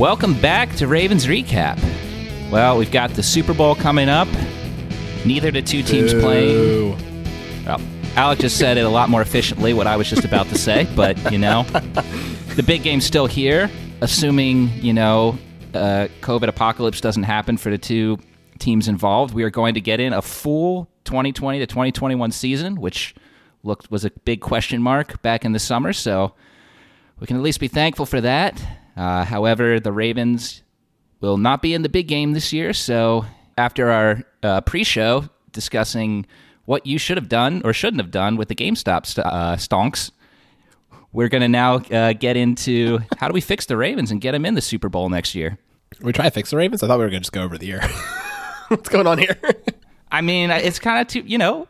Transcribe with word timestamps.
Welcome 0.00 0.40
back 0.40 0.74
to 0.76 0.86
Ravens 0.86 1.26
Recap. 1.26 1.78
Well, 2.50 2.78
we've 2.78 2.90
got 2.90 3.10
the 3.10 3.22
Super 3.22 3.52
Bowl 3.52 3.74
coming 3.74 4.08
up. 4.08 4.28
Neither 5.26 5.50
the 5.50 5.60
two 5.60 5.82
teams 5.82 6.14
playing. 6.14 6.96
Well, 7.66 7.82
Alec 8.16 8.38
just 8.38 8.56
said 8.56 8.78
it 8.78 8.86
a 8.86 8.88
lot 8.88 9.10
more 9.10 9.20
efficiently, 9.20 9.74
what 9.74 9.86
I 9.86 9.98
was 9.98 10.08
just 10.08 10.24
about 10.24 10.46
to 10.46 10.56
say, 10.56 10.88
but, 10.96 11.30
you 11.30 11.36
know, 11.36 11.64
the 12.56 12.62
big 12.66 12.82
game's 12.82 13.04
still 13.04 13.26
here, 13.26 13.70
assuming, 14.00 14.70
you 14.70 14.94
know, 14.94 15.36
uh, 15.74 16.08
COVID 16.22 16.48
apocalypse 16.48 17.02
doesn't 17.02 17.24
happen 17.24 17.58
for 17.58 17.68
the 17.68 17.76
two 17.76 18.18
teams 18.58 18.88
involved. 18.88 19.34
We 19.34 19.42
are 19.42 19.50
going 19.50 19.74
to 19.74 19.82
get 19.82 20.00
in 20.00 20.14
a 20.14 20.22
full 20.22 20.88
2020 21.04 21.58
to 21.58 21.66
2021 21.66 22.32
season, 22.32 22.80
which 22.80 23.14
looked 23.62 23.90
was 23.90 24.06
a 24.06 24.10
big 24.24 24.40
question 24.40 24.80
mark 24.80 25.20
back 25.20 25.44
in 25.44 25.52
the 25.52 25.58
summer. 25.58 25.92
So 25.92 26.32
we 27.18 27.26
can 27.26 27.36
at 27.36 27.42
least 27.42 27.60
be 27.60 27.68
thankful 27.68 28.06
for 28.06 28.22
that. 28.22 28.79
Uh, 28.96 29.24
however, 29.24 29.80
the 29.80 29.92
Ravens 29.92 30.62
will 31.20 31.36
not 31.36 31.62
be 31.62 31.74
in 31.74 31.82
the 31.82 31.88
big 31.88 32.08
game 32.08 32.32
this 32.32 32.52
year. 32.52 32.72
So 32.72 33.24
after 33.58 33.90
our 33.90 34.22
uh, 34.42 34.60
pre-show 34.62 35.28
discussing 35.52 36.26
what 36.64 36.86
you 36.86 36.98
should 36.98 37.16
have 37.16 37.28
done 37.28 37.62
or 37.64 37.72
shouldn't 37.72 38.00
have 38.00 38.10
done 38.10 38.36
with 38.36 38.48
the 38.48 38.54
GameStop 38.54 39.06
st- 39.06 39.26
uh, 39.26 39.56
stonks, 39.56 40.10
we're 41.12 41.28
going 41.28 41.42
to 41.42 41.48
now 41.48 41.76
uh, 41.76 42.12
get 42.12 42.36
into 42.36 43.00
how 43.18 43.26
do 43.28 43.34
we 43.34 43.40
fix 43.40 43.66
the 43.66 43.76
Ravens 43.76 44.10
and 44.10 44.20
get 44.20 44.32
them 44.32 44.44
in 44.44 44.54
the 44.54 44.60
Super 44.60 44.88
Bowl 44.88 45.08
next 45.08 45.34
year. 45.34 45.58
We 46.00 46.12
try 46.12 46.26
to 46.26 46.30
fix 46.30 46.50
the 46.50 46.56
Ravens. 46.56 46.82
I 46.82 46.86
thought 46.86 46.98
we 46.98 47.04
were 47.04 47.10
going 47.10 47.20
to 47.20 47.24
just 47.24 47.32
go 47.32 47.42
over 47.42 47.58
the 47.58 47.66
year. 47.66 47.80
What's 48.68 48.88
going 48.88 49.06
on 49.06 49.18
here? 49.18 49.36
I 50.12 50.20
mean, 50.20 50.50
it's 50.50 50.78
kind 50.78 51.00
of 51.00 51.08
too, 51.08 51.22
you 51.26 51.38
know, 51.38 51.66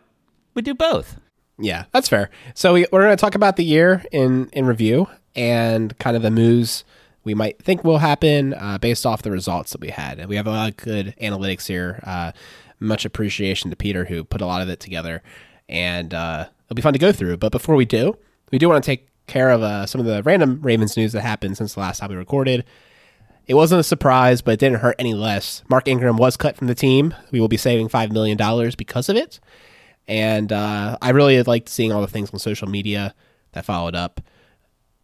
we 0.55 0.63
do 0.63 0.75
both. 0.75 1.19
Yeah, 1.59 1.85
that's 1.93 2.09
fair. 2.09 2.31
So 2.55 2.75
we, 2.75 2.87
we're 2.93 3.03
going 3.03 3.17
to 3.17 3.21
talk 3.21 3.35
about 3.35 3.57
the 3.57 3.65
year 3.65 4.05
in 4.13 4.49
in 4.53 4.67
review 4.67 5.09
and 5.35 5.97
kind 5.99 6.17
of 6.17 6.23
the 6.23 6.31
moves 6.31 6.85
we 7.25 7.35
might 7.35 7.63
think 7.63 7.85
will 7.85 7.99
happen 7.99 8.55
uh, 8.55 8.79
based 8.79 9.05
off 9.05 9.23
the 9.23 9.31
results 9.31 9.73
that 9.73 9.81
we 9.81 9.91
had. 9.91 10.19
And 10.19 10.29
we 10.29 10.37
have 10.37 10.47
a 10.47 10.51
lot 10.51 10.71
of 10.71 10.77
good 10.77 11.15
analytics 11.21 11.67
here. 11.67 12.01
Uh, 12.05 12.33
much 12.79 13.05
appreciation 13.05 13.71
to 13.71 13.77
Peter 13.77 14.07
who 14.07 14.25
put 14.25 14.41
a 14.41 14.47
lot 14.47 14.63
of 14.63 14.69
it 14.69 14.81
together, 14.81 15.23
and 15.69 16.15
uh, 16.15 16.47
it'll 16.67 16.75
be 16.75 16.83
fun 16.83 16.95
to 16.95 16.99
go 16.99 17.13
through. 17.13 17.37
But 17.37 17.53
before 17.53 17.77
we 17.77 17.85
do, 17.85 18.17
we 18.51 18.59
do 18.59 18.69
want 18.69 18.83
to 18.83 18.91
take 18.91 19.09
care 19.27 19.51
of 19.51 19.63
uh, 19.63 19.87
some 19.87 20.01
of 20.01 20.07
the 20.07 20.23
random 20.23 20.61
Ravens 20.63 20.97
news 20.97 21.13
that 21.13 21.21
happened 21.21 21.57
since 21.57 21.75
the 21.75 21.81
last 21.81 22.01
time 22.01 22.11
we 22.11 22.17
recorded. 22.17 22.65
It 23.47 23.55
wasn't 23.55 23.81
a 23.81 23.85
surprise, 23.85 24.43
but 24.43 24.53
it 24.53 24.61
didn't 24.61 24.81
hurt 24.81 24.97
any 24.99 25.15
less. 25.15 25.63
Mark 25.69 25.89
Ingram 25.89 26.17
was 26.17 26.37
cut 26.37 26.57
from 26.57 26.69
the 26.69 26.75
team. 26.75 27.15
We 27.33 27.41
will 27.41 27.49
be 27.49 27.57
saving 27.57 27.89
$5 27.89 28.13
million 28.13 28.37
because 28.77 29.09
of 29.09 29.17
it. 29.17 29.41
And 30.07 30.53
uh, 30.53 30.99
I 31.01 31.11
really 31.11 31.43
liked 31.43 31.69
seeing 31.69 31.93
all 31.93 32.01
the 32.01 32.07
things 32.07 32.31
on 32.31 32.39
social 32.39 32.69
media 32.69 33.15
that 33.53 33.65
followed 33.65 33.95
up 33.95 34.21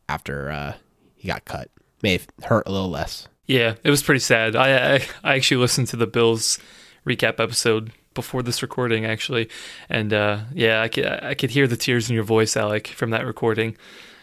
after 0.09 0.51
uh, 0.51 0.75
he 1.15 1.29
got 1.29 1.45
cut. 1.45 1.71
May 2.07 2.13
have 2.13 2.29
hurt 2.45 2.69
a 2.69 2.71
little 2.71 2.89
less. 2.89 3.27
Yeah, 3.47 3.75
it 3.83 3.91
was 3.91 4.01
pretty 4.01 4.21
sad. 4.21 4.55
I, 4.55 4.95
I 4.95 4.95
I 5.25 5.35
actually 5.35 5.57
listened 5.57 5.89
to 5.89 5.97
the 5.97 6.07
Bills 6.07 6.57
recap 7.05 7.41
episode 7.41 7.91
before 8.15 8.45
this 8.45 8.63
recording, 8.63 9.05
actually, 9.05 9.49
and 9.89 10.13
uh, 10.13 10.43
yeah, 10.55 10.83
I 10.83 10.87
could 10.87 11.05
I 11.05 11.35
could 11.35 11.51
hear 11.51 11.67
the 11.67 11.77
tears 11.77 12.09
in 12.09 12.15
your 12.15 12.23
voice, 12.23 12.57
Alec, 12.57 12.87
from 12.87 13.11
that 13.11 13.27
recording. 13.27 13.77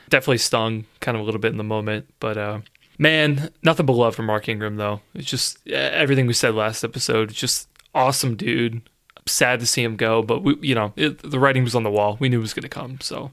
Definitely 0.08 0.38
stung, 0.38 0.86
kind 1.02 1.18
of 1.18 1.24
a 1.24 1.26
little 1.26 1.42
bit 1.42 1.52
in 1.52 1.58
the 1.58 1.64
moment, 1.66 2.08
but 2.22 2.38
uh, 2.38 2.62
man, 2.98 3.50
nothing 3.64 3.86
but 3.86 3.98
love 3.98 4.16
for 4.16 4.24
Mark 4.24 4.48
Ingram 4.48 4.78
though. 4.78 5.02
It's 5.14 5.30
just 5.30 5.68
everything 5.68 6.26
we 6.26 6.32
said 6.32 6.56
last 6.56 6.86
episode. 6.86 7.34
Just 7.34 7.68
awesome 7.94 8.38
dude. 8.38 8.82
sad 9.26 9.60
to 9.60 9.66
see 9.66 9.84
him 9.84 9.98
go, 9.98 10.22
but 10.22 10.42
we, 10.42 10.56
you 10.62 10.74
know, 10.74 10.94
it, 10.96 11.30
the 11.30 11.38
writing 11.38 11.66
was 11.66 11.76
on 11.76 11.84
the 11.84 11.92
wall. 11.92 12.16
We 12.18 12.30
knew 12.30 12.40
it 12.40 12.48
was 12.48 12.54
going 12.54 12.64
to 12.64 12.70
come, 12.70 13.02
so 13.02 13.32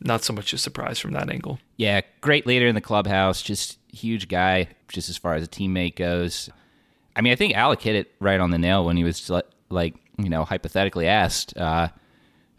not 0.00 0.24
so 0.24 0.32
much 0.32 0.52
a 0.52 0.58
surprise 0.58 0.98
from 0.98 1.12
that 1.12 1.30
angle. 1.30 1.60
Yeah, 1.76 2.00
great 2.20 2.46
leader 2.46 2.66
in 2.66 2.74
the 2.74 2.80
clubhouse. 2.80 3.40
Just 3.40 3.78
huge 3.92 4.28
guy, 4.28 4.68
just 4.88 5.08
as 5.08 5.16
far 5.16 5.34
as 5.34 5.44
a 5.44 5.48
teammate 5.48 5.96
goes. 5.96 6.50
I 7.14 7.20
mean, 7.20 7.32
I 7.32 7.36
think 7.36 7.54
Alec 7.54 7.82
hit 7.82 7.94
it 7.94 8.10
right 8.20 8.40
on 8.40 8.50
the 8.50 8.58
nail 8.58 8.84
when 8.84 8.96
he 8.96 9.04
was 9.04 9.30
like, 9.68 9.94
you 10.18 10.28
know, 10.28 10.44
hypothetically 10.44 11.06
asked, 11.06 11.56
uh, 11.56 11.88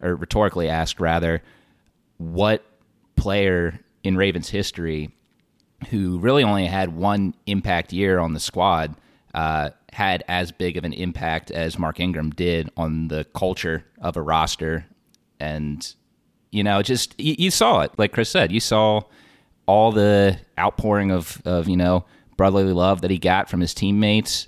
or 0.01 0.15
rhetorically 0.15 0.69
asked, 0.69 0.99
rather, 0.99 1.41
what 2.17 2.63
player 3.15 3.79
in 4.03 4.15
Ravens 4.15 4.49
history 4.49 5.11
who 5.89 6.19
really 6.19 6.43
only 6.43 6.67
had 6.67 6.95
one 6.95 7.33
impact 7.45 7.93
year 7.93 8.19
on 8.19 8.33
the 8.33 8.39
squad 8.39 8.95
uh, 9.33 9.71
had 9.91 10.23
as 10.27 10.51
big 10.51 10.77
of 10.77 10.83
an 10.83 10.93
impact 10.93 11.51
as 11.51 11.79
Mark 11.79 11.99
Ingram 11.99 12.29
did 12.31 12.69
on 12.77 13.07
the 13.07 13.25
culture 13.35 13.85
of 14.01 14.15
a 14.15 14.21
roster. 14.21 14.85
And, 15.39 15.93
you 16.51 16.63
know, 16.63 16.81
just 16.81 17.19
you, 17.19 17.35
you 17.37 17.51
saw 17.51 17.81
it. 17.81 17.91
Like 17.97 18.11
Chris 18.11 18.29
said, 18.29 18.51
you 18.51 18.59
saw 18.59 19.01
all 19.65 19.91
the 19.91 20.39
outpouring 20.59 21.11
of, 21.11 21.41
of 21.45 21.67
you 21.67 21.77
know 21.77 22.05
brotherly 22.37 22.73
love 22.73 23.01
that 23.01 23.11
he 23.11 23.17
got 23.17 23.49
from 23.49 23.61
his 23.61 23.73
teammates. 23.73 24.47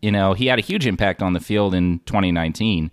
You 0.00 0.12
know, 0.12 0.34
he 0.34 0.46
had 0.46 0.58
a 0.58 0.62
huge 0.62 0.86
impact 0.86 1.22
on 1.22 1.32
the 1.32 1.40
field 1.40 1.74
in 1.74 2.00
2019, 2.06 2.90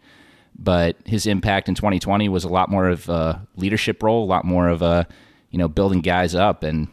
but 0.58 0.96
his 1.06 1.28
impact 1.28 1.70
in 1.70 1.76
2020 1.76 2.30
was 2.30 2.44
a 2.44 2.50
lot 2.50 2.70
more 2.70 2.90
of 2.90 3.08
a 3.10 3.46
leadership 3.56 4.02
role, 4.02 4.24
a 4.24 4.26
lot 4.26 4.46
more 4.46 4.68
of 4.68 4.82
a 4.82 5.08
you 5.50 5.58
know 5.58 5.68
building 5.68 6.02
guys 6.02 6.36
up, 6.36 6.64
and 6.64 6.88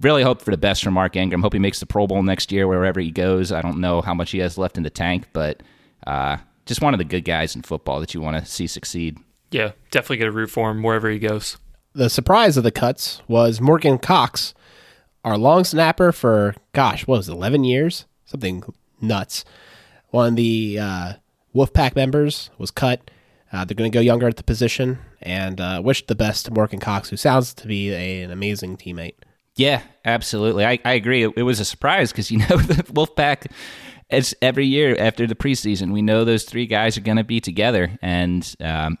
really 0.00 0.22
hope 0.22 0.42
for 0.42 0.50
the 0.50 0.58
best 0.58 0.82
for 0.82 0.90
Mark 0.90 1.16
Ingram. 1.16 1.42
Hope 1.42 1.52
he 1.52 1.58
makes 1.58 1.80
the 1.80 1.86
Pro 1.86 2.06
Bowl 2.06 2.22
next 2.22 2.50
year 2.52 2.66
wherever 2.66 3.00
he 3.00 3.10
goes. 3.10 3.52
I 3.52 3.62
don't 3.62 3.78
know 3.78 4.00
how 4.00 4.14
much 4.14 4.30
he 4.30 4.38
has 4.38 4.58
left 4.58 4.76
in 4.76 4.82
the 4.82 4.90
tank, 4.90 5.28
but 5.32 5.62
uh, 6.06 6.38
just 6.66 6.82
one 6.82 6.94
of 6.94 6.98
the 6.98 7.04
good 7.04 7.24
guys 7.24 7.54
in 7.54 7.62
football 7.62 8.00
that 8.00 8.14
you 8.14 8.20
want 8.20 8.42
to 8.42 8.50
see 8.50 8.66
succeed. 8.66 9.18
Yeah, 9.50 9.72
definitely 9.90 10.18
get 10.18 10.28
a 10.28 10.32
root 10.32 10.50
for 10.50 10.70
him 10.70 10.82
wherever 10.82 11.10
he 11.10 11.18
goes 11.18 11.56
the 12.00 12.08
surprise 12.08 12.56
of 12.56 12.64
the 12.64 12.70
cuts 12.70 13.20
was 13.28 13.60
Morgan 13.60 13.98
Cox, 13.98 14.54
our 15.22 15.36
long 15.36 15.64
snapper 15.64 16.12
for 16.12 16.54
gosh, 16.72 17.06
what 17.06 17.18
was 17.18 17.28
it, 17.28 17.32
eleven 17.32 17.62
years? 17.62 18.06
Something 18.24 18.64
nuts. 19.02 19.44
One 20.08 20.28
of 20.28 20.36
the 20.36 20.78
uh, 20.80 21.12
Wolfpack 21.54 21.94
members 21.94 22.48
was 22.56 22.70
cut. 22.70 23.10
Uh, 23.52 23.66
they're 23.66 23.74
going 23.74 23.92
to 23.92 23.94
go 23.94 24.00
younger 24.00 24.26
at 24.26 24.38
the 24.38 24.42
position, 24.42 24.98
and 25.20 25.60
uh, 25.60 25.82
wish 25.84 26.06
the 26.06 26.14
best 26.14 26.46
to 26.46 26.50
Morgan 26.52 26.80
Cox, 26.80 27.10
who 27.10 27.18
sounds 27.18 27.52
to 27.52 27.66
be 27.66 27.92
a, 27.92 28.22
an 28.22 28.30
amazing 28.30 28.78
teammate. 28.78 29.16
Yeah, 29.56 29.82
absolutely. 30.06 30.64
I, 30.64 30.78
I 30.86 30.94
agree. 30.94 31.24
It, 31.24 31.34
it 31.36 31.42
was 31.42 31.60
a 31.60 31.66
surprise 31.66 32.12
because 32.12 32.30
you 32.30 32.38
know 32.48 32.56
the 32.56 32.82
Wolfpack. 32.84 33.52
As 34.08 34.34
every 34.40 34.64
year 34.64 34.96
after 34.98 35.26
the 35.26 35.34
preseason, 35.34 35.92
we 35.92 36.00
know 36.00 36.24
those 36.24 36.44
three 36.44 36.66
guys 36.66 36.96
are 36.96 37.02
going 37.02 37.18
to 37.18 37.24
be 37.24 37.40
together, 37.40 37.98
and 38.00 38.56
um, 38.58 38.96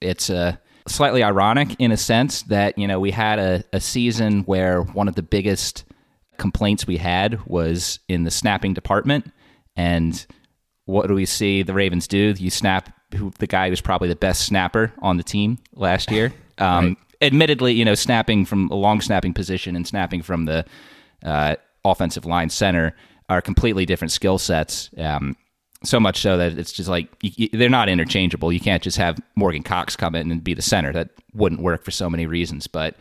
it's 0.00 0.30
a 0.30 0.60
slightly 0.88 1.22
ironic 1.22 1.76
in 1.78 1.92
a 1.92 1.96
sense 1.96 2.42
that 2.42 2.76
you 2.78 2.86
know 2.86 3.00
we 3.00 3.10
had 3.10 3.38
a, 3.38 3.64
a 3.72 3.80
season 3.80 4.42
where 4.42 4.82
one 4.82 5.08
of 5.08 5.14
the 5.14 5.22
biggest 5.22 5.84
complaints 6.38 6.86
we 6.86 6.96
had 6.96 7.44
was 7.46 7.98
in 8.08 8.24
the 8.24 8.30
snapping 8.30 8.74
department. 8.74 9.30
And 9.76 10.24
what 10.84 11.06
do 11.08 11.14
we 11.14 11.26
see 11.26 11.62
the 11.62 11.74
ravens 11.74 12.06
do? 12.06 12.34
You 12.36 12.50
snap 12.50 12.92
who 13.14 13.32
the 13.38 13.46
guy 13.46 13.68
who's 13.68 13.80
probably 13.80 14.08
the 14.08 14.16
best 14.16 14.44
snapper 14.46 14.92
on 15.00 15.16
the 15.16 15.22
team 15.22 15.58
last 15.74 16.10
year. 16.10 16.32
Um, 16.58 16.86
right. 16.86 16.96
admittedly 17.20 17.74
you 17.74 17.84
know 17.84 17.94
snapping 17.94 18.46
from 18.46 18.70
a 18.70 18.74
long 18.74 19.02
snapping 19.02 19.34
position 19.34 19.76
and 19.76 19.86
snapping 19.86 20.22
from 20.22 20.46
the 20.46 20.64
uh, 21.22 21.56
offensive 21.84 22.24
line 22.24 22.48
center 22.48 22.96
are 23.28 23.42
completely 23.42 23.84
different 23.84 24.10
skill 24.10 24.38
sets. 24.38 24.88
Um, 24.96 25.36
so 25.86 26.00
much 26.00 26.20
so 26.20 26.36
that 26.36 26.58
it's 26.58 26.72
just 26.72 26.88
like 26.88 27.08
you, 27.22 27.30
you, 27.36 27.48
they're 27.52 27.68
not 27.68 27.88
interchangeable. 27.88 28.52
You 28.52 28.60
can't 28.60 28.82
just 28.82 28.96
have 28.98 29.18
Morgan 29.34 29.62
Cox 29.62 29.96
come 29.96 30.14
in 30.14 30.30
and 30.30 30.42
be 30.42 30.54
the 30.54 30.62
center. 30.62 30.92
That 30.92 31.10
wouldn't 31.34 31.62
work 31.62 31.84
for 31.84 31.90
so 31.90 32.10
many 32.10 32.26
reasons. 32.26 32.66
But 32.66 32.96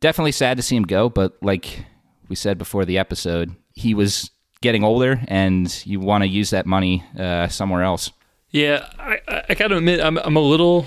definitely 0.00 0.32
sad 0.32 0.56
to 0.56 0.62
see 0.62 0.76
him 0.76 0.84
go. 0.84 1.08
But 1.08 1.36
like 1.42 1.84
we 2.28 2.36
said 2.36 2.58
before 2.58 2.84
the 2.84 2.98
episode, 2.98 3.54
he 3.74 3.94
was 3.94 4.30
getting 4.60 4.84
older, 4.84 5.20
and 5.28 5.82
you 5.86 6.00
want 6.00 6.22
to 6.22 6.28
use 6.28 6.50
that 6.50 6.66
money 6.66 7.04
uh, 7.18 7.48
somewhere 7.48 7.82
else. 7.82 8.10
Yeah, 8.50 8.88
I, 8.98 9.44
I 9.48 9.54
gotta 9.54 9.76
admit, 9.76 10.00
I'm 10.00 10.18
I'm 10.18 10.36
a 10.36 10.40
little. 10.40 10.86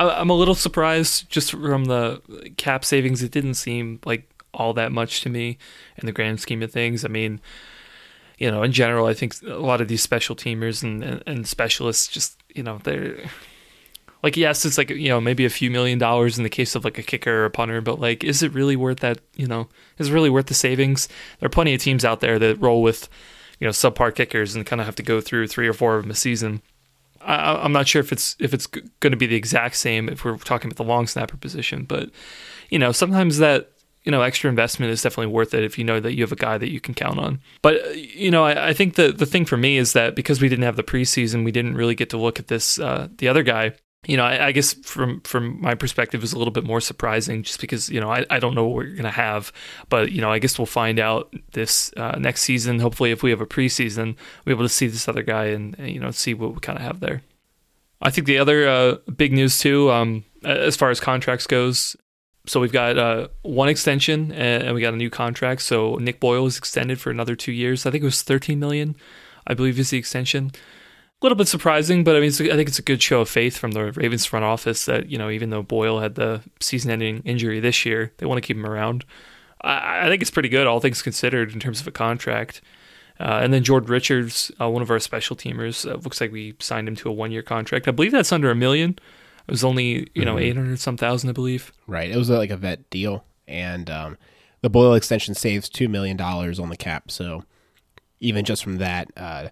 I'm 0.00 0.30
a 0.30 0.34
little 0.34 0.54
surprised 0.54 1.28
just 1.28 1.50
from 1.50 1.86
the 1.86 2.22
cap 2.56 2.84
savings. 2.84 3.20
It 3.20 3.32
didn't 3.32 3.54
seem 3.54 3.98
like 4.04 4.30
all 4.54 4.72
that 4.74 4.92
much 4.92 5.22
to 5.22 5.28
me 5.28 5.58
in 5.96 6.06
the 6.06 6.12
grand 6.12 6.40
scheme 6.40 6.62
of 6.62 6.70
things. 6.70 7.04
I 7.04 7.08
mean, 7.08 7.40
you 8.38 8.50
know, 8.50 8.62
in 8.62 8.72
general, 8.72 9.06
I 9.06 9.14
think 9.14 9.34
a 9.42 9.54
lot 9.54 9.80
of 9.80 9.88
these 9.88 10.02
special 10.02 10.36
teamers 10.36 10.82
and, 10.82 11.02
and, 11.02 11.22
and 11.26 11.46
specialists 11.46 12.06
just, 12.06 12.40
you 12.54 12.62
know, 12.62 12.78
they're 12.84 13.18
like, 14.22 14.36
yes, 14.36 14.64
it's 14.64 14.78
like, 14.78 14.90
you 14.90 15.08
know, 15.08 15.20
maybe 15.20 15.44
a 15.44 15.50
few 15.50 15.70
million 15.70 15.98
dollars 15.98 16.38
in 16.38 16.44
the 16.44 16.50
case 16.50 16.74
of 16.74 16.84
like 16.84 16.98
a 16.98 17.02
kicker 17.02 17.42
or 17.42 17.44
a 17.46 17.50
punter, 17.50 17.80
but 17.80 18.00
like, 18.00 18.22
is 18.22 18.42
it 18.42 18.52
really 18.54 18.76
worth 18.76 19.00
that? 19.00 19.18
You 19.34 19.46
know, 19.46 19.68
is 19.98 20.08
it 20.08 20.12
really 20.12 20.30
worth 20.30 20.46
the 20.46 20.54
savings? 20.54 21.08
There 21.40 21.46
are 21.46 21.50
plenty 21.50 21.74
of 21.74 21.80
teams 21.80 22.04
out 22.04 22.20
there 22.20 22.38
that 22.38 22.60
roll 22.60 22.80
with, 22.80 23.08
you 23.58 23.66
know, 23.66 23.72
subpar 23.72 24.14
kickers 24.14 24.54
and 24.54 24.64
kind 24.64 24.80
of 24.80 24.86
have 24.86 24.96
to 24.96 25.02
go 25.02 25.20
through 25.20 25.48
three 25.48 25.68
or 25.68 25.72
four 25.72 25.96
of 25.96 26.02
them 26.02 26.10
a 26.12 26.14
season. 26.14 26.62
I, 27.20 27.64
am 27.64 27.72
not 27.72 27.88
sure 27.88 28.00
if 28.00 28.12
it's 28.12 28.36
if 28.38 28.54
it's 28.54 28.68
going 28.68 29.10
to 29.10 29.16
be 29.16 29.26
the 29.26 29.34
exact 29.34 29.74
same 29.74 30.08
if 30.08 30.24
we're 30.24 30.36
talking 30.38 30.70
about 30.70 30.76
the 30.76 30.88
long 30.88 31.08
snapper 31.08 31.36
position, 31.36 31.84
but 31.84 32.10
you 32.70 32.78
know, 32.78 32.92
sometimes 32.92 33.38
that 33.38 33.72
you 34.08 34.10
know, 34.10 34.22
extra 34.22 34.48
investment 34.48 34.90
is 34.90 35.02
definitely 35.02 35.30
worth 35.30 35.52
it 35.52 35.64
if 35.64 35.76
you 35.76 35.84
know 35.84 36.00
that 36.00 36.14
you 36.14 36.22
have 36.22 36.32
a 36.32 36.36
guy 36.36 36.56
that 36.56 36.70
you 36.70 36.80
can 36.80 36.94
count 36.94 37.18
on. 37.18 37.40
But 37.60 37.94
you 37.94 38.30
know, 38.30 38.42
I, 38.42 38.68
I 38.68 38.72
think 38.72 38.94
the 38.94 39.12
the 39.12 39.26
thing 39.26 39.44
for 39.44 39.58
me 39.58 39.76
is 39.76 39.92
that 39.92 40.16
because 40.16 40.40
we 40.40 40.48
didn't 40.48 40.64
have 40.64 40.76
the 40.76 40.82
preseason, 40.82 41.44
we 41.44 41.52
didn't 41.52 41.74
really 41.74 41.94
get 41.94 42.08
to 42.10 42.16
look 42.16 42.38
at 42.38 42.46
this 42.46 42.80
uh, 42.80 43.08
the 43.18 43.28
other 43.28 43.42
guy 43.42 43.74
you 44.06 44.16
know, 44.16 44.24
I, 44.24 44.46
I, 44.46 44.52
guess 44.52 44.72
from 44.72 45.20
from 45.22 45.60
my 45.60 45.74
perspective, 45.74 46.22
is 46.22 46.32
a 46.32 46.38
little 46.38 46.52
bit 46.52 46.64
more 46.64 46.80
surprising, 46.80 47.42
just 47.42 47.60
because 47.60 47.90
you 47.90 48.00
know 48.00 48.10
I, 48.10 48.24
I 48.30 48.38
don't 48.38 48.54
know 48.54 48.64
what 48.64 48.76
we're 48.76 48.94
gonna 48.94 49.10
have, 49.10 49.52
but 49.90 50.12
you 50.12 50.22
know 50.22 50.30
I 50.30 50.38
guess 50.38 50.58
we'll 50.58 50.66
find 50.66 50.98
out 50.98 51.34
this 51.52 51.92
uh, 51.96 52.16
next 52.18 52.42
season. 52.42 52.78
Hopefully, 52.78 53.10
if 53.10 53.22
we 53.22 53.30
have 53.30 53.40
a 53.40 53.46
preseason, 53.46 54.16
we're 54.46 54.52
able 54.52 54.64
to 54.64 54.68
see 54.68 54.86
this 54.86 55.08
other 55.08 55.22
guy 55.22 55.46
and, 55.46 55.76
and 55.78 55.90
you 55.90 56.00
know 56.00 56.12
see 56.12 56.32
what 56.32 56.54
we 56.54 56.60
kind 56.60 56.78
of 56.78 56.84
have 56.84 57.00
there. 57.00 57.22
I 58.00 58.10
think 58.10 58.26
the 58.28 58.38
other 58.38 58.68
uh, 58.68 58.96
big 59.14 59.32
news 59.32 59.58
too, 59.58 59.90
um, 59.90 60.24
as 60.44 60.76
far 60.76 60.90
as 60.90 61.00
contracts 61.00 61.48
goes, 61.48 61.96
so 62.48 62.60
we've 62.60 62.72
got 62.72 62.98
uh, 62.98 63.28
one 63.42 63.68
extension 63.68 64.32
and 64.32 64.74
we 64.74 64.80
got 64.80 64.94
a 64.94 64.96
new 64.96 65.10
contract. 65.10 65.62
So 65.62 65.96
Nick 65.96 66.18
Boyle 66.18 66.46
is 66.46 66.58
extended 66.58 67.00
for 67.00 67.10
another 67.10 67.36
two 67.36 67.52
years. 67.52 67.86
I 67.86 67.90
think 67.90 68.02
it 68.02 68.06
was 68.06 68.22
13 68.22 68.58
million, 68.58 68.96
I 69.46 69.54
believe, 69.54 69.78
is 69.78 69.90
the 69.90 69.98
extension 69.98 70.52
a 71.20 71.26
little 71.26 71.36
bit 71.36 71.48
surprising, 71.48 72.04
but 72.04 72.14
I 72.14 72.20
mean, 72.20 72.30
I 72.30 72.54
think 72.54 72.68
it's 72.68 72.78
a 72.78 72.82
good 72.82 73.02
show 73.02 73.22
of 73.22 73.28
faith 73.28 73.56
from 73.56 73.72
the 73.72 73.90
Ravens 73.92 74.24
front 74.24 74.44
office 74.44 74.84
that 74.84 75.10
you 75.10 75.18
know, 75.18 75.30
even 75.30 75.50
though 75.50 75.62
Boyle 75.62 75.98
had 75.98 76.14
the 76.14 76.42
season-ending 76.60 77.22
injury 77.24 77.58
this 77.58 77.84
year, 77.84 78.12
they 78.18 78.26
want 78.26 78.40
to 78.40 78.46
keep 78.46 78.56
him 78.56 78.66
around. 78.66 79.04
I, 79.60 80.06
I 80.06 80.08
think 80.08 80.22
it's 80.22 80.30
pretty 80.30 80.48
good, 80.48 80.68
all 80.68 80.78
things 80.78 81.02
considered, 81.02 81.52
in 81.52 81.58
terms 81.58 81.80
of 81.80 81.88
a 81.88 81.90
contract. 81.90 82.60
Uh, 83.18 83.40
and 83.42 83.52
then 83.52 83.64
Jordan 83.64 83.90
Richards, 83.90 84.52
uh, 84.60 84.70
one 84.70 84.80
of 84.80 84.92
our 84.92 85.00
special 85.00 85.34
teamers, 85.34 85.90
uh, 85.90 85.96
looks 85.96 86.20
like 86.20 86.30
we 86.30 86.54
signed 86.60 86.86
him 86.86 86.94
to 86.94 87.08
a 87.08 87.12
one-year 87.12 87.42
contract. 87.42 87.88
I 87.88 87.90
believe 87.90 88.12
that's 88.12 88.30
under 88.30 88.52
a 88.52 88.54
million. 88.54 88.96
It 89.48 89.52
was 89.52 89.64
only 89.64 90.10
you 90.14 90.24
know 90.24 90.34
mm-hmm. 90.34 90.44
eight 90.44 90.56
hundred 90.56 90.78
some 90.78 90.96
thousand, 90.96 91.30
I 91.30 91.32
believe. 91.32 91.72
Right. 91.86 92.10
It 92.10 92.16
was 92.16 92.28
like 92.28 92.50
a 92.50 92.56
vet 92.56 92.88
deal, 92.90 93.24
and 93.46 93.88
um, 93.88 94.18
the 94.60 94.68
Boyle 94.68 94.94
extension 94.94 95.34
saves 95.34 95.68
two 95.68 95.88
million 95.88 96.16
dollars 96.16 96.60
on 96.60 96.68
the 96.68 96.76
cap. 96.76 97.10
So 97.10 97.44
even 98.20 98.44
just 98.44 98.62
from 98.62 98.76
that 98.76 99.10
uh, 99.16 99.48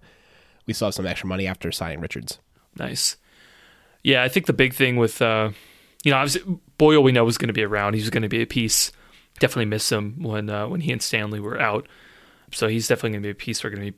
we 0.67 0.73
still 0.73 0.87
have 0.87 0.93
some 0.93 1.07
extra 1.07 1.27
money 1.27 1.47
after 1.47 1.71
signing 1.71 1.99
Richards. 1.99 2.39
Nice. 2.77 3.17
Yeah, 4.03 4.23
I 4.23 4.29
think 4.29 4.45
the 4.45 4.53
big 4.53 4.73
thing 4.73 4.97
with 4.97 5.21
uh, 5.21 5.49
you 6.03 6.11
know, 6.11 6.17
obviously 6.17 6.59
Boyle 6.77 7.01
we 7.01 7.11
know 7.11 7.25
was 7.25 7.37
going 7.37 7.47
to 7.47 7.53
be 7.53 7.63
around. 7.63 7.95
He's 7.95 8.09
going 8.09 8.23
to 8.23 8.29
be 8.29 8.41
a 8.41 8.47
piece. 8.47 8.91
Definitely 9.39 9.65
miss 9.65 9.91
him 9.91 10.21
when 10.21 10.49
uh, 10.49 10.67
when 10.67 10.81
he 10.81 10.91
and 10.91 11.01
Stanley 11.01 11.39
were 11.39 11.59
out. 11.59 11.87
So 12.51 12.67
he's 12.67 12.87
definitely 12.87 13.11
going 13.11 13.23
to 13.23 13.27
be 13.27 13.31
a 13.31 13.35
piece 13.35 13.63
we're 13.63 13.71
going 13.71 13.85
to 13.85 13.91
be 13.91 13.97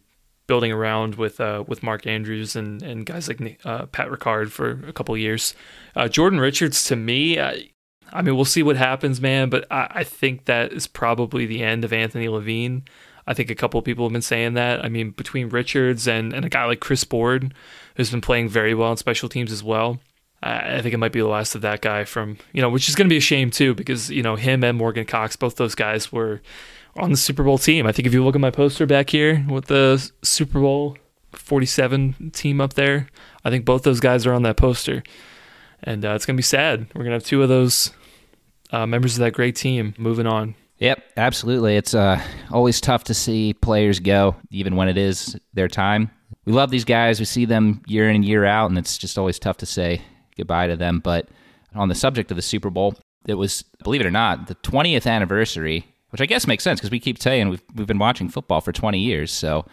building 0.50 0.72
around 0.72 1.14
with 1.16 1.40
uh, 1.40 1.64
with 1.68 1.84
Mark 1.84 2.08
Andrews 2.08 2.56
and 2.56 2.82
and 2.82 3.06
guys 3.06 3.30
like 3.30 3.60
uh, 3.64 3.86
Pat 3.86 4.10
Ricard 4.10 4.50
for 4.50 4.72
a 4.88 4.92
couple 4.92 5.16
years. 5.16 5.54
Uh, 5.96 6.10
Jordan 6.10 6.40
Richards 6.40 6.84
to 6.86 6.96
me, 6.96 7.40
I, 7.40 7.70
I, 8.12 8.24
mean, 8.24 8.36
we'll 8.36 8.46
see 8.46 8.64
what 8.64 8.76
happens, 8.76 9.22
man. 9.22 9.50
But 9.50 9.66
I, 9.72 9.88
I, 9.92 10.04
think 10.04 10.46
that 10.46 10.74
is 10.74 10.88
probably 10.88 11.46
the 11.46 11.64
end 11.64 11.86
of 11.86 11.94
Anthony 11.94 12.28
Levine. 12.28 12.84
I 13.28 13.36
think 13.36 13.52
a 13.52 13.56
couple 13.56 13.80
people 13.84 14.06
have 14.06 14.12
been 14.12 14.24
saying 14.24 14.56
that. 14.56 14.84
I 14.84 14.90
mean, 14.90 15.12
between 15.12 15.50
Richards 15.50 16.08
and, 16.08 16.34
and 16.34 16.44
a 16.44 16.50
guy 16.50 16.66
like 16.66 16.80
Chris 16.80 17.04
Board, 17.04 17.54
who's 17.96 18.10
been 18.10 18.22
playing 18.22 18.50
very 18.50 18.74
well 18.74 18.90
in 18.90 18.98
special 18.98 19.30
teams 19.30 19.52
as 19.52 19.64
well, 19.64 20.00
I 20.42 20.82
think 20.82 20.96
it 20.96 20.98
might 20.98 21.12
be 21.12 21.20
the 21.20 21.28
last 21.28 21.54
of 21.54 21.62
that 21.62 21.82
guy 21.82 22.06
from, 22.06 22.40
you 22.54 22.62
know, 22.62 22.70
which 22.70 22.90
is 22.90 22.96
going 22.96 23.08
to 23.08 23.14
be 23.14 23.18
a 23.18 23.22
shame 23.22 23.52
too, 23.52 23.76
because, 23.76 24.10
you 24.10 24.24
know, 24.24 24.36
him 24.36 24.64
and 24.64 24.78
Morgan 24.78 25.06
Cox, 25.06 25.36
both 25.36 25.58
those 25.58 25.76
guys 25.76 26.12
were 26.12 26.42
on 27.00 27.12
the 27.12 27.18
Super 27.18 27.44
Bowl 27.44 27.58
team. 27.58 27.88
I 27.88 27.92
think 27.92 28.06
if 28.08 28.14
you 28.14 28.24
look 28.24 28.36
at 28.36 28.42
my 28.42 28.52
poster 28.52 28.86
back 28.86 29.10
here 29.10 29.46
with 29.50 29.66
the 29.66 30.12
Super 30.22 30.60
Bowl 30.60 30.98
47 31.34 32.32
team 32.32 32.62
up 32.62 32.74
there, 32.74 33.08
I 33.44 33.50
think 33.50 33.66
both 33.66 33.84
those 33.84 34.00
guys 34.00 34.26
are 34.26 34.34
on 34.34 34.44
that 34.44 34.58
poster. 34.58 35.04
And 35.82 36.04
uh, 36.04 36.12
it's 36.12 36.26
going 36.26 36.36
to 36.36 36.40
be 36.40 36.44
sad. 36.44 36.88
We're 36.94 37.04
going 37.04 37.12
to 37.12 37.16
have 37.16 37.24
two 37.24 37.42
of 37.42 37.50
those 37.50 37.92
uh, 38.72 38.86
members 38.86 39.14
of 39.14 39.20
that 39.22 39.34
great 39.34 39.56
team 39.56 39.94
moving 39.98 40.28
on. 40.28 40.56
Yep, 40.80 41.04
absolutely. 41.18 41.76
It's 41.76 41.94
uh, 41.94 42.22
always 42.52 42.80
tough 42.80 43.06
to 43.06 43.14
see 43.14 43.54
players 43.54 44.00
go, 44.00 44.36
even 44.50 44.76
when 44.76 44.88
it 44.88 44.98
is 44.98 45.38
their 45.54 45.68
time. 45.68 46.10
We 46.46 46.54
love 46.54 46.72
these 46.72 46.86
guys. 46.86 47.20
We 47.20 47.26
see 47.26 47.46
them 47.46 47.82
year 47.86 48.10
in 48.10 48.16
and 48.16 48.26
year 48.26 48.46
out, 48.46 48.70
and 48.70 48.78
it's 48.78 48.98
just 48.98 49.18
always 49.18 49.40
tough 49.40 49.58
to 49.58 49.66
say 49.66 50.02
goodbye 50.38 50.68
to 50.68 50.78
them. 50.78 51.00
But 51.00 51.30
on 51.76 51.90
the 51.90 51.96
subject 51.96 52.32
of 52.32 52.38
the 52.38 52.42
Super 52.42 52.70
Bowl, 52.70 52.96
it 53.28 53.34
was, 53.34 53.64
believe 53.84 54.02
it 54.02 54.08
or 54.08 54.12
not, 54.12 54.48
the 54.48 54.56
20th 54.56 55.06
anniversary, 55.06 55.86
which 56.10 56.22
I 56.22 56.26
guess 56.26 56.48
makes 56.48 56.64
sense 56.64 56.80
because 56.80 56.92
we 56.92 57.00
keep 57.00 57.22
saying 57.22 57.50
we've, 57.50 57.64
we've 57.76 57.88
been 57.88 58.00
watching 58.00 58.30
football 58.30 58.62
for 58.62 58.72
20 58.72 59.00
years. 59.00 59.32
So, 59.32 59.66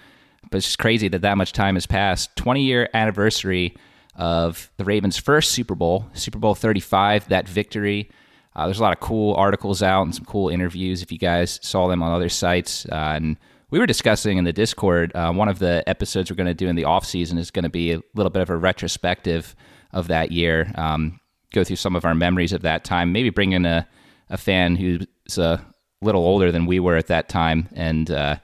but 0.51 0.59
it's 0.59 0.67
just 0.67 0.79
crazy 0.79 1.09
that 1.09 1.23
that 1.23 1.37
much 1.37 1.53
time 1.53 1.75
has 1.75 1.87
passed. 1.87 2.35
20 2.37 2.63
year 2.63 2.89
anniversary 2.95 3.77
of 4.15 4.71
the 4.77 4.85
Ravens' 4.85 5.17
first 5.17 5.53
Super 5.53 5.75
Bowl, 5.75 6.07
Super 6.15 6.39
Bowl 6.39 6.55
35, 6.55 7.29
that 7.29 7.49
victory 7.49 8.11
uh, 8.57 8.65
there's 8.65 8.79
a 8.79 8.83
lot 8.83 8.95
of 8.95 9.01
cool 9.01 9.35
articles 9.35 9.83
out 9.83 10.03
and 10.03 10.15
some 10.15 10.25
cool 10.25 10.49
interviews 10.49 11.03
if 11.03 11.13
you 11.13 11.19
guys 11.19 11.61
saw 11.63 11.89
them 11.89 12.03
on 12.03 12.11
other 12.11 12.31
sites. 12.31 12.87
Uh, 12.87 13.13
and 13.15 13.37
we 13.71 13.79
were 13.79 13.87
discussing 13.87 14.39
in 14.39 14.45
the 14.45 14.53
Discord, 14.53 15.15
uh, 15.15 15.31
one 15.31 15.49
of 15.49 15.59
the 15.59 15.85
episodes 15.87 16.31
we're 16.31 16.37
going 16.37 16.47
to 16.47 16.55
do 16.55 16.67
in 16.67 16.75
the 16.75 16.85
off 16.85 17.05
season 17.05 17.37
is 17.37 17.51
going 17.51 17.65
to 17.65 17.69
be 17.69 17.93
a 17.93 18.01
little 18.15 18.31
bit 18.31 18.41
of 18.41 18.49
a 18.49 18.57
retrospective 18.57 19.55
of 19.93 20.09
that 20.09 20.33
year. 20.33 20.73
Um, 20.75 21.21
go 21.53 21.65
through 21.65 21.77
some 21.77 21.95
of 21.95 22.07
our 22.07 22.15
memories 22.15 22.55
of 22.55 22.63
that 22.63 22.83
time. 22.83 23.13
Maybe 23.13 23.29
bring 23.29 23.53
in 23.53 23.67
a, 23.67 23.87
a 24.31 24.39
fan 24.39 24.77
who's 24.77 25.37
a 25.37 25.63
little 26.03 26.25
older 26.25 26.53
than 26.53 26.67
we 26.67 26.79
were 26.79 26.97
at 26.97 27.07
that 27.07 27.29
time 27.29 27.69
and 27.75 28.11
uh, 28.11 28.37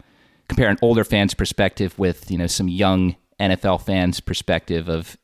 compare 0.49 0.71
an 0.71 0.79
older 0.83 1.05
fan's 1.05 1.35
perspective 1.35 1.99
with 1.99 2.31
you 2.31 2.39
know 2.39 2.47
some 2.47 2.69
young 2.69 3.17
NFL 3.41 3.83
fans' 3.83 4.21
perspective 4.21 4.89
of 4.89 5.17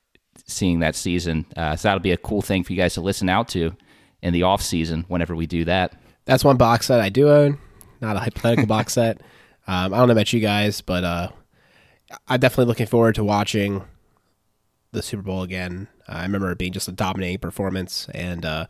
seeing 0.46 0.80
that 0.80 0.96
season. 0.96 1.46
Uh, 1.56 1.76
so 1.76 1.88
that'll 1.88 2.00
be 2.00 2.12
a 2.12 2.16
cool 2.16 2.42
thing 2.42 2.64
for 2.64 2.72
you 2.72 2.78
guys 2.78 2.94
to 2.94 3.00
listen 3.00 3.28
out 3.28 3.48
to 3.48 3.76
in 4.22 4.32
the 4.32 4.42
off 4.42 4.62
season 4.62 5.04
whenever 5.08 5.36
we 5.36 5.46
do 5.46 5.64
that. 5.64 5.92
That's 6.24 6.44
one 6.44 6.56
box 6.56 6.86
set 6.86 7.00
I 7.00 7.08
do 7.08 7.30
own, 7.30 7.58
not 8.00 8.16
a 8.16 8.20
hypothetical 8.20 8.66
box 8.66 8.92
set. 8.94 9.20
Um, 9.66 9.92
I 9.92 9.98
don't 9.98 10.08
know 10.08 10.12
about 10.12 10.32
you 10.32 10.40
guys, 10.40 10.80
but 10.80 11.04
uh, 11.04 11.28
I'm 12.26 12.40
definitely 12.40 12.66
looking 12.66 12.86
forward 12.86 13.14
to 13.16 13.24
watching 13.24 13.84
the 14.92 15.02
Super 15.02 15.22
Bowl 15.22 15.42
again. 15.42 15.88
I 16.08 16.22
remember 16.22 16.50
it 16.50 16.58
being 16.58 16.72
just 16.72 16.88
a 16.88 16.92
dominating 16.92 17.38
performance, 17.38 18.08
and 18.14 18.44
uh, 18.46 18.66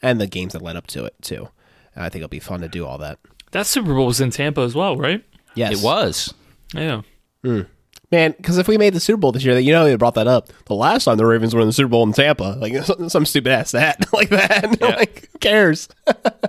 and 0.00 0.20
the 0.20 0.26
games 0.26 0.52
that 0.52 0.62
led 0.62 0.76
up 0.76 0.86
to 0.88 1.04
it 1.04 1.14
too. 1.20 1.48
I 1.96 2.08
think 2.08 2.16
it'll 2.16 2.28
be 2.28 2.40
fun 2.40 2.60
to 2.60 2.68
do 2.68 2.86
all 2.86 2.98
that. 2.98 3.18
That 3.52 3.66
Super 3.66 3.94
Bowl 3.94 4.06
was 4.06 4.20
in 4.20 4.30
Tampa 4.30 4.60
as 4.62 4.74
well, 4.74 4.96
right? 4.96 5.24
Yes, 5.54 5.80
it 5.80 5.84
was. 5.84 6.34
Yeah. 6.74 7.02
Mm. 7.44 7.66
Man, 8.12 8.34
because 8.36 8.58
if 8.58 8.68
we 8.68 8.78
made 8.78 8.94
the 8.94 9.00
Super 9.00 9.16
Bowl 9.16 9.32
this 9.32 9.44
year, 9.44 9.58
you 9.58 9.72
know, 9.72 9.84
they 9.84 9.96
brought 9.96 10.14
that 10.14 10.28
up. 10.28 10.48
The 10.66 10.74
last 10.74 11.04
time 11.04 11.16
the 11.16 11.26
Ravens 11.26 11.54
were 11.54 11.60
in 11.60 11.66
the 11.66 11.72
Super 11.72 11.88
Bowl 11.88 12.04
in 12.04 12.12
Tampa, 12.12 12.56
like 12.60 12.74
some, 12.84 13.08
some 13.08 13.26
stupid 13.26 13.50
ass 13.50 13.72
that, 13.72 14.04
like 14.12 14.28
that. 14.28 14.76
Yeah. 14.80 14.96
like, 14.96 15.28
who 15.32 15.38
cares? 15.38 15.88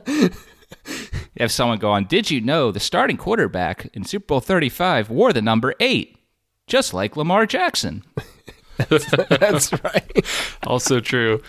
you 0.07 0.29
have 1.39 1.51
someone 1.51 1.79
going, 1.79 2.05
Did 2.05 2.29
you 2.29 2.41
know 2.41 2.71
the 2.71 2.79
starting 2.79 3.17
quarterback 3.17 3.89
in 3.93 4.03
Super 4.03 4.25
Bowl 4.25 4.39
35 4.39 5.09
wore 5.09 5.33
the 5.33 5.41
number 5.41 5.73
eight, 5.79 6.17
just 6.67 6.93
like 6.93 7.15
Lamar 7.17 7.45
Jackson? 7.45 8.03
that's, 8.89 9.09
that's 9.29 9.83
right. 9.83 10.25
also 10.67 10.99
true. 10.99 11.41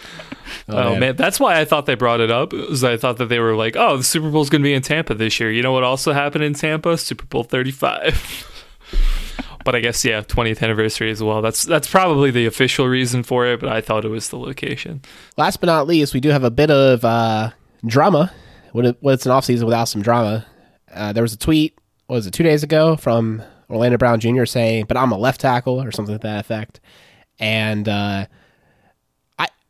Oh, 0.69 0.77
oh 0.77 0.91
man. 0.91 1.01
man. 1.01 1.17
that's 1.17 1.41
why 1.41 1.61
I 1.61 1.65
thought 1.65 1.87
they 1.87 1.95
brought 1.95 2.21
it 2.21 2.31
up. 2.31 2.53
Was 2.53 2.85
I 2.85 2.97
thought 2.97 3.19
that 3.19 3.29
they 3.29 3.39
were 3.39 3.55
like, 3.55 3.77
"Oh, 3.77 3.97
the 3.99 4.05
Super 4.05 4.31
Bowl's 4.31 4.51
going 4.51 4.63
to 4.63 4.67
be 4.67 4.75
in 4.75 4.83
Tampa 4.83 5.15
this 5.15 5.39
year." 5.41 5.51
You 5.51 5.63
know 5.63 5.73
what 5.73 5.85
also 5.85 6.13
happened 6.13 6.45
in 6.45 6.55
Tampa? 6.55 6.97
Super 6.99 7.25
Bowl 7.27 7.45
35 7.45 8.47
but 9.65 9.75
I 9.75 9.81
guess 9.81 10.03
yeah, 10.05 10.23
20th 10.23 10.63
anniversary 10.63 11.11
as 11.11 11.23
well. 11.23 11.43
That's 11.43 11.65
that's 11.65 11.91
probably 11.91 12.31
the 12.31 12.47
official 12.47 12.89
reason 12.89 13.23
for 13.23 13.47
it, 13.47 13.61
but 13.61 13.69
I 13.69 13.81
thought 13.83 14.05
it 14.05 14.09
was 14.09 14.31
the 14.31 14.39
location. 14.39 15.03
Last 15.37 15.59
but 15.61 15.67
not 15.67 15.87
least, 15.87 16.15
we 16.15 16.21
do 16.21 16.31
have 16.31 16.45
a 16.45 16.51
bit 16.51 16.71
of 16.71 17.05
uh, 17.05 17.51
drama. 17.85 18.33
What 18.73 18.87
it, 18.87 18.97
what's 19.01 19.27
an 19.27 19.33
off 19.33 19.45
season 19.45 19.67
without 19.67 19.85
some 19.85 20.03
drama? 20.03 20.47
Uh, 20.93 21.13
there 21.13 21.23
was 21.23 21.35
a 21.35 21.39
tweet. 21.39 21.79
was 22.09 22.27
it 22.27 22.33
two 22.33 22.43
days 22.43 22.63
ago 22.63 22.97
from 22.97 23.43
Orlando 23.69 23.99
Brown 23.99 24.21
Jr. 24.21 24.47
saying, 24.47 24.87
"But 24.87 24.97
I'm 24.97 25.13
a 25.13 25.19
left 25.19 25.43
tackle" 25.43 25.83
or 25.83 25.93
something 25.93 26.15
to 26.15 26.19
that 26.27 26.41
effect, 26.41 26.81
and 27.39 27.87
uh, 27.89 28.27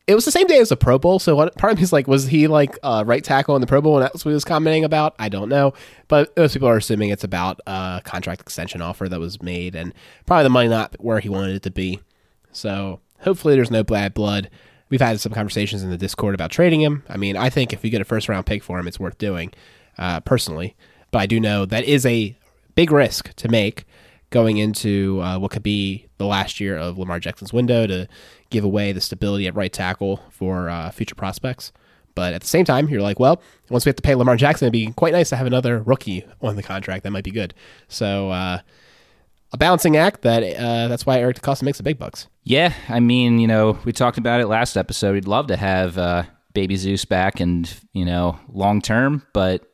it 0.09 0.15
was 0.15 0.25
the 0.25 0.31
same 0.31 0.47
day 0.47 0.57
as 0.57 0.69
the 0.69 0.75
Pro 0.75 0.97
Bowl. 0.97 1.19
So 1.19 1.35
what, 1.35 1.55
part 1.55 1.71
of 1.71 1.77
me 1.77 1.83
is 1.83 1.93
like, 1.93 2.07
was 2.07 2.25
he 2.25 2.47
like 2.47 2.75
uh, 2.81 3.03
right 3.05 3.23
tackle 3.23 3.55
in 3.55 3.61
the 3.61 3.67
Pro 3.67 3.79
Bowl, 3.79 3.97
and 3.97 4.03
that's 4.03 4.25
what 4.25 4.31
he 4.31 4.33
was 4.33 4.43
commenting 4.43 4.83
about? 4.83 5.13
I 5.19 5.29
don't 5.29 5.49
know, 5.49 5.75
but 6.07 6.35
most 6.35 6.53
people 6.53 6.67
are 6.67 6.77
assuming 6.77 7.09
it's 7.09 7.23
about 7.23 7.59
a 7.67 8.01
contract 8.03 8.41
extension 8.41 8.81
offer 8.81 9.07
that 9.07 9.19
was 9.19 9.39
made, 9.43 9.75
and 9.75 9.93
probably 10.25 10.43
the 10.43 10.49
money 10.49 10.67
not 10.67 10.95
where 10.99 11.19
he 11.19 11.29
wanted 11.29 11.55
it 11.55 11.61
to 11.61 11.69
be. 11.69 11.99
So 12.51 13.01
hopefully, 13.19 13.53
there's 13.53 13.69
no 13.69 13.83
bad 13.83 14.15
blood. 14.15 14.49
We've 14.89 14.99
had 14.99 15.19
some 15.19 15.31
conversations 15.31 15.83
in 15.83 15.91
the 15.91 15.97
Discord 15.97 16.33
about 16.33 16.49
trading 16.49 16.81
him. 16.81 17.03
I 17.07 17.17
mean, 17.17 17.37
I 17.37 17.51
think 17.51 17.71
if 17.71 17.83
you 17.83 17.91
get 17.91 18.01
a 18.01 18.05
first 18.05 18.27
round 18.27 18.47
pick 18.47 18.63
for 18.63 18.79
him, 18.79 18.87
it's 18.87 18.99
worth 18.99 19.19
doing, 19.19 19.53
uh, 19.99 20.21
personally. 20.21 20.75
But 21.11 21.19
I 21.19 21.25
do 21.27 21.39
know 21.39 21.67
that 21.67 21.83
is 21.83 22.03
a 22.07 22.35
big 22.73 22.91
risk 22.91 23.35
to 23.35 23.47
make 23.47 23.85
going 24.31 24.57
into 24.57 25.21
uh, 25.21 25.37
what 25.37 25.51
could 25.51 25.63
be 25.63 26.07
the 26.17 26.25
last 26.25 26.59
year 26.59 26.77
of 26.77 26.97
Lamar 26.97 27.19
Jackson's 27.19 27.53
window 27.53 27.87
to 27.87 28.07
give 28.49 28.63
away 28.63 28.91
the 28.91 29.01
stability 29.01 29.47
at 29.47 29.55
right 29.55 29.71
tackle 29.71 30.21
for 30.29 30.69
uh, 30.69 30.91
future 30.91 31.15
prospects. 31.15 31.71
But 32.15 32.33
at 32.33 32.41
the 32.41 32.47
same 32.47 32.65
time, 32.65 32.89
you're 32.89 33.01
like, 33.01 33.19
well, 33.19 33.41
once 33.69 33.85
we 33.85 33.89
have 33.89 33.95
to 33.95 34.01
pay 34.01 34.15
Lamar 34.15 34.35
Jackson, 34.35 34.65
it'd 34.65 34.73
be 34.73 34.91
quite 34.93 35.13
nice 35.13 35.29
to 35.29 35.35
have 35.35 35.47
another 35.47 35.79
rookie 35.79 36.25
on 36.41 36.55
the 36.55 36.63
contract. 36.63 37.03
That 37.03 37.11
might 37.11 37.23
be 37.23 37.31
good. 37.31 37.53
So 37.87 38.29
uh, 38.31 38.59
a 39.51 39.57
balancing 39.57 39.95
act. 39.95 40.21
That 40.23 40.43
uh, 40.43 40.87
that's 40.87 41.05
why 41.05 41.19
Eric 41.19 41.39
DeCosta 41.39 41.63
makes 41.63 41.77
the 41.77 41.83
big 41.83 41.97
bucks. 41.97 42.27
Yeah, 42.43 42.73
I 42.87 42.99
mean, 42.99 43.39
you 43.39 43.47
know, 43.47 43.79
we 43.85 43.91
talked 43.91 44.17
about 44.17 44.41
it 44.41 44.47
last 44.47 44.75
episode. 44.75 45.13
We'd 45.13 45.27
love 45.27 45.47
to 45.47 45.55
have 45.55 45.97
uh, 45.97 46.23
Baby 46.53 46.75
Zeus 46.75 47.05
back, 47.05 47.39
and 47.39 47.71
you 47.93 48.05
know, 48.05 48.39
long 48.51 48.81
term, 48.81 49.25
but 49.33 49.68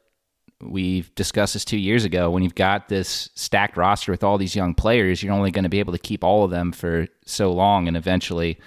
we've 0.69 1.13
discussed 1.15 1.53
this 1.53 1.65
two 1.65 1.77
years 1.77 2.05
ago. 2.05 2.29
When 2.29 2.43
you've 2.43 2.55
got 2.55 2.89
this 2.89 3.29
stacked 3.35 3.77
roster 3.77 4.11
with 4.11 4.23
all 4.23 4.37
these 4.37 4.55
young 4.55 4.73
players, 4.73 5.21
you're 5.21 5.33
only 5.33 5.51
going 5.51 5.63
to 5.63 5.69
be 5.69 5.79
able 5.79 5.93
to 5.93 5.99
keep 5.99 6.23
all 6.23 6.43
of 6.43 6.51
them 6.51 6.71
for 6.71 7.07
so 7.25 7.51
long, 7.51 7.87
and 7.87 7.95
eventually 7.95 8.59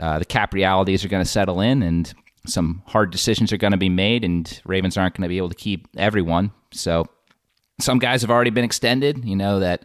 uh, 0.00 0.18
the 0.18 0.24
cap 0.24 0.52
realities 0.54 1.04
are 1.04 1.08
going 1.08 1.24
to 1.24 1.28
settle 1.28 1.60
in 1.60 1.82
and 1.82 2.14
some 2.48 2.82
hard 2.86 3.10
decisions 3.10 3.52
are 3.52 3.56
going 3.56 3.72
to 3.72 3.76
be 3.76 3.88
made, 3.88 4.24
and 4.24 4.60
Ravens 4.64 4.96
aren't 4.96 5.14
going 5.14 5.22
to 5.22 5.28
be 5.28 5.38
able 5.38 5.48
to 5.48 5.54
keep 5.54 5.88
everyone. 5.96 6.52
So 6.72 7.06
some 7.80 7.98
guys 7.98 8.22
have 8.22 8.30
already 8.30 8.50
been 8.50 8.64
extended. 8.64 9.24
You 9.24 9.36
know 9.36 9.60
that 9.60 9.84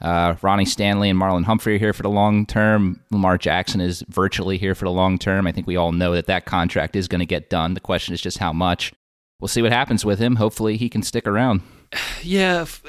uh, 0.00 0.34
Ronnie 0.42 0.64
Stanley 0.64 1.10
and 1.10 1.18
Marlon 1.18 1.44
Humphrey 1.44 1.76
are 1.76 1.78
here 1.78 1.92
for 1.92 2.02
the 2.02 2.10
long 2.10 2.46
term. 2.46 3.00
Lamar 3.10 3.38
Jackson 3.38 3.80
is 3.80 4.02
virtually 4.08 4.58
here 4.58 4.74
for 4.74 4.84
the 4.86 4.90
long 4.90 5.18
term. 5.18 5.46
I 5.46 5.52
think 5.52 5.66
we 5.66 5.76
all 5.76 5.92
know 5.92 6.14
that 6.14 6.26
that 6.26 6.46
contract 6.46 6.96
is 6.96 7.08
going 7.08 7.20
to 7.20 7.26
get 7.26 7.50
done. 7.50 7.74
The 7.74 7.80
question 7.80 8.14
is 8.14 8.20
just 8.20 8.38
how 8.38 8.52
much. 8.52 8.92
We'll 9.40 9.48
see 9.48 9.62
what 9.62 9.72
happens 9.72 10.04
with 10.04 10.18
him. 10.18 10.36
Hopefully, 10.36 10.76
he 10.76 10.88
can 10.88 11.02
stick 11.02 11.26
around. 11.26 11.62
Yeah, 12.22 12.62
if, 12.62 12.82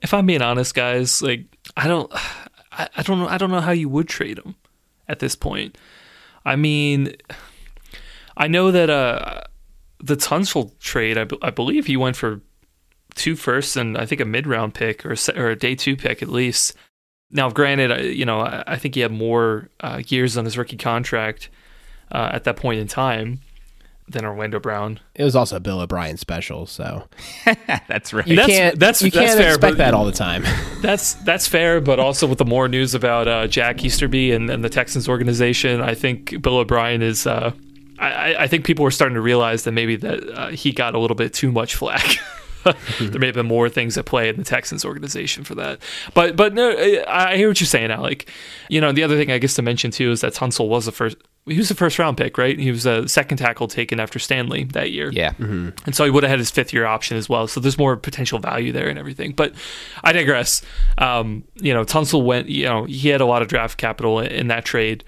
if 0.00 0.14
I'm 0.14 0.26
being 0.26 0.40
honest, 0.40 0.74
guys, 0.74 1.20
like 1.20 1.44
I 1.76 1.88
don't, 1.88 2.10
I, 2.72 2.88
I 2.96 3.02
don't 3.02 3.18
know, 3.18 3.28
I 3.28 3.36
don't 3.36 3.50
know 3.50 3.60
how 3.60 3.72
you 3.72 3.88
would 3.88 4.08
trade 4.08 4.38
him 4.38 4.54
at 5.08 5.18
this 5.18 5.34
point. 5.34 5.76
I 6.44 6.56
mean, 6.56 7.16
I 8.36 8.46
know 8.46 8.70
that 8.70 8.88
uh, 8.88 9.42
the 10.02 10.16
Tunsil 10.16 10.78
trade, 10.78 11.18
I, 11.18 11.24
b- 11.24 11.38
I 11.42 11.50
believe 11.50 11.86
he 11.86 11.96
went 11.96 12.16
for 12.16 12.40
two 13.14 13.34
firsts 13.34 13.76
and 13.76 13.98
I 13.98 14.06
think 14.06 14.20
a 14.20 14.24
mid 14.24 14.46
round 14.46 14.74
pick 14.74 15.04
or, 15.04 15.12
a, 15.14 15.40
or 15.40 15.50
a 15.50 15.56
day 15.56 15.74
two 15.74 15.96
pick 15.96 16.22
at 16.22 16.28
least. 16.28 16.74
Now, 17.30 17.50
granted, 17.50 18.14
you 18.14 18.24
know, 18.24 18.40
I, 18.40 18.62
I 18.66 18.76
think 18.76 18.94
he 18.94 19.00
had 19.00 19.12
more 19.12 19.68
uh, 19.80 20.00
years 20.06 20.36
on 20.36 20.44
his 20.44 20.56
rookie 20.56 20.76
contract 20.76 21.50
uh, 22.12 22.30
at 22.32 22.44
that 22.44 22.56
point 22.56 22.80
in 22.80 22.86
time 22.86 23.40
than 24.08 24.24
Orlando 24.24 24.60
Brown. 24.60 25.00
It 25.14 25.24
was 25.24 25.34
also 25.34 25.56
a 25.56 25.60
Bill 25.60 25.80
O'Brien 25.80 26.16
special, 26.16 26.66
so 26.66 27.04
that's 27.88 28.12
right. 28.12 28.26
you 28.26 28.36
That's- 28.36 28.56
can't 28.56 28.78
that's- 28.78 29.02
you 29.02 29.10
that's 29.10 29.26
can't 29.26 29.38
fair, 29.38 29.48
expect 29.54 29.72
but- 29.72 29.78
that 29.78 29.94
all 29.94 30.04
the 30.04 30.12
time. 30.12 30.44
That's 30.82 31.14
that's 31.14 31.48
fair, 31.48 31.80
but 31.80 31.98
also 31.98 32.26
with 32.28 32.38
the 32.38 32.44
more 32.44 32.68
news 32.68 32.94
about 32.94 33.26
uh, 33.26 33.46
Jack 33.48 33.82
Easterby 33.82 34.30
and, 34.32 34.48
and 34.50 34.62
the 34.62 34.68
Texans 34.68 35.08
organization, 35.08 35.80
I 35.80 35.94
think 35.94 36.40
Bill 36.42 36.58
O'Brien 36.58 37.02
is. 37.02 37.26
Uh, 37.26 37.52
I, 37.98 38.08
I- 38.34 38.42
I 38.42 38.46
think 38.46 38.64
people 38.64 38.84
are 38.86 38.90
starting 38.92 39.14
to 39.16 39.20
realize 39.22 39.64
that 39.64 39.72
maybe 39.72 39.96
that 39.96 40.28
uh, 40.38 40.48
he 40.48 40.70
got 40.72 40.94
a 40.94 40.98
little 41.00 41.16
bit 41.16 41.32
too 41.34 41.50
much 41.50 41.74
flack. 41.74 42.18
there 43.00 43.18
may 43.20 43.26
have 43.26 43.34
been 43.34 43.46
more 43.46 43.68
things 43.68 43.96
at 43.96 44.04
play 44.06 44.28
in 44.28 44.36
the 44.36 44.44
Texans 44.44 44.84
organization 44.84 45.42
for 45.44 45.54
that. 45.56 45.80
But 46.14 46.36
but 46.36 46.52
no, 46.54 46.70
I 46.70 47.32
I 47.32 47.36
hear 47.36 47.48
what 47.48 47.60
you're 47.60 47.66
saying, 47.66 47.90
Alec. 47.90 48.28
You 48.68 48.80
know, 48.80 48.92
the 48.92 49.02
other 49.02 49.16
thing 49.16 49.30
I 49.32 49.38
guess 49.38 49.54
to 49.54 49.62
mention 49.62 49.90
too 49.90 50.10
is 50.12 50.20
that 50.20 50.34
Tunsil 50.34 50.68
was 50.68 50.84
the 50.86 50.92
first. 50.92 51.16
He 51.48 51.58
was 51.58 51.68
the 51.68 51.76
first 51.76 51.98
round 51.98 52.16
pick, 52.16 52.38
right? 52.38 52.58
He 52.58 52.72
was 52.72 52.86
a 52.86 53.08
second 53.08 53.38
tackle 53.38 53.68
taken 53.68 54.00
after 54.00 54.18
Stanley 54.18 54.64
that 54.64 54.90
year. 54.90 55.10
yeah. 55.12 55.32
And 55.38 55.94
so 55.94 56.04
he 56.04 56.10
would 56.10 56.24
have 56.24 56.30
had 56.30 56.40
his 56.40 56.50
fifth 56.50 56.72
year 56.72 56.86
option 56.86 57.16
as 57.16 57.28
well. 57.28 57.46
So 57.46 57.60
there's 57.60 57.78
more 57.78 57.96
potential 57.96 58.40
value 58.40 58.72
there 58.72 58.88
and 58.88 58.98
everything. 58.98 59.32
But 59.32 59.54
I 60.02 60.12
digress. 60.12 60.62
Um, 60.98 61.44
you 61.54 61.72
know, 61.72 61.84
Tunsil 61.84 62.24
went, 62.24 62.48
you 62.48 62.64
know, 62.64 62.84
he 62.84 63.10
had 63.10 63.20
a 63.20 63.26
lot 63.26 63.42
of 63.42 63.48
draft 63.48 63.78
capital 63.78 64.18
in, 64.18 64.26
in 64.26 64.48
that 64.48 64.64
trade. 64.64 65.04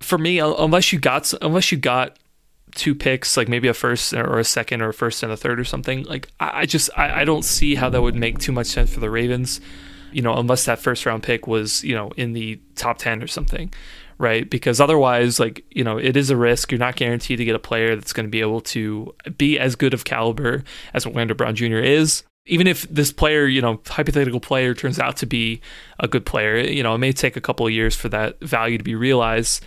For 0.00 0.18
me, 0.18 0.38
unless 0.38 0.92
you 0.92 0.98
got 0.98 1.32
unless 1.40 1.72
you 1.72 1.78
got 1.78 2.18
two 2.74 2.94
picks, 2.94 3.38
like 3.38 3.48
maybe 3.48 3.66
a 3.66 3.74
first 3.74 4.12
or 4.12 4.38
a 4.38 4.44
second 4.44 4.82
or 4.82 4.90
a 4.90 4.94
first 4.94 5.22
and 5.22 5.32
a 5.32 5.38
third 5.38 5.58
or 5.58 5.64
something, 5.64 6.04
like 6.04 6.28
I, 6.38 6.60
I 6.60 6.66
just 6.66 6.90
I, 6.96 7.22
I 7.22 7.24
don't 7.24 7.44
see 7.44 7.76
how 7.76 7.88
that 7.88 8.02
would 8.02 8.14
make 8.14 8.38
too 8.38 8.52
much 8.52 8.66
sense 8.66 8.92
for 8.92 9.00
the 9.00 9.08
Ravens. 9.10 9.60
You 10.12 10.20
know, 10.20 10.34
unless 10.34 10.66
that 10.66 10.78
first 10.78 11.06
round 11.06 11.22
pick 11.22 11.46
was, 11.46 11.82
you 11.82 11.94
know, 11.94 12.10
in 12.16 12.34
the 12.34 12.60
top 12.76 12.98
ten 12.98 13.22
or 13.22 13.26
something 13.26 13.72
right? 14.18 14.48
Because 14.50 14.80
otherwise, 14.80 15.38
like, 15.38 15.64
you 15.70 15.84
know, 15.84 15.96
it 15.96 16.16
is 16.16 16.30
a 16.30 16.36
risk. 16.36 16.70
You're 16.70 16.78
not 16.78 16.96
guaranteed 16.96 17.38
to 17.38 17.44
get 17.44 17.54
a 17.54 17.60
player 17.60 17.94
that's 17.94 18.12
going 18.12 18.26
to 18.26 18.30
be 18.30 18.40
able 18.40 18.60
to 18.62 19.14
be 19.36 19.58
as 19.58 19.76
good 19.76 19.94
of 19.94 20.04
caliber 20.04 20.64
as 20.92 21.06
what 21.06 21.14
Orlando 21.14 21.34
Brown 21.34 21.54
Jr. 21.54 21.78
is. 21.78 22.24
Even 22.46 22.66
if 22.66 22.82
this 22.88 23.12
player, 23.12 23.46
you 23.46 23.60
know, 23.60 23.80
hypothetical 23.86 24.40
player 24.40 24.74
turns 24.74 24.98
out 24.98 25.16
to 25.18 25.26
be 25.26 25.60
a 26.00 26.08
good 26.08 26.26
player, 26.26 26.56
you 26.58 26.82
know, 26.82 26.94
it 26.94 26.98
may 26.98 27.12
take 27.12 27.36
a 27.36 27.40
couple 27.40 27.66
of 27.66 27.72
years 27.72 27.94
for 27.94 28.08
that 28.08 28.40
value 28.40 28.78
to 28.78 28.84
be 28.84 28.94
realized. 28.94 29.64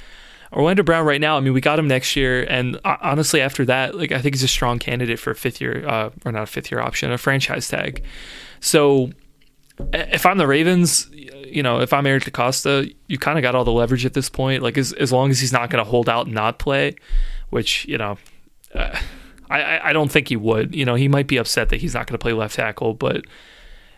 Orlando 0.51 0.83
Brown 0.83 1.05
right 1.05 1.21
now, 1.21 1.37
I 1.37 1.39
mean, 1.39 1.53
we 1.53 1.61
got 1.61 1.79
him 1.79 1.87
next 1.87 2.15
year, 2.15 2.43
and 2.43 2.77
uh, 2.83 2.97
honestly, 3.01 3.39
after 3.39 3.63
that, 3.65 3.95
like, 3.95 4.11
I 4.11 4.19
think 4.19 4.35
he's 4.35 4.43
a 4.43 4.49
strong 4.49 4.79
candidate 4.79 5.17
for 5.17 5.31
a 5.31 5.35
fifth 5.35 5.61
year, 5.61 5.87
uh, 5.87 6.09
or 6.25 6.31
not 6.33 6.43
a 6.43 6.47
fifth 6.47 6.71
year 6.71 6.81
option, 6.81 7.11
a 7.11 7.17
franchise 7.17 7.69
tag. 7.69 8.03
So 8.59 9.11
if 9.93 10.25
I'm 10.25 10.37
the 10.37 10.47
Ravens, 10.47 11.09
you 11.51 11.63
know, 11.63 11.79
if 11.79 11.93
I'm 11.93 12.05
Eric 12.05 12.23
DeCosta, 12.23 12.93
you 13.07 13.17
kind 13.17 13.37
of 13.37 13.41
got 13.41 13.55
all 13.55 13.63
the 13.63 13.71
leverage 13.71 14.05
at 14.05 14.13
this 14.13 14.29
point. 14.29 14.63
Like 14.63 14.77
as 14.77 14.93
as 14.93 15.11
long 15.11 15.29
as 15.29 15.39
he's 15.39 15.53
not 15.53 15.69
going 15.69 15.83
to 15.83 15.89
hold 15.89 16.09
out 16.09 16.25
and 16.25 16.35
not 16.35 16.59
play, 16.59 16.95
which 17.49 17.85
you 17.85 17.97
know, 17.97 18.17
uh, 18.73 18.99
I 19.49 19.89
I 19.89 19.93
don't 19.93 20.11
think 20.11 20.29
he 20.29 20.35
would. 20.35 20.75
You 20.75 20.85
know, 20.85 20.95
he 20.95 21.07
might 21.07 21.27
be 21.27 21.37
upset 21.37 21.69
that 21.69 21.81
he's 21.81 21.93
not 21.93 22.07
going 22.07 22.17
to 22.17 22.21
play 22.21 22.33
left 22.33 22.55
tackle, 22.55 22.93
but 22.93 23.25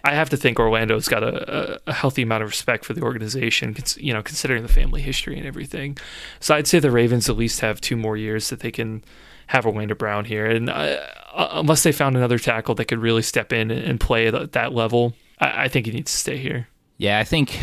I 0.03 0.13
have 0.13 0.29
to 0.31 0.38
think 0.38 0.60
Orlando's 0.60 1.07
got 1.07 1.24
a, 1.24 1.79
a, 1.88 1.93
healthy 1.93 2.24
amount 2.24 2.43
of 2.43 2.50
respect 2.50 2.83
for 2.83 2.93
the 2.93 3.01
organization. 3.01 3.75
You 3.98 4.13
know, 4.13 4.22
considering 4.22 4.63
the 4.63 4.69
family 4.69 5.01
history 5.01 5.38
and 5.38 5.48
everything. 5.48 5.98
So 6.39 6.55
I'd 6.55 6.67
say 6.67 6.79
the 6.79 6.91
Ravens 6.91 7.29
at 7.29 7.38
least 7.38 7.62
have 7.62 7.79
two 7.79 7.95
more 7.95 8.17
years 8.17 8.50
that 8.50 8.60
they 8.60 8.72
can 8.72 9.03
have 9.48 9.65
Orlando 9.65 9.95
Brown 9.95 10.25
here, 10.25 10.45
and 10.45 10.69
uh, 10.69 10.98
unless 11.33 11.83
they 11.83 11.91
found 11.91 12.15
another 12.15 12.39
tackle 12.39 12.75
that 12.75 12.86
could 12.86 13.00
really 13.00 13.22
step 13.22 13.51
in 13.51 13.72
and 13.72 14.00
play 14.00 14.27
at 14.27 14.53
that 14.53 14.74
level, 14.74 15.13
I 15.39 15.67
think 15.67 15.86
he 15.86 15.91
needs 15.91 16.12
to 16.12 16.17
stay 16.17 16.38
here. 16.38 16.67
Yeah, 17.03 17.19
I 17.19 17.25
think, 17.25 17.60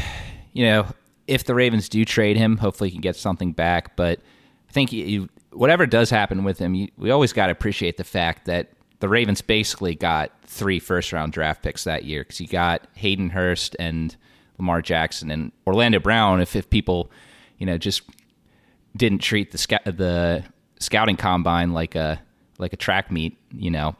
you 0.52 0.66
know, 0.66 0.86
if 1.26 1.44
the 1.44 1.54
Ravens 1.54 1.88
do 1.88 2.04
trade 2.04 2.36
him, 2.36 2.58
hopefully 2.58 2.90
he 2.90 2.92
can 2.92 3.00
get 3.00 3.16
something 3.16 3.52
back. 3.52 3.96
But 3.96 4.20
I 4.68 4.72
think 4.72 4.92
you, 4.92 5.30
whatever 5.50 5.86
does 5.86 6.10
happen 6.10 6.44
with 6.44 6.58
him, 6.58 6.74
you, 6.74 6.88
we 6.98 7.10
always 7.10 7.32
got 7.32 7.46
to 7.46 7.52
appreciate 7.52 7.96
the 7.96 8.04
fact 8.04 8.44
that 8.44 8.68
the 8.98 9.08
Ravens 9.08 9.40
basically 9.40 9.94
got 9.94 10.30
three 10.44 10.78
first 10.78 11.10
round 11.10 11.32
draft 11.32 11.62
picks 11.62 11.84
that 11.84 12.04
year 12.04 12.20
because 12.22 12.38
you 12.38 12.48
got 12.48 12.86
Hayden 12.96 13.30
Hurst 13.30 13.74
and 13.80 14.14
Lamar 14.58 14.82
Jackson 14.82 15.30
and 15.30 15.52
Orlando 15.66 16.00
Brown. 16.00 16.42
If, 16.42 16.54
if 16.54 16.68
people, 16.68 17.10
you 17.56 17.64
know, 17.64 17.78
just 17.78 18.02
didn't 18.94 19.20
treat 19.20 19.52
the 19.52 19.58
sc- 19.58 19.84
the 19.86 20.44
scouting 20.80 21.16
combine 21.16 21.72
like 21.72 21.94
a 21.94 22.20
like 22.58 22.74
a 22.74 22.76
track 22.76 23.10
meet, 23.10 23.38
you 23.54 23.70
know, 23.70 23.96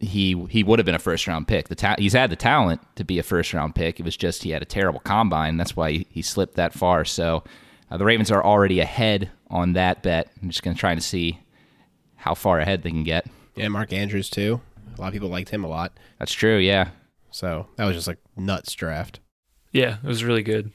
he 0.00 0.34
he 0.50 0.62
would 0.62 0.78
have 0.78 0.86
been 0.86 0.94
a 0.94 0.98
first 1.00 1.26
round 1.26 1.48
pick. 1.48 1.68
The 1.68 1.74
ta- 1.74 1.96
he's 1.98 2.12
had 2.12 2.30
the 2.30 2.36
talent 2.36 2.80
to 2.96 3.04
be 3.04 3.18
a 3.18 3.22
first 3.22 3.52
round 3.54 3.74
pick. 3.74 3.98
It 3.98 4.04
was 4.04 4.16
just 4.16 4.42
he 4.42 4.50
had 4.50 4.62
a 4.62 4.66
terrible 4.66 5.00
combine. 5.00 5.56
That's 5.56 5.74
why 5.76 5.92
he, 5.92 6.06
he 6.10 6.22
slipped 6.22 6.54
that 6.56 6.72
far. 6.74 7.04
So 7.04 7.44
uh, 7.90 7.96
the 7.96 8.04
Ravens 8.04 8.30
are 8.30 8.44
already 8.44 8.80
ahead 8.80 9.30
on 9.48 9.72
that 9.74 10.02
bet. 10.02 10.30
I'm 10.42 10.50
just 10.50 10.62
going 10.62 10.74
to 10.74 10.80
try 10.80 10.94
to 10.94 11.00
see 11.00 11.38
how 12.16 12.34
far 12.34 12.58
ahead 12.60 12.82
they 12.82 12.90
can 12.90 13.04
get. 13.04 13.26
yeah, 13.54 13.68
Mark 13.68 13.92
Andrews 13.92 14.28
too. 14.28 14.60
A 14.96 15.00
lot 15.00 15.08
of 15.08 15.12
people 15.12 15.28
liked 15.28 15.50
him 15.50 15.64
a 15.64 15.68
lot. 15.68 15.92
That's 16.18 16.32
true. 16.32 16.56
Yeah. 16.58 16.88
So 17.30 17.66
that 17.76 17.84
was 17.84 17.94
just 17.94 18.08
like 18.08 18.18
nuts 18.36 18.74
draft. 18.74 19.20
Yeah, 19.72 19.98
it 20.02 20.06
was 20.06 20.24
really 20.24 20.42
good. 20.42 20.72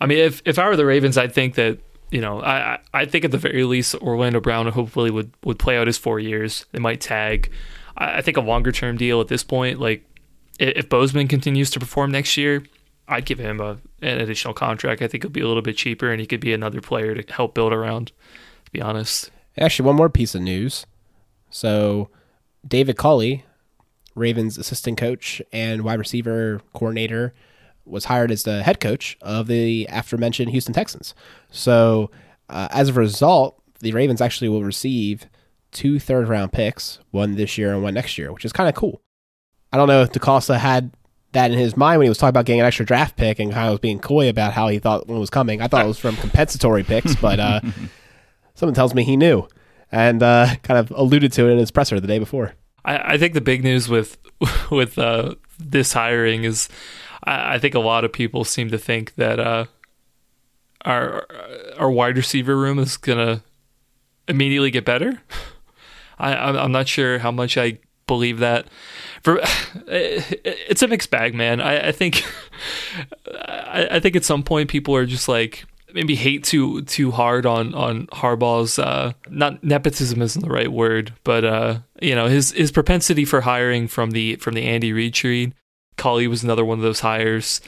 I 0.00 0.06
mean, 0.06 0.18
if 0.18 0.42
if 0.44 0.58
I 0.58 0.68
were 0.68 0.76
the 0.76 0.84
Ravens, 0.86 1.16
I'd 1.16 1.32
think 1.32 1.54
that 1.54 1.78
you 2.10 2.20
know, 2.20 2.40
I 2.40 2.74
I 2.74 2.78
I 2.92 3.04
think 3.06 3.24
at 3.24 3.30
the 3.30 3.38
very 3.38 3.64
least 3.64 3.94
Orlando 3.96 4.40
Brown 4.40 4.66
hopefully 4.68 5.10
would 5.10 5.32
would 5.44 5.58
play 5.58 5.78
out 5.78 5.86
his 5.86 5.96
four 5.98 6.20
years. 6.20 6.66
They 6.72 6.78
might 6.78 7.00
tag. 7.00 7.50
I, 7.96 8.22
think 8.22 8.36
a 8.36 8.40
longer 8.40 8.72
term 8.72 8.96
deal 8.96 9.20
at 9.20 9.28
this 9.28 9.44
point, 9.44 9.80
like 9.80 10.04
if 10.58 10.88
Bozeman 10.88 11.28
continues 11.28 11.70
to 11.70 11.80
perform 11.80 12.10
next 12.10 12.36
year, 12.36 12.62
I'd 13.08 13.24
give 13.24 13.38
him 13.38 13.60
a 13.60 13.78
an 14.00 14.20
additional 14.20 14.54
contract. 14.54 15.02
I 15.02 15.08
think 15.08 15.24
it'll 15.24 15.32
be 15.32 15.40
a 15.40 15.48
little 15.48 15.62
bit 15.62 15.76
cheaper, 15.76 16.10
and 16.10 16.20
he 16.20 16.26
could 16.26 16.40
be 16.40 16.52
another 16.52 16.80
player 16.80 17.14
to 17.14 17.32
help 17.32 17.54
build 17.54 17.72
around. 17.72 18.12
To 18.64 18.70
be 18.72 18.80
honest, 18.80 19.30
Actually, 19.58 19.86
one 19.86 19.96
more 19.96 20.08
piece 20.08 20.34
of 20.34 20.42
news. 20.42 20.86
So, 21.50 22.08
David 22.66 22.96
Culley, 22.96 23.44
Ravens 24.14 24.56
assistant 24.56 24.98
coach 24.98 25.42
and 25.52 25.82
wide 25.82 25.98
receiver 25.98 26.60
coordinator, 26.72 27.34
was 27.84 28.06
hired 28.06 28.30
as 28.30 28.44
the 28.44 28.62
head 28.62 28.80
coach 28.80 29.18
of 29.20 29.48
the 29.48 29.86
aforementioned 29.90 30.50
Houston 30.50 30.72
Texans. 30.72 31.14
So, 31.50 32.10
uh, 32.48 32.68
as 32.70 32.88
a 32.88 32.92
result, 32.92 33.60
the 33.80 33.92
Ravens 33.92 34.20
actually 34.20 34.48
will 34.48 34.64
receive 34.64 35.26
two 35.72 35.98
third 35.98 36.28
round 36.28 36.52
picks, 36.52 36.98
one 37.10 37.34
this 37.34 37.58
year 37.58 37.72
and 37.72 37.82
one 37.82 37.94
next 37.94 38.16
year, 38.18 38.32
which 38.32 38.44
is 38.44 38.52
kind 38.52 38.68
of 38.68 38.74
cool. 38.74 39.02
I 39.72 39.76
don't 39.76 39.88
know 39.88 40.02
if 40.02 40.12
DeCosta 40.12 40.58
had 40.58 40.92
that 41.32 41.50
in 41.50 41.58
his 41.58 41.76
mind 41.76 41.98
when 41.98 42.04
he 42.04 42.08
was 42.10 42.18
talking 42.18 42.30
about 42.30 42.44
getting 42.44 42.60
an 42.60 42.66
extra 42.66 42.84
draft 42.84 43.16
pick 43.16 43.38
and 43.38 43.52
kind 43.52 43.66
of 43.66 43.72
was 43.72 43.80
being 43.80 43.98
coy 43.98 44.28
about 44.28 44.52
how 44.52 44.68
he 44.68 44.78
thought 44.78 45.08
one 45.08 45.18
was 45.18 45.30
coming. 45.30 45.62
I 45.62 45.68
thought 45.68 45.84
it 45.84 45.88
was 45.88 45.98
from 45.98 46.16
compensatory 46.16 46.82
picks, 46.82 47.16
but 47.16 47.40
uh, 47.40 47.60
someone 48.54 48.74
tells 48.74 48.94
me 48.94 49.02
he 49.02 49.16
knew 49.16 49.48
and 49.92 50.22
uh, 50.22 50.56
kind 50.62 50.78
of 50.78 50.90
alluded 50.92 51.32
to 51.32 51.48
it 51.48 51.52
in 51.52 51.58
his 51.58 51.70
presser 51.70 52.00
the 52.00 52.06
day 52.06 52.18
before. 52.18 52.54
I, 52.84 53.14
I 53.14 53.18
think 53.18 53.34
the 53.34 53.40
big 53.40 53.62
news 53.62 53.88
with 53.88 54.18
with 54.70 54.98
uh, 54.98 55.36
this 55.58 55.92
hiring 55.92 56.44
is 56.44 56.68
I, 57.24 57.54
I 57.54 57.58
think 57.58 57.74
a 57.74 57.80
lot 57.80 58.04
of 58.04 58.12
people 58.12 58.44
seem 58.44 58.70
to 58.70 58.78
think 58.78 59.14
that 59.14 59.38
uh, 59.38 59.66
our 60.84 61.26
our 61.78 61.90
wide 61.90 62.16
receiver 62.16 62.56
room 62.56 62.78
is 62.78 62.96
gonna 62.96 63.42
immediately 64.26 64.70
get 64.70 64.84
better. 64.84 65.20
I 66.22 66.34
I'm 66.34 66.56
I'm 66.56 66.72
not 66.72 66.88
sure 66.88 67.18
how 67.18 67.30
much 67.30 67.58
I 67.58 67.78
believe 68.06 68.38
that. 68.38 68.66
For 69.22 69.40
it's 69.86 70.82
a 70.82 70.88
mixed 70.88 71.10
bag, 71.10 71.34
man. 71.34 71.60
I, 71.60 71.88
I 71.88 71.92
think 71.92 72.24
I, 73.26 73.88
I 73.92 74.00
think 74.00 74.16
at 74.16 74.24
some 74.24 74.42
point 74.42 74.70
people 74.70 74.94
are 74.94 75.06
just 75.06 75.28
like 75.28 75.64
maybe 75.94 76.14
hate 76.14 76.44
too 76.44 76.82
too 76.82 77.10
hard 77.10 77.46
on 77.46 77.74
on 77.74 78.06
Harbaugh's 78.08 78.78
uh, 78.78 79.12
not 79.28 79.62
nepotism 79.62 80.22
isn't 80.22 80.42
the 80.42 80.50
right 80.50 80.72
word, 80.72 81.12
but 81.24 81.44
uh, 81.44 81.78
you 82.00 82.14
know 82.14 82.26
his 82.26 82.52
his 82.52 82.72
propensity 82.72 83.24
for 83.24 83.42
hiring 83.42 83.88
from 83.88 84.12
the 84.12 84.36
from 84.36 84.54
the 84.54 84.62
Andy 84.62 84.92
Reid 84.92 85.14
tree. 85.14 85.52
Culley 85.96 86.26
was 86.26 86.42
another 86.42 86.64
one 86.64 86.78
of 86.78 86.82
those 86.82 87.00
hires. 87.00 87.60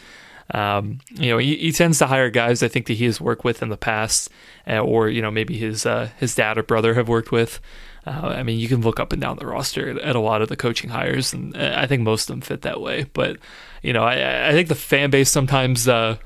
Um, 0.53 0.99
you 1.11 1.31
know, 1.31 1.39
he, 1.39 1.57
he, 1.57 1.73
tends 1.73 1.99
to 1.99 2.07
hire 2.07 2.29
guys 2.29 2.63
I 2.63 2.69
think 2.69 2.87
that 2.87 2.95
he 2.95 3.07
has 3.07 3.19
worked 3.19 3.45
with 3.45 3.63
in 3.63 3.71
the 3.71 3.79
past, 3.79 4.29
uh, 4.69 4.79
or 4.79 5.09
you 5.09 5.23
know 5.23 5.31
maybe 5.31 5.57
his 5.57 5.87
uh, 5.87 6.11
his 6.19 6.35
dad 6.35 6.59
or 6.59 6.63
brother 6.63 6.95
have 6.95 7.09
worked 7.09 7.33
with. 7.33 7.61
Uh, 8.07 8.35
I 8.37 8.43
mean, 8.43 8.59
you 8.59 8.69
can 8.69 8.83
look 8.83 9.01
up 9.01 9.13
and 9.13 9.23
down 9.23 9.39
the 9.39 9.47
roster 9.47 9.99
at, 9.99 10.17
a 10.17 10.21
lot 10.21 10.43
of 10.43 10.49
the 10.49 10.57
coaching 10.57 10.91
hires, 10.91 11.33
and 11.33 11.57
uh, 11.57 11.75
I 11.77 11.87
think 11.87 12.03
most 12.03 12.29
of 12.29 12.35
them 12.35 12.41
fit 12.43 12.63
that 12.63 12.81
way. 12.81 13.07
But 13.13 13.39
you 13.83 13.93
know, 13.93 14.05
I, 14.05 14.51
I 14.51 14.53
think 14.53 14.69
the 14.69 14.75
fan 14.75 15.11
base 15.11 15.31
sometimes 15.31 15.89
uh, 15.89 16.17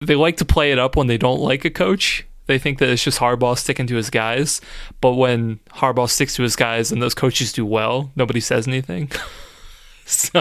they 0.00 0.14
like 0.14 0.38
to 0.38 0.44
play 0.44 0.72
it 0.72 0.78
up 0.78 0.96
when 0.96 1.06
they 1.06 1.18
don't 1.18 1.40
like 1.40 1.64
a 1.64 1.70
coach. 1.70 2.26
They 2.46 2.58
think 2.58 2.78
that 2.78 2.88
it's 2.88 3.02
just 3.02 3.18
Harbaugh 3.18 3.58
sticking 3.58 3.88
to 3.88 3.96
his 3.96 4.08
guys, 4.08 4.60
but 5.00 5.14
when 5.14 5.58
Harbaugh 5.70 6.08
sticks 6.08 6.36
to 6.36 6.42
his 6.42 6.56
guys 6.56 6.92
and 6.92 7.02
those 7.02 7.14
coaches 7.14 7.52
do 7.52 7.66
well, 7.66 8.12
nobody 8.14 8.40
says 8.40 8.68
anything. 8.68 9.10
so 10.06 10.40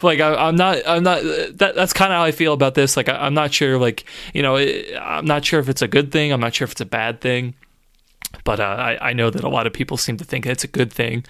like 0.00 0.20
I, 0.20 0.48
am 0.48 0.56
not 0.56 0.78
i'm 0.86 1.02
not 1.02 1.22
that, 1.22 1.74
that's 1.74 1.92
kind 1.92 2.10
of 2.10 2.16
how 2.16 2.24
i 2.24 2.32
feel 2.32 2.54
about 2.54 2.74
this 2.74 2.96
like 2.96 3.10
I, 3.10 3.26
am 3.26 3.34
not 3.34 3.52
sure 3.52 3.78
like 3.78 4.06
you 4.32 4.40
know 4.40 4.56
i'm 4.56 5.26
not 5.26 5.44
sure 5.44 5.60
if 5.60 5.68
it's 5.68 5.82
a 5.82 5.88
good 5.88 6.10
thing 6.10 6.32
i'm 6.32 6.40
not 6.40 6.54
sure 6.54 6.64
if 6.64 6.72
it's 6.72 6.80
a 6.80 6.86
bad 6.86 7.20
thing 7.20 7.54
but 8.44 8.60
uh, 8.60 8.62
I, 8.62 9.10
I 9.10 9.12
know 9.12 9.30
that 9.30 9.44
a 9.44 9.48
lot 9.48 9.66
of 9.66 9.72
people 9.72 9.96
seem 9.96 10.16
to 10.18 10.24
think 10.24 10.46
it's 10.46 10.64
a 10.64 10.68
good 10.68 10.92
thing. 10.92 11.24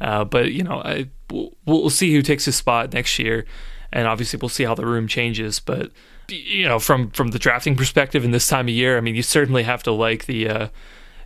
Uh, 0.00 0.24
but 0.24 0.52
you 0.52 0.64
know, 0.64 0.82
I, 0.84 1.08
we'll, 1.30 1.52
we'll 1.64 1.90
see 1.90 2.12
who 2.12 2.22
takes 2.22 2.44
his 2.44 2.56
spot 2.56 2.92
next 2.92 3.18
year, 3.18 3.44
and 3.92 4.08
obviously 4.08 4.38
we'll 4.40 4.48
see 4.48 4.64
how 4.64 4.74
the 4.74 4.86
room 4.86 5.06
changes. 5.06 5.60
But 5.60 5.92
you 6.28 6.64
know, 6.64 6.78
from 6.78 7.10
from 7.10 7.28
the 7.28 7.38
drafting 7.38 7.76
perspective 7.76 8.24
in 8.24 8.32
this 8.32 8.48
time 8.48 8.66
of 8.66 8.74
year, 8.74 8.96
I 8.96 9.00
mean, 9.00 9.14
you 9.14 9.22
certainly 9.22 9.62
have 9.62 9.82
to 9.84 9.92
like 9.92 10.26
the. 10.26 10.48
Uh, 10.48 10.68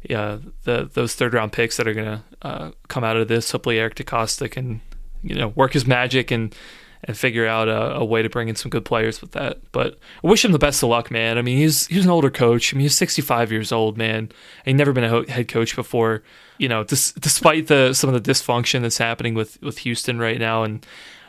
the 0.08 0.88
those 0.94 1.16
third 1.16 1.35
round 1.35 1.50
picks 1.50 1.78
that 1.78 1.88
are 1.88 1.94
gonna 1.94 2.23
uh, 2.42 2.70
come 2.87 3.02
out 3.02 3.16
of 3.16 3.26
this. 3.26 3.50
Hopefully, 3.50 3.80
Eric 3.80 3.96
DeCosta 3.96 4.49
can, 4.49 4.80
you 5.25 5.35
know, 5.35 5.49
work 5.49 5.73
his 5.73 5.85
magic 5.85 6.30
and 6.30 6.54
and 7.06 7.16
figure 7.16 7.46
out 7.46 7.68
a, 7.68 7.96
a, 7.96 8.04
way 8.04 8.20
to 8.22 8.28
bring 8.28 8.48
in 8.48 8.56
some 8.56 8.70
good 8.70 8.84
players 8.84 9.20
with 9.20 9.32
that. 9.32 9.60
But 9.72 9.98
I 10.22 10.26
wish 10.26 10.44
him 10.44 10.52
the 10.52 10.58
best 10.58 10.82
of 10.82 10.88
luck, 10.88 11.10
man. 11.10 11.38
I 11.38 11.42
mean, 11.42 11.56
he's 11.58 11.86
he's 11.86 12.04
an 12.04 12.10
older 12.10 12.30
coach. 12.30 12.75
I 12.75 12.76
mean, 12.76 12.82
he's 12.82 12.96
65 12.96 13.52
years 13.52 13.72
old, 13.72 13.96
man. 13.96 14.30
He's 14.64 14.75
never 14.75 14.92
been 14.92 15.04
a 15.04 15.30
head 15.30 15.48
coach 15.48 15.76
before. 15.76 16.22
You 16.58 16.68
know, 16.68 16.84
dis- 16.84 17.12
despite 17.12 17.68
the 17.68 17.94
some 17.94 18.12
of 18.12 18.22
the 18.22 18.30
dysfunction 18.30 18.82
that's 18.82 18.98
happening 18.98 19.34
with 19.34 19.60
with 19.62 19.78
Houston 19.78 20.18
right 20.18 20.38
now, 20.38 20.64
and 20.64 20.84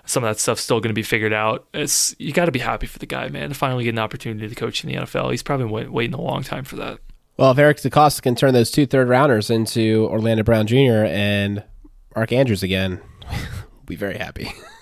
some 0.06 0.24
of 0.24 0.30
that 0.30 0.40
stuff's 0.40 0.64
still 0.64 0.80
going 0.80 0.90
to 0.90 0.96
be 0.96 1.04
figured 1.04 1.34
out. 1.34 1.68
It's 1.74 2.16
you 2.18 2.34
got 2.34 2.46
to 2.46 2.52
be 2.52 2.60
happy 2.60 2.88
for 2.88 2.98
the 2.98 3.06
guy, 3.06 3.30
man, 3.30 3.50
to 3.50 3.56
finally 3.56 3.84
get 3.84 3.92
an 3.92 4.00
opportunity 4.00 4.48
to 4.48 4.56
coach 4.56 4.84
in 4.84 4.90
the 4.90 4.96
NFL. 4.98 5.32
He's 5.32 5.44
probably 5.44 5.68
wait, 5.68 5.92
waiting 5.92 6.16
a 6.16 6.22
long 6.22 6.44
time 6.44 6.64
for 6.64 6.78
that. 6.78 7.00
Well, 7.38 7.52
if 7.52 7.58
Eric 7.60 7.78
DeCosta 7.78 8.24
can 8.24 8.34
turn 8.34 8.54
those 8.56 8.72
two 8.72 8.88
third 8.88 9.10
rounders 9.10 9.52
into 9.52 10.08
Orlando 10.10 10.44
Brown 10.44 10.66
Jr. 10.66 11.06
and 11.06 11.64
Mark 12.16 12.32
Andrews 12.32 12.64
again, 12.64 13.00
we'll 13.30 13.86
be 13.86 13.96
very 13.96 14.18
happy. 14.18 14.52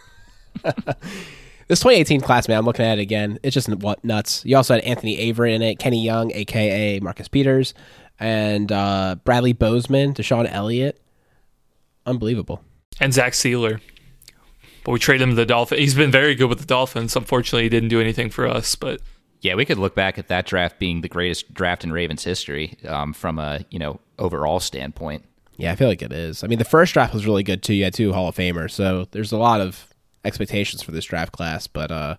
this 1.67 1.79
2018 1.79 2.21
class, 2.21 2.47
man, 2.47 2.57
I'm 2.57 2.65
looking 2.65 2.85
at 2.85 2.97
it 2.97 3.01
again. 3.01 3.39
It's 3.43 3.53
just 3.53 3.69
what 3.69 4.03
nuts. 4.03 4.43
You 4.45 4.57
also 4.57 4.75
had 4.75 4.83
Anthony 4.83 5.31
Averett 5.31 5.53
in 5.53 5.61
it, 5.61 5.79
Kenny 5.79 6.03
Young, 6.03 6.31
aka 6.31 6.99
Marcus 6.99 7.27
Peters, 7.27 7.73
and 8.19 8.71
uh, 8.71 9.15
Bradley 9.23 9.53
Bozeman, 9.53 10.13
DeShon 10.13 10.51
Elliott. 10.51 11.01
Unbelievable. 12.05 12.63
And 12.99 13.13
Zach 13.13 13.33
Sieler. 13.33 13.81
But 14.83 14.91
we 14.91 14.99
traded 14.99 15.23
him 15.23 15.29
to 15.31 15.35
the 15.35 15.45
Dolphins. 15.47 15.79
He's 15.79 15.95
been 15.95 16.11
very 16.11 16.35
good 16.35 16.47
with 16.47 16.59
the 16.59 16.65
Dolphins. 16.65 17.15
Unfortunately, 17.15 17.63
he 17.63 17.69
didn't 17.69 17.89
do 17.89 17.99
anything 17.99 18.29
for 18.29 18.47
us. 18.47 18.75
But 18.75 19.01
yeah, 19.41 19.55
we 19.55 19.65
could 19.65 19.79
look 19.79 19.95
back 19.95 20.19
at 20.19 20.27
that 20.27 20.45
draft 20.45 20.77
being 20.77 21.01
the 21.01 21.09
greatest 21.09 21.53
draft 21.53 21.83
in 21.83 21.91
Ravens 21.91 22.23
history 22.23 22.77
um, 22.87 23.11
from 23.11 23.39
a 23.39 23.65
you 23.71 23.79
know 23.79 23.99
overall 24.19 24.59
standpoint. 24.59 25.25
Yeah, 25.57 25.71
I 25.71 25.75
feel 25.75 25.87
like 25.87 26.01
it 26.01 26.11
is. 26.11 26.43
I 26.43 26.47
mean, 26.47 26.59
the 26.59 26.65
first 26.65 26.93
draft 26.93 27.13
was 27.13 27.25
really 27.25 27.43
good 27.43 27.63
too. 27.63 27.73
You 27.73 27.85
had 27.85 27.93
two 27.93 28.13
Hall 28.13 28.27
of 28.27 28.35
Famers, 28.35 28.71
so 28.71 29.07
there's 29.11 29.31
a 29.31 29.37
lot 29.37 29.59
of 29.59 29.87
expectations 30.25 30.81
for 30.81 30.91
this 30.91 31.05
draft 31.05 31.31
class, 31.31 31.67
but 31.67 31.91
uh, 31.91 32.17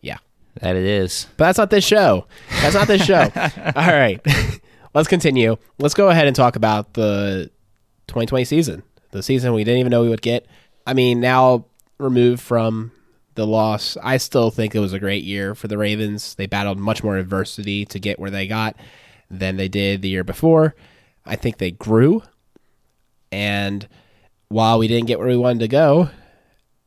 yeah, 0.00 0.18
that 0.60 0.76
it 0.76 0.84
is. 0.84 1.26
But 1.36 1.46
that's 1.46 1.58
not 1.58 1.70
this 1.70 1.84
show. 1.84 2.26
That's 2.60 2.74
not 2.74 2.88
this 2.88 3.04
show. 3.04 3.30
All 3.76 3.86
right, 3.86 4.20
let's 4.94 5.08
continue. 5.08 5.56
Let's 5.78 5.94
go 5.94 6.10
ahead 6.10 6.26
and 6.26 6.36
talk 6.36 6.56
about 6.56 6.94
the 6.94 7.50
2020 8.08 8.44
season, 8.44 8.82
the 9.12 9.22
season 9.22 9.54
we 9.54 9.64
didn't 9.64 9.80
even 9.80 9.90
know 9.90 10.02
we 10.02 10.08
would 10.08 10.22
get. 10.22 10.46
I 10.86 10.94
mean, 10.94 11.20
now 11.20 11.64
removed 11.98 12.42
from 12.42 12.92
the 13.36 13.46
loss, 13.46 13.96
I 14.02 14.16
still 14.16 14.50
think 14.50 14.74
it 14.74 14.80
was 14.80 14.92
a 14.92 14.98
great 14.98 15.22
year 15.22 15.54
for 15.54 15.68
the 15.68 15.78
Ravens. 15.78 16.34
They 16.34 16.46
battled 16.46 16.78
much 16.78 17.04
more 17.04 17.16
adversity 17.16 17.84
to 17.86 18.00
get 18.00 18.18
where 18.18 18.30
they 18.30 18.46
got 18.46 18.76
than 19.30 19.56
they 19.56 19.68
did 19.68 20.02
the 20.02 20.08
year 20.08 20.24
before. 20.24 20.74
I 21.24 21.36
think 21.36 21.58
they 21.58 21.70
grew. 21.70 22.22
And 23.30 23.86
while 24.48 24.78
we 24.78 24.88
didn't 24.88 25.06
get 25.06 25.18
where 25.18 25.28
we 25.28 25.36
wanted 25.36 25.60
to 25.60 25.68
go, 25.68 26.10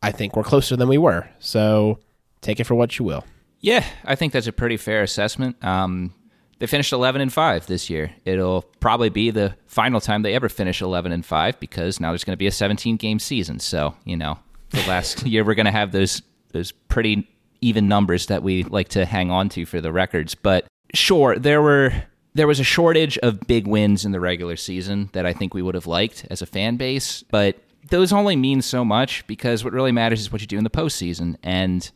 I 0.01 0.12
think 0.12 0.35
we're 0.35 0.43
closer 0.43 0.75
than 0.75 0.88
we 0.88 0.97
were. 0.97 1.29
So 1.39 1.99
take 2.41 2.59
it 2.59 2.65
for 2.65 2.75
what 2.75 2.97
you 2.97 3.05
will. 3.05 3.25
Yeah, 3.59 3.85
I 4.05 4.15
think 4.15 4.33
that's 4.33 4.47
a 4.47 4.53
pretty 4.53 4.77
fair 4.77 5.03
assessment. 5.03 5.63
Um, 5.63 6.13
they 6.59 6.67
finished 6.67 6.93
11 6.93 7.21
and 7.21 7.31
5 7.31 7.67
this 7.67 7.89
year. 7.89 8.12
It'll 8.25 8.63
probably 8.79 9.09
be 9.09 9.31
the 9.31 9.55
final 9.65 9.99
time 10.01 10.21
they 10.21 10.35
ever 10.35 10.49
finish 10.49 10.81
11 10.81 11.12
and 11.12 11.25
5 11.25 11.59
because 11.59 11.99
now 11.99 12.12
there's 12.12 12.23
going 12.23 12.33
to 12.33 12.38
be 12.38 12.47
a 12.47 12.51
17 12.51 12.97
game 12.97 13.19
season. 13.19 13.59
So, 13.59 13.95
you 14.05 14.17
know, 14.17 14.39
the 14.69 14.85
last 14.88 15.23
year 15.25 15.43
we're 15.43 15.55
going 15.55 15.65
to 15.65 15.71
have 15.71 15.91
those 15.91 16.21
those 16.51 16.71
pretty 16.71 17.27
even 17.62 17.88
numbers 17.88 18.25
that 18.27 18.41
we 18.41 18.63
like 18.63 18.89
to 18.89 19.05
hang 19.05 19.29
on 19.29 19.49
to 19.49 19.65
for 19.65 19.81
the 19.81 19.91
records. 19.91 20.35
But 20.35 20.65
sure, 20.93 21.38
there 21.38 21.62
were 21.62 21.93
there 22.33 22.47
was 22.47 22.59
a 22.59 22.63
shortage 22.63 23.17
of 23.19 23.39
big 23.41 23.67
wins 23.67 24.05
in 24.05 24.12
the 24.12 24.19
regular 24.19 24.55
season 24.55 25.09
that 25.13 25.25
I 25.25 25.33
think 25.33 25.53
we 25.53 25.62
would 25.62 25.75
have 25.75 25.88
liked 25.88 26.25
as 26.29 26.41
a 26.41 26.45
fan 26.45 26.77
base, 26.77 27.23
but 27.23 27.57
those 27.89 28.12
only 28.13 28.36
mean 28.36 28.62
so 28.62 28.84
much 28.84 29.26
because 29.28 29.63
what 29.63 29.74
really 29.74 29.92
matters 29.92 30.22
is 30.22 30.32
what 30.32 30.42
you 30.42 30.48
do 30.48 30.58
in 30.58 30.63
the 30.63 30.70
postseason. 30.70 31.38
And 31.44 31.89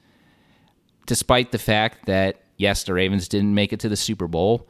despite 1.06 1.52
the 1.52 1.58
fact 1.58 2.06
that, 2.06 2.42
yes, 2.58 2.84
the 2.84 2.94
Ravens 2.94 3.28
didn't 3.28 3.54
make 3.54 3.74
it 3.74 3.80
to 3.82 3.90
the 3.90 3.96
Super 3.96 4.28
Bowl, 4.28 4.68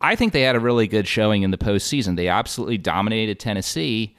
I 0.00 0.16
think 0.16 0.32
they 0.32 0.42
had 0.42 0.56
a 0.56 0.60
really 0.60 0.86
good 0.86 1.06
showing 1.06 1.42
in 1.42 1.50
the 1.50 1.58
postseason. 1.58 2.16
They 2.16 2.28
absolutely 2.28 2.78
dominated 2.78 3.38
Tennessee. 3.38 4.16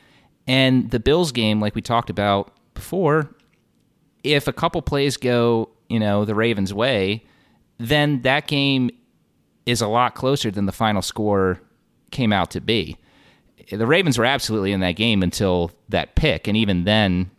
And 0.47 0.91
the 0.91 0.99
Bills 0.99 1.31
game, 1.31 1.59
like 1.59 1.75
we 1.75 1.81
talked 1.81 2.09
about 2.09 2.53
before, 2.73 3.35
if 4.23 4.47
a 4.47 4.53
couple 4.53 4.81
plays 4.81 5.17
go, 5.17 5.69
you 5.89 5.99
know, 5.99 6.25
the 6.25 6.35
Ravens' 6.35 6.73
way, 6.73 7.25
then 7.77 8.21
that 8.21 8.47
game 8.47 8.89
is 9.65 9.81
a 9.81 9.87
lot 9.87 10.15
closer 10.15 10.51
than 10.51 10.65
the 10.65 10.71
final 10.71 11.01
score 11.01 11.61
came 12.11 12.31
out 12.31 12.51
to 12.51 12.61
be 12.61 12.97
the 13.71 13.87
Ravens 13.87 14.17
were 14.17 14.25
absolutely 14.25 14.71
in 14.71 14.79
that 14.81 14.93
game 14.93 15.23
until 15.23 15.71
that 15.89 16.15
pick, 16.15 16.47
and 16.47 16.57
even 16.57 16.83
then, 16.83 17.31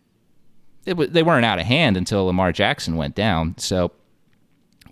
w- 0.86 1.10
they 1.10 1.22
weren't 1.22 1.44
out 1.44 1.58
of 1.58 1.66
hand 1.66 1.96
until 1.96 2.26
Lamar 2.26 2.52
Jackson 2.52 2.96
went 2.96 3.14
down. 3.14 3.56
So 3.58 3.92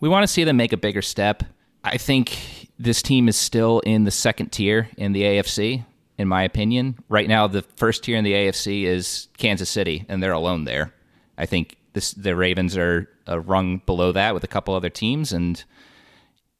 we 0.00 0.08
want 0.08 0.24
to 0.24 0.32
see 0.32 0.44
them 0.44 0.56
make 0.56 0.72
a 0.72 0.76
bigger 0.76 1.02
step. 1.02 1.42
I 1.84 1.96
think 1.96 2.68
this 2.78 3.02
team 3.02 3.28
is 3.28 3.36
still 3.36 3.80
in 3.80 4.04
the 4.04 4.10
second 4.10 4.52
tier 4.52 4.88
in 4.96 5.12
the 5.12 5.22
AFC, 5.22 5.84
in 6.18 6.28
my 6.28 6.42
opinion. 6.42 6.98
Right 7.08 7.28
now, 7.28 7.46
the 7.46 7.62
first 7.62 8.04
tier 8.04 8.16
in 8.16 8.24
the 8.24 8.32
AFC 8.32 8.84
is 8.84 9.28
Kansas 9.38 9.70
City, 9.70 10.04
and 10.08 10.22
they're 10.22 10.32
alone 10.32 10.64
there. 10.64 10.92
I 11.38 11.46
think 11.46 11.76
this, 11.92 12.12
the 12.12 12.36
Ravens 12.36 12.76
are 12.76 13.08
a 13.26 13.40
rung 13.40 13.78
below 13.86 14.12
that 14.12 14.34
with 14.34 14.44
a 14.44 14.48
couple 14.48 14.74
other 14.74 14.90
teams, 14.90 15.32
and 15.32 15.62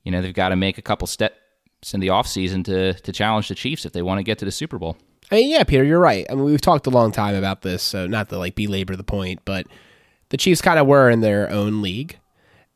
you 0.04 0.12
know 0.12 0.22
they've 0.22 0.34
got 0.34 0.50
to 0.50 0.56
make 0.56 0.78
a 0.78 0.82
couple 0.82 1.06
step 1.06 1.36
in 1.92 2.00
the 2.00 2.08
offseason 2.08 2.64
to 2.64 2.94
to 2.94 3.12
challenge 3.12 3.48
the 3.48 3.54
Chiefs 3.54 3.84
if 3.84 3.92
they 3.92 4.02
want 4.02 4.18
to 4.18 4.22
get 4.22 4.38
to 4.38 4.44
the 4.44 4.52
Super 4.52 4.78
Bowl. 4.78 4.96
I 5.30 5.36
mean, 5.36 5.50
yeah, 5.50 5.64
Peter, 5.64 5.84
you're 5.84 5.98
right. 5.98 6.26
I 6.30 6.34
mean, 6.34 6.44
we've 6.44 6.60
talked 6.60 6.86
a 6.86 6.90
long 6.90 7.10
time 7.10 7.34
about 7.34 7.62
this, 7.62 7.82
so 7.82 8.06
not 8.06 8.28
to 8.28 8.38
like 8.38 8.54
belabor 8.54 8.96
the 8.96 9.04
point, 9.04 9.40
but 9.44 9.66
the 10.28 10.36
Chiefs 10.36 10.60
kind 10.60 10.78
of 10.78 10.86
were 10.86 11.08
in 11.08 11.20
their 11.20 11.50
own 11.50 11.82
league, 11.82 12.18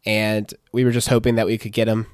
and 0.04 0.52
we 0.72 0.84
were 0.84 0.90
just 0.90 1.08
hoping 1.08 1.34
that 1.34 1.46
we 1.46 1.58
could 1.58 1.72
get 1.72 1.84
them. 1.84 2.06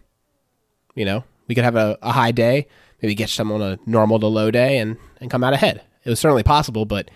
You 0.95 1.05
know, 1.05 1.25
we 1.47 1.55
could 1.55 1.65
have 1.65 1.77
a, 1.77 1.97
a 2.03 2.13
high 2.13 2.33
day, 2.33 2.67
maybe 3.01 3.15
get 3.15 3.31
some 3.31 3.53
on 3.53 3.63
a 3.63 3.79
normal 3.87 4.19
to 4.21 4.27
low 4.27 4.51
day, 4.51 4.79
and 4.79 4.97
and 5.21 5.31
come 5.31 5.45
out 5.45 5.55
ahead. 5.55 5.83
It 6.05 6.11
was 6.11 6.21
certainly 6.21 6.43
possible, 6.43 6.85
but 6.85 7.11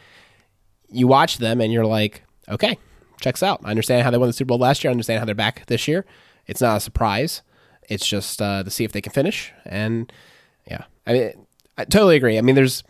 you 0.88 1.06
watch 1.06 1.38
them 1.38 1.60
and 1.60 1.72
you're 1.72 1.86
like, 1.86 2.22
okay, 2.48 2.78
checks 3.20 3.42
out. 3.42 3.60
I 3.64 3.70
understand 3.70 4.04
how 4.04 4.10
they 4.10 4.18
won 4.18 4.28
the 4.28 4.32
Super 4.32 4.48
Bowl 4.48 4.58
last 4.58 4.84
year. 4.84 4.90
I 4.90 4.92
understand 4.92 5.18
how 5.18 5.24
they're 5.24 5.34
back 5.34 5.66
this 5.66 5.88
year. 5.88 6.04
It's 6.46 6.60
not 6.60 6.76
a 6.76 6.80
surprise. 6.80 7.42
It's 7.88 8.06
just 8.06 8.42
uh, 8.42 8.62
to 8.62 8.70
see 8.70 8.84
if 8.84 8.92
they 8.92 9.00
can 9.00 9.12
finish. 9.12 9.52
And 9.64 10.12
yeah, 10.68 10.84
I 11.06 11.12
mean, 11.12 11.46
I 11.78 11.84
totally 11.84 12.16
agree. 12.16 12.38
I 12.38 12.40
mean, 12.40 12.54
there's 12.54 12.82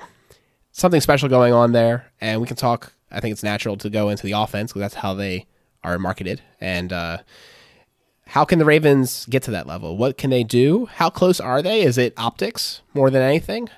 something 0.73 1.01
special 1.01 1.29
going 1.29 1.53
on 1.53 1.73
there, 1.73 2.07
and 2.21 2.41
we 2.41 2.47
can 2.47 2.57
talk. 2.57 2.93
I 3.11 3.21
think 3.21 3.33
it's 3.33 3.43
natural 3.43 3.77
to 3.79 3.91
go 3.91 4.09
into 4.09 4.25
the 4.25 4.33
offense 4.33 4.73
because 4.73 4.81
that's 4.81 4.95
how 5.03 5.15
they 5.15 5.47
are 5.85 5.99
marketed. 5.99 6.43
And 6.61 6.93
uh, 6.93 7.19
how 8.27 8.45
can 8.45 8.59
the 8.59 8.65
Ravens 8.65 9.27
get 9.27 9.43
to 9.45 9.51
that 9.53 9.67
level? 9.67 9.97
What 9.97 10.19
can 10.19 10.31
they 10.31 10.45
do? 10.45 10.87
How 10.87 11.11
close 11.11 11.41
are 11.41 11.63
they? 11.63 11.83
Is 11.83 11.99
it 11.99 12.15
optics 12.17 12.83
more 12.95 13.11
than 13.11 13.23
anything? 13.23 13.69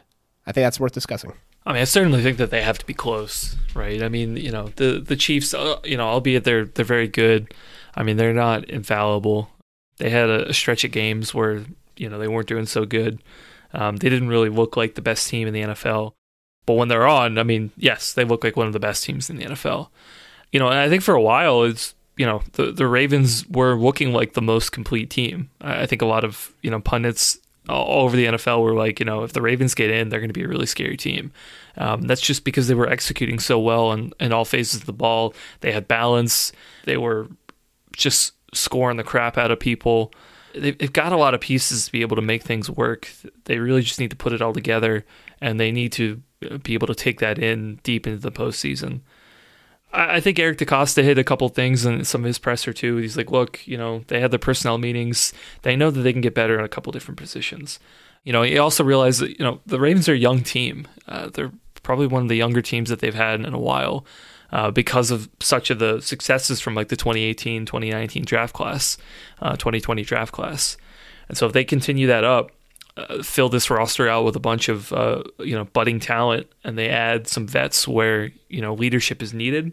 I 0.47 0.53
think 0.53 0.65
that's 0.65 0.81
worth 0.81 0.93
discussing. 0.93 1.33
I 1.67 1.73
mean, 1.75 1.83
I 1.83 1.85
certainly 1.85 2.23
think 2.23 2.39
that 2.39 2.51
they 2.51 2.63
have 2.63 2.79
to 2.79 2.87
be 2.87 2.95
close, 2.95 3.57
right? 3.75 4.03
I 4.03 4.09
mean, 4.09 4.39
you 4.39 4.51
know, 4.51 4.69
the 4.77 5.01
the 5.01 5.17
Chiefs, 5.17 5.53
uh, 5.53 5.79
you 5.85 5.99
know, 5.99 6.07
albeit 6.09 6.45
they're 6.45 6.65
they're 6.65 6.85
very 6.85 7.09
good. 7.09 7.53
I 7.95 8.03
mean, 8.03 8.17
they're 8.17 8.33
not 8.33 8.65
infallible 8.71 9.51
they 9.99 10.11
had 10.11 10.29
a, 10.29 10.53
stretch 10.53 10.85
of 10.85 10.91
games 10.91 11.35
where 11.35 11.65
you 11.97 12.09
know 12.09 12.19
they 12.19 12.29
weren't 12.29 12.49
doing 12.49 12.67
so 12.67 12.85
good. 12.85 13.21
Um, 13.73 13.97
they 13.97 14.09
didn't 14.09 14.29
really 14.29 14.49
look 14.49 14.77
like 14.77 14.95
the 14.95 15.03
best 15.03 15.29
team 15.29 15.47
in 15.47 15.55
the 15.55 15.63
NFL. 15.63 16.13
But 16.67 16.75
when 16.75 16.89
they're 16.89 17.07
on, 17.07 17.39
I 17.39 17.43
mean, 17.43 17.71
yes, 17.77 18.13
they 18.13 18.25
look 18.25 18.45
like 18.45 18.57
one 18.57 18.67
of 18.67 18.73
the 18.73 18.81
best 18.81 19.05
teams 19.05 19.29
in 19.29 19.37
the 19.37 19.45
NFL. 19.45 19.89
You 20.53 20.61
know, 20.61 20.69
and 20.69 20.79
I 20.79 20.89
think 20.89 21.03
for 21.03 21.15
a 21.15 21.21
while 21.21 21.63
it's 21.65 21.95
you 22.17 22.27
know 22.27 22.43
the 22.53 22.73
the 22.73 22.87
Ravens 22.87 23.47
were 23.49 23.75
looking 23.75 24.13
like 24.13 24.35
the 24.35 24.43
most 24.43 24.71
complete 24.71 25.11
team. 25.11 25.51
I 25.61 25.87
think 25.87 26.03
a 26.03 26.07
lot 26.07 26.25
of 26.25 26.53
you 26.63 26.71
know 26.71 26.81
pundits 26.81 27.39
all 27.69 28.05
over 28.05 28.17
the 28.17 28.27
NFL 28.27 28.63
were 28.63 28.75
like, 28.75 28.99
you 28.99 29.07
know, 29.07 29.23
if 29.25 29.33
the 29.33 29.43
Ravens 29.43 29.75
get 29.75 29.91
in, 29.91 30.09
they're 30.09 30.21
going 30.21 30.31
to 30.31 30.35
be 30.35 30.43
a 30.43 30.49
really 30.49 30.67
scary 30.67 30.97
team. 30.97 31.33
Um, 31.77 32.03
that's 32.03 32.21
just 32.21 32.45
because 32.45 32.67
they 32.67 32.75
were 32.75 32.89
executing 32.89 33.39
so 33.39 33.59
well 33.59 33.93
in, 33.93 34.13
in 34.19 34.33
all 34.33 34.45
phases 34.45 34.81
of 34.81 34.87
the 34.87 34.93
ball. 34.93 35.35
They 35.61 35.73
had 35.73 35.87
balance. 35.87 36.51
They 36.85 36.97
were 36.97 37.29
just 37.93 38.33
scoring 38.55 38.97
the 38.97 39.05
crap 39.05 39.37
out 39.39 39.51
of 39.51 39.61
people. 39.61 40.13
They've 40.55 40.93
got 40.93 41.13
a 41.13 41.17
lot 41.17 41.35
of 41.35 41.41
pieces 41.41 41.87
to 41.87 41.93
be 41.93 42.01
able 42.01 42.17
to 42.17 42.23
make 42.23 42.43
things 42.43 42.71
work. 42.71 43.13
They 43.45 43.59
really 43.59 43.83
just 43.83 44.01
need 44.01 44.11
to 44.11 44.17
put 44.17 44.33
it 44.33 44.43
all 44.43 44.53
together, 44.53 45.05
and 45.41 45.61
they 45.61 45.71
need 45.71 45.93
to 45.93 46.23
be 46.63 46.75
able 46.75 46.87
to 46.87 46.95
take 46.95 47.21
that 47.21 47.39
in 47.39 47.81
deep 47.83 48.07
into 48.07 48.21
the 48.21 48.33
postseason. 48.33 49.01
I 49.93 50.21
think 50.21 50.39
Eric 50.39 50.59
DeCosta 50.59 51.03
hit 51.03 51.19
a 51.19 51.25
couple 51.25 51.49
things 51.49 51.87
in 51.87 52.05
some 52.05 52.23
of 52.23 52.27
his 52.27 52.39
presser 52.39 52.73
too. 52.73 52.97
He's 52.97 53.17
like, 53.17 53.31
look, 53.31 53.67
you 53.67 53.79
know, 53.79 54.05
they 54.09 54.21
had 54.21 54.31
the 54.31 54.39
personnel 54.39 54.77
meetings. 54.77 55.33
They 55.63 55.77
know 55.77 55.91
that 55.91 56.01
they 56.01 56.13
can 56.13 56.21
get 56.21 56.35
better 56.35 56.59
in 56.59 56.65
a 56.65 56.69
couple 56.69 56.93
different 56.93 57.19
positions. 57.19 57.79
You 58.23 58.33
know, 58.33 58.43
he 58.43 58.59
also 58.59 58.85
realized 58.85 59.21
that, 59.21 59.39
you 59.39 59.45
know, 59.45 59.61
the 59.65 59.81
Ravens 59.81 60.09
are 60.09 60.13
a 60.15 60.19
young 60.19 60.43
team. 60.43 60.87
Uh, 61.07 61.31
they're 61.33 61.53
probably 61.83 62.07
one 62.07 62.23
of 62.23 62.29
the 62.29 62.37
younger 62.37 62.61
teams 62.61 62.91
that 62.91 63.01
they've 63.01 63.15
had 63.15 63.41
in 63.41 63.55
a 63.55 63.59
while 63.59 64.05
uh, 64.53 64.71
because 64.71 65.11
of 65.11 65.29
such 65.41 65.71
of 65.71 65.79
the 65.79 66.01
successes 66.01 66.61
from 66.61 66.75
like 66.75 66.89
the 66.89 66.97
2018, 66.97 67.67
2019 67.67 68.25
draft 68.25 68.55
class, 68.55 68.97
uh, 69.41 69.57
2020 69.57 70.03
draft 70.03 70.33
class. 70.33 70.77
And 71.29 71.37
so 71.37 71.47
if 71.47 71.53
they 71.53 71.65
continue 71.65 72.07
that 72.07 72.25
up, 72.25 72.51
uh, 72.97 73.23
fill 73.23 73.49
this 73.49 73.71
roster 73.71 74.09
out 74.09 74.25
with 74.25 74.35
a 74.35 74.41
bunch 74.41 74.69
of 74.69 74.93
uh, 74.93 75.23
you 75.39 75.55
know 75.55 75.65
budding 75.67 76.01
talent, 76.01 76.49
and 76.65 76.77
they 76.77 76.89
add 76.89 77.29
some 77.29 77.47
vets 77.47 77.87
where 77.87 78.31
you 78.49 78.61
know 78.61 78.75
leadership 78.75 79.23
is 79.23 79.33
needed. 79.33 79.73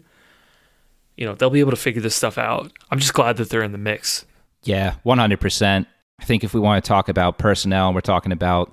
You 1.16 1.26
know 1.26 1.34
they'll 1.34 1.50
be 1.50 1.60
able 1.60 1.72
to 1.72 1.76
figure 1.76 2.02
this 2.02 2.14
stuff 2.14 2.38
out. 2.38 2.70
I'm 2.90 3.00
just 3.00 3.14
glad 3.14 3.36
that 3.38 3.50
they're 3.50 3.62
in 3.62 3.72
the 3.72 3.78
mix. 3.78 4.24
Yeah, 4.62 4.94
100. 5.02 5.40
percent 5.40 5.88
I 6.20 6.24
think 6.24 6.44
if 6.44 6.54
we 6.54 6.60
want 6.60 6.82
to 6.84 6.88
talk 6.88 7.08
about 7.08 7.38
personnel, 7.38 7.88
and 7.88 7.94
we're 7.94 8.00
talking 8.00 8.32
about 8.32 8.72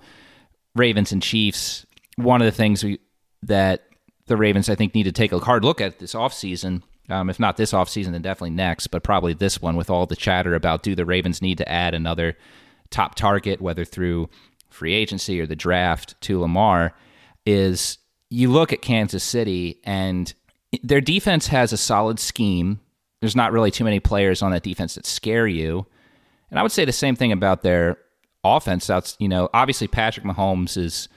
Ravens 0.75 1.11
and 1.11 1.21
Chiefs. 1.21 1.85
One 2.15 2.41
of 2.41 2.45
the 2.45 2.51
things 2.51 2.83
we, 2.83 2.99
that 3.43 3.87
the 4.27 4.37
Ravens, 4.37 4.69
I 4.69 4.75
think, 4.75 4.95
need 4.95 5.03
to 5.03 5.11
take 5.11 5.31
a 5.31 5.39
hard 5.39 5.63
look 5.65 5.81
at 5.81 5.99
this 5.99 6.13
offseason. 6.13 6.83
Um, 7.09 7.29
if 7.29 7.39
not 7.39 7.57
this 7.57 7.73
offseason, 7.73 8.11
then 8.11 8.21
definitely 8.21 8.51
next, 8.51 8.87
but 8.87 9.03
probably 9.03 9.33
this 9.33 9.61
one 9.61 9.75
with 9.75 9.89
all 9.89 10.05
the 10.05 10.15
chatter 10.15 10.55
about 10.55 10.83
do 10.83 10.95
the 10.95 11.05
Ravens 11.05 11.41
need 11.41 11.57
to 11.57 11.69
add 11.69 11.93
another 11.93 12.37
top 12.89 13.15
target, 13.15 13.59
whether 13.59 13.83
through 13.83 14.29
free 14.69 14.93
agency 14.93 15.39
or 15.41 15.45
the 15.45 15.55
draft 15.55 16.19
to 16.21 16.39
Lamar, 16.39 16.93
is 17.45 17.97
you 18.29 18.49
look 18.49 18.71
at 18.71 18.81
Kansas 18.81 19.23
City 19.23 19.79
and 19.83 20.33
their 20.81 21.01
defense 21.01 21.47
has 21.47 21.73
a 21.73 21.77
solid 21.77 22.19
scheme. 22.19 22.79
There's 23.19 23.35
not 23.35 23.51
really 23.51 23.71
too 23.71 23.83
many 23.83 23.99
players 23.99 24.41
on 24.41 24.51
that 24.51 24.63
defense 24.63 24.95
that 24.95 25.05
scare 25.05 25.47
you. 25.47 25.85
And 26.49 26.59
I 26.59 26.63
would 26.63 26.71
say 26.71 26.85
the 26.85 26.91
same 26.91 27.15
thing 27.15 27.31
about 27.31 27.63
their 27.63 27.97
offense. 28.43 28.87
That's, 28.87 29.15
you 29.19 29.27
know, 29.27 29.49
obviously 29.53 29.87
Patrick 29.87 30.25
Mahomes 30.25 30.77
is, 30.77 31.09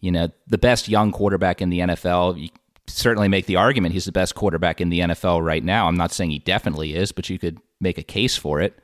you 0.00 0.10
know, 0.10 0.28
the 0.46 0.58
best 0.58 0.88
young 0.88 1.12
quarterback 1.12 1.60
in 1.60 1.70
the 1.70 1.80
NFL. 1.80 2.40
You 2.40 2.48
certainly 2.86 3.28
make 3.28 3.46
the 3.46 3.56
argument 3.56 3.92
he's 3.92 4.04
the 4.04 4.12
best 4.12 4.34
quarterback 4.34 4.80
in 4.80 4.88
the 4.88 5.00
NFL 5.00 5.44
right 5.44 5.62
now. 5.62 5.86
I'm 5.88 5.96
not 5.96 6.12
saying 6.12 6.30
he 6.30 6.38
definitely 6.38 6.94
is, 6.94 7.12
but 7.12 7.28
you 7.28 7.38
could 7.38 7.58
make 7.80 7.98
a 7.98 8.02
case 8.02 8.36
for 8.36 8.60
it. 8.60 8.78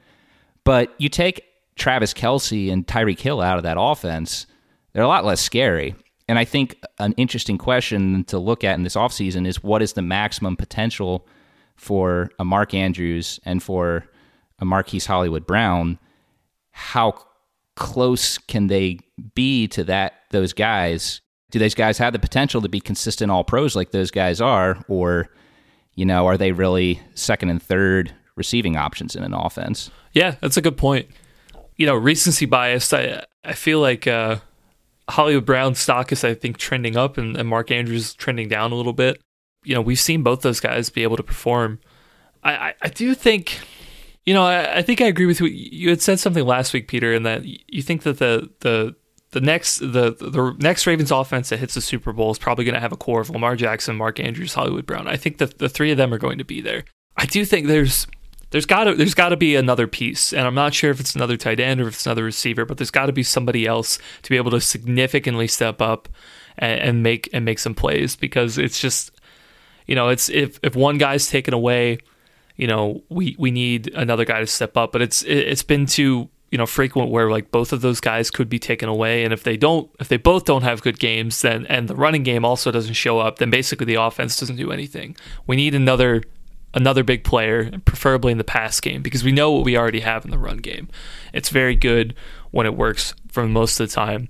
But 0.65 0.95
you 0.99 1.09
take 1.09 1.45
Travis 1.77 2.15
Kelce 2.15 2.73
and 2.73 2.87
Tyreek 2.87 3.21
Hill 3.21 3.41
out 3.41 3.57
of 3.57 3.63
that 3.65 3.77
offense, 3.79 4.47
they're 4.93 5.03
a 5.03 5.09
lot 5.09 5.25
less 5.25 5.41
scary. 5.41 5.95
And 6.29 6.39
I 6.39 6.45
think 6.45 6.81
an 6.99 7.13
interesting 7.17 7.59
question 7.59 8.25
to 8.25 8.39
look 8.39 8.65
at 8.65 8.77
in 8.77 8.83
this 8.83 8.97
offseason 8.97 9.47
is 9.47 9.63
what 9.63 9.83
is 9.83 9.93
the 9.93 10.03
maximum 10.03 10.57
potential 10.57 11.27
for 11.77 12.31
a 12.39 12.45
Mark 12.45 12.73
Andrews 12.73 13.41
and 13.45 13.63
for 13.63 14.07
a 14.59 14.65
Marquise 14.65 15.07
Hollywood 15.07 15.47
Brown? 15.47 15.99
How 16.71 17.15
close 17.75 18.39
can 18.39 18.69
they 18.69 19.01
be 19.35 19.69
to 19.69 19.85
that 19.85 20.15
those 20.35 20.53
guys? 20.53 21.21
Do 21.51 21.59
those 21.59 21.75
guys 21.75 21.99
have 21.99 22.13
the 22.13 22.19
potential 22.19 22.61
to 22.63 22.69
be 22.69 22.81
consistent 22.81 23.31
all 23.31 23.45
pros 23.45 23.75
like 23.75 23.93
those 23.93 24.11
guys 24.11 24.41
are? 24.41 24.83
Or, 24.89 25.31
you 25.95 26.05
know, 26.05 26.27
are 26.27 26.37
they 26.37 26.53
really 26.53 27.01
second 27.15 27.49
and 27.49 27.63
third 27.63 28.13
receiving 28.37 28.77
options 28.77 29.17
in 29.17 29.23
an 29.23 29.35
offense? 29.35 29.91
Yeah, 30.13 30.37
that's 30.41 30.57
a 30.57 30.63
good 30.63 30.77
point 30.77 31.09
you 31.77 31.87
know, 31.87 31.95
recency 31.95 32.47
bias. 32.47 32.93
I 32.93 33.25
I 33.45 33.53
feel 33.53 33.81
like 33.81 34.07
uh, 34.07 34.37
Hollywood 35.09 35.47
Brown 35.47 35.75
stock 35.75 36.13
is 36.13 36.25
I 36.25 36.35
think 36.35 36.59
trending 36.59 36.97
up, 36.97 37.19
and, 37.19 37.37
and 37.37 37.49
Mark 37.49 37.71
Andrews 37.71 38.15
trending 38.15 38.49
down 38.49 38.73
a 38.73 38.75
little 38.75 38.93
bit. 38.93 39.21
You 39.65 39.75
know, 39.75 39.81
we've 39.81 39.99
seen 39.99 40.23
both 40.23 40.43
those 40.43 40.61
guys 40.61 40.91
be 40.91 41.03
able 41.03 41.17
to 41.17 41.23
perform. 41.23 41.81
I 42.43 42.57
I, 42.57 42.75
I 42.83 42.89
do 42.89 43.15
think. 43.15 43.61
You 44.27 44.33
know, 44.33 44.45
I, 44.45 44.79
I 44.79 44.83
think 44.83 45.03
I 45.03 45.05
agree 45.05 45.27
with 45.27 45.41
you. 45.41 45.49
You 45.49 45.91
had 45.91 46.01
said 46.01 46.19
something 46.19 46.47
last 46.47 46.73
week, 46.73 46.89
Peter, 46.89 47.13
in 47.13 47.25
that 47.25 47.45
you 47.45 47.83
think 47.83 48.05
that 48.05 48.19
the 48.19 48.51
the 48.61 48.95
the 49.35 49.41
next 49.41 49.81
the 49.81 50.13
the 50.13 50.55
next 50.61 50.87
Ravens 50.87 51.11
offense 51.11 51.49
that 51.49 51.59
hits 51.59 51.75
the 51.75 51.81
Super 51.81 52.13
Bowl 52.13 52.31
is 52.31 52.39
probably 52.39 52.65
going 52.65 52.77
to 52.77 52.81
have 52.81 52.93
a 52.93 52.97
core 52.97 53.21
of 53.21 53.31
Lamar 53.31 53.57
Jackson, 53.57 53.97
Mark 53.97 54.21
Andrews, 54.21 54.55
Hollywood 54.55 54.87
Brown. 54.87 55.09
I 55.09 55.17
think 55.17 55.39
that 55.39 55.59
the 55.59 55.69
three 55.69 55.91
of 55.91 55.97
them 55.97 56.15
are 56.15 56.19
going 56.19 56.39
to 56.39 56.45
be 56.45 56.61
there. 56.61 56.85
I 57.17 57.27
do 57.27 57.45
think 57.45 57.67
there's 57.67 58.07
there's 58.51 58.65
got 58.65 58.85
to 58.85 58.95
there's 58.95 59.15
got 59.15 59.31
to 59.31 59.37
be 59.37 59.57
another 59.57 59.89
piece, 59.89 60.33
and 60.33 60.47
I'm 60.47 60.55
not 60.55 60.73
sure 60.73 60.93
if 60.93 61.01
it's 61.01 61.17
another 61.17 61.37
tight 61.37 61.59
end 61.59 61.81
or 61.81 61.89
if 61.89 61.95
it's 61.95 62.07
another 62.07 62.23
receiver, 62.23 62.65
but 62.65 62.79
there's 62.79 62.93
got 62.93 63.07
to 63.07 63.13
be 63.13 63.25
somebody 63.25 63.67
else 63.67 63.99
to 64.23 64.31
be 64.31 64.37
able 64.37 64.53
to 64.53 64.61
significantly 64.61 65.49
step 65.49 65.83
up 65.83 66.09
and, 66.57 66.81
and 66.81 67.03
make 67.03 67.29
and 67.33 67.45
make 67.45 67.59
some 67.59 67.75
plays 67.75 68.15
because 68.15 68.57
it's 68.57 68.79
just 68.79 69.11
you 69.89 69.97
know 69.97 70.11
it's 70.11 70.29
if 70.29 70.61
if 70.63 70.77
one 70.77 70.97
guy's 70.97 71.29
taken 71.29 71.53
away, 71.53 71.99
you 72.55 72.69
know 72.69 73.03
we 73.09 73.35
we 73.37 73.51
need 73.51 73.93
another 73.95 74.25
guy 74.25 74.39
to 74.39 74.47
step 74.47 74.77
up, 74.77 74.93
but 74.93 75.03
it's 75.03 75.25
it's 75.25 75.65
been 75.65 75.87
too 75.87 76.31
you 76.55 76.59
know 76.59 76.67
frequent 76.67 77.11
where 77.11 77.29
like 77.29 77.51
both 77.51 77.73
of 77.73 77.81
those 77.81 77.99
guys 77.99 78.31
could 78.31 78.49
be 78.49 78.61
taken 78.61 78.89
away 78.89 79.25
and 79.25 79.33
if 79.33 79.43
they 79.43 79.57
don't 79.57 79.91
if 79.99 80.07
they 80.07 80.17
both 80.17 80.45
don't 80.45 80.63
have 80.63 80.83
good 80.83 81.01
games 81.01 81.43
then 81.43 81.67
and 81.67 81.89
the 81.89 81.97
running 81.97 82.23
game 82.23 82.45
also 82.45 82.71
doesn't 82.71 82.95
show 82.95 83.19
up 83.19 83.39
then 83.39 83.51
basically 83.51 83.85
the 83.85 83.97
offense 83.97 84.39
doesn't 84.39 84.55
do 84.55 84.71
anything 84.71 85.17
we 85.49 85.57
need 85.57 85.75
another 85.75 86.23
another 86.75 87.05
big 87.05 87.25
player, 87.25 87.71
preferably 87.85 88.33
in 88.33 88.39
the 88.39 88.45
pass 88.45 88.81
game, 88.81 89.01
because 89.01 89.25
we 89.25 89.33
know 89.33 89.53
what 89.53 89.65
we 89.65 89.77
already 89.77 90.01
have 90.01 90.25
in 90.25 90.31
the 90.31 90.39
run 90.39 90.59
game. 90.59 90.89
It's 91.33 91.49
very 91.49 91.77
good 91.77 92.15
when 92.51 92.67
it 92.67 92.77
works 92.77 93.15
for 93.29 93.47
most 93.47 93.81
of 93.81 93.89
the 93.89 93.95
time. 93.95 94.29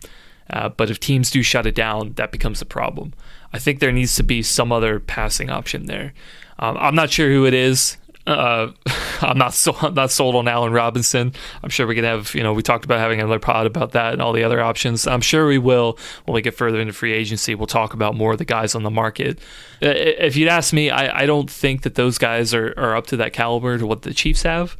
Uh, 0.51 0.69
but 0.69 0.91
if 0.91 1.01
teams 1.01 1.31
do 1.31 1.43
shut 1.43 1.67
it 1.67 1.75
down, 1.75 2.13
that 2.15 2.31
becomes 2.31 2.61
a 2.61 2.67
problem. 2.67 3.15
I 3.53 3.59
think 3.59 3.81
there 3.81 3.93
needs 3.93 4.15
to 4.17 4.23
be 4.23 4.43
some 4.43 4.73
other 4.73 5.01
passing 5.01 5.49
option 5.49 5.87
there. 5.87 6.13
Um, 6.59 6.77
I'm 6.79 6.95
not 6.95 7.11
sure 7.11 7.31
who 7.31 7.47
it 7.47 7.55
is. 7.55 7.97
Uh, 8.27 8.73
I'm 9.21 9.39
not 9.39 9.55
so 9.55 9.75
I'm 9.81 9.95
not 9.95 10.11
sold 10.11 10.35
on 10.35 10.49
Allen 10.49 10.73
Robinson. 10.73 11.33
I'm 11.63 11.71
sure 11.71 11.87
we 11.87 11.95
can 11.95 12.05
have 12.05 12.35
you 12.35 12.43
know 12.43 12.53
we 12.53 12.63
talked 12.63 12.85
about 12.85 12.99
having 12.99 13.21
another 13.21 13.39
pod 13.39 13.67
about 13.67 13.93
that 13.93 14.13
and 14.13 14.23
all 14.23 14.33
the 14.33 14.45
other 14.45 14.61
options. 14.61 15.07
I'm 15.07 15.21
sure 15.21 15.47
we 15.47 15.59
will 15.59 15.99
when 16.25 16.35
we 16.35 16.43
get 16.43 16.55
further 16.55 16.81
into 16.81 16.93
free 16.93 17.13
agency. 17.13 17.55
We'll 17.55 17.67
talk 17.67 17.95
about 17.95 18.15
more 18.15 18.33
of 18.33 18.39
the 18.39 18.45
guys 18.45 18.75
on 18.75 18.83
the 18.83 18.91
market. 18.91 19.39
If 19.81 20.37
you'd 20.37 20.49
ask 20.49 20.73
me, 20.73 20.91
I, 20.91 21.23
I 21.23 21.27
don't 21.27 21.51
think 21.51 21.83
that 21.83 21.95
those 21.95 22.19
guys 22.19 22.55
are, 22.55 22.75
are 22.77 22.97
up 22.97 23.07
to 23.09 23.17
that 23.19 23.33
caliber 23.33 23.79
to 23.79 23.87
what 23.87 24.03
the 24.03 24.15
Chiefs 24.15 24.43
have. 24.43 24.77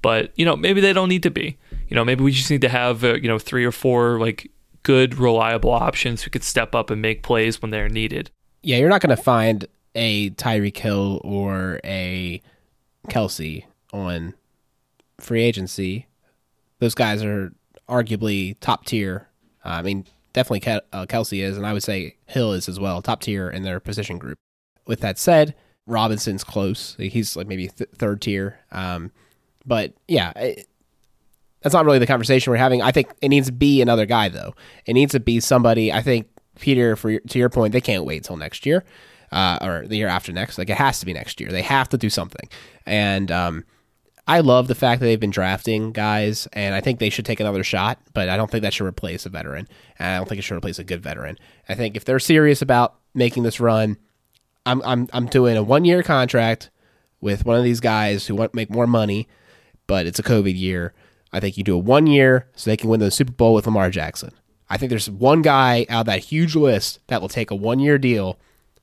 But 0.00 0.32
you 0.36 0.44
know 0.44 0.56
maybe 0.56 0.80
they 0.80 0.92
don't 0.92 1.08
need 1.08 1.22
to 1.24 1.30
be. 1.30 1.58
You 1.88 1.94
know 1.94 2.04
maybe 2.04 2.24
we 2.24 2.32
just 2.32 2.50
need 2.50 2.62
to 2.62 2.68
have 2.68 3.04
uh, 3.04 3.14
you 3.14 3.28
know 3.28 3.38
three 3.38 3.64
or 3.64 3.72
four 3.72 4.18
like 4.18 4.50
good 4.82 5.16
reliable 5.16 5.70
options 5.70 6.22
who 6.22 6.30
could 6.30 6.44
step 6.44 6.74
up 6.74 6.88
and 6.90 7.02
make 7.02 7.22
plays 7.22 7.60
when 7.60 7.70
they're 7.70 7.88
needed. 7.88 8.30
Yeah, 8.62 8.78
you're 8.78 8.88
not 8.88 9.00
going 9.00 9.14
to 9.14 9.22
find 9.22 9.66
a 9.94 10.30
Tyreek 10.30 10.76
Hill 10.76 11.20
or 11.24 11.80
a 11.84 12.40
Kelce 13.08 13.64
on 13.92 14.34
free 15.20 15.42
agency. 15.42 16.06
Those 16.78 16.94
guys 16.94 17.22
are 17.22 17.52
arguably 17.88 18.56
top 18.60 18.84
tier. 18.84 19.28
Uh, 19.64 19.70
I 19.70 19.82
mean, 19.82 20.06
definitely 20.32 20.80
uh, 20.92 21.06
Kelce 21.06 21.42
is, 21.42 21.56
and 21.56 21.66
I 21.66 21.72
would 21.72 21.82
say 21.82 22.16
Hill 22.26 22.52
is 22.52 22.68
as 22.68 22.78
well, 22.78 23.02
top 23.02 23.20
tier 23.20 23.50
in 23.50 23.62
their 23.62 23.80
position 23.80 24.18
group. 24.18 24.38
With 24.86 25.00
that 25.00 25.18
said, 25.18 25.54
Robinson's 25.86 26.44
close. 26.44 26.96
He's 26.98 27.36
like 27.36 27.46
maybe 27.46 27.68
th- 27.68 27.90
third 27.94 28.22
tier. 28.22 28.60
Um, 28.70 29.10
but 29.66 29.94
yeah, 30.06 30.32
it, 30.36 30.66
that's 31.62 31.74
not 31.74 31.84
really 31.84 31.98
the 31.98 32.06
conversation 32.06 32.50
we're 32.50 32.58
having. 32.58 32.82
I 32.82 32.92
think 32.92 33.08
it 33.20 33.28
needs 33.28 33.48
to 33.48 33.52
be 33.52 33.82
another 33.82 34.06
guy 34.06 34.28
though. 34.28 34.54
It 34.86 34.94
needs 34.94 35.12
to 35.12 35.20
be 35.20 35.40
somebody. 35.40 35.92
I 35.92 36.02
think 36.02 36.28
Peter, 36.58 36.96
for 36.96 37.18
to 37.18 37.38
your 37.38 37.48
point, 37.48 37.72
they 37.72 37.80
can't 37.80 38.04
wait 38.04 38.24
till 38.24 38.36
next 38.36 38.64
year 38.64 38.84
uh, 39.32 39.58
or 39.60 39.86
the 39.86 39.96
year 39.96 40.08
after 40.08 40.32
next. 40.32 40.58
Like 40.58 40.70
it 40.70 40.76
has 40.76 41.00
to 41.00 41.06
be 41.06 41.12
next 41.12 41.40
year. 41.40 41.50
They 41.50 41.62
have 41.62 41.88
to 41.90 41.98
do 41.98 42.10
something. 42.10 42.48
And 42.86 43.30
um, 43.30 43.64
I 44.26 44.40
love 44.40 44.68
the 44.68 44.74
fact 44.74 45.00
that 45.00 45.06
they've 45.06 45.18
been 45.18 45.30
drafting 45.30 45.92
guys, 45.92 46.48
and 46.52 46.74
I 46.74 46.80
think 46.80 46.98
they 46.98 47.10
should 47.10 47.24
take 47.24 47.40
another 47.40 47.64
shot. 47.64 47.98
But 48.12 48.28
I 48.28 48.36
don't 48.36 48.50
think 48.50 48.62
that 48.62 48.74
should 48.74 48.86
replace 48.86 49.26
a 49.26 49.30
veteran. 49.30 49.68
And 49.98 50.08
I 50.08 50.16
don't 50.16 50.28
think 50.28 50.38
it 50.38 50.42
should 50.42 50.56
replace 50.56 50.78
a 50.78 50.84
good 50.84 51.02
veteran. 51.02 51.38
I 51.68 51.74
think 51.74 51.96
if 51.96 52.04
they're 52.04 52.18
serious 52.18 52.62
about 52.62 52.96
making 53.14 53.42
this 53.42 53.60
run, 53.60 53.96
I'm 54.66 54.82
I'm 54.82 55.08
I'm 55.12 55.26
doing 55.26 55.56
a 55.56 55.62
one 55.62 55.84
year 55.84 56.02
contract 56.02 56.70
with 57.20 57.44
one 57.44 57.56
of 57.56 57.64
these 57.64 57.80
guys 57.80 58.26
who 58.26 58.34
want 58.34 58.52
to 58.52 58.56
make 58.56 58.70
more 58.70 58.86
money, 58.86 59.28
but 59.86 60.06
it's 60.06 60.18
a 60.18 60.22
COVID 60.22 60.58
year. 60.58 60.94
I 61.32 61.40
think 61.40 61.56
you 61.56 61.64
do 61.64 61.74
a 61.74 61.78
one 61.78 62.06
year 62.06 62.48
so 62.54 62.70
they 62.70 62.76
can 62.76 62.88
win 62.88 63.00
the 63.00 63.10
Super 63.10 63.32
Bowl 63.32 63.54
with 63.54 63.66
Lamar 63.66 63.90
Jackson. 63.90 64.32
I 64.70 64.76
think 64.76 64.90
there's 64.90 65.10
one 65.10 65.42
guy 65.42 65.86
out 65.88 66.00
of 66.00 66.06
that 66.06 66.24
huge 66.24 66.54
list 66.54 67.00
that 67.06 67.20
will 67.20 67.28
take 67.28 67.50
a 67.50 67.54
one 67.54 67.80
year 67.80 67.98
deal 67.98 68.38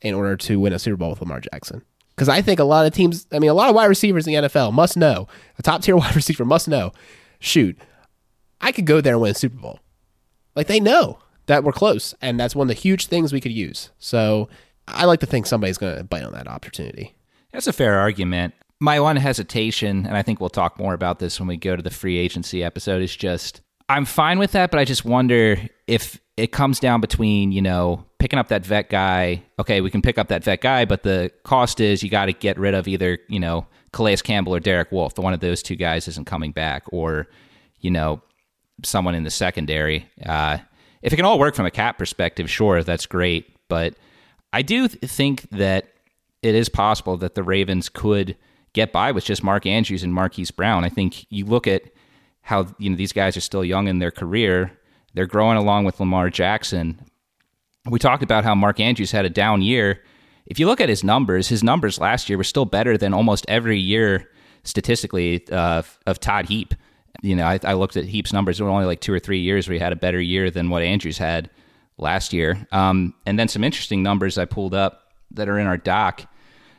in 0.06 0.14
order 0.14 0.38
to 0.38 0.60
win 0.60 0.72
a 0.72 0.80
Super 0.80 0.98
Bowl 0.98 1.10
with 1.10 1.20
Lamar 1.20 1.42
Jackson. 1.42 1.82
Because 2.16 2.30
I 2.30 2.42
think 2.42 2.60
a 2.60 2.64
lot 2.64 2.86
of 2.86 2.94
teams, 2.94 3.28
I 3.32 3.40
mean, 3.40 3.50
a 3.50 3.54
lot 3.54 3.70
of 3.70 3.76
wide 3.76 3.88
receivers 3.88 4.28
in 4.28 4.34
the 4.34 4.48
NFL 4.48 4.72
must 4.72 4.96
know, 4.96 5.28
a 5.58 5.64
top 5.64 5.82
tier 5.82 5.98
wide 5.98 6.16
receiver 6.16 6.46
must 6.46 6.68
know, 6.68 6.92
shoot, 7.40 7.78
I 8.62 8.72
could 8.72 8.86
go 8.86 9.02
there 9.02 9.14
and 9.14 9.22
win 9.22 9.32
a 9.32 9.36
Super 9.36 9.58
Bowl. 9.58 9.80
Like 10.56 10.68
they 10.68 10.80
know 10.80 11.20
that 11.48 11.64
we're 11.64 11.72
close, 11.72 12.14
and 12.22 12.40
that's 12.40 12.56
one 12.56 12.66
of 12.66 12.76
the 12.76 12.82
huge 12.82 13.08
things 13.08 13.34
we 13.34 13.42
could 13.42 13.52
use. 13.52 13.90
So 14.00 14.48
I 14.88 15.06
like 15.06 15.20
to 15.22 15.26
think 15.26 15.46
somebody's 15.46 15.78
going 15.78 15.98
to 15.98 16.04
bite 16.04 16.24
on 16.24 16.34
that 16.34 16.48
opportunity. 16.48 17.16
That's 17.52 17.68
a 17.68 17.74
fair 17.74 18.00
argument. 18.00 18.54
My 18.80 19.00
one 19.00 19.16
hesitation, 19.16 20.06
and 20.06 20.16
I 20.16 20.22
think 20.22 20.40
we'll 20.40 20.50
talk 20.50 20.78
more 20.78 20.94
about 20.94 21.20
this 21.20 21.40
when 21.40 21.48
we 21.48 21.58
go 21.58 21.76
to 21.76 21.82
the 21.82 21.90
free 21.90 22.18
agency 22.18 22.64
episode, 22.64 23.02
is 23.02 23.16
just 23.16 23.62
I'm 23.88 24.06
fine 24.06 24.40
with 24.40 24.54
that, 24.54 24.72
but 24.72 24.80
I 24.80 24.86
just 24.86 25.06
wonder 25.06 25.58
if 25.88 26.20
it 26.38 26.52
comes 26.52 26.80
down 26.80 27.02
between, 27.02 27.52
you 27.52 27.62
know, 27.62 28.06
picking 28.20 28.40
up 28.40 28.48
that 28.48 28.66
vet 28.66 28.90
guy. 28.90 29.44
Okay, 29.60 29.82
we 29.82 29.92
can 29.92 30.02
pick 30.02 30.18
up 30.18 30.28
that 30.30 30.44
vet 30.44 30.62
guy, 30.62 30.86
but 30.86 31.04
the 31.04 31.32
cost 31.44 31.80
is 31.80 32.02
you 32.02 32.10
got 32.10 32.26
to 32.26 32.34
get 32.34 32.58
rid 32.58 32.74
of 32.74 32.88
either, 32.88 33.20
you 33.30 33.40
know, 33.40 33.68
Calais 33.94 34.18
Campbell 34.18 34.56
or 34.56 34.60
Derek 34.60 34.92
Wolfe. 34.92 35.18
One 35.18 35.34
of 35.34 35.40
those 35.40 35.62
two 35.62 35.76
guys 35.76 36.08
isn't 36.08 36.26
coming 36.26 36.52
back, 36.52 36.84
or, 36.88 37.28
you 37.80 37.92
know, 37.92 38.22
someone 38.84 39.16
in 39.16 39.24
the 39.24 39.30
secondary. 39.30 40.10
Uh, 40.26 40.58
if 41.02 41.14
it 41.14 41.16
can 41.16 41.26
all 41.26 41.40
work 41.40 41.56
from 41.56 41.66
a 41.66 41.72
cap 41.72 41.98
perspective, 41.98 42.50
sure, 42.50 42.84
that's 42.84 43.06
great. 43.06 43.56
But 43.70 43.94
I 44.52 44.64
do 44.64 44.88
th- 44.88 45.00
think 45.10 45.50
that 45.52 45.88
it 46.42 46.56
is 46.56 46.70
possible 46.70 47.18
that 47.18 47.36
the 47.36 47.44
Ravens 47.44 47.88
could 47.88 48.36
get 48.74 48.92
by 48.92 49.12
with 49.12 49.24
just 49.24 49.44
Mark 49.44 49.66
Andrews 49.66 50.04
and 50.04 50.14
Marquise 50.14 50.52
Brown. 50.52 50.84
I 50.84 50.90
think 50.90 51.26
you 51.30 51.46
look 51.46 51.68
at 51.68 51.84
how 52.46 52.68
you 52.80 52.90
know 52.90 52.96
these 52.96 53.12
guys 53.12 53.36
are 53.36 53.42
still 53.42 53.66
young 53.66 53.88
in 53.88 54.00
their 54.00 54.12
career. 54.12 54.72
They're 55.14 55.26
growing 55.26 55.58
along 55.58 55.86
with 55.86 56.00
Lamar 56.00 56.30
Jackson. 56.30 57.06
We 57.90 58.00
talked 58.00 58.24
about 58.24 58.44
how 58.44 58.56
Mark 58.56 58.80
Andrews 58.80 59.12
had 59.12 59.26
a 59.26 59.30
down 59.30 59.62
year. 59.62 60.02
If 60.46 60.60
you 60.60 60.68
look 60.68 60.82
at 60.82 60.90
his 60.90 61.04
numbers, 61.04 61.48
his 61.50 61.64
numbers 61.64 62.00
last 62.00 62.30
year 62.30 62.38
were 62.38 62.44
still 62.44 62.66
better 62.66 62.98
than 62.98 63.14
almost 63.14 63.46
every 63.48 63.80
year 63.80 64.30
statistically 64.64 65.48
uh, 65.52 65.84
of 66.06 66.20
Todd 66.20 66.48
Heap 66.48 66.74
you 67.22 67.36
know, 67.36 67.46
I, 67.46 67.60
I, 67.64 67.74
looked 67.74 67.98
at 67.98 68.06
Heap's 68.06 68.34
numbers. 68.34 68.58
There 68.58 68.66
were 68.66 68.72
only 68.72 68.86
like 68.86 69.02
two 69.02 69.14
or 69.14 69.20
three 69.20 69.40
years 69.40 69.68
where 69.68 69.74
he 69.74 69.80
had 69.80 69.92
a 69.92 69.96
better 69.96 70.22
year 70.22 70.52
than 70.52 70.70
what 70.70 70.84
Andrews 70.84 71.18
had 71.18 71.50
last 71.98 72.34
year. 72.34 72.68
Um, 72.72 73.14
and 73.26 73.40
then 73.40 73.48
some 73.48 73.64
interesting 73.64 74.04
numbers 74.04 74.38
I 74.38 74.46
pulled 74.46 74.74
up 74.74 75.14
that 75.32 75.50
are 75.50 75.58
in 75.58 75.68
our 75.68 75.78
doc 75.78 76.26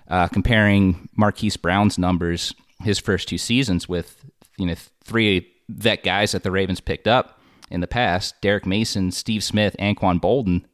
uh, 0.08 0.28
comparing 0.28 1.08
Marquise 1.16 1.56
Brown's 1.56 1.98
numbers 1.98 2.54
his 2.82 2.98
first 2.98 3.28
two 3.28 3.38
seasons 3.38 3.88
with 3.88 4.24
you 4.58 4.66
know 4.66 4.74
three 5.02 5.50
vet 5.68 6.02
guys 6.02 6.32
that 6.32 6.42
the 6.42 6.50
Ravens 6.50 6.80
picked 6.80 7.06
up 7.06 7.40
in 7.70 7.80
the 7.80 7.86
past: 7.86 8.40
Derrick 8.40 8.66
Mason, 8.66 9.10
Steve 9.10 9.44
Smith, 9.44 9.76
Anquan 9.78 10.20
Boldin. 10.20 10.64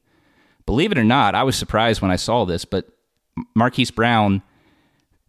Believe 0.67 0.93
it 0.93 0.99
or 0.99 1.05
not, 1.05 1.35
I 1.35 1.43
was 1.43 1.57
surprised 1.57 2.01
when 2.01 2.11
I 2.11 2.17
saw 2.17 2.45
this, 2.45 2.65
but 2.65 2.87
Marquise 3.55 3.91
Brown 3.91 4.43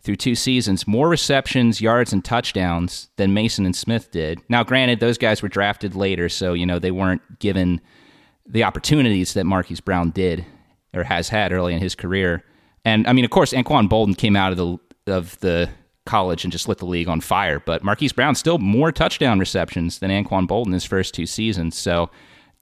through 0.04 0.15
two 0.17 0.36
seasons 0.36 0.86
more 0.86 1.08
receptions, 1.10 1.82
yards, 1.82 2.13
and 2.13 2.23
touchdowns 2.23 3.10
than 3.15 3.34
Mason 3.34 3.65
and 3.65 3.76
Smith 3.76 4.12
did. 4.12 4.39
Now, 4.49 4.63
granted, 4.63 4.99
those 4.99 5.17
guys 5.17 5.41
were 5.41 5.49
drafted 5.49 5.95
later, 5.95 6.30
so 6.30 6.54
you 6.54 6.65
know 6.65 6.80
they 6.80 6.91
weren't 6.91 7.39
given 7.39 7.82
the 8.45 8.63
opportunities 8.63 9.34
that 9.34 9.45
Marquise 9.45 9.80
Brown 9.80 10.12
did 10.12 10.45
or 10.93 11.04
has 11.04 11.30
had 11.30 11.52
early 11.52 11.73
in 11.73 11.80
his 11.80 11.95
career. 11.95 12.43
And 12.86 13.08
I 13.08 13.13
mean, 13.13 13.26
of 13.26 13.32
course, 13.32 13.54
Anquan 13.54 13.89
Boldin 13.89 14.17
came 14.17 14.36
out 14.36 14.52
of 14.52 14.58
the 14.58 14.78
of 15.12 15.39
the 15.39 15.69
college 16.06 16.44
and 16.44 16.52
just 16.52 16.68
lit 16.68 16.80
the 16.80 16.86
league 16.86 17.08
on 17.08 17.22
fire. 17.22 17.60
But 17.60 17.84
Marquise 17.84 18.13
Brown 18.13 18.36
still 18.36 18.58
more 18.58 18.92
touchdown 18.92 19.39
receptions 19.39 20.00
than 20.00 20.12
Anquan 20.12 20.48
Boldin 20.48 20.74
his 20.74 20.86
first 20.86 21.13
two 21.13 21.26
seasons. 21.26 21.78
So 21.78 22.10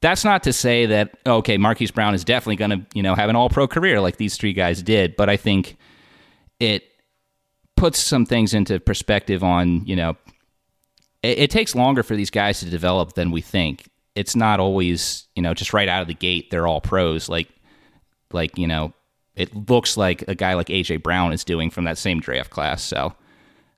that's 0.01 0.23
not 0.23 0.43
to 0.43 0.53
say 0.53 0.85
that 0.87 1.17
okay, 1.25 1.57
Marquise 1.57 1.91
Brown 1.91 2.13
is 2.13 2.23
definitely 2.23 2.55
going 2.55 2.71
to 2.71 2.85
you 2.93 3.03
know 3.03 3.15
have 3.15 3.29
an 3.29 3.35
All 3.35 3.49
Pro 3.49 3.67
career 3.67 4.01
like 4.01 4.17
these 4.17 4.37
three 4.37 4.53
guys 4.53 4.83
did. 4.83 5.15
But 5.15 5.29
I 5.29 5.37
think 5.37 5.77
it 6.59 6.83
puts 7.81 7.99
some 7.99 8.27
things 8.27 8.53
into 8.53 8.79
perspective 8.79 9.43
on, 9.43 9.83
you 9.87 9.95
know, 9.95 10.15
it, 11.23 11.39
it, 11.39 11.49
takes 11.49 11.73
longer 11.73 12.03
for 12.03 12.15
these 12.15 12.29
guys 12.29 12.59
to 12.59 12.69
develop 12.69 13.13
than 13.13 13.31
we 13.31 13.41
think. 13.41 13.89
It's 14.13 14.35
not 14.35 14.59
always, 14.59 15.27
you 15.35 15.41
know, 15.41 15.55
just 15.55 15.73
right 15.73 15.89
out 15.89 16.03
of 16.03 16.07
the 16.07 16.13
gate 16.13 16.51
they're 16.51 16.67
all 16.67 16.79
pros. 16.79 17.27
Like, 17.27 17.49
like 18.31 18.55
you 18.57 18.67
know, 18.67 18.93
it 19.35 19.69
looks 19.69 19.97
like 19.97 20.23
a 20.27 20.35
guy 20.35 20.53
like 20.53 20.67
AJ 20.67 21.01
Brown 21.01 21.33
is 21.33 21.43
doing 21.43 21.71
from 21.71 21.85
that 21.85 21.97
same 21.97 22.19
draft 22.19 22.51
class. 22.51 22.83
So, 22.83 23.15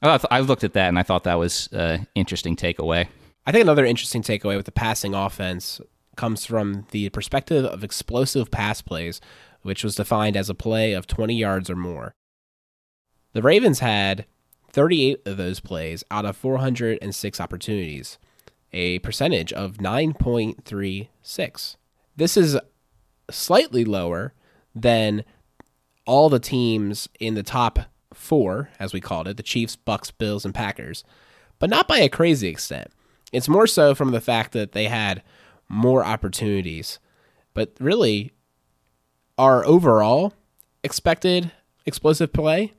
Oh, 0.06 0.20
I 0.30 0.42
looked 0.42 0.66
at 0.66 0.74
that 0.74 0.90
and 0.90 1.00
I 1.00 1.04
thought 1.04 1.24
that 1.24 1.40
was 1.40 1.70
an 1.72 2.08
interesting 2.14 2.58
takeaway. 2.58 3.08
I 3.46 3.54
think 3.54 3.64
another 3.64 3.86
interesting 3.86 4.22
takeaway 4.22 4.58
with 4.58 4.66
the 4.66 4.72
passing 4.74 5.16
offense 5.16 5.80
comes 6.18 6.46
from 6.46 6.86
the 6.92 7.08
perspective 7.10 7.64
of 7.64 7.86
explosive 7.86 8.52
pass 8.52 8.82
plays, 8.82 9.22
which 9.62 9.82
was 9.82 9.96
defined 9.96 10.36
as 10.36 10.50
a 10.50 10.54
play 10.54 10.92
of 10.92 11.08
20 11.08 11.34
yards 11.34 11.70
or 11.70 11.78
more. 11.78 12.16
The 13.32 13.42
Ravens 13.42 13.80
had 13.80 14.26
38 14.74 15.22
of 15.26 15.38
those 15.38 15.62
plays 15.62 16.04
out 16.12 16.26
of 16.26 16.36
406 16.36 17.40
opportunities, 17.40 18.18
a 18.74 19.00
percentage 19.00 19.54
of 19.54 19.78
9.36. 19.78 21.76
This 22.18 22.36
is 22.36 22.58
slightly 23.32 23.86
lower 23.86 24.34
than 24.76 25.24
all 26.06 26.28
the 26.28 26.40
teams 26.40 27.08
in 27.22 27.36
the 27.36 27.44
top 27.44 27.80
four, 28.14 28.70
as 28.80 28.94
we 28.94 29.02
called 29.02 29.28
it 29.28 29.38
the 29.38 29.44
Chiefs, 29.44 29.76
Bucks, 29.76 30.12
Bills, 30.12 30.46
and 30.46 30.54
Packers, 30.54 31.04
but 31.60 31.70
not 31.70 31.88
by 31.88 32.00
a 32.00 32.10
crazy 32.10 32.48
extent. 32.48 32.90
It's 33.32 33.50
more 33.50 33.68
so 33.68 33.96
from 33.96 34.12
the 34.12 34.22
fact 34.22 34.52
that 34.54 34.74
they 34.74 34.86
had 34.86 35.24
more 35.68 36.06
opportunities. 36.06 37.00
But 37.54 37.74
really, 37.80 38.32
our 39.38 39.66
overall 39.66 40.34
expected 40.84 41.52
explosive 41.86 42.34
play 42.34 42.74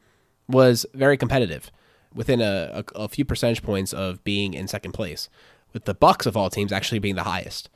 was 0.49 0.87
very 0.95 1.17
competitive 1.17 1.71
within 2.15 2.41
a, 2.41 2.85
a, 2.95 3.01
a, 3.01 3.09
few 3.09 3.25
percentage 3.25 3.63
points 3.63 3.93
of 3.93 4.23
being 4.23 4.55
in 4.55 4.69
second 4.69 4.93
place, 4.93 5.29
with 5.73 5.85
the 5.85 5.95
Bucks 5.95 6.27
of 6.27 6.37
all 6.37 6.49
teams 6.49 6.73
actually 6.73 7.01
being 7.01 7.17
the 7.17 7.25
highest 7.25 7.71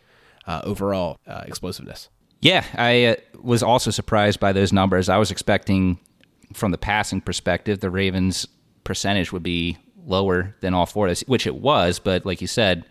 uh, 0.47 0.61
overall 0.64 1.18
uh, 1.27 1.42
explosiveness. 1.47 2.09
Yeah, 2.40 2.64
I 2.75 3.05
uh, 3.05 3.16
was 3.42 3.62
also 3.62 3.90
surprised 3.90 4.38
by 4.38 4.53
those 4.53 4.73
numbers. 4.73 5.09
I 5.09 5.16
was 5.18 5.31
expecting, 5.31 5.99
from 6.53 6.71
the 6.71 6.79
passing 6.79 7.21
perspective, 7.21 7.81
the 7.81 7.91
Ravens' 7.91 8.47
percentage 8.85 9.33
would 9.33 9.43
be 9.43 9.77
lower 10.07 10.55
than 10.61 10.75
all 10.75 10.87
four, 10.87 11.07
of 11.07 11.13
us, 11.13 11.21
which 11.27 11.47
it 11.47 11.57
was. 11.57 11.99
But 11.99 12.25
like 12.25 12.41
you 12.41 12.47
said, 12.47 12.85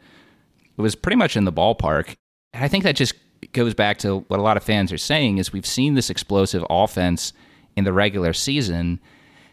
it 0.78 0.82
was 0.82 0.96
pretty 0.96 1.16
much 1.16 1.36
in 1.36 1.46
the 1.46 1.54
ballpark. 1.54 2.16
And 2.54 2.64
I 2.64 2.68
think 2.68 2.84
that 2.84 2.96
just 2.96 3.16
goes 3.54 3.74
back 3.74 3.98
to 4.00 4.20
what 4.28 4.40
a 4.40 4.44
lot 4.44 4.58
of 4.58 4.64
fans 4.64 4.92
are 4.92 4.98
saying: 4.98 5.38
is 5.38 5.54
we've 5.54 5.66
seen 5.66 5.96
this 5.96 6.10
explosive 6.10 6.66
offense 6.70 7.34
in 7.76 7.84
the 7.84 7.94
regular 7.94 8.34
season 8.34 9.00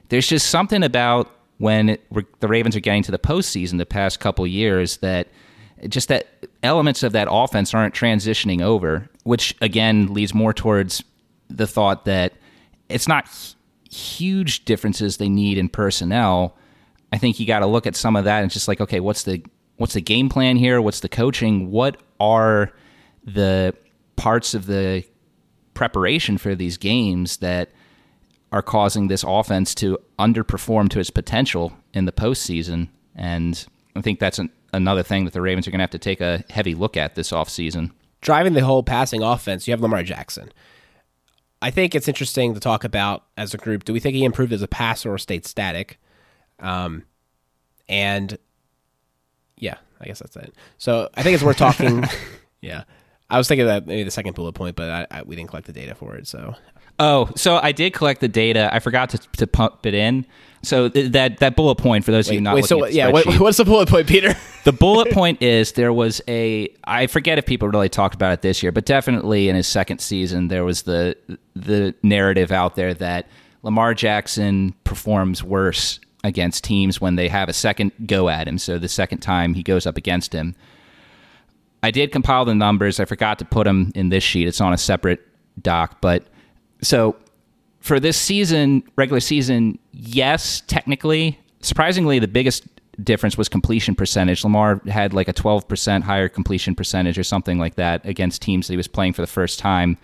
there's 0.08 0.26
just 0.26 0.48
something 0.48 0.82
about 0.82 1.30
when 1.58 1.90
it, 1.90 2.40
the 2.40 2.48
Ravens 2.48 2.76
are 2.76 2.80
getting 2.80 3.02
to 3.04 3.10
the 3.10 3.18
postseason 3.18 3.78
the 3.78 3.86
past 3.86 4.20
couple 4.20 4.46
years 4.46 4.98
that 4.98 5.28
just 5.88 6.08
that 6.08 6.28
elements 6.62 7.02
of 7.02 7.12
that 7.12 7.28
offense 7.30 7.74
aren't 7.74 7.94
transitioning 7.94 8.62
over, 8.62 9.08
which 9.24 9.56
again 9.60 10.12
leads 10.12 10.34
more 10.34 10.52
towards 10.52 11.02
the 11.48 11.66
thought 11.66 12.04
that 12.04 12.32
it's 12.88 13.08
not 13.08 13.28
huge 13.94 14.64
differences 14.64 15.16
they 15.16 15.28
need 15.28 15.58
in 15.58 15.68
personnel. 15.68 16.56
I 17.12 17.18
think 17.18 17.38
you 17.38 17.46
got 17.46 17.60
to 17.60 17.66
look 17.66 17.86
at 17.86 17.96
some 17.96 18.16
of 18.16 18.24
that 18.24 18.42
and 18.42 18.50
just 18.50 18.68
like, 18.68 18.80
okay, 18.80 19.00
what's 19.00 19.22
the 19.22 19.42
what's 19.76 19.94
the 19.94 20.00
game 20.00 20.28
plan 20.28 20.56
here? 20.56 20.80
What's 20.80 21.00
the 21.00 21.08
coaching? 21.08 21.70
What 21.70 21.96
are 22.20 22.72
the 23.24 23.74
parts 24.16 24.54
of 24.54 24.66
the 24.66 25.04
preparation 25.74 26.38
for 26.38 26.54
these 26.54 26.76
games 26.76 27.38
that 27.38 27.70
are 28.52 28.62
causing 28.62 29.08
this 29.08 29.24
offense 29.26 29.74
to 29.74 29.98
underperform 30.18 30.88
to 30.88 31.00
its 31.00 31.10
potential 31.10 31.72
in 31.92 32.04
the 32.04 32.12
postseason. 32.12 32.88
And 33.16 33.66
I 33.96 34.00
think 34.00 34.20
that's 34.20 34.38
an, 34.38 34.50
another 34.72 35.02
thing 35.02 35.24
that 35.24 35.34
the 35.34 35.40
Ravens 35.40 35.66
are 35.66 35.72
going 35.72 35.80
to 35.80 35.82
have 35.82 35.90
to 35.90 35.98
take 35.98 36.20
a 36.20 36.44
heavy 36.50 36.74
look 36.74 36.96
at 36.96 37.16
this 37.16 37.32
offseason. 37.32 37.90
Driving 38.20 38.52
the 38.54 38.64
whole 38.64 38.84
passing 38.84 39.22
offense, 39.24 39.66
you 39.66 39.72
have 39.72 39.80
Lamar 39.80 40.04
Jackson. 40.04 40.52
I 41.64 41.70
think 41.70 41.94
it's 41.94 42.08
interesting 42.08 42.52
to 42.52 42.60
talk 42.60 42.84
about 42.84 43.24
as 43.38 43.54
a 43.54 43.56
group. 43.56 43.84
Do 43.84 43.94
we 43.94 43.98
think 43.98 44.14
he 44.14 44.22
improved 44.22 44.52
as 44.52 44.60
a 44.60 44.68
passer 44.68 45.10
or 45.10 45.16
stayed 45.16 45.46
static? 45.46 45.98
Um, 46.58 47.04
and 47.88 48.36
yeah, 49.56 49.76
I 49.98 50.04
guess 50.04 50.18
that's 50.18 50.36
it. 50.36 50.54
So 50.76 51.08
I 51.14 51.22
think 51.22 51.36
it's 51.36 51.42
worth 51.42 51.56
talking. 51.56 52.04
yeah, 52.60 52.84
I 53.30 53.38
was 53.38 53.48
thinking 53.48 53.66
that 53.66 53.86
maybe 53.86 54.02
the 54.02 54.10
second 54.10 54.34
bullet 54.34 54.52
point, 54.52 54.76
but 54.76 54.90
I, 54.90 55.06
I, 55.10 55.22
we 55.22 55.36
didn't 55.36 55.48
collect 55.48 55.66
the 55.66 55.72
data 55.72 55.94
for 55.94 56.14
it. 56.16 56.26
So 56.26 56.54
Oh, 56.98 57.30
so 57.36 57.58
I 57.62 57.72
did 57.72 57.92
collect 57.92 58.20
the 58.20 58.28
data. 58.28 58.70
I 58.72 58.78
forgot 58.78 59.10
to, 59.10 59.18
to 59.18 59.46
pump 59.46 59.84
it 59.84 59.94
in. 59.94 60.26
So 60.62 60.88
th- 60.88 61.12
that 61.12 61.38
that 61.38 61.56
bullet 61.56 61.76
point 61.76 62.04
for 62.04 62.10
those 62.10 62.28
wait, 62.28 62.32
of 62.32 62.34
you 62.36 62.40
not 62.40 62.54
wait, 62.54 62.64
so, 62.64 62.86
yeah, 62.86 63.08
what, 63.08 63.26
what's 63.38 63.58
the 63.58 63.64
bullet 63.64 63.88
point, 63.88 64.06
Peter? 64.06 64.34
the 64.64 64.72
bullet 64.72 65.10
point 65.12 65.42
is 65.42 65.72
there 65.72 65.92
was 65.92 66.22
a 66.26 66.68
I 66.84 67.06
forget 67.06 67.38
if 67.38 67.46
people 67.46 67.68
really 67.68 67.88
talked 67.88 68.14
about 68.14 68.32
it 68.32 68.42
this 68.42 68.62
year, 68.62 68.72
but 68.72 68.86
definitely 68.86 69.48
in 69.48 69.56
his 69.56 69.66
second 69.66 70.00
season 70.00 70.48
there 70.48 70.64
was 70.64 70.82
the 70.82 71.16
the 71.54 71.94
narrative 72.02 72.50
out 72.50 72.76
there 72.76 72.94
that 72.94 73.28
Lamar 73.62 73.94
Jackson 73.94 74.74
performs 74.84 75.42
worse 75.42 76.00
against 76.22 76.64
teams 76.64 77.00
when 77.00 77.16
they 77.16 77.28
have 77.28 77.48
a 77.48 77.52
second 77.52 77.92
go 78.06 78.28
at 78.28 78.48
him. 78.48 78.56
So 78.56 78.78
the 78.78 78.88
second 78.88 79.18
time 79.18 79.54
he 79.54 79.62
goes 79.62 79.86
up 79.86 79.96
against 79.96 80.32
him. 80.32 80.54
I 81.82 81.90
did 81.90 82.12
compile 82.12 82.46
the 82.46 82.54
numbers. 82.54 82.98
I 82.98 83.04
forgot 83.04 83.38
to 83.40 83.44
put 83.44 83.64
them 83.64 83.92
in 83.94 84.08
this 84.08 84.24
sheet. 84.24 84.48
It's 84.48 84.62
on 84.62 84.72
a 84.72 84.78
separate 84.78 85.20
doc, 85.60 85.98
but 86.00 86.24
so 86.84 87.16
for 87.80 88.00
this 88.00 88.16
season, 88.16 88.82
regular 88.96 89.20
season, 89.20 89.78
yes, 89.92 90.62
technically. 90.66 91.38
Surprisingly, 91.60 92.18
the 92.18 92.28
biggest 92.28 92.66
difference 93.02 93.36
was 93.36 93.48
completion 93.48 93.94
percentage. 93.94 94.44
Lamar 94.44 94.80
had 94.86 95.12
like 95.12 95.28
a 95.28 95.32
12% 95.32 96.02
higher 96.02 96.28
completion 96.28 96.74
percentage 96.74 97.18
or 97.18 97.24
something 97.24 97.58
like 97.58 97.74
that 97.74 98.04
against 98.06 98.42
teams 98.42 98.66
that 98.66 98.72
he 98.72 98.76
was 98.76 98.88
playing 98.88 99.12
for 99.12 99.22
the 99.22 99.26
first 99.26 99.58
time. 99.58 99.98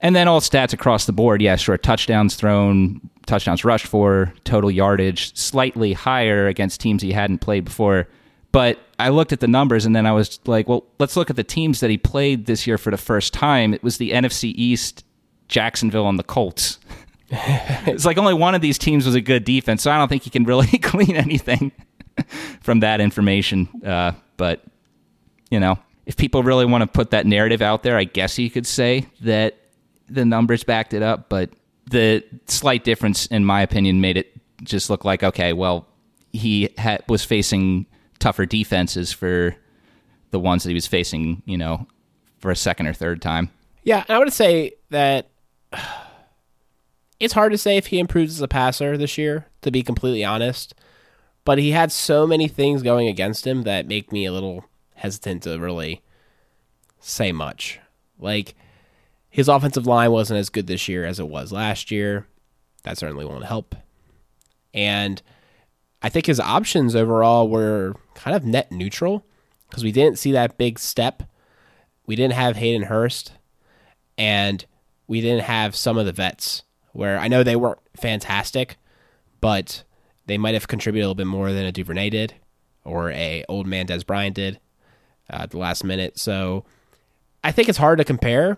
And 0.00 0.16
then 0.16 0.26
all 0.26 0.40
stats 0.40 0.72
across 0.72 1.06
the 1.06 1.12
board, 1.12 1.40
yeah, 1.40 1.54
sure. 1.54 1.78
Touchdowns 1.78 2.34
thrown, 2.34 3.00
touchdowns 3.26 3.64
rushed 3.64 3.86
for, 3.86 4.34
total 4.44 4.70
yardage 4.70 5.36
slightly 5.36 5.92
higher 5.92 6.48
against 6.48 6.80
teams 6.80 7.02
he 7.02 7.12
hadn't 7.12 7.38
played 7.38 7.64
before. 7.64 8.08
But 8.50 8.80
I 8.98 9.10
looked 9.10 9.32
at 9.32 9.40
the 9.40 9.48
numbers 9.48 9.86
and 9.86 9.94
then 9.94 10.04
I 10.04 10.12
was 10.12 10.40
like, 10.44 10.68
well, 10.68 10.84
let's 10.98 11.16
look 11.16 11.30
at 11.30 11.36
the 11.36 11.44
teams 11.44 11.80
that 11.80 11.88
he 11.88 11.96
played 11.96 12.46
this 12.46 12.66
year 12.66 12.78
for 12.78 12.90
the 12.90 12.96
first 12.96 13.32
time. 13.32 13.72
It 13.72 13.82
was 13.82 13.98
the 13.98 14.10
NFC 14.10 14.52
East, 14.56 15.04
Jacksonville, 15.52 16.08
and 16.08 16.18
the 16.18 16.24
Colts. 16.24 16.80
it's 17.30 18.04
like 18.04 18.18
only 18.18 18.34
one 18.34 18.54
of 18.54 18.60
these 18.60 18.78
teams 18.78 19.06
was 19.06 19.14
a 19.14 19.20
good 19.20 19.44
defense, 19.44 19.82
so 19.82 19.90
I 19.90 19.98
don't 19.98 20.08
think 20.08 20.24
he 20.24 20.30
can 20.30 20.44
really 20.44 20.66
glean 20.78 21.14
anything 21.14 21.70
from 22.60 22.80
that 22.80 23.00
information. 23.00 23.68
Uh, 23.84 24.12
but, 24.36 24.64
you 25.50 25.60
know, 25.60 25.78
if 26.06 26.16
people 26.16 26.42
really 26.42 26.64
want 26.64 26.82
to 26.82 26.86
put 26.86 27.10
that 27.10 27.26
narrative 27.26 27.62
out 27.62 27.82
there, 27.82 27.96
I 27.96 28.04
guess 28.04 28.38
you 28.38 28.50
could 28.50 28.66
say 28.66 29.06
that 29.20 29.56
the 30.08 30.24
numbers 30.24 30.64
backed 30.64 30.94
it 30.94 31.02
up. 31.02 31.28
But 31.28 31.50
the 31.90 32.24
slight 32.46 32.82
difference, 32.82 33.26
in 33.26 33.44
my 33.44 33.62
opinion, 33.62 34.00
made 34.00 34.16
it 34.16 34.32
just 34.62 34.90
look 34.90 35.04
like, 35.04 35.22
okay, 35.22 35.52
well, 35.52 35.86
he 36.32 36.70
ha- 36.78 36.98
was 37.08 37.24
facing 37.24 37.86
tougher 38.18 38.46
defenses 38.46 39.12
for 39.12 39.54
the 40.30 40.40
ones 40.40 40.62
that 40.62 40.70
he 40.70 40.74
was 40.74 40.86
facing, 40.86 41.42
you 41.44 41.58
know, 41.58 41.86
for 42.38 42.50
a 42.50 42.56
second 42.56 42.86
or 42.86 42.94
third 42.94 43.20
time. 43.20 43.50
Yeah, 43.84 44.04
I 44.08 44.18
would 44.18 44.32
say 44.32 44.72
that 44.90 45.31
it's 47.20 47.34
hard 47.34 47.52
to 47.52 47.58
say 47.58 47.76
if 47.76 47.86
he 47.88 47.98
improves 47.98 48.34
as 48.34 48.42
a 48.42 48.48
passer 48.48 48.96
this 48.96 49.18
year, 49.18 49.46
to 49.62 49.70
be 49.70 49.82
completely 49.82 50.24
honest. 50.24 50.74
But 51.44 51.58
he 51.58 51.72
had 51.72 51.90
so 51.90 52.26
many 52.26 52.46
things 52.48 52.82
going 52.82 53.08
against 53.08 53.46
him 53.46 53.62
that 53.62 53.88
make 53.88 54.12
me 54.12 54.24
a 54.26 54.32
little 54.32 54.64
hesitant 54.94 55.42
to 55.42 55.58
really 55.58 56.02
say 57.00 57.32
much. 57.32 57.80
Like 58.18 58.54
his 59.28 59.48
offensive 59.48 59.86
line 59.86 60.12
wasn't 60.12 60.38
as 60.38 60.50
good 60.50 60.66
this 60.66 60.88
year 60.88 61.04
as 61.04 61.18
it 61.18 61.28
was 61.28 61.52
last 61.52 61.90
year. 61.90 62.26
That 62.84 62.98
certainly 62.98 63.24
won't 63.24 63.44
help. 63.44 63.74
And 64.74 65.20
I 66.02 66.08
think 66.08 66.26
his 66.26 66.40
options 66.40 66.94
overall 66.94 67.48
were 67.48 67.94
kind 68.14 68.36
of 68.36 68.44
net 68.44 68.70
neutral 68.70 69.24
because 69.68 69.84
we 69.84 69.92
didn't 69.92 70.18
see 70.18 70.32
that 70.32 70.58
big 70.58 70.78
step. 70.78 71.22
We 72.06 72.16
didn't 72.16 72.34
have 72.34 72.56
Hayden 72.56 72.82
Hurst, 72.82 73.32
and 74.18 74.64
we 75.12 75.20
didn't 75.20 75.44
have 75.44 75.76
some 75.76 75.98
of 75.98 76.06
the 76.06 76.12
vets 76.12 76.62
where 76.92 77.18
I 77.18 77.28
know 77.28 77.42
they 77.42 77.54
weren't 77.54 77.80
fantastic, 78.00 78.78
but 79.42 79.84
they 80.24 80.38
might 80.38 80.54
have 80.54 80.68
contributed 80.68 81.04
a 81.04 81.08
little 81.08 81.14
bit 81.14 81.26
more 81.26 81.52
than 81.52 81.66
a 81.66 81.70
Duvernay 81.70 82.08
did 82.08 82.32
or 82.82 83.10
a 83.10 83.44
old 83.46 83.66
man 83.66 83.86
Dez 83.86 84.06
Bryant 84.06 84.36
did 84.36 84.58
uh, 85.30 85.42
at 85.42 85.50
the 85.50 85.58
last 85.58 85.84
minute. 85.84 86.18
So 86.18 86.64
I 87.44 87.52
think 87.52 87.68
it's 87.68 87.76
hard 87.76 87.98
to 87.98 88.04
compare. 88.04 88.56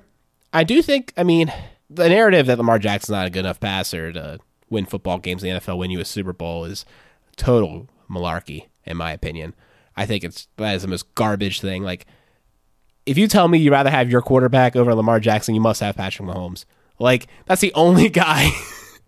I 0.53 0.62
do 0.62 0.81
think, 0.81 1.12
I 1.17 1.25
mean, 1.25 1.53
the 1.90 2.09
narrative 2.09 2.47
that 2.47 2.59
Lamar 2.59 2.79
Jackson's 2.79 3.11
not 3.11 3.27
a 3.27 3.31
good 3.31 3.40
enough 3.40 3.59
passer 3.59 4.12
to 4.12 4.38
win 4.71 4.87
football 4.87 5.19
games 5.19 5.43
in 5.43 5.53
the 5.53 5.59
NFL, 5.59 5.79
win 5.79 5.90
you 5.90 5.99
a 5.99 6.05
Super 6.05 6.33
Bowl 6.33 6.67
is 6.67 6.85
total 7.35 7.88
malarkey, 8.09 8.67
in 8.85 8.97
my 8.97 9.11
opinion. 9.11 9.57
I 9.97 10.07
think 10.07 10.23
it's 10.23 10.47
that 10.59 10.77
is 10.77 10.83
the 10.83 10.88
most 10.88 11.17
garbage 11.17 11.61
thing. 11.61 11.83
Like, 11.83 12.07
if 13.07 13.19
you 13.19 13.29
tell 13.29 13.49
me 13.49 13.59
you'd 13.59 13.73
rather 13.73 13.90
have 13.90 14.11
your 14.11 14.23
quarterback 14.23 14.77
over 14.77 14.95
Lamar 14.95 15.21
Jackson, 15.21 15.55
you 15.55 15.61
must 15.61 15.81
have 15.81 15.97
Patrick 15.97 16.29
Mahomes. 16.29 16.64
Like, 16.99 17.27
that's 17.47 17.61
the 17.61 17.75
only 17.75 18.09
guy 18.11 18.51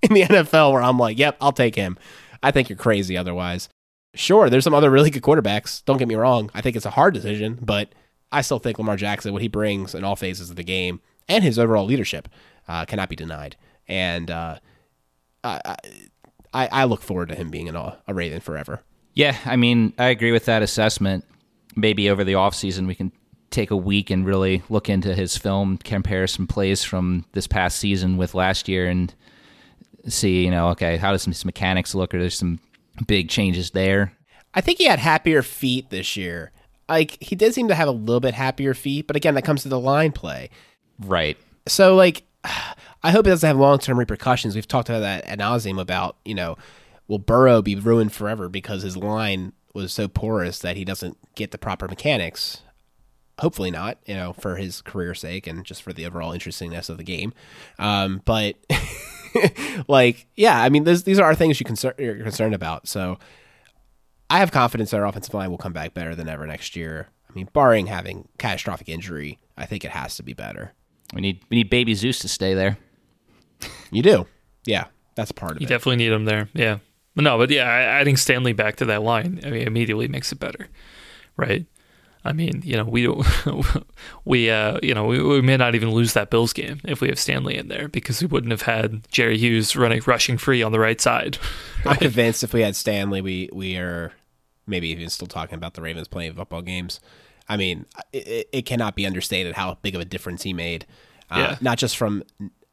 in 0.02 0.14
the 0.14 0.22
NFL 0.22 0.72
where 0.72 0.82
I'm 0.82 0.98
like, 0.98 1.18
yep, 1.18 1.36
I'll 1.40 1.52
take 1.52 1.74
him. 1.74 1.98
I 2.42 2.50
think 2.50 2.68
you're 2.68 2.76
crazy 2.76 3.16
otherwise. 3.16 3.68
Sure, 4.14 4.48
there's 4.48 4.64
some 4.64 4.74
other 4.74 4.90
really 4.90 5.10
good 5.10 5.22
quarterbacks. 5.22 5.84
Don't 5.84 5.98
get 5.98 6.08
me 6.08 6.14
wrong. 6.14 6.50
I 6.54 6.60
think 6.60 6.76
it's 6.76 6.86
a 6.86 6.90
hard 6.90 7.14
decision, 7.14 7.58
but 7.60 7.90
I 8.32 8.42
still 8.42 8.58
think 8.58 8.78
Lamar 8.78 8.96
Jackson, 8.96 9.32
what 9.32 9.42
he 9.42 9.48
brings 9.48 9.94
in 9.94 10.04
all 10.04 10.16
phases 10.16 10.50
of 10.50 10.56
the 10.56 10.64
game 10.64 11.00
and 11.28 11.44
his 11.44 11.58
overall 11.58 11.84
leadership, 11.84 12.28
uh, 12.68 12.84
cannot 12.84 13.08
be 13.08 13.16
denied. 13.16 13.56
And 13.88 14.30
uh, 14.30 14.58
I, 15.44 15.76
I, 16.52 16.68
I 16.72 16.84
look 16.84 17.02
forward 17.02 17.28
to 17.28 17.34
him 17.34 17.50
being 17.50 17.68
an, 17.68 17.76
a 17.76 17.98
Raven 18.08 18.40
forever. 18.40 18.82
Yeah, 19.12 19.36
I 19.44 19.56
mean, 19.56 19.92
I 19.98 20.06
agree 20.06 20.32
with 20.32 20.46
that 20.46 20.62
assessment. 20.62 21.24
Maybe 21.74 22.08
over 22.08 22.24
the 22.24 22.34
offseason 22.34 22.86
we 22.86 22.94
can 22.94 23.12
take 23.56 23.70
a 23.70 23.76
week 23.76 24.10
and 24.10 24.26
really 24.26 24.62
look 24.68 24.88
into 24.88 25.14
his 25.14 25.36
film, 25.36 25.78
compare 25.78 26.26
some 26.26 26.46
plays 26.46 26.84
from 26.84 27.24
this 27.32 27.46
past 27.46 27.78
season 27.78 28.16
with 28.16 28.34
last 28.34 28.68
year, 28.68 28.86
and 28.86 29.14
see, 30.06 30.44
you 30.44 30.50
know, 30.50 30.68
okay, 30.68 30.96
how 30.98 31.10
does 31.10 31.24
his 31.24 31.44
mechanics 31.44 31.94
look? 31.94 32.14
Are 32.14 32.20
there 32.20 32.30
some 32.30 32.60
big 33.06 33.28
changes 33.28 33.70
there? 33.70 34.12
I 34.54 34.60
think 34.60 34.78
he 34.78 34.84
had 34.84 34.98
happier 34.98 35.42
feet 35.42 35.90
this 35.90 36.16
year. 36.16 36.52
Like 36.88 37.20
he 37.20 37.34
did 37.34 37.54
seem 37.54 37.68
to 37.68 37.74
have 37.74 37.88
a 37.88 37.92
little 37.92 38.20
bit 38.20 38.34
happier 38.34 38.74
feet, 38.74 39.06
but 39.06 39.16
again, 39.16 39.34
that 39.34 39.42
comes 39.42 39.62
to 39.62 39.68
the 39.68 39.80
line 39.80 40.12
play. 40.12 40.50
Right. 41.00 41.36
So 41.66 41.96
like 41.96 42.24
I 43.02 43.10
hope 43.10 43.26
it 43.26 43.30
doesn't 43.30 43.46
have 43.46 43.56
long 43.56 43.78
term 43.78 43.98
repercussions. 43.98 44.54
We've 44.54 44.68
talked 44.68 44.88
about 44.88 45.00
that 45.00 45.24
ad 45.26 45.38
nauseum 45.38 45.80
about, 45.80 46.16
you 46.24 46.34
know, 46.34 46.56
will 47.08 47.18
Burrow 47.18 47.62
be 47.62 47.74
ruined 47.74 48.12
forever 48.12 48.48
because 48.48 48.82
his 48.82 48.96
line 48.96 49.52
was 49.74 49.92
so 49.92 50.08
porous 50.08 50.58
that 50.60 50.76
he 50.76 50.84
doesn't 50.84 51.18
get 51.34 51.50
the 51.50 51.58
proper 51.58 51.86
mechanics? 51.88 52.62
Hopefully 53.38 53.70
not, 53.70 53.98
you 54.06 54.14
know, 54.14 54.32
for 54.32 54.56
his 54.56 54.80
career's 54.80 55.20
sake 55.20 55.46
and 55.46 55.64
just 55.64 55.82
for 55.82 55.92
the 55.92 56.06
overall 56.06 56.32
interestingness 56.32 56.88
of 56.88 56.96
the 56.96 57.04
game. 57.04 57.34
Um, 57.78 58.22
but 58.24 58.56
like, 59.88 60.26
yeah, 60.36 60.62
I 60.62 60.68
mean, 60.70 60.84
these 60.84 61.18
are 61.18 61.34
things 61.34 61.60
you 61.60 61.66
concern, 61.66 61.92
you're 61.98 62.22
concerned 62.22 62.54
about. 62.54 62.88
So 62.88 63.18
I 64.30 64.38
have 64.38 64.52
confidence 64.52 64.90
that 64.90 65.00
our 65.00 65.06
offensive 65.06 65.34
line 65.34 65.50
will 65.50 65.58
come 65.58 65.72
back 65.72 65.94
better 65.94 66.14
than 66.14 66.28
ever 66.28 66.46
next 66.46 66.76
year. 66.76 67.08
I 67.28 67.32
mean, 67.34 67.48
barring 67.52 67.86
having 67.86 68.28
catastrophic 68.38 68.88
injury, 68.88 69.38
I 69.56 69.66
think 69.66 69.84
it 69.84 69.90
has 69.90 70.16
to 70.16 70.22
be 70.22 70.32
better. 70.32 70.72
We 71.12 71.20
need 71.20 71.44
we 71.50 71.58
need 71.58 71.70
Baby 71.70 71.94
Zeus 71.94 72.18
to 72.20 72.28
stay 72.28 72.54
there. 72.54 72.78
You 73.90 74.02
do, 74.02 74.26
yeah. 74.64 74.86
That's 75.14 75.32
part 75.32 75.52
of 75.52 75.60
you 75.60 75.66
it. 75.66 75.70
You 75.70 75.74
definitely 75.74 75.96
need 75.96 76.12
him 76.12 76.24
there, 76.24 76.48
yeah. 76.52 76.78
No, 77.14 77.38
but 77.38 77.50
yeah, 77.50 77.64
adding 77.64 78.16
Stanley 78.16 78.52
back 78.52 78.76
to 78.76 78.84
that 78.86 79.02
line, 79.02 79.40
I 79.44 79.50
mean, 79.50 79.66
immediately 79.66 80.08
makes 80.08 80.32
it 80.32 80.38
better, 80.38 80.68
right? 81.36 81.64
I 82.26 82.32
mean, 82.32 82.62
you 82.64 82.76
know, 82.76 82.84
we 82.84 83.04
don't, 83.04 83.26
we 84.24 84.50
uh, 84.50 84.78
you 84.82 84.94
know, 84.94 85.06
we, 85.06 85.22
we, 85.22 85.40
may 85.40 85.56
not 85.56 85.74
even 85.74 85.90
lose 85.90 86.12
that 86.14 86.30
Bills 86.30 86.52
game 86.52 86.80
if 86.84 87.00
we 87.00 87.08
have 87.08 87.18
Stanley 87.18 87.56
in 87.56 87.68
there 87.68 87.88
because 87.88 88.20
we 88.20 88.26
wouldn't 88.26 88.50
have 88.50 88.62
had 88.62 89.06
Jerry 89.10 89.38
Hughes 89.38 89.76
running 89.76 90.02
rushing 90.06 90.36
free 90.36 90.62
on 90.62 90.72
the 90.72 90.80
right 90.80 91.00
side. 91.00 91.38
Right? 91.84 91.92
I'm 91.92 91.98
convinced 91.98 92.42
if 92.42 92.52
we 92.52 92.62
had 92.62 92.74
Stanley, 92.74 93.20
we 93.20 93.48
we 93.52 93.76
are 93.76 94.10
maybe 94.66 94.88
even 94.88 95.08
still 95.08 95.28
talking 95.28 95.54
about 95.54 95.74
the 95.74 95.82
Ravens 95.82 96.08
playing 96.08 96.34
football 96.34 96.62
games. 96.62 96.98
I 97.48 97.56
mean, 97.56 97.86
it, 98.12 98.48
it 98.52 98.62
cannot 98.62 98.96
be 98.96 99.06
understated 99.06 99.54
how 99.54 99.78
big 99.82 99.94
of 99.94 100.00
a 100.00 100.04
difference 100.04 100.42
he 100.42 100.52
made. 100.52 100.84
Uh, 101.30 101.38
yeah. 101.38 101.56
Not 101.60 101.78
just 101.78 101.96
from 101.96 102.24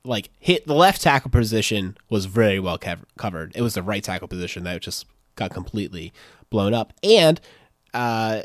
like 0.03 0.29
hit 0.39 0.65
the 0.65 0.73
left 0.73 1.01
tackle 1.01 1.29
position 1.29 1.95
was 2.09 2.25
very 2.25 2.59
well 2.59 2.79
covered. 3.17 3.51
It 3.55 3.61
was 3.61 3.75
the 3.75 3.83
right 3.83 4.03
tackle 4.03 4.27
position 4.27 4.63
that 4.63 4.81
just 4.81 5.05
got 5.35 5.51
completely 5.51 6.11
blown 6.49 6.73
up. 6.73 6.93
And 7.03 7.39
uh, 7.93 8.41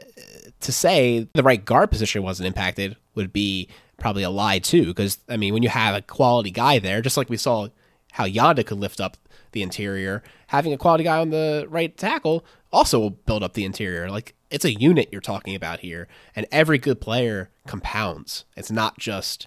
to 0.60 0.72
say 0.72 1.28
the 1.34 1.42
right 1.42 1.64
guard 1.64 1.90
position 1.90 2.22
wasn't 2.22 2.46
impacted 2.46 2.96
would 3.14 3.32
be 3.32 3.68
probably 3.98 4.22
a 4.22 4.30
lie 4.30 4.58
too. 4.58 4.86
Because 4.86 5.18
I 5.28 5.36
mean, 5.36 5.54
when 5.54 5.62
you 5.62 5.68
have 5.68 5.94
a 5.94 6.02
quality 6.02 6.50
guy 6.50 6.78
there, 6.78 7.00
just 7.02 7.16
like 7.16 7.28
we 7.28 7.36
saw 7.36 7.68
how 8.12 8.26
Yanda 8.26 8.64
could 8.64 8.78
lift 8.78 9.00
up 9.00 9.16
the 9.52 9.62
interior, 9.62 10.22
having 10.48 10.72
a 10.72 10.78
quality 10.78 11.04
guy 11.04 11.18
on 11.18 11.30
the 11.30 11.66
right 11.68 11.96
tackle 11.96 12.44
also 12.72 12.98
will 12.98 13.10
build 13.10 13.42
up 13.42 13.54
the 13.54 13.64
interior. 13.64 14.10
Like 14.10 14.34
it's 14.50 14.64
a 14.64 14.72
unit 14.72 15.08
you're 15.12 15.20
talking 15.20 15.54
about 15.54 15.80
here, 15.80 16.08
and 16.34 16.46
every 16.50 16.78
good 16.78 17.00
player 17.00 17.50
compounds. 17.66 18.44
It's 18.56 18.70
not 18.70 18.98
just 18.98 19.46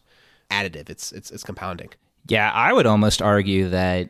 additive; 0.50 0.90
it's 0.90 1.12
it's 1.12 1.32
it's 1.32 1.44
compounding. 1.44 1.90
Yeah, 2.28 2.52
I 2.52 2.72
would 2.74 2.86
almost 2.86 3.22
argue 3.22 3.70
that 3.70 4.10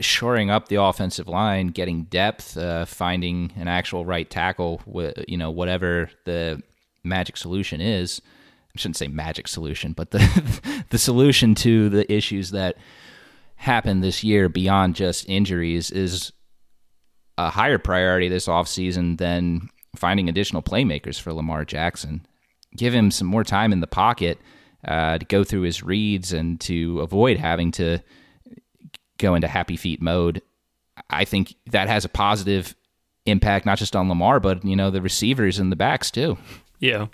shoring 0.00 0.50
up 0.50 0.68
the 0.68 0.82
offensive 0.82 1.28
line, 1.28 1.68
getting 1.68 2.04
depth, 2.04 2.56
uh, 2.56 2.84
finding 2.84 3.52
an 3.56 3.68
actual 3.68 4.04
right 4.04 4.28
tackle, 4.28 4.82
you 5.28 5.36
know, 5.36 5.50
whatever 5.50 6.10
the 6.24 6.62
magic 7.04 7.36
solution 7.36 7.80
is. 7.80 8.20
I 8.74 8.78
shouldn't 8.78 8.96
say 8.96 9.08
magic 9.08 9.48
solution, 9.48 9.92
but 9.92 10.12
the 10.12 10.84
the 10.90 10.98
solution 10.98 11.54
to 11.56 11.88
the 11.88 12.10
issues 12.12 12.52
that 12.52 12.76
happened 13.56 14.02
this 14.02 14.24
year 14.24 14.48
beyond 14.48 14.94
just 14.94 15.28
injuries 15.28 15.90
is 15.90 16.32
a 17.36 17.50
higher 17.50 17.78
priority 17.78 18.28
this 18.28 18.46
offseason 18.46 19.18
than 19.18 19.68
finding 19.96 20.28
additional 20.28 20.62
playmakers 20.62 21.20
for 21.20 21.32
Lamar 21.32 21.64
Jackson. 21.64 22.26
Give 22.76 22.94
him 22.94 23.10
some 23.10 23.26
more 23.26 23.44
time 23.44 23.72
in 23.72 23.80
the 23.80 23.86
pocket 23.86 24.38
uh, 24.86 25.18
to 25.18 25.24
go 25.24 25.44
through 25.44 25.62
his 25.62 25.82
reads 25.82 26.32
and 26.32 26.60
to 26.60 27.00
avoid 27.00 27.38
having 27.38 27.72
to 27.72 27.98
go 29.20 29.34
into 29.34 29.48
happy 29.48 29.76
feet 29.76 30.02
mode. 30.02 30.42
I 31.08 31.24
think 31.24 31.54
that 31.70 31.88
has 31.88 32.04
a 32.04 32.08
positive 32.08 32.74
impact 33.26 33.66
not 33.66 33.78
just 33.78 33.96
on 33.96 34.08
Lamar, 34.08 34.40
but 34.40 34.64
you 34.64 34.76
know 34.76 34.90
the 34.90 35.02
receivers 35.02 35.58
and 35.58 35.70
the 35.70 35.76
backs 35.76 36.10
too. 36.10 36.38
Yeah, 36.80 37.08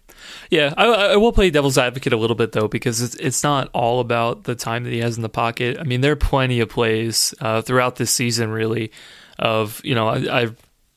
yeah. 0.49 0.73
I, 0.77 0.87
I 0.87 1.17
will 1.17 1.33
play 1.33 1.51
devil's 1.51 1.77
advocate 1.77 2.13
a 2.13 2.17
little 2.17 2.37
bit 2.37 2.53
though 2.53 2.69
because 2.69 3.01
it's 3.03 3.17
it's 3.17 3.43
not 3.43 3.69
all 3.73 3.99
about 3.99 4.45
the 4.45 4.55
time 4.55 4.85
that 4.85 4.93
he 4.93 5.01
has 5.01 5.17
in 5.17 5.23
the 5.23 5.29
pocket. 5.29 5.79
I 5.79 5.83
mean, 5.83 6.01
there 6.01 6.13
are 6.13 6.17
plenty 6.17 6.61
of 6.61 6.69
plays 6.69 7.35
uh, 7.41 7.63
throughout 7.63 7.97
this 7.97 8.13
season, 8.13 8.51
really, 8.51 8.93
of 9.39 9.81
you 9.85 9.95
know, 9.95 10.09
I, 10.09 10.43
I 10.43 10.49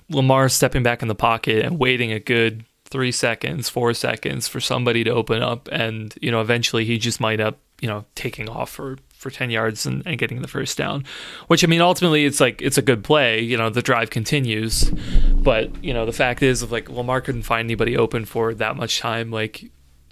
Lamar 0.10 0.50
stepping 0.50 0.84
back 0.84 1.02
in 1.02 1.08
the 1.08 1.16
pocket 1.16 1.66
and 1.66 1.80
waiting 1.80 2.12
a 2.12 2.20
good 2.20 2.64
three 2.86 3.12
seconds, 3.12 3.70
four 3.70 3.94
seconds 3.94 4.48
for 4.48 4.60
somebody 4.60 5.04
to 5.04 5.12
open 5.12 5.42
up, 5.42 5.68
and 5.72 6.14
you 6.22 6.30
know, 6.30 6.42
eventually 6.42 6.86
he 6.86 7.00
just 7.00 7.20
might 7.20 7.40
up, 7.40 7.58
you 7.82 7.88
know, 7.88 8.06
taking 8.14 8.48
off 8.48 8.70
for 8.70 8.98
for 9.20 9.30
10 9.30 9.50
yards 9.50 9.86
and, 9.86 10.02
and, 10.06 10.18
getting 10.18 10.42
the 10.42 10.48
first 10.48 10.78
down 10.78 11.04
which 11.48 11.64
i 11.64 11.68
mean 11.68 11.82
ultimately 11.82 12.26
it's 12.26 12.40
like 12.40 12.62
it's 12.62 12.78
a 12.78 12.82
good 12.82 13.04
play 13.04 13.40
you 13.40 13.58
know 13.58 13.70
the 13.70 13.82
drive 13.82 14.10
continues 14.10 14.90
but 15.34 15.72
you 15.84 15.94
know 15.94 16.06
the 16.06 16.14
fact 16.14 16.42
is 16.42 16.62
of 16.62 16.72
like 16.72 16.90
lamar 16.90 17.20
couldn't 17.20 17.44
find 17.44 17.66
anybody 17.66 17.98
open 17.98 18.24
for 18.24 18.54
that 18.54 18.78
much 18.78 19.00
time 19.00 19.30
like 19.30 19.72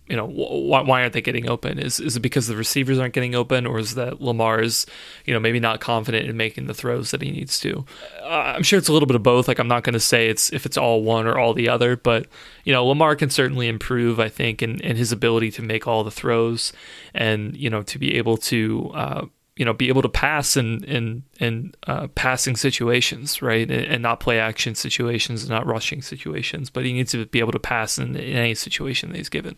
you 0.10 0.16
know 0.16 0.26
why, 0.26 0.82
why 0.82 1.01
aren't 1.01 1.14
they 1.14 1.22
getting 1.22 1.49
open? 1.49 1.80
Is 1.80 1.99
is 1.99 2.16
it 2.16 2.22
because 2.22 2.47
the 2.47 2.55
receivers 2.55 2.97
aren't 2.97 3.14
getting 3.14 3.36
open 3.36 3.66
or 3.66 3.78
is 3.80 3.95
that 3.95 4.22
Lamar 4.22 4.62
is 4.62 4.86
you 5.26 5.34
know 5.34 5.39
maybe 5.39 5.60
not 5.60 5.82
confident 5.82 6.28
in 6.28 6.38
making 6.38 6.68
the 6.68 6.74
throws 6.74 7.12
that 7.12 7.22
he 7.22 7.32
needs 7.32 7.60
to? 7.62 7.86
Uh, 8.22 8.53
I'm 8.55 8.64
sure 8.64 8.80
it's 8.80 8.88
a 8.88 8.93
little 8.93 9.08
bit 9.08 9.16
of 9.16 9.24
both. 9.24 9.47
Like 9.47 9.60
I'm 9.60 9.68
not 9.68 9.84
going 9.84 9.93
to 9.93 9.99
say 9.99 10.30
it's 10.30 10.51
if 10.53 10.66
it's 10.66 10.78
all 10.78 11.03
one 11.03 11.28
or 11.28 11.38
all 11.38 11.53
the 11.53 11.68
other 11.68 11.97
but 11.97 12.28
you 12.64 12.72
know 12.72 12.86
Lamar 12.86 13.16
can 13.16 13.30
certainly 13.30 13.68
improve 13.68 14.20
I 14.20 14.30
think 14.30 14.62
in, 14.62 14.80
in 14.80 14.95
his 14.95 15.12
ability 15.12 15.51
to 15.51 15.62
make 15.62 15.88
all 15.88 16.03
the 16.03 16.12
throws 16.12 16.72
and 17.14 17.55
you 17.58 17.70
know 17.70 17.84
to 17.84 17.99
be 17.99 18.16
able 18.16 18.38
to 18.38 18.91
uh, 18.93 19.26
you 19.58 19.66
know 19.66 19.74
be 19.74 19.89
able 19.89 20.01
to 20.03 20.10
pass 20.10 20.55
in 20.55 20.86
in 20.86 21.24
in 21.39 21.74
uh, 21.86 22.08
passing 22.16 22.55
situations 22.55 23.41
right? 23.41 23.70
And, 23.70 23.86
and, 23.86 24.03
not 24.03 24.22
play 24.22 24.39
action 24.39 24.74
situations 24.76 25.43
and 25.43 25.49
not 25.49 25.66
rushing 25.66 26.01
situations 26.01 26.70
but 26.70 26.86
he 26.86 26.93
needs 26.93 27.12
to 27.12 27.26
be 27.26 27.39
able 27.39 27.51
to 27.51 27.60
pass 27.60 27.97
in, 27.97 28.16
in 28.16 28.38
any 28.38 28.55
situation 28.55 29.10
that 29.10 29.18
he's 29.18 29.28
given 29.28 29.58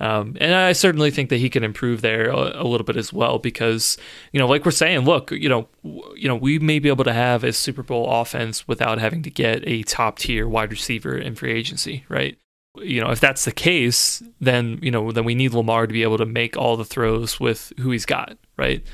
um, 0.00 0.36
and 0.40 0.54
I 0.54 0.72
certainly 0.72 1.10
think 1.10 1.30
that 1.30 1.38
he 1.38 1.48
can 1.48 1.62
improve 1.62 2.00
there 2.00 2.28
a, 2.28 2.62
a, 2.62 2.64
little 2.64 2.84
bit 2.84 2.96
as 2.96 3.12
well 3.12 3.38
because 3.38 3.96
you 4.32 4.40
know, 4.40 4.46
like 4.46 4.64
we're 4.64 4.70
saying, 4.70 5.00
look, 5.00 5.30
you 5.30 5.48
know, 5.48 5.68
w- 5.84 6.14
you 6.16 6.28
know, 6.28 6.36
we 6.36 6.58
may 6.58 6.78
be 6.78 6.88
able 6.88 7.04
to 7.04 7.12
have 7.12 7.44
a 7.44 7.52
Super 7.52 7.82
Bowl 7.82 8.10
offense 8.10 8.66
without 8.66 8.98
having 8.98 9.22
to 9.22 9.30
get 9.30 9.62
a 9.66 9.82
top 9.84 10.18
tier 10.18 10.48
wide 10.48 10.70
receiver 10.70 11.16
in 11.16 11.34
free 11.34 11.52
agency, 11.52 12.04
right? 12.08 12.36
You 12.76 13.00
know, 13.00 13.10
if 13.10 13.20
that's 13.20 13.44
the 13.44 13.52
case, 13.52 14.22
then 14.40 14.78
you 14.82 14.90
know, 14.90 15.12
then 15.12 15.24
we 15.24 15.34
need 15.34 15.54
Lamar 15.54 15.86
to 15.86 15.92
be 15.92 16.02
able 16.02 16.18
to 16.18 16.26
make 16.26 16.56
all 16.56 16.76
the 16.76 16.84
throws 16.84 17.38
with 17.38 17.72
who 17.78 17.90
he's 17.90 18.06
got, 18.06 18.36
right? 18.56 18.84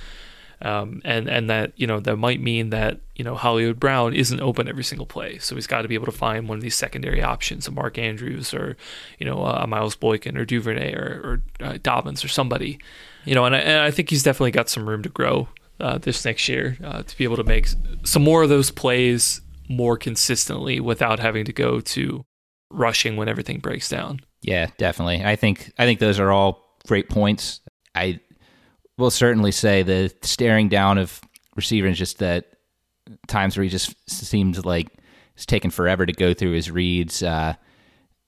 Um, 0.62 1.00
and 1.06 1.28
and 1.28 1.48
that 1.48 1.72
you 1.76 1.86
know 1.86 2.00
that 2.00 2.16
might 2.16 2.40
mean 2.40 2.68
that 2.70 3.00
you 3.16 3.24
know 3.24 3.34
Hollywood 3.34 3.80
Brown 3.80 4.12
isn't 4.12 4.40
open 4.40 4.68
every 4.68 4.84
single 4.84 5.06
play, 5.06 5.38
so 5.38 5.54
he's 5.54 5.66
got 5.66 5.82
to 5.82 5.88
be 5.88 5.94
able 5.94 6.06
to 6.06 6.12
find 6.12 6.48
one 6.48 6.58
of 6.58 6.62
these 6.62 6.74
secondary 6.74 7.22
options, 7.22 7.66
a 7.66 7.70
Mark 7.70 7.96
Andrews 7.96 8.52
or 8.52 8.76
you 9.18 9.24
know 9.24 9.42
a 9.44 9.66
Miles 9.66 9.96
Boykin 9.96 10.36
or 10.36 10.44
Duvernay 10.44 10.94
or, 10.94 11.42
or 11.60 11.66
uh, 11.66 11.78
Dobbins 11.82 12.22
or 12.22 12.28
somebody, 12.28 12.78
you 13.24 13.34
know, 13.34 13.46
and 13.46 13.56
I, 13.56 13.60
and 13.60 13.80
I, 13.80 13.90
think 13.90 14.10
he's 14.10 14.22
definitely 14.22 14.50
got 14.50 14.68
some 14.68 14.86
room 14.86 15.02
to 15.02 15.08
grow 15.08 15.48
uh, 15.80 15.96
this 15.96 16.24
next 16.26 16.46
year 16.48 16.76
uh, 16.84 17.02
to 17.02 17.16
be 17.16 17.24
able 17.24 17.36
to 17.36 17.44
make 17.44 17.68
some 18.04 18.22
more 18.22 18.42
of 18.42 18.50
those 18.50 18.70
plays 18.70 19.40
more 19.68 19.96
consistently 19.96 20.80
without 20.80 21.20
having 21.20 21.44
to 21.46 21.52
go 21.52 21.80
to 21.80 22.24
rushing 22.70 23.16
when 23.16 23.28
everything 23.28 23.60
breaks 23.60 23.88
down. 23.88 24.20
Yeah, 24.42 24.66
definitely. 24.78 25.24
I 25.24 25.36
think 25.36 25.72
I 25.78 25.84
think 25.84 26.00
those 26.00 26.18
are 26.18 26.30
all 26.30 26.76
great 26.86 27.08
points. 27.08 27.60
I 27.94 28.20
will 29.00 29.10
certainly 29.10 29.52
say 29.52 29.82
the 29.82 30.12
staring 30.22 30.68
down 30.68 30.98
of 30.98 31.20
receivers 31.56 31.98
just 31.98 32.18
that 32.18 32.46
times 33.26 33.56
where 33.56 33.64
he 33.64 33.70
just 33.70 33.94
seems 34.08 34.64
like 34.64 34.88
it's 35.34 35.46
taken 35.46 35.70
forever 35.70 36.06
to 36.06 36.12
go 36.12 36.34
through 36.34 36.52
his 36.52 36.70
reads. 36.70 37.22
Uh, 37.22 37.54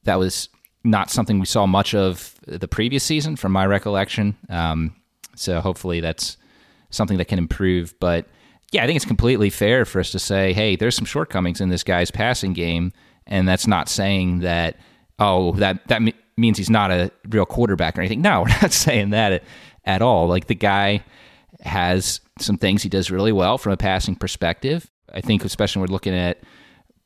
that 0.04 0.18
was 0.18 0.48
not 0.84 1.10
something 1.10 1.38
we 1.38 1.46
saw 1.46 1.66
much 1.66 1.94
of 1.94 2.34
the 2.46 2.66
previous 2.68 3.04
season, 3.04 3.36
from 3.36 3.52
my 3.52 3.66
recollection. 3.66 4.36
Um, 4.48 4.96
so 5.36 5.60
hopefully 5.60 6.00
that's 6.00 6.36
something 6.90 7.18
that 7.18 7.26
can 7.26 7.38
improve. 7.38 7.94
But 8.00 8.26
yeah, 8.72 8.82
I 8.82 8.86
think 8.86 8.96
it's 8.96 9.04
completely 9.04 9.50
fair 9.50 9.84
for 9.84 10.00
us 10.00 10.10
to 10.12 10.18
say, 10.18 10.52
hey, 10.52 10.76
there's 10.76 10.96
some 10.96 11.04
shortcomings 11.04 11.60
in 11.60 11.68
this 11.68 11.84
guy's 11.84 12.10
passing 12.10 12.52
game, 12.52 12.92
and 13.26 13.46
that's 13.46 13.66
not 13.66 13.88
saying 13.88 14.40
that 14.40 14.76
oh 15.18 15.52
that 15.52 15.86
that 15.88 16.02
means 16.36 16.58
he's 16.58 16.70
not 16.70 16.90
a 16.90 17.10
real 17.28 17.46
quarterback 17.46 17.96
or 17.96 18.00
anything. 18.00 18.22
No, 18.22 18.42
we're 18.46 18.48
not 18.62 18.72
saying 18.72 19.10
that 19.10 19.42
at 19.84 20.02
all. 20.02 20.28
Like 20.28 20.46
the 20.46 20.54
guy 20.54 21.04
has 21.60 22.20
some 22.38 22.56
things 22.56 22.82
he 22.82 22.88
does 22.88 23.10
really 23.10 23.32
well 23.32 23.58
from 23.58 23.72
a 23.72 23.76
passing 23.76 24.16
perspective. 24.16 24.90
I 25.12 25.20
think, 25.20 25.44
especially 25.44 25.80
when 25.80 25.88
we're 25.88 25.94
looking 25.94 26.14
at 26.14 26.42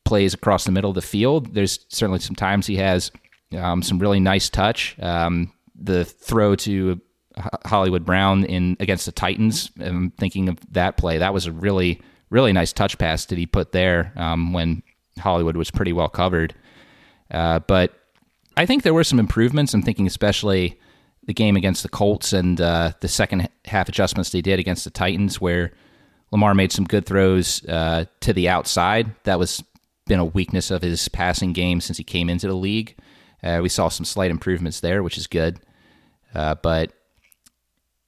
plays 0.05 0.33
across 0.33 0.63
the 0.63 0.71
middle 0.71 0.89
of 0.89 0.95
the 0.95 1.01
field, 1.01 1.53
there's 1.53 1.79
certainly 1.89 2.19
some 2.19 2.35
times 2.35 2.67
he 2.67 2.77
has 2.77 3.11
um, 3.57 3.81
some 3.81 3.99
really 3.99 4.19
nice 4.19 4.49
touch. 4.49 4.95
Um, 4.99 5.51
the 5.75 6.05
throw 6.05 6.55
to 6.55 6.99
Hollywood 7.65 8.05
Brown 8.05 8.45
in 8.45 8.77
against 8.79 9.05
the 9.05 9.11
Titans. 9.11 9.71
I'm 9.79 10.11
thinking 10.11 10.49
of 10.49 10.57
that 10.71 10.97
play. 10.97 11.17
That 11.17 11.33
was 11.33 11.45
a 11.45 11.51
really, 11.51 12.01
really 12.29 12.53
nice 12.53 12.73
touch 12.73 12.97
pass 12.97 13.25
that 13.25 13.37
he 13.37 13.45
put 13.45 13.71
there 13.71 14.13
um, 14.15 14.53
when 14.53 14.81
Hollywood 15.19 15.57
was 15.57 15.71
pretty 15.71 15.93
well 15.93 16.09
covered. 16.09 16.55
Uh, 17.29 17.59
but 17.59 17.93
I 18.55 18.65
think 18.65 18.83
there 18.83 18.93
were 18.93 19.03
some 19.03 19.19
improvements. 19.19 19.73
I'm 19.73 19.83
thinking 19.83 20.07
especially 20.07 20.79
the 21.27 21.33
game 21.33 21.55
against 21.55 21.83
the 21.83 21.89
Colts 21.89 22.33
and 22.33 22.59
uh, 22.59 22.93
the 23.01 23.07
second 23.07 23.47
half 23.65 23.87
adjustments 23.87 24.31
they 24.31 24.41
did 24.41 24.59
against 24.59 24.83
the 24.85 24.89
Titans, 24.89 25.39
where 25.39 25.71
Lamar 26.31 26.55
made 26.55 26.71
some 26.71 26.85
good 26.85 27.05
throws 27.05 27.63
uh, 27.67 28.05
to 28.21 28.33
the 28.33 28.49
outside. 28.49 29.13
That 29.23 29.37
was 29.37 29.63
been 30.07 30.19
a 30.19 30.25
weakness 30.25 30.71
of 30.71 30.81
his 30.81 31.07
passing 31.09 31.51
game 31.51 31.81
since 31.81 31.97
he 31.97 32.03
came 32.03 32.29
into 32.29 32.47
the 32.47 32.55
league. 32.55 32.95
Uh, 33.43 33.59
we 33.61 33.69
saw 33.69 33.89
some 33.89 34.05
slight 34.05 34.31
improvements 34.31 34.79
there, 34.79 35.03
which 35.03 35.17
is 35.17 35.27
good. 35.27 35.59
Uh, 36.33 36.55
but 36.55 36.93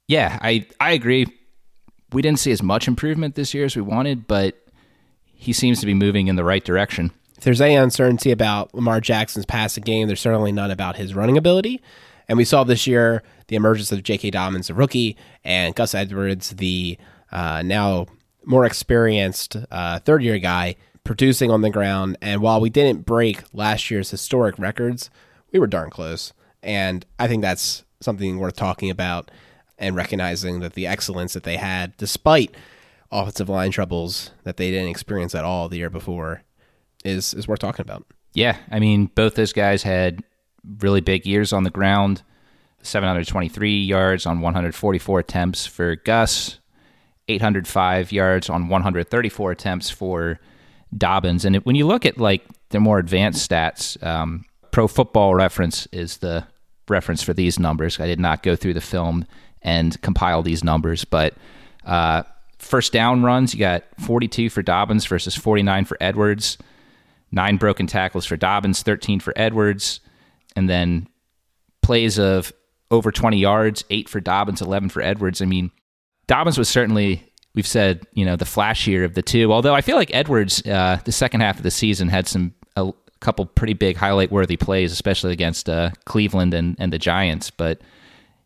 yeah, 0.07 0.39
I 0.41 0.65
I 0.79 0.91
agree. 0.91 1.27
We 2.11 2.21
didn't 2.21 2.39
see 2.39 2.51
as 2.51 2.63
much 2.63 2.87
improvement 2.87 3.35
this 3.35 3.53
year 3.53 3.65
as 3.65 3.75
we 3.75 3.81
wanted, 3.81 4.27
but 4.27 4.55
he 5.25 5.53
seems 5.53 5.79
to 5.81 5.85
be 5.85 5.93
moving 5.93 6.27
in 6.27 6.35
the 6.35 6.43
right 6.43 6.63
direction. 6.63 7.11
If 7.37 7.43
there's 7.43 7.61
any 7.61 7.75
uncertainty 7.75 8.31
about 8.31 8.73
Lamar 8.73 8.99
Jackson's 8.99 9.45
passing 9.45 9.83
game, 9.83 10.07
there's 10.07 10.19
certainly 10.19 10.51
none 10.51 10.71
about 10.71 10.95
his 10.95 11.13
running 11.13 11.37
ability. 11.37 11.81
And 12.29 12.37
we 12.37 12.45
saw 12.45 12.63
this 12.63 12.87
year 12.87 13.23
the 13.47 13.55
emergence 13.55 13.91
of 13.91 14.03
J.K. 14.03 14.29
Dobbins, 14.31 14.67
the 14.67 14.75
rookie, 14.75 15.17
and 15.43 15.75
Gus 15.75 15.95
Edwards, 15.95 16.51
the 16.51 16.97
uh, 17.31 17.63
now 17.63 18.05
more 18.45 18.65
experienced 18.65 19.57
uh, 19.71 19.99
third 19.99 20.23
year 20.23 20.37
guy, 20.39 20.75
producing 21.03 21.49
on 21.49 21.61
the 21.61 21.71
ground. 21.71 22.17
And 22.21 22.41
while 22.41 22.61
we 22.61 22.69
didn't 22.69 23.05
break 23.05 23.43
last 23.51 23.89
year's 23.89 24.11
historic 24.11 24.57
records, 24.59 25.09
we 25.51 25.59
were 25.59 25.67
darn 25.67 25.89
close. 25.89 26.31
And 26.61 27.05
I 27.17 27.27
think 27.27 27.41
that's 27.41 27.83
something 27.99 28.37
worth 28.37 28.55
talking 28.55 28.89
about 28.89 29.31
and 29.77 29.95
recognizing 29.95 30.59
that 30.59 30.73
the 30.73 30.85
excellence 30.85 31.33
that 31.33 31.43
they 31.43 31.57
had, 31.57 31.97
despite 31.97 32.55
offensive 33.11 33.49
line 33.49 33.71
troubles 33.71 34.31
that 34.43 34.57
they 34.57 34.69
didn't 34.69 34.89
experience 34.89 35.33
at 35.33 35.43
all 35.43 35.67
the 35.67 35.77
year 35.77 35.89
before, 35.89 36.43
is 37.03 37.33
is 37.33 37.47
worth 37.47 37.59
talking 37.59 37.83
about. 37.83 38.05
Yeah, 38.33 38.57
I 38.69 38.79
mean, 38.79 39.07
both 39.07 39.35
those 39.35 39.53
guys 39.53 39.83
had 39.83 40.23
really 40.79 41.01
big 41.01 41.25
years 41.25 41.53
on 41.53 41.63
the 41.63 41.69
ground 41.69 42.21
723 42.81 43.81
yards 43.81 44.25
on 44.25 44.41
144 44.41 45.19
attempts 45.19 45.65
for 45.65 45.95
Gus, 45.97 46.59
805 47.27 48.11
yards 48.11 48.49
on 48.49 48.69
134 48.69 49.51
attempts 49.51 49.89
for 49.89 50.39
Dobbins. 50.95 51.45
And 51.45 51.57
when 51.57 51.75
you 51.75 51.85
look 51.85 52.05
at 52.05 52.17
like 52.17 52.45
the 52.69 52.79
more 52.79 52.99
advanced 52.99 53.49
stats, 53.49 54.01
um, 54.03 54.45
Pro 54.71 54.87
Football 54.87 55.35
Reference 55.35 55.87
is 55.91 56.17
the 56.17 56.45
reference 56.87 57.21
for 57.21 57.33
these 57.33 57.59
numbers. 57.59 57.99
I 57.99 58.07
did 58.07 58.19
not 58.19 58.43
go 58.43 58.55
through 58.55 58.73
the 58.73 58.81
film 58.81 59.25
and 59.61 59.99
compile 60.01 60.41
these 60.41 60.63
numbers, 60.63 61.03
but 61.05 61.33
uh, 61.85 62.23
first 62.59 62.93
down 62.93 63.23
runs, 63.23 63.53
you 63.53 63.59
got 63.59 63.83
42 63.99 64.49
for 64.49 64.61
Dobbins 64.61 65.05
versus 65.05 65.35
49 65.35 65.85
for 65.85 65.97
Edwards, 65.99 66.57
nine 67.31 67.57
broken 67.57 67.87
tackles 67.87 68.25
for 68.25 68.37
Dobbins, 68.37 68.81
13 68.81 69.19
for 69.19 69.33
Edwards 69.35 69.99
and 70.59 70.69
then 70.69 71.07
plays 71.81 72.19
of 72.19 72.51
over 72.91 73.11
20 73.11 73.37
yards, 73.37 73.85
eight 73.89 74.09
for 74.09 74.19
Dobbins, 74.19 74.61
11 74.61 74.89
for 74.89 75.01
Edwards. 75.01 75.41
I 75.41 75.45
mean, 75.45 75.71
Dobbins 76.27 76.57
was 76.57 76.67
certainly, 76.67 77.23
we've 77.55 77.65
said, 77.65 78.05
you 78.13 78.25
know, 78.25 78.35
the 78.35 78.45
flashier 78.45 79.05
of 79.05 79.13
the 79.13 79.21
two. 79.21 79.53
Although 79.53 79.73
I 79.73 79.79
feel 79.79 79.95
like 79.95 80.13
Edwards, 80.13 80.61
uh, 80.67 80.99
the 81.05 81.13
second 81.13 81.39
half 81.39 81.57
of 81.57 81.63
the 81.63 81.71
season, 81.71 82.09
had 82.09 82.27
some 82.27 82.53
a 82.75 82.91
couple 83.21 83.45
pretty 83.45 83.73
big 83.73 83.95
highlight 83.95 84.31
worthy 84.31 84.57
plays, 84.57 84.91
especially 84.91 85.31
against 85.31 85.69
uh, 85.69 85.91
Cleveland 86.03 86.53
and, 86.53 86.75
and 86.77 86.91
the 86.91 86.99
Giants. 86.99 87.49
But 87.49 87.79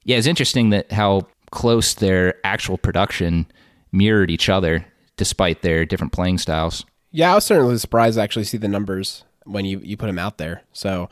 yeah, 0.03 0.17
it's 0.17 0.27
interesting 0.27 0.69
that 0.69 0.91
how 0.91 1.27
close 1.49 1.95
their 1.95 2.35
actual 2.45 2.77
production 2.77 3.47
mirrored 3.91 4.29
each 4.29 4.49
other 4.49 4.85
despite 5.17 5.63
their 5.63 5.83
different 5.83 6.13
playing 6.13 6.37
styles. 6.37 6.85
Yeah, 7.11 7.31
I 7.31 7.35
was 7.35 7.45
certainly 7.45 7.77
surprised 7.77 8.17
to 8.17 8.21
actually 8.21 8.45
see 8.45 8.57
the 8.57 8.67
numbers 8.67 9.23
when 9.45 9.65
you, 9.65 9.79
you 9.83 9.97
put 9.97 10.07
them 10.07 10.19
out 10.19 10.37
there. 10.37 10.63
So 10.73 11.09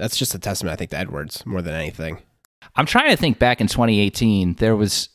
that's 0.00 0.16
just 0.16 0.34
a 0.34 0.38
testament, 0.38 0.72
I 0.72 0.76
think, 0.76 0.90
to 0.90 0.98
Edwards 0.98 1.44
more 1.46 1.62
than 1.62 1.74
anything. 1.74 2.18
I'm 2.76 2.86
trying 2.86 3.10
to 3.10 3.16
think 3.16 3.38
back 3.38 3.60
in 3.60 3.66
2018. 3.66 4.54
There 4.54 4.76
was 4.76 5.08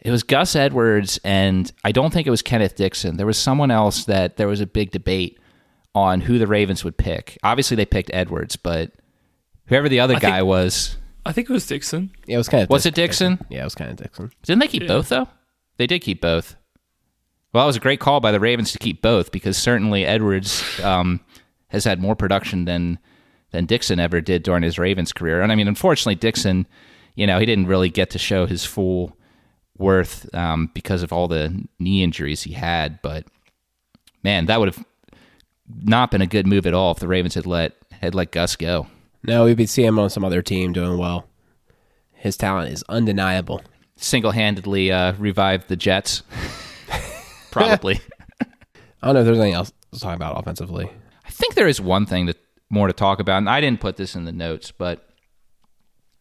it 0.00 0.10
was 0.10 0.22
Gus 0.22 0.54
Edwards, 0.54 1.18
and 1.24 1.70
I 1.84 1.90
don't 1.92 2.12
think 2.12 2.26
it 2.26 2.30
was 2.30 2.42
Kenneth 2.42 2.76
Dixon. 2.76 3.16
There 3.16 3.26
was 3.26 3.38
someone 3.38 3.70
else 3.70 4.04
that 4.04 4.36
there 4.36 4.46
was 4.48 4.60
a 4.60 4.66
big 4.66 4.90
debate 4.92 5.38
on 5.94 6.20
who 6.20 6.38
the 6.38 6.46
Ravens 6.46 6.84
would 6.84 6.96
pick. 6.96 7.36
Obviously, 7.42 7.76
they 7.76 7.86
picked 7.86 8.10
Edwards, 8.12 8.56
but 8.56 8.92
Whoever 9.66 9.88
the 9.88 10.00
other 10.00 10.16
I 10.16 10.18
guy 10.20 10.36
think- 10.38 10.46
was. 10.46 10.96
I 11.26 11.32
think 11.32 11.50
it 11.50 11.52
was 11.52 11.66
Dixon. 11.66 12.10
Yeah, 12.26 12.36
it 12.36 12.38
was 12.38 12.48
kind 12.48 12.62
of. 12.62 12.70
Was 12.70 12.86
it 12.86 12.94
Dixon? 12.94 13.38
Yeah, 13.50 13.60
it 13.62 13.64
was 13.64 13.74
kind 13.74 13.90
of 13.90 13.96
Dixon. 13.96 14.30
Didn't 14.44 14.60
they 14.60 14.68
keep 14.68 14.82
Yeah. 14.82 14.88
both 14.88 15.08
though? 15.10 15.28
They 15.76 15.86
did 15.86 16.00
keep 16.00 16.22
both. 16.22 16.56
Well, 17.52 17.64
that 17.64 17.66
was 17.66 17.76
a 17.76 17.80
great 17.80 18.00
call 18.00 18.20
by 18.20 18.32
the 18.32 18.40
Ravens 18.40 18.72
to 18.72 18.78
keep 18.78 19.02
both 19.02 19.30
because 19.30 19.58
certainly 19.58 20.06
Edwards 20.06 20.62
um, 20.82 21.20
has 21.68 21.84
had 21.84 22.00
more 22.00 22.14
production 22.16 22.64
than 22.64 22.98
than 23.50 23.66
Dixon 23.66 24.00
ever 24.00 24.20
did 24.20 24.42
during 24.42 24.62
his 24.62 24.78
Ravens 24.78 25.12
career. 25.12 25.40
And 25.40 25.50
I 25.50 25.54
mean, 25.54 25.68
unfortunately, 25.68 26.16
Dixon, 26.16 26.66
you 27.14 27.26
know, 27.26 27.38
he 27.38 27.46
didn't 27.46 27.66
really 27.66 27.88
get 27.88 28.10
to 28.10 28.18
show 28.18 28.46
his 28.46 28.64
full 28.64 29.16
worth 29.78 30.32
um, 30.34 30.70
because 30.74 31.02
of 31.02 31.12
all 31.12 31.28
the 31.28 31.64
knee 31.78 32.02
injuries 32.02 32.42
he 32.42 32.52
had. 32.52 33.00
But 33.02 33.26
man, 34.22 34.46
that 34.46 34.60
would 34.60 34.74
have 34.74 34.84
not 35.82 36.10
been 36.10 36.22
a 36.22 36.26
good 36.26 36.46
move 36.46 36.66
at 36.66 36.74
all 36.74 36.92
if 36.92 36.98
the 36.98 37.08
Ravens 37.08 37.34
had 37.34 37.46
let 37.46 37.74
had 37.92 38.14
let 38.14 38.32
Gus 38.32 38.56
go. 38.56 38.86
No, 39.22 39.44
we'd 39.44 39.56
be 39.56 39.66
seeing 39.66 39.88
him 39.88 39.98
on 39.98 40.10
some 40.10 40.24
other 40.24 40.42
team 40.42 40.72
doing 40.72 40.98
well. 40.98 41.28
His 42.12 42.36
talent 42.36 42.72
is 42.72 42.84
undeniable. 42.88 43.62
Single 43.96 44.30
handedly 44.30 44.92
uh, 44.92 45.12
revived 45.14 45.68
the 45.68 45.76
Jets. 45.76 46.22
Probably. 47.50 48.00
I 48.40 49.06
don't 49.06 49.14
know 49.14 49.20
if 49.20 49.26
there's 49.26 49.38
anything 49.38 49.54
else 49.54 49.72
to 49.92 50.00
talk 50.00 50.14
about 50.14 50.38
offensively. 50.38 50.90
I 51.24 51.30
think 51.30 51.54
there 51.54 51.68
is 51.68 51.80
one 51.80 52.06
thing 52.06 52.26
that 52.26 52.36
more 52.70 52.86
to 52.86 52.92
talk 52.92 53.20
about, 53.20 53.38
and 53.38 53.48
I 53.48 53.60
didn't 53.60 53.80
put 53.80 53.96
this 53.96 54.14
in 54.14 54.24
the 54.24 54.32
notes, 54.32 54.70
but 54.70 55.08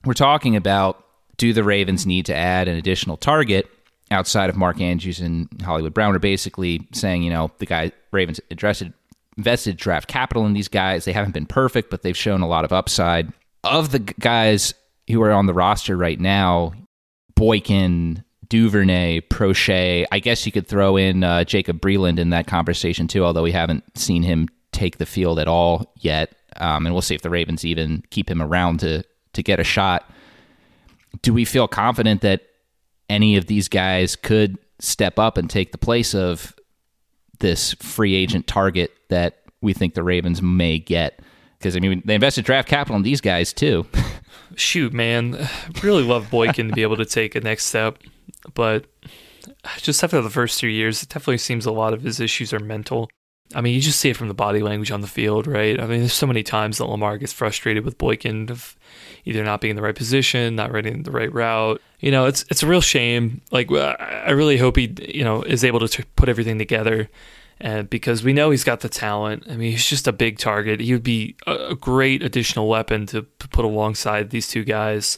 we're 0.06 0.14
talking 0.14 0.56
about 0.56 1.04
do 1.38 1.54
the 1.54 1.64
Ravens 1.64 2.06
need 2.06 2.26
to 2.28 2.36
add 2.36 2.68
an 2.68 2.78
additional 2.78 3.18
target 3.18 3.70
outside 4.10 4.50
of 4.50 4.56
Mark 4.56 4.82
Andrews 4.82 5.20
and 5.20 5.50
Hollywood 5.62 5.94
Brown? 5.94 6.14
We're 6.14 6.20
basically 6.20 6.88
saying, 6.94 7.24
you 7.24 7.30
know, 7.30 7.52
the 7.60 7.66
guy 7.66 7.92
Ravens 8.12 8.40
invested 8.50 8.94
invested 9.38 9.78
draft 9.78 10.08
capital 10.08 10.46
in 10.46 10.54
these 10.54 10.68
guys. 10.68 11.06
They 11.06 11.14
haven't 11.14 11.34
been 11.34 11.46
perfect, 11.46 11.92
but 11.92 12.02
they've 12.02 12.18
shown 12.18 12.42
a 12.42 12.48
lot 12.48 12.66
of 12.66 12.74
upside. 12.74 13.32
Of 13.64 13.92
the 13.92 14.00
guys 14.00 14.74
who 15.08 15.22
are 15.22 15.32
on 15.32 15.46
the 15.46 15.54
roster 15.54 15.96
right 15.96 16.20
now, 16.20 16.74
Boykin, 17.36 18.24
Duvernay, 18.50 19.22
Proche. 19.22 20.06
I 20.12 20.20
guess 20.20 20.46
you 20.46 20.52
could 20.52 20.68
throw 20.68 20.98
in 20.98 21.24
uh, 21.24 21.44
Jacob 21.44 21.80
Breeland 21.80 22.18
in 22.18 22.32
that 22.32 22.48
conversation 22.48 23.08
too, 23.08 23.24
although 23.24 23.44
we 23.44 23.52
haven't 23.52 23.84
seen 23.98 24.24
him 24.24 24.50
take 24.78 25.00
the 25.00 25.06
field 25.06 25.40
at 25.40 25.48
all 25.48 25.92
yet. 25.98 26.36
Um, 26.58 26.86
and 26.86 26.94
we'll 26.94 27.02
see 27.02 27.16
if 27.16 27.22
the 27.22 27.30
Ravens 27.30 27.66
even 27.66 28.04
keep 28.12 28.30
him 28.30 28.42
around 28.42 28.80
to 28.82 29.04
to 29.34 29.44
get 29.44 29.60
a 29.60 29.64
shot. 29.64 30.10
Do 31.22 31.34
we 31.34 31.46
feel 31.46 31.68
confident 31.68 32.22
that 32.22 32.44
any 33.10 33.38
of 33.38 33.48
these 33.48 33.68
guys 33.68 34.16
could 34.16 34.58
step 34.80 35.20
up 35.20 35.38
and 35.38 35.50
take 35.50 35.72
the 35.72 35.78
place 35.78 36.14
of 36.14 36.56
this 37.40 37.74
free 37.76 38.16
agent 38.16 38.48
target 38.48 38.92
that 39.10 39.42
we 39.62 39.74
think 39.74 39.94
the 39.94 40.04
Ravens 40.04 40.42
may 40.42 40.80
get? 40.80 41.20
Because 41.58 41.76
I 41.76 41.80
mean, 41.80 42.02
they 42.06 42.16
invested 42.16 42.46
draft 42.46 42.68
capital 42.68 42.96
in 42.96 43.04
these 43.04 43.22
guys 43.22 43.54
too. 43.54 43.86
Shoot, 44.56 44.94
man, 44.94 45.48
really 45.84 46.04
love 46.04 46.30
Boykin 46.30 46.70
to 46.70 46.74
be 46.74 46.84
able 46.84 46.98
to 46.98 47.06
take 47.06 47.36
a 47.36 47.42
next 47.42 47.66
step, 47.66 47.98
but 48.54 48.86
just 49.78 50.04
after 50.04 50.22
the 50.22 50.30
first 50.30 50.60
three 50.60 50.74
years, 50.74 51.04
it 51.04 51.10
definitely 51.10 51.38
seems 51.38 51.66
a 51.66 51.72
lot 51.72 51.94
of 51.94 52.02
his 52.02 52.20
issues 52.20 52.54
are 52.54 52.60
mental. 52.60 53.10
I 53.56 53.62
mean, 53.62 53.74
you 53.74 53.82
just 53.82 54.00
see 54.00 54.10
it 54.10 54.18
from 54.18 54.28
the 54.28 54.34
body 54.34 54.62
language 54.62 54.92
on 54.92 55.02
the 55.02 55.08
field, 55.08 55.48
right? 55.48 55.80
I 55.80 55.86
mean, 55.88 56.00
there's 56.00 56.14
so 56.14 56.28
many 56.28 56.44
times 56.44 56.78
that 56.78 56.86
Lamar 56.86 57.18
gets 57.18 57.32
frustrated 57.32 57.86
with 57.86 57.98
Boykin 57.98 58.50
of 58.50 58.76
either 59.24 59.44
not 59.44 59.62
being 59.62 59.72
in 59.72 59.76
the 59.76 59.82
right 59.82 59.96
position, 59.96 60.56
not 60.56 60.72
running 60.72 61.04
the 61.04 61.12
right 61.12 61.32
route. 61.34 61.82
You 62.00 62.12
know, 62.12 62.26
it's 62.26 62.44
it's 62.50 62.62
a 62.62 62.68
real 62.68 62.82
shame. 62.82 63.42
Like, 63.52 63.72
I 63.72 64.24
I 64.28 64.30
really 64.32 64.58
hope 64.58 64.76
he, 64.76 64.94
you 65.08 65.24
know, 65.24 65.44
is 65.44 65.64
able 65.64 65.80
to 65.80 65.88
t- 65.88 66.04
put 66.18 66.28
everything 66.28 66.58
together, 66.58 67.10
and 67.62 67.90
because 67.90 68.22
we 68.22 68.34
know 68.34 68.52
he's 68.52 68.66
got 68.66 68.82
the 68.82 68.90
talent. 68.90 69.46
I 69.50 69.56
mean, 69.56 69.72
he's 69.72 69.88
just 69.88 70.08
a 70.08 70.14
big 70.14 70.40
target. 70.40 70.82
He 70.82 70.92
would 70.92 71.04
be 71.04 71.36
a, 71.46 71.70
a 71.70 71.76
great 71.76 72.24
additional 72.24 72.68
weapon 72.68 73.06
to, 73.08 73.26
to 73.40 73.48
put 73.48 73.64
alongside 73.64 74.30
these 74.30 74.50
two 74.50 74.66
guys, 74.66 75.18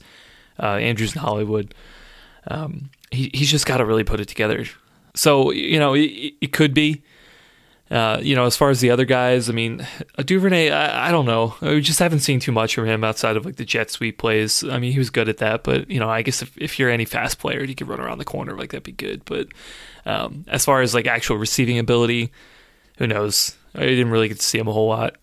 uh, 0.59 0.75
Andrews 0.75 1.13
and 1.13 1.21
Hollywood. 1.21 1.73
Um, 2.47 2.91
he 3.09 3.31
he's 3.33 3.49
just 3.49 3.65
got 3.65 3.77
to 3.77 3.85
really 3.85 4.03
put 4.03 4.19
it 4.19 4.27
together. 4.27 4.65
So 5.15 5.51
you 5.51 5.79
know, 5.79 5.95
it, 5.95 6.33
it 6.41 6.53
could 6.53 6.75
be. 6.75 7.01
Uh, 7.91 8.19
you 8.21 8.35
know, 8.35 8.45
as 8.45 8.55
far 8.55 8.69
as 8.69 8.81
the 8.81 8.91
other 8.91 9.05
guys, 9.05 9.49
I 9.49 9.53
mean, 9.53 9.85
Duvernay, 10.17 10.69
I, 10.69 11.09
I 11.09 11.11
don't 11.11 11.25
know. 11.25 11.55
We 11.61 11.81
just 11.81 11.99
haven't 11.99 12.19
seen 12.19 12.39
too 12.39 12.51
much 12.51 12.75
from 12.75 12.85
him 12.85 13.03
outside 13.03 13.35
of 13.35 13.45
like 13.45 13.55
the 13.55 13.65
jet 13.65 13.89
sweep 13.89 14.19
plays. 14.19 14.63
I 14.63 14.77
mean, 14.77 14.91
he 14.91 14.99
was 14.99 15.09
good 15.09 15.27
at 15.27 15.37
that, 15.37 15.63
but 15.63 15.89
you 15.89 15.99
know, 15.99 16.09
I 16.09 16.21
guess 16.21 16.41
if, 16.41 16.55
if 16.57 16.77
you're 16.77 16.89
any 16.89 17.05
fast 17.05 17.39
player, 17.39 17.63
you 17.63 17.75
could 17.75 17.87
run 17.87 17.99
around 17.99 18.19
the 18.19 18.25
corner 18.25 18.55
like 18.55 18.71
that'd 18.71 18.83
be 18.83 18.91
good. 18.91 19.25
But 19.25 19.47
um, 20.05 20.45
as 20.47 20.65
far 20.65 20.81
as 20.81 20.93
like 20.93 21.07
actual 21.07 21.37
receiving 21.37 21.79
ability, 21.79 22.31
who 22.97 23.07
knows? 23.07 23.55
I 23.73 23.81
didn't 23.81 24.11
really 24.11 24.27
get 24.27 24.39
to 24.39 24.45
see 24.45 24.59
him 24.59 24.67
a 24.67 24.73
whole 24.73 24.87
lot, 24.87 25.15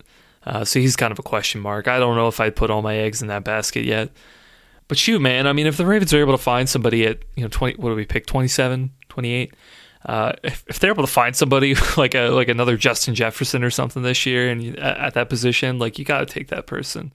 uh, 0.45 0.65
so 0.65 0.79
he's 0.79 0.95
kind 0.95 1.11
of 1.11 1.19
a 1.19 1.23
question 1.23 1.61
mark. 1.61 1.87
I 1.87 1.99
don't 1.99 2.15
know 2.15 2.27
if 2.27 2.39
I'd 2.39 2.55
put 2.55 2.69
all 2.69 2.81
my 2.81 2.97
eggs 2.97 3.21
in 3.21 3.27
that 3.29 3.43
basket 3.43 3.85
yet. 3.85 4.09
But 4.87 4.97
shoot, 4.97 5.19
man, 5.19 5.47
I 5.47 5.53
mean, 5.53 5.67
if 5.67 5.75
the 5.75 5.85
Ravens 5.85 6.13
are 6.13 6.19
able 6.19 6.31
to 6.31 6.41
find 6.41 6.67
somebody 6.69 7.05
at 7.05 7.19
you 7.35 7.43
know 7.43 7.49
twenty, 7.49 7.75
what 7.77 7.89
do 7.89 7.95
we 7.95 8.05
pick? 8.05 8.25
27, 8.25 8.91
28? 9.09 9.53
Uh, 10.07 10.31
if, 10.41 10.63
if 10.67 10.79
they're 10.79 10.91
able 10.91 11.03
to 11.03 11.11
find 11.11 11.35
somebody 11.35 11.75
like 11.97 12.15
a 12.15 12.29
like 12.29 12.47
another 12.47 12.77
Justin 12.77 13.13
Jefferson 13.13 13.63
or 13.63 13.69
something 13.69 14.03
this 14.03 14.25
year 14.25 14.49
and 14.49 14.63
you, 14.63 14.73
at, 14.75 14.97
at 14.97 15.13
that 15.15 15.29
position, 15.29 15.79
like 15.79 15.99
you 15.99 16.05
got 16.05 16.19
to 16.19 16.25
take 16.25 16.47
that 16.47 16.65
person. 16.65 17.11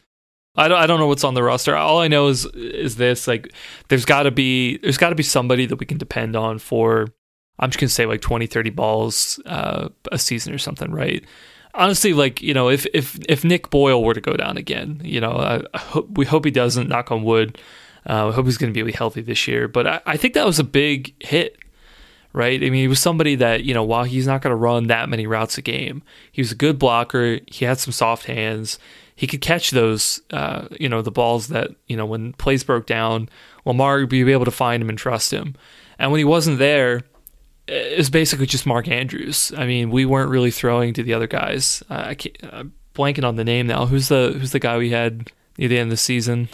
I 0.55 0.69
don't 0.69 0.79
I 0.79 0.87
don't 0.87 1.01
know 1.01 1.07
what's 1.07 1.25
on 1.25 1.33
the 1.33 1.43
roster. 1.43 1.75
All 1.75 2.01
I 2.01 2.09
know 2.09 2.29
is 2.29 2.45
is 2.55 2.97
this 2.97 3.27
like 3.27 3.53
there's 3.89 4.05
got 4.05 4.25
to 4.25 4.31
be 4.31 4.77
there's 4.79 4.99
got 4.99 5.09
to 5.09 5.15
be 5.15 5.23
somebody 5.23 5.65
that 5.65 5.77
we 5.77 5.87
can 5.87 5.97
depend 5.97 6.37
on 6.37 6.59
for 6.59 7.09
I'm 7.59 7.71
just 7.71 7.79
going 7.79 7.89
to 7.89 7.95
say 7.95 8.05
like 8.05 8.21
20 8.21 8.47
30 8.47 8.71
balls 8.71 9.41
uh, 9.47 9.89
a 10.11 10.19
season 10.19 10.53
or 10.53 10.59
something, 10.59 10.91
right? 10.91 11.25
Honestly, 11.75 12.13
like 12.13 12.43
you 12.43 12.53
know, 12.53 12.69
if 12.69 12.87
if 12.93 13.19
if 13.27 13.45
Nick 13.45 13.71
Boyle 13.71 14.05
were 14.05 14.13
to 14.13 14.21
go 14.21 14.35
down 14.35 14.59
again, 14.59 15.01
you 15.03 15.21
know, 15.21 15.33
I, 15.33 15.63
I 15.73 15.79
hope, 15.79 16.11
we 16.19 16.27
hope 16.27 16.45
he 16.45 16.51
doesn't. 16.51 16.89
Knock 16.89 17.11
on 17.11 17.23
wood. 17.23 17.57
Uh, 18.07 18.29
I 18.29 18.33
hope 18.33 18.45
he's 18.45 18.59
going 18.59 18.75
to 18.75 18.85
be 18.85 18.93
healthy 18.93 19.23
this 19.23 19.49
year. 19.49 19.69
But 19.69 19.87
I, 19.87 20.01
I 20.05 20.17
think 20.19 20.35
that 20.35 20.45
was 20.45 20.59
a 20.59 20.65
big 20.65 21.15
hit 21.25 21.57
right? 22.33 22.63
I 22.63 22.71
mean, 22.71 22.75
he 22.75 22.89
was 22.89 23.01
somebody 23.01 23.35
that, 23.37 23.65
you 23.65 23.75
know, 23.75 23.85
while 23.85 24.05
he's 24.05 24.27
not 24.27 24.43
going 24.43 24.53
to 24.53 24.57
run 24.57 24.87
that 24.87 25.09
many 25.09 25.27
routes 25.27 25.59
a 25.59 25.63
game, 25.63 26.03
he 26.31 26.41
was 26.41 26.53
a 26.53 26.57
good 26.57 26.79
blocker. 26.79 27.41
He 27.47 27.65
had 27.65 27.79
some 27.79 27.93
soft 27.93 28.27
hands. 28.27 28.79
He 29.15 29.27
could 29.27 29.41
catch 29.41 29.71
those, 29.71 30.21
uh, 30.31 30.69
you 30.81 30.89
know, 30.89 31.03
the 31.03 31.11
balls 31.11 31.49
that, 31.49 31.71
you 31.87 31.97
know, 31.97 32.07
when 32.07 32.33
plays 32.35 32.65
broke 32.65 32.87
down, 32.87 33.29
Lamar 33.65 33.99
would 33.99 34.09
be 34.09 34.31
able 34.33 34.45
to 34.45 34.51
find 34.51 34.83
him 34.83 34.89
and 34.89 34.99
trust 34.99 35.33
him. 35.33 35.55
And 35.99 36.11
when 36.11 36.19
he 36.19 36.25
wasn't 36.25 36.59
there, 36.59 37.03
it 37.69 37.99
was 37.99 38.11
basically 38.11 38.47
just 38.47 38.67
Mark 38.67 38.89
Andrews. 38.89 39.53
I 39.57 39.67
mean, 39.67 39.91
we 39.91 40.05
weren't 40.05 40.31
really 40.31 40.51
throwing 40.51 40.95
to 40.95 41.03
the 41.03 41.15
other 41.15 41.27
guys. 41.27 41.83
Uh, 41.89 42.03
I 42.07 42.15
can't, 42.15 42.37
I'm 42.51 42.73
blanking 42.95 43.25
on 43.25 43.37
the 43.37 43.45
name 43.45 43.67
now. 43.67 43.87
Who's 43.87 44.09
the 44.09 44.37
Who's 44.39 44.53
the 44.53 44.59
guy 44.59 44.79
we 44.79 44.91
had 44.91 45.31
near 45.59 45.69
the 45.69 45.79
end 45.79 45.89
of 45.89 45.91
the 45.91 45.97
season? 45.97 46.49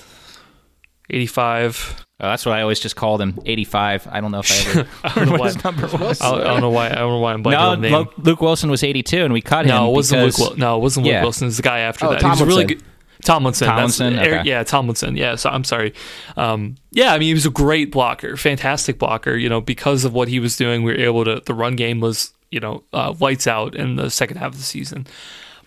85. 1.11 2.05
Oh, 2.21 2.27
that's 2.27 2.45
what 2.45 2.57
I 2.59 2.63
always 2.63 2.81
just 2.81 2.97
called 2.97 3.21
him. 3.21 3.39
85. 3.47 4.09
I 4.11 4.21
don't 4.21 4.33
know 4.33 4.41
if 4.41 4.51
I 4.51 4.71
ever 4.81 4.89
I 5.05 5.15
don't 5.15 5.27
know 5.27 5.33
what 5.33 5.41
why. 5.41 5.47
his 5.49 5.63
number 5.65 5.87
was. 5.87 6.21
I 6.21 6.37
don't, 6.43 6.61
know 6.61 6.71
why. 6.71 6.87
I 6.91 6.95
don't 6.97 7.11
know 7.13 7.19
why 7.21 7.33
I'm 7.33 7.45
blanking 7.45 7.51
No, 7.53 7.71
on 7.71 7.81
the 7.81 7.91
name. 7.91 7.99
Luke, 7.99 8.15
Luke 8.19 8.41
Wilson 8.41 8.71
was 8.71 8.83
82, 8.83 9.23
and 9.25 9.33
we 9.33 9.41
cut 9.41 9.67
him. 9.67 9.69
No, 9.71 9.89
it 9.91 9.95
wasn't 9.95 10.23
Luke. 10.23 10.35
because- 10.35 10.49
Wil- 10.51 10.59
no, 10.59 10.77
it 10.77 10.81
wasn't 10.81 11.07
Luke 11.07 11.13
Yeah. 11.13 11.23
Wilson. 11.23 11.47
It's 11.47 11.57
the 11.59 11.63
guy 11.63 11.79
after 11.81 12.07
Oh, 12.07 12.11
that. 12.11 12.21
He 12.23 12.27
was 12.29 12.41
really 12.43 12.65
Tomlinson. 12.65 12.79
good. 12.79 12.85
Tomlinson. 13.25 13.67
Tomlinson, 13.69 14.19
okay. 14.19 14.43
yeah, 14.45 14.63
Tomlinson. 14.63 15.17
Yeah, 15.17 15.35
so 15.35 15.51
I'm 15.51 15.65
sorry. 15.65 15.93
Um, 16.37 16.77
yeah, 16.93 17.13
I 17.13 17.19
mean, 17.19 17.27
he 17.29 17.35
was 17.35 17.47
a 17.47 17.51
great 17.51 17.91
blocker, 17.93 18.37
fantastic 18.37 18.99
blocker. 18.99 19.37
You 19.37 19.49
know, 19.49 19.61
because 19.61 20.05
of 20.05 20.13
what 20.13 20.29
he 20.29 20.39
was 20.41 20.57
doing, 20.57 20.83
we 20.85 20.93
were 20.93 20.99
able 21.01 21.25
to. 21.25 21.41
The 21.45 21.55
run 21.55 21.75
game 21.77 22.01
was, 22.01 22.33
you 22.51 22.61
know, 22.61 22.85
uh, 22.93 23.15
lights 23.21 23.47
out 23.49 23.75
in 23.75 23.97
the 23.97 24.09
second 24.11 24.37
half 24.37 24.53
of 24.53 24.59
the 24.59 24.65
season. 24.65 25.07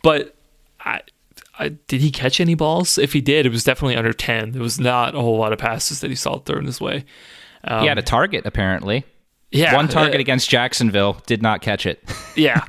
But 0.01 0.33
I, 0.79 1.01
I, 1.61 1.69
did 1.69 2.01
he 2.01 2.11
catch 2.11 2.39
any 2.39 2.55
balls? 2.55 2.97
If 2.97 3.13
he 3.13 3.21
did, 3.21 3.45
it 3.45 3.51
was 3.51 3.63
definitely 3.63 3.95
under 3.95 4.13
ten. 4.13 4.51
There 4.51 4.61
was 4.61 4.79
not 4.79 5.15
a 5.15 5.21
whole 5.21 5.37
lot 5.37 5.53
of 5.53 5.59
passes 5.59 5.99
that 6.01 6.09
he 6.09 6.15
saw 6.15 6.39
thrown 6.39 6.65
his 6.65 6.81
way. 6.81 7.05
Um, 7.63 7.81
He 7.81 7.87
had 7.87 7.97
a 7.97 8.01
target, 8.03 8.45
apparently. 8.45 9.05
yeah, 9.51 9.75
One 9.75 9.87
target 9.87 10.15
uh, 10.17 10.19
against 10.19 10.49
Jacksonville, 10.49 11.21
did 11.25 11.41
not 11.41 11.61
catch 11.61 11.85
it. 11.85 12.03
Yeah. 12.35 12.63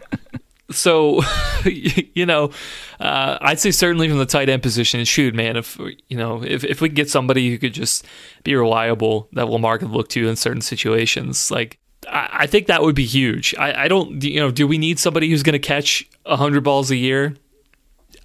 So, 0.70 1.22
you 1.64 2.26
know, 2.26 2.50
uh, 2.98 3.38
I'd 3.40 3.60
say 3.60 3.70
certainly 3.70 4.08
from 4.08 4.18
the 4.18 4.26
tight 4.26 4.48
end 4.48 4.62
position, 4.62 5.04
shoot, 5.04 5.34
man, 5.34 5.56
if 5.56 5.78
you 6.08 6.16
know, 6.16 6.42
if, 6.42 6.64
if 6.64 6.80
we 6.80 6.88
could 6.88 6.96
get 6.96 7.10
somebody 7.10 7.50
who 7.50 7.58
could 7.58 7.74
just 7.74 8.06
be 8.42 8.54
reliable 8.54 9.28
that 9.32 9.48
Lamar 9.48 9.78
could 9.78 9.90
look 9.90 10.08
to 10.10 10.28
in 10.28 10.36
certain 10.36 10.62
situations, 10.62 11.50
like 11.50 11.78
I, 12.08 12.28
I 12.32 12.46
think 12.46 12.66
that 12.66 12.82
would 12.82 12.94
be 12.94 13.04
huge. 13.04 13.54
I, 13.58 13.84
I 13.84 13.88
don't, 13.88 14.22
you 14.24 14.40
know, 14.40 14.50
do 14.50 14.66
we 14.66 14.78
need 14.78 14.98
somebody 14.98 15.28
who's 15.28 15.42
going 15.42 15.52
to 15.52 15.58
catch 15.58 16.08
hundred 16.26 16.62
balls 16.64 16.90
a 16.90 16.96
year? 16.96 17.34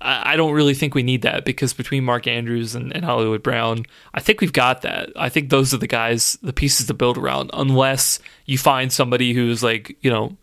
I 0.02 0.34
I 0.34 0.36
don't 0.36 0.54
really 0.54 0.74
think 0.74 0.93
we 0.93 1.04
need 1.04 1.22
that 1.24 1.45
because 1.45 1.74
between 1.74 2.04
Mark 2.04 2.28
Andrews 2.28 2.76
and, 2.76 2.95
and 2.95 3.04
Hollywood 3.04 3.43
Brown, 3.43 3.86
I 4.14 4.20
think 4.20 4.41
we've 4.41 4.54
got 4.54 4.82
that. 4.82 5.10
I 5.16 5.30
think 5.30 5.50
those 5.50 5.74
are 5.74 5.78
the 5.78 5.88
guys, 5.88 6.38
the 6.41 6.54
pieces 6.54 6.88
to 6.88 6.93
build 6.93 7.18
around, 7.18 7.50
unless 7.54 8.20
you 8.45 8.58
find 8.58 8.91
somebody 8.91 9.34
who's 9.34 9.64
like, 9.64 9.98
you 10.02 10.10
know, 10.10 10.38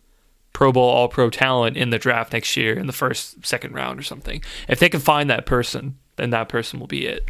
Pro 0.53 0.71
Bowl, 0.71 0.89
All 0.89 1.07
Pro 1.07 1.29
talent 1.29 1.77
in 1.77 1.89
the 1.89 1.99
draft 1.99 2.33
next 2.33 2.55
year 2.55 2.77
in 2.77 2.87
the 2.87 2.93
first, 2.93 3.45
second 3.45 3.73
round 3.73 3.99
or 3.99 4.03
something. 4.03 4.41
If 4.67 4.79
they 4.79 4.89
can 4.89 5.01
find 5.01 5.29
that 5.29 5.45
person, 5.45 5.97
then 6.15 6.29
that 6.29 6.49
person 6.49 6.79
will 6.79 6.87
be 6.87 7.05
it. 7.05 7.29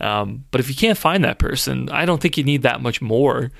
Um, 0.00 0.44
but 0.50 0.60
if 0.60 0.68
you 0.68 0.74
can't 0.74 0.98
find 0.98 1.24
that 1.24 1.38
person, 1.38 1.88
I 1.90 2.04
don't 2.04 2.20
think 2.20 2.36
you 2.36 2.44
need 2.44 2.62
that 2.62 2.82
much 2.82 3.00
more. 3.00 3.50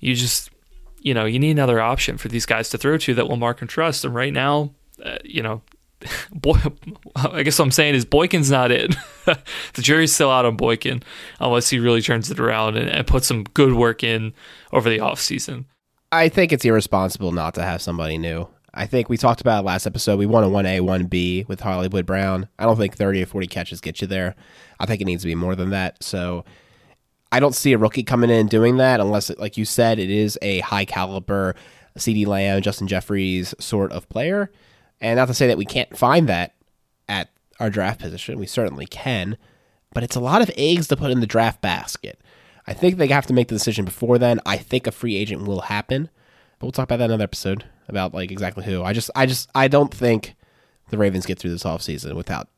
You 0.00 0.14
just, 0.14 0.50
you 0.98 1.14
know, 1.14 1.24
you 1.24 1.38
need 1.38 1.50
another 1.50 1.80
option 1.80 2.18
for 2.18 2.28
these 2.28 2.46
guys 2.46 2.70
to 2.70 2.78
throw 2.78 2.96
to 2.98 3.14
that 3.14 3.28
will 3.28 3.36
mark 3.36 3.60
and 3.60 3.70
trust. 3.70 4.04
And 4.04 4.14
right 4.14 4.32
now, 4.32 4.72
uh, 5.04 5.18
you 5.22 5.42
know, 5.42 5.62
boy, 6.32 6.58
I 7.16 7.42
guess 7.42 7.58
what 7.58 7.66
I'm 7.66 7.70
saying 7.70 7.94
is 7.94 8.04
Boykin's 8.04 8.50
not 8.50 8.70
it. 8.70 8.94
the 9.24 9.82
jury's 9.82 10.12
still 10.12 10.30
out 10.30 10.44
on 10.44 10.56
Boykin 10.56 11.02
unless 11.40 11.70
he 11.70 11.78
really 11.78 12.02
turns 12.02 12.30
it 12.30 12.40
around 12.40 12.76
and, 12.76 12.88
and 12.88 13.06
puts 13.06 13.26
some 13.26 13.44
good 13.44 13.74
work 13.74 14.02
in 14.02 14.32
over 14.72 14.88
the 14.88 14.98
offseason. 14.98 15.66
I 16.10 16.28
think 16.28 16.52
it's 16.52 16.64
irresponsible 16.64 17.32
not 17.32 17.54
to 17.54 17.62
have 17.62 17.80
somebody 17.80 18.18
new. 18.18 18.48
I 18.74 18.86
think 18.86 19.08
we 19.08 19.16
talked 19.16 19.40
about 19.40 19.62
it 19.62 19.66
last 19.66 19.86
episode. 19.86 20.18
We 20.18 20.26
want 20.26 20.46
a 20.46 20.48
1A, 20.48 20.80
1B 20.80 21.48
with 21.48 21.60
Hollywood 21.60 22.06
Brown. 22.06 22.48
I 22.58 22.64
don't 22.64 22.78
think 22.78 22.96
30 22.96 23.22
or 23.22 23.26
40 23.26 23.46
catches 23.46 23.80
get 23.80 24.00
you 24.00 24.06
there. 24.06 24.34
I 24.80 24.86
think 24.86 25.00
it 25.00 25.04
needs 25.04 25.22
to 25.22 25.28
be 25.28 25.34
more 25.34 25.54
than 25.54 25.70
that. 25.70 26.02
So 26.02 26.44
I 27.30 27.40
don't 27.40 27.54
see 27.54 27.72
a 27.72 27.78
rookie 27.78 28.02
coming 28.02 28.30
in 28.30 28.46
doing 28.46 28.78
that 28.78 29.00
unless, 29.00 29.30
like 29.38 29.58
you 29.58 29.64
said, 29.64 29.98
it 29.98 30.10
is 30.10 30.38
a 30.40 30.60
high 30.60 30.86
caliber 30.86 31.54
CeeDee 31.98 32.26
Lamb, 32.26 32.62
Justin 32.62 32.88
Jeffries 32.88 33.54
sort 33.58 33.92
of 33.92 34.08
player. 34.08 34.50
And 35.02 35.18
not 35.18 35.26
to 35.28 35.34
say 35.34 35.48
that 35.48 35.58
we 35.58 35.66
can't 35.66 35.94
find 35.96 36.28
that 36.28 36.54
at 37.08 37.28
our 37.60 37.68
draft 37.68 38.00
position. 38.00 38.38
We 38.38 38.46
certainly 38.46 38.86
can. 38.86 39.36
But 39.92 40.04
it's 40.04 40.16
a 40.16 40.20
lot 40.20 40.40
of 40.40 40.50
eggs 40.56 40.88
to 40.88 40.96
put 40.96 41.10
in 41.10 41.20
the 41.20 41.26
draft 41.26 41.60
basket. 41.60 42.18
I 42.66 42.72
think 42.72 42.96
they 42.96 43.08
have 43.08 43.26
to 43.26 43.34
make 43.34 43.48
the 43.48 43.56
decision 43.56 43.84
before 43.84 44.16
then. 44.16 44.40
I 44.46 44.56
think 44.56 44.86
a 44.86 44.92
free 44.92 45.16
agent 45.16 45.44
will 45.44 45.62
happen. 45.62 46.08
But 46.58 46.66
we'll 46.66 46.72
talk 46.72 46.84
about 46.84 46.98
that 46.98 47.06
in 47.06 47.10
another 47.10 47.24
episode 47.24 47.64
about 47.88 48.14
like 48.14 48.30
exactly 48.30 48.64
who. 48.64 48.84
I 48.84 48.92
just 48.92 49.10
I 49.16 49.26
just 49.26 49.50
I 49.54 49.66
don't 49.66 49.92
think 49.92 50.36
the 50.90 50.98
Ravens 50.98 51.26
get 51.26 51.38
through 51.38 51.50
this 51.50 51.64
offseason 51.64 52.14
without 52.14 52.48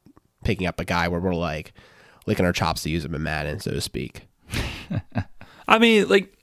picking 0.45 0.66
up 0.66 0.78
a 0.78 0.84
guy 0.84 1.09
where 1.09 1.20
we're 1.20 1.34
like 1.34 1.72
licking 2.26 2.45
our 2.45 2.53
chops 2.53 2.82
to 2.82 2.90
use 2.90 3.05
him 3.05 3.14
in 3.14 3.22
Madden, 3.22 3.61
so 3.61 3.70
to 3.70 3.80
speak. 3.80 4.28
I 5.68 5.78
mean, 5.78 6.09
like 6.09 6.36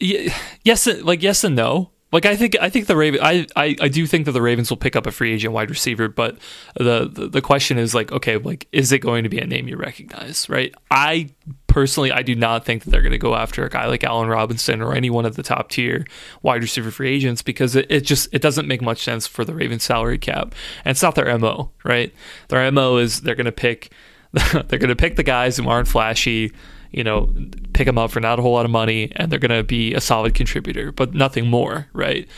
yes, 0.00 0.86
like 1.02 1.22
yes 1.22 1.44
and 1.44 1.54
no. 1.54 1.90
Like 2.10 2.24
I 2.24 2.36
think 2.36 2.56
I 2.60 2.70
think 2.70 2.86
the 2.86 2.96
Raven 2.96 3.20
I, 3.22 3.46
I, 3.54 3.76
I 3.82 3.88
do 3.88 4.06
think 4.06 4.24
that 4.24 4.32
the 4.32 4.40
Ravens 4.40 4.70
will 4.70 4.78
pick 4.78 4.96
up 4.96 5.06
a 5.06 5.10
free 5.10 5.32
agent 5.32 5.52
wide 5.52 5.68
receiver, 5.68 6.08
but 6.08 6.38
the, 6.74 7.06
the, 7.06 7.28
the 7.28 7.42
question 7.42 7.76
is 7.76 7.94
like 7.94 8.10
okay 8.12 8.38
like 8.38 8.66
is 8.72 8.92
it 8.92 9.00
going 9.00 9.24
to 9.24 9.28
be 9.28 9.38
a 9.38 9.46
name 9.46 9.68
you 9.68 9.76
recognize 9.76 10.48
right? 10.48 10.74
I 10.90 11.28
personally 11.66 12.10
I 12.10 12.22
do 12.22 12.34
not 12.34 12.64
think 12.64 12.84
that 12.84 12.90
they're 12.90 13.02
going 13.02 13.12
to 13.12 13.18
go 13.18 13.34
after 13.34 13.62
a 13.64 13.68
guy 13.68 13.86
like 13.86 14.04
Allen 14.04 14.28
Robinson 14.28 14.80
or 14.80 14.94
any 14.94 15.10
one 15.10 15.26
of 15.26 15.36
the 15.36 15.42
top 15.42 15.68
tier 15.68 16.06
wide 16.42 16.62
receiver 16.62 16.90
free 16.90 17.10
agents 17.10 17.42
because 17.42 17.76
it, 17.76 17.86
it 17.90 18.00
just 18.00 18.28
it 18.32 18.40
doesn't 18.40 18.66
make 18.66 18.80
much 18.80 19.02
sense 19.02 19.26
for 19.26 19.44
the 19.44 19.54
Ravens 19.54 19.82
salary 19.82 20.18
cap 20.18 20.54
and 20.84 20.92
it's 20.92 21.02
not 21.02 21.14
their 21.14 21.38
mo 21.38 21.72
right? 21.84 22.14
Their 22.48 22.72
mo 22.72 22.96
is 22.96 23.20
they're 23.20 23.34
going 23.34 23.44
to 23.44 23.52
pick 23.52 23.92
they're 24.32 24.78
going 24.78 24.88
to 24.88 24.96
pick 24.96 25.16
the 25.16 25.22
guys 25.22 25.58
who 25.58 25.68
aren't 25.68 25.88
flashy 25.88 26.52
you 26.90 27.04
know, 27.04 27.32
pick 27.72 27.86
them 27.86 27.98
up 27.98 28.10
for 28.10 28.20
not 28.20 28.38
a 28.38 28.42
whole 28.42 28.52
lot 28.52 28.64
of 28.64 28.70
money, 28.70 29.12
and 29.16 29.30
they're 29.30 29.38
going 29.38 29.56
to 29.56 29.62
be 29.62 29.94
a 29.94 30.00
solid 30.00 30.34
contributor, 30.34 30.92
but 30.92 31.14
nothing 31.14 31.46
more, 31.46 31.88
right? 31.92 32.28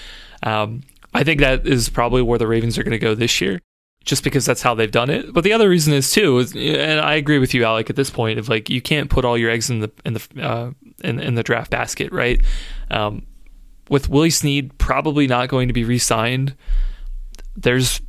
Um, 0.42 0.82
I 1.14 1.24
think 1.24 1.40
that 1.40 1.66
is 1.66 1.88
probably 1.88 2.22
where 2.22 2.38
the 2.38 2.46
Ravens 2.46 2.78
are 2.78 2.82
going 2.82 2.92
to 2.92 2.98
go 2.98 3.14
this 3.14 3.40
year, 3.40 3.60
just 4.04 4.24
because 4.24 4.44
that's 4.44 4.62
how 4.62 4.74
they've 4.74 4.90
done 4.90 5.10
it. 5.10 5.32
But 5.32 5.44
the 5.44 5.52
other 5.52 5.68
reason 5.68 5.92
is 5.92 6.10
too, 6.10 6.38
is, 6.38 6.54
and 6.54 7.00
I 7.00 7.14
agree 7.14 7.38
with 7.38 7.54
you, 7.54 7.64
Alec, 7.64 7.90
at 7.90 7.96
this 7.96 8.10
point, 8.10 8.38
of 8.38 8.48
like 8.48 8.70
you 8.70 8.80
can't 8.80 9.10
put 9.10 9.24
all 9.24 9.38
your 9.38 9.50
eggs 9.50 9.70
in 9.70 9.80
the 9.80 9.90
in 10.04 10.14
the 10.14 10.28
uh, 10.40 10.70
in, 11.02 11.20
in 11.20 11.34
the 11.34 11.42
draft 11.42 11.70
basket, 11.70 12.12
right? 12.12 12.40
Um, 12.90 13.26
with 13.88 14.08
Willie 14.08 14.30
Snead 14.30 14.78
probably 14.78 15.26
not 15.26 15.48
going 15.48 15.66
to 15.68 15.74
be 15.74 15.84
re-signed, 15.84 16.54
there's 17.56 18.00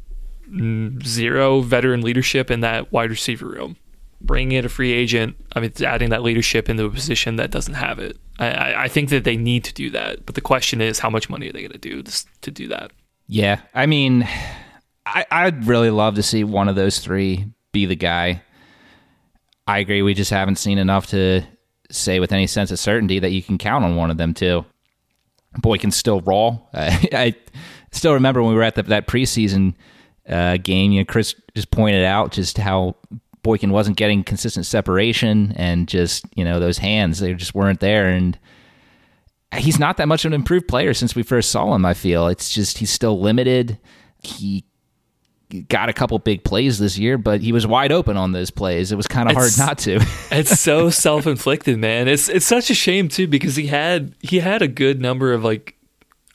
zero 1.03 1.61
veteran 1.61 2.01
leadership 2.01 2.51
in 2.51 2.59
that 2.59 2.91
wide 2.91 3.09
receiver 3.09 3.47
room 3.47 3.77
bringing 4.23 4.57
in 4.57 4.65
a 4.65 4.69
free 4.69 4.91
agent, 4.91 5.35
I 5.55 5.59
mean, 5.59 5.69
it's 5.69 5.81
adding 5.81 6.09
that 6.09 6.21
leadership 6.21 6.69
into 6.69 6.85
a 6.85 6.89
position 6.89 7.35
that 7.37 7.51
doesn't 7.51 7.73
have 7.75 7.99
it. 7.99 8.17
I, 8.39 8.83
I 8.83 8.87
think 8.87 9.09
that 9.09 9.23
they 9.23 9.37
need 9.37 9.63
to 9.65 9.73
do 9.73 9.89
that. 9.91 10.25
But 10.25 10.35
the 10.35 10.41
question 10.41 10.81
is, 10.81 10.99
how 10.99 11.09
much 11.09 11.29
money 11.29 11.49
are 11.49 11.51
they 11.51 11.61
going 11.61 11.71
to 11.71 11.77
do 11.77 12.03
to 12.03 12.51
do 12.51 12.67
that? 12.69 12.91
Yeah. 13.27 13.61
I 13.73 13.85
mean, 13.85 14.27
I, 15.05 15.25
I'd 15.31 15.65
really 15.65 15.89
love 15.89 16.15
to 16.15 16.23
see 16.23 16.43
one 16.43 16.67
of 16.67 16.75
those 16.75 16.99
three 16.99 17.45
be 17.71 17.85
the 17.85 17.95
guy. 17.95 18.41
I 19.67 19.79
agree. 19.79 20.01
We 20.01 20.13
just 20.13 20.31
haven't 20.31 20.57
seen 20.57 20.77
enough 20.77 21.07
to 21.07 21.43
say 21.91 22.19
with 22.19 22.31
any 22.31 22.47
sense 22.47 22.71
of 22.71 22.79
certainty 22.79 23.19
that 23.19 23.31
you 23.31 23.43
can 23.43 23.57
count 23.57 23.85
on 23.85 23.95
one 23.95 24.11
of 24.11 24.17
them 24.17 24.33
too. 24.33 24.65
Boykin 25.59 25.91
still. 25.91 26.21
Uh, 26.27 26.59
I 26.73 27.35
still 27.91 28.13
remember 28.13 28.41
when 28.41 28.51
we 28.51 28.55
were 28.55 28.63
at 28.63 28.75
the, 28.75 28.83
that 28.83 29.07
preseason 29.07 29.75
uh, 30.27 30.57
game. 30.57 30.91
You 30.91 31.01
know, 31.01 31.05
Chris 31.05 31.35
just 31.55 31.71
pointed 31.71 32.03
out 32.03 32.31
just 32.31 32.57
how 32.57 32.95
Boykin 33.43 33.71
wasn't 33.71 33.97
getting 33.97 34.23
consistent 34.23 34.65
separation 34.65 35.53
and 35.55 35.87
just, 35.87 36.25
you 36.35 36.43
know, 36.43 36.59
those 36.59 36.77
hands, 36.77 37.19
they 37.19 37.33
just 37.33 37.55
weren't 37.55 37.79
there. 37.79 38.07
And 38.07 38.37
he's 39.55 39.79
not 39.79 39.97
that 39.97 40.07
much 40.07 40.25
of 40.25 40.29
an 40.29 40.35
improved 40.35 40.67
player 40.67 40.93
since 40.93 41.15
we 41.15 41.23
first 41.23 41.51
saw 41.51 41.73
him, 41.73 41.85
I 41.85 41.93
feel. 41.93 42.27
It's 42.27 42.49
just 42.49 42.77
he's 42.77 42.91
still 42.91 43.19
limited. 43.19 43.77
He 44.23 44.63
got 45.67 45.89
a 45.89 45.93
couple 45.93 46.17
big 46.19 46.43
plays 46.43 46.79
this 46.79 46.97
year, 46.97 47.17
but 47.17 47.41
he 47.41 47.51
was 47.51 47.67
wide 47.67 47.91
open 47.91 48.17
on 48.17 48.31
those 48.31 48.51
plays. 48.51 48.91
It 48.91 48.95
was 48.95 49.07
kind 49.07 49.29
of 49.29 49.35
hard 49.35 49.51
not 49.57 49.77
to. 49.79 49.95
it's 50.31 50.59
so 50.59 50.89
self-inflicted, 50.89 51.77
man. 51.77 52.07
It's 52.07 52.29
it's 52.29 52.45
such 52.45 52.69
a 52.69 52.73
shame 52.73 53.09
too 53.09 53.27
because 53.27 53.55
he 53.55 53.67
had 53.67 54.13
he 54.21 54.39
had 54.39 54.61
a 54.61 54.67
good 54.67 55.01
number 55.01 55.33
of 55.33 55.43
like 55.43 55.75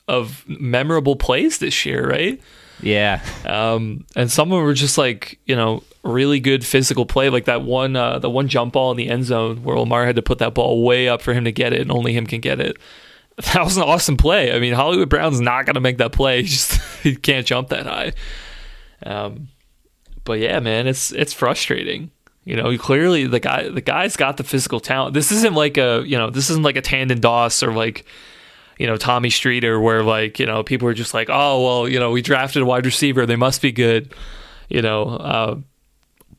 of 0.08 0.44
memorable 0.46 1.16
plays 1.16 1.58
this 1.58 1.86
year, 1.86 2.08
right? 2.08 2.40
Yeah. 2.80 3.22
Um, 3.44 4.06
and 4.14 4.30
some 4.30 4.52
of 4.52 4.56
them 4.56 4.64
were 4.64 4.74
just 4.74 4.98
like, 4.98 5.38
you 5.46 5.56
know, 5.56 5.82
really 6.02 6.40
good 6.40 6.64
physical 6.64 7.06
play, 7.06 7.28
like 7.30 7.46
that 7.46 7.62
one, 7.62 7.96
uh, 7.96 8.18
the 8.18 8.30
one 8.30 8.48
jump 8.48 8.74
ball 8.74 8.90
in 8.90 8.96
the 8.96 9.08
end 9.08 9.24
zone 9.24 9.62
where 9.62 9.78
Lamar 9.78 10.06
had 10.06 10.16
to 10.16 10.22
put 10.22 10.38
that 10.38 10.54
ball 10.54 10.84
way 10.84 11.08
up 11.08 11.22
for 11.22 11.34
him 11.34 11.44
to 11.44 11.52
get 11.52 11.72
it, 11.72 11.80
and 11.80 11.90
only 11.90 12.12
him 12.12 12.26
can 12.26 12.40
get 12.40 12.60
it. 12.60 12.76
That 13.52 13.64
was 13.64 13.76
an 13.76 13.82
awesome 13.82 14.16
play. 14.16 14.50
I 14.50 14.58
mean, 14.58 14.72
Hollywood 14.72 15.10
Brown's 15.10 15.42
not 15.42 15.66
going 15.66 15.74
to 15.74 15.80
make 15.80 15.98
that 15.98 16.10
play. 16.12 16.38
He 16.42 16.48
just 16.48 16.80
he 17.02 17.16
can't 17.16 17.46
jump 17.46 17.68
that 17.68 17.84
high. 17.84 18.14
Um, 19.02 19.48
but 20.24 20.38
yeah, 20.38 20.58
man, 20.60 20.86
it's 20.86 21.12
it's 21.12 21.34
frustrating. 21.34 22.10
You 22.44 22.56
know, 22.56 22.78
clearly 22.78 23.26
the 23.26 23.40
guy 23.40 23.68
the 23.68 23.82
guy's 23.82 24.16
got 24.16 24.38
the 24.38 24.44
physical 24.44 24.80
talent. 24.80 25.12
This 25.12 25.32
isn't 25.32 25.54
like 25.54 25.76
a 25.76 26.02
you 26.06 26.16
know 26.16 26.30
this 26.30 26.48
isn't 26.48 26.62
like 26.62 26.76
a 26.76 26.82
Tandon 26.82 27.20
Doss 27.20 27.62
or 27.62 27.74
like 27.74 28.06
you 28.78 28.86
know 28.86 28.96
Tommy 28.96 29.30
Streeter 29.30 29.80
where 29.80 30.02
like 30.02 30.38
you 30.38 30.46
know 30.46 30.62
people 30.62 30.88
are 30.88 30.94
just 30.94 31.14
like 31.14 31.28
oh 31.30 31.62
well 31.62 31.88
you 31.88 31.98
know 31.98 32.10
we 32.10 32.22
drafted 32.22 32.62
a 32.62 32.66
wide 32.66 32.86
receiver 32.86 33.26
they 33.26 33.36
must 33.36 33.62
be 33.62 33.72
good. 33.72 34.14
You 34.68 34.82
know, 34.82 35.04
uh, 35.04 35.56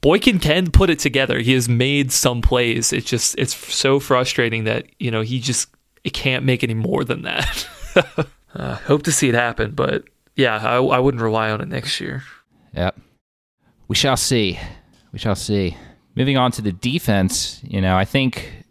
Boykin 0.02 0.40
can 0.40 0.70
put 0.72 0.90
it 0.90 1.00
together. 1.00 1.40
He 1.40 1.54
has 1.54 1.70
made 1.70 2.12
some 2.12 2.42
plays. 2.42 2.94
It's 2.94 3.10
just 3.10 3.38
it's 3.38 3.56
so 3.56 4.00
frustrating 4.00 4.66
that 4.66 4.86
you 5.00 5.12
know 5.12 5.22
he 5.22 5.40
just 5.40 5.70
it 6.04 6.14
can't 6.14 6.46
make 6.46 6.64
any 6.64 6.74
more 6.74 7.04
than 7.04 7.24
that. 7.24 7.68
uh, 8.56 8.76
hope 8.76 9.04
to 9.04 9.12
see 9.12 9.30
it 9.30 9.36
happen, 9.36 9.72
but 9.72 10.04
yeah, 10.36 10.58
I, 10.58 10.76
I 10.78 11.00
wouldn't 11.00 11.24
rely 11.24 11.50
on 11.50 11.62
it 11.62 11.68
next 11.68 12.00
year. 12.00 12.24
Yep, 12.74 13.00
we 13.88 13.96
shall 13.96 14.18
see. 14.18 14.60
We 15.12 15.20
shall 15.20 15.36
see. 15.36 15.78
Moving 16.16 16.38
on 16.38 16.52
to 16.54 16.62
the 16.62 16.72
defense, 16.72 17.62
you 17.64 17.80
know, 17.80 17.96
I 17.96 18.04
think 18.04 18.66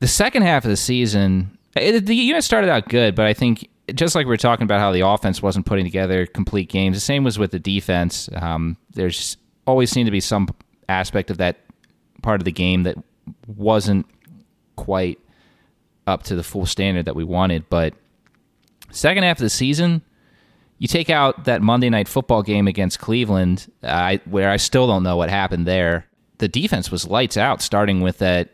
the 0.00 0.08
second 0.08 0.42
half 0.42 0.64
of 0.64 0.70
the 0.70 0.76
season, 0.76 1.58
it, 1.76 2.06
the 2.06 2.14
unit 2.14 2.44
started 2.44 2.70
out 2.70 2.88
good, 2.88 3.14
but 3.14 3.26
I 3.26 3.34
think 3.34 3.68
just 3.94 4.14
like 4.14 4.26
we 4.26 4.34
are 4.34 4.38
talking 4.38 4.64
about 4.64 4.80
how 4.80 4.92
the 4.92 5.06
offense 5.06 5.42
wasn't 5.42 5.66
putting 5.66 5.84
together 5.84 6.26
complete 6.26 6.68
games, 6.68 6.96
the 6.96 7.00
same 7.00 7.24
was 7.24 7.38
with 7.38 7.50
the 7.50 7.58
defense. 7.58 8.28
Um, 8.34 8.76
there's 8.92 9.36
always 9.66 9.90
seemed 9.90 10.06
to 10.06 10.12
be 10.12 10.20
some 10.20 10.48
aspect 10.88 11.30
of 11.30 11.38
that 11.38 11.56
part 12.22 12.40
of 12.40 12.44
the 12.44 12.52
game 12.52 12.84
that 12.84 12.96
wasn't 13.46 14.06
quite 14.76 15.18
up 16.06 16.22
to 16.24 16.34
the 16.34 16.42
full 16.42 16.66
standard 16.66 17.06
that 17.06 17.16
we 17.16 17.24
wanted. 17.24 17.68
But 17.68 17.94
second 18.90 19.22
half 19.24 19.38
of 19.38 19.42
the 19.42 19.50
season, 19.50 20.02
you 20.78 20.88
take 20.88 21.10
out 21.10 21.44
that 21.44 21.62
Monday 21.62 21.90
night 21.90 22.08
football 22.08 22.42
game 22.42 22.66
against 22.66 22.98
Cleveland, 22.98 23.70
where 23.80 24.50
I 24.50 24.56
still 24.56 24.86
don't 24.86 25.02
know 25.02 25.16
what 25.16 25.30
happened 25.30 25.66
there. 25.66 26.06
The 26.38 26.48
defense 26.48 26.90
was 26.90 27.06
lights 27.06 27.36
out, 27.36 27.62
starting 27.62 28.00
with 28.00 28.18
that 28.18 28.50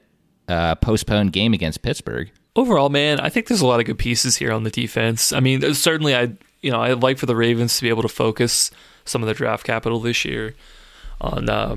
uh, 0.46 0.74
postponed 0.76 1.32
game 1.32 1.54
against 1.54 1.82
Pittsburgh. 1.82 2.30
Overall, 2.58 2.88
man, 2.88 3.20
I 3.20 3.28
think 3.28 3.46
there's 3.46 3.60
a 3.60 3.66
lot 3.68 3.78
of 3.78 3.86
good 3.86 4.00
pieces 4.00 4.36
here 4.36 4.50
on 4.50 4.64
the 4.64 4.70
defense. 4.70 5.32
I 5.32 5.38
mean, 5.38 5.74
certainly, 5.74 6.16
I 6.16 6.32
you 6.60 6.72
know 6.72 6.80
I'd 6.80 7.04
like 7.04 7.16
for 7.16 7.26
the 7.26 7.36
Ravens 7.36 7.76
to 7.76 7.82
be 7.82 7.88
able 7.88 8.02
to 8.02 8.08
focus 8.08 8.72
some 9.04 9.22
of 9.22 9.28
the 9.28 9.34
draft 9.34 9.62
capital 9.62 10.00
this 10.00 10.24
year 10.24 10.56
on 11.20 11.48
uh, 11.48 11.76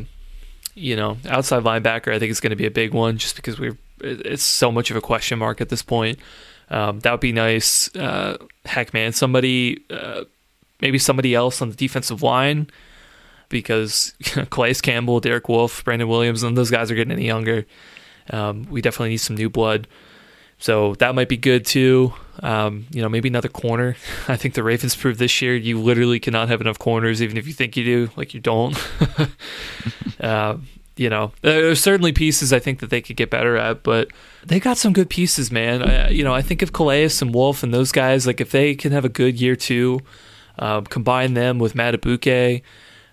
you 0.73 0.95
know 0.95 1.17
outside 1.29 1.61
linebacker. 1.61 2.11
I 2.11 2.17
think 2.17 2.31
it's 2.31 2.39
going 2.39 2.49
to 2.49 2.55
be 2.55 2.65
a 2.65 2.71
big 2.71 2.95
one 2.95 3.19
just 3.19 3.35
because 3.35 3.59
we're 3.59 3.77
it's 3.99 4.41
so 4.41 4.71
much 4.71 4.89
of 4.89 4.97
a 4.97 5.01
question 5.01 5.37
mark 5.37 5.61
at 5.61 5.69
this 5.69 5.83
point. 5.83 6.17
Um, 6.71 6.99
that 7.01 7.11
would 7.11 7.19
be 7.19 7.31
nice. 7.31 7.95
Uh, 7.95 8.37
heck, 8.65 8.91
man, 8.91 9.13
somebody 9.13 9.83
uh, 9.91 10.23
maybe 10.79 10.97
somebody 10.97 11.35
else 11.35 11.61
on 11.61 11.69
the 11.69 11.75
defensive 11.75 12.23
line 12.23 12.71
because 13.49 14.15
Calais 14.49 14.73
Campbell, 14.81 15.19
Derek 15.19 15.47
Wolfe, 15.47 15.85
Brandon 15.85 16.07
Williams, 16.07 16.41
and 16.41 16.57
those 16.57 16.71
guys 16.71 16.89
are 16.89 16.95
getting 16.95 17.13
any 17.13 17.27
younger. 17.27 17.67
Um, 18.31 18.65
we 18.67 18.81
definitely 18.81 19.09
need 19.09 19.17
some 19.17 19.35
new 19.35 19.47
blood. 19.51 19.87
So 20.61 20.93
that 20.99 21.15
might 21.15 21.27
be 21.27 21.37
good 21.37 21.65
too. 21.65 22.13
Um, 22.43 22.85
you 22.91 23.01
know, 23.01 23.09
maybe 23.09 23.27
another 23.27 23.49
corner. 23.49 23.95
I 24.27 24.37
think 24.37 24.53
the 24.53 24.63
Ravens 24.63 24.95
proved 24.95 25.19
this 25.19 25.41
year 25.41 25.55
you 25.55 25.79
literally 25.79 26.19
cannot 26.19 26.49
have 26.49 26.61
enough 26.61 26.77
corners, 26.77 27.21
even 27.21 27.35
if 27.35 27.47
you 27.47 27.53
think 27.53 27.75
you 27.75 27.83
do. 27.83 28.09
Like 28.15 28.33
you 28.35 28.39
don't. 28.39 28.77
uh, 30.21 30.57
you 30.95 31.09
know, 31.09 31.31
there's 31.41 31.79
certainly 31.81 32.11
pieces 32.11 32.53
I 32.53 32.59
think 32.59 32.79
that 32.79 32.91
they 32.91 33.01
could 33.01 33.15
get 33.15 33.31
better 33.31 33.57
at, 33.57 33.81
but 33.81 34.09
they 34.45 34.59
got 34.59 34.77
some 34.77 34.93
good 34.93 35.09
pieces, 35.09 35.51
man. 35.51 35.81
I, 35.81 36.09
you 36.09 36.23
know, 36.23 36.33
I 36.33 36.43
think 36.43 36.61
if 36.61 36.71
Calais 36.71 37.09
and 37.21 37.33
Wolfe 37.33 37.63
and 37.63 37.73
those 37.73 37.91
guys, 37.91 38.27
like 38.27 38.39
if 38.39 38.51
they 38.51 38.75
can 38.75 38.91
have 38.91 39.05
a 39.05 39.09
good 39.09 39.41
year 39.41 39.55
too, 39.55 40.01
uh, 40.59 40.81
combine 40.81 41.33
them 41.33 41.57
with 41.57 41.73
Madubuike, 41.73 42.61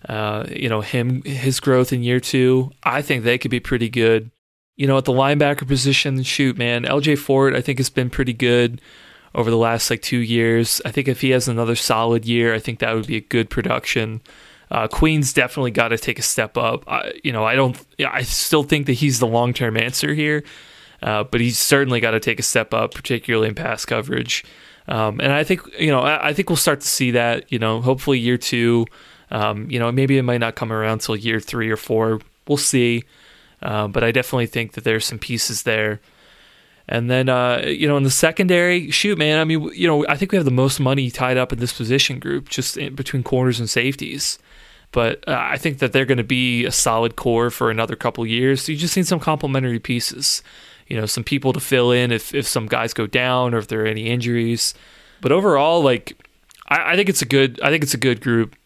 Uh, 0.06 0.44
you 0.50 0.68
know, 0.68 0.80
him 0.80 1.22
his 1.22 1.60
growth 1.60 1.92
in 1.92 2.02
year 2.02 2.20
two, 2.20 2.70
I 2.82 3.00
think 3.00 3.24
they 3.24 3.38
could 3.38 3.50
be 3.50 3.60
pretty 3.60 3.88
good. 3.88 4.30
You 4.78 4.86
know, 4.86 4.96
at 4.96 5.04
the 5.04 5.12
linebacker 5.12 5.68
position, 5.68 6.22
shoot, 6.22 6.56
man, 6.56 6.84
LJ 6.84 7.18
Fort, 7.18 7.54
I 7.54 7.60
think 7.60 7.78
has 7.78 7.90
been 7.90 8.08
pretty 8.08 8.32
good 8.32 8.80
over 9.34 9.50
the 9.50 9.56
last 9.56 9.90
like 9.90 10.00
two 10.00 10.18
years. 10.18 10.80
I 10.84 10.90
think 10.90 11.08
if 11.08 11.20
he 11.20 11.30
has 11.30 11.48
another 11.48 11.76
solid 11.76 12.24
year, 12.24 12.54
I 12.54 12.58
think 12.58 12.78
that 12.78 12.94
would 12.94 13.06
be 13.06 13.16
a 13.16 13.20
good 13.20 13.50
production. 13.50 14.20
Uh, 14.70 14.86
Queen's 14.86 15.32
definitely 15.32 15.70
got 15.70 15.88
to 15.88 15.98
take 15.98 16.18
a 16.18 16.22
step 16.22 16.56
up. 16.56 16.84
I, 16.86 17.12
you 17.24 17.32
know, 17.32 17.44
I 17.44 17.54
don't. 17.54 17.78
I 17.98 18.22
still 18.22 18.62
think 18.62 18.86
that 18.86 18.94
he's 18.94 19.18
the 19.18 19.26
long 19.26 19.52
term 19.52 19.76
answer 19.76 20.14
here, 20.14 20.44
uh, 21.02 21.24
but 21.24 21.40
he's 21.40 21.58
certainly 21.58 22.00
got 22.00 22.12
to 22.12 22.20
take 22.20 22.38
a 22.38 22.42
step 22.42 22.72
up, 22.72 22.94
particularly 22.94 23.48
in 23.48 23.54
pass 23.54 23.84
coverage. 23.84 24.44
Um, 24.86 25.20
and 25.20 25.32
I 25.32 25.44
think 25.44 25.62
you 25.78 25.90
know, 25.90 26.00
I, 26.00 26.28
I, 26.28 26.32
think 26.32 26.48
we'll 26.48 26.56
start 26.56 26.80
to 26.80 26.88
see 26.88 27.10
that. 27.12 27.50
You 27.50 27.58
know, 27.58 27.80
hopefully 27.80 28.18
year 28.18 28.38
two. 28.38 28.86
Um, 29.30 29.70
you 29.70 29.78
know, 29.78 29.92
maybe 29.92 30.16
it 30.16 30.22
might 30.22 30.38
not 30.38 30.54
come 30.54 30.72
around 30.72 30.94
until 30.94 31.16
year 31.16 31.40
three 31.40 31.70
or 31.70 31.76
four. 31.76 32.20
We'll 32.46 32.56
see. 32.56 33.04
Uh, 33.62 33.88
but 33.88 34.04
I 34.04 34.12
definitely 34.12 34.46
think 34.46 34.72
that 34.72 34.84
there's 34.84 35.04
some 35.04 35.18
pieces 35.18 35.62
there. 35.62 36.00
And 36.88 37.10
then, 37.10 37.28
uh, 37.28 37.64
you 37.66 37.86
know, 37.86 37.98
in 37.98 38.02
the 38.02 38.10
secondary, 38.10 38.90
shoot, 38.90 39.18
man. 39.18 39.38
I 39.38 39.44
mean, 39.44 39.70
you 39.74 39.86
know, 39.86 40.06
I 40.06 40.16
think 40.16 40.32
we 40.32 40.36
have 40.36 40.46
the 40.46 40.50
most 40.50 40.80
money 40.80 41.10
tied 41.10 41.36
up 41.36 41.52
in 41.52 41.58
this 41.58 41.72
position 41.72 42.18
group, 42.18 42.48
just 42.48 42.78
in, 42.78 42.94
between 42.94 43.22
corners 43.22 43.60
and 43.60 43.68
safeties. 43.68 44.38
But 44.90 45.22
uh, 45.28 45.36
I 45.38 45.58
think 45.58 45.80
that 45.80 45.92
they're 45.92 46.06
going 46.06 46.18
to 46.18 46.24
be 46.24 46.64
a 46.64 46.72
solid 46.72 47.14
core 47.14 47.50
for 47.50 47.70
another 47.70 47.94
couple 47.94 48.24
years. 48.26 48.62
So 48.62 48.72
you 48.72 48.78
just 48.78 48.96
need 48.96 49.06
some 49.06 49.20
complementary 49.20 49.78
pieces, 49.78 50.42
you 50.86 50.98
know, 50.98 51.04
some 51.04 51.24
people 51.24 51.52
to 51.52 51.60
fill 51.60 51.92
in 51.92 52.10
if 52.10 52.34
if 52.34 52.46
some 52.48 52.66
guys 52.66 52.94
go 52.94 53.06
down 53.06 53.52
or 53.52 53.58
if 53.58 53.68
there 53.68 53.82
are 53.82 53.86
any 53.86 54.06
injuries. 54.06 54.72
But 55.20 55.30
overall, 55.30 55.82
like, 55.82 56.16
I, 56.68 56.92
I 56.92 56.96
think 56.96 57.10
it's 57.10 57.20
a 57.20 57.26
good. 57.26 57.60
I 57.60 57.68
think 57.68 57.82
it's 57.82 57.94
a 57.94 57.98
good 57.98 58.22
group. 58.22 58.56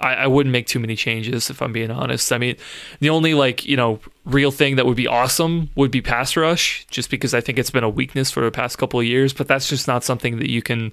I, 0.00 0.14
I 0.14 0.26
wouldn't 0.26 0.52
make 0.52 0.66
too 0.66 0.78
many 0.78 0.96
changes 0.96 1.50
if 1.50 1.60
I'm 1.60 1.72
being 1.72 1.90
honest. 1.90 2.32
I 2.32 2.38
mean, 2.38 2.56
the 3.00 3.10
only 3.10 3.34
like 3.34 3.64
you 3.66 3.76
know 3.76 4.00
real 4.24 4.50
thing 4.50 4.76
that 4.76 4.86
would 4.86 4.96
be 4.96 5.06
awesome 5.06 5.70
would 5.74 5.90
be 5.90 6.00
pass 6.00 6.36
rush, 6.36 6.86
just 6.90 7.10
because 7.10 7.34
I 7.34 7.40
think 7.40 7.58
it's 7.58 7.70
been 7.70 7.84
a 7.84 7.88
weakness 7.88 8.30
for 8.30 8.42
the 8.42 8.50
past 8.50 8.78
couple 8.78 9.00
of 9.00 9.06
years. 9.06 9.32
But 9.32 9.48
that's 9.48 9.68
just 9.68 9.86
not 9.86 10.02
something 10.04 10.38
that 10.38 10.50
you 10.50 10.62
can, 10.62 10.92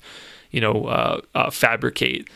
you 0.51 0.61
know, 0.61 0.85
uh, 0.85 1.21
uh, 1.35 1.49
fabricate. 1.49 2.29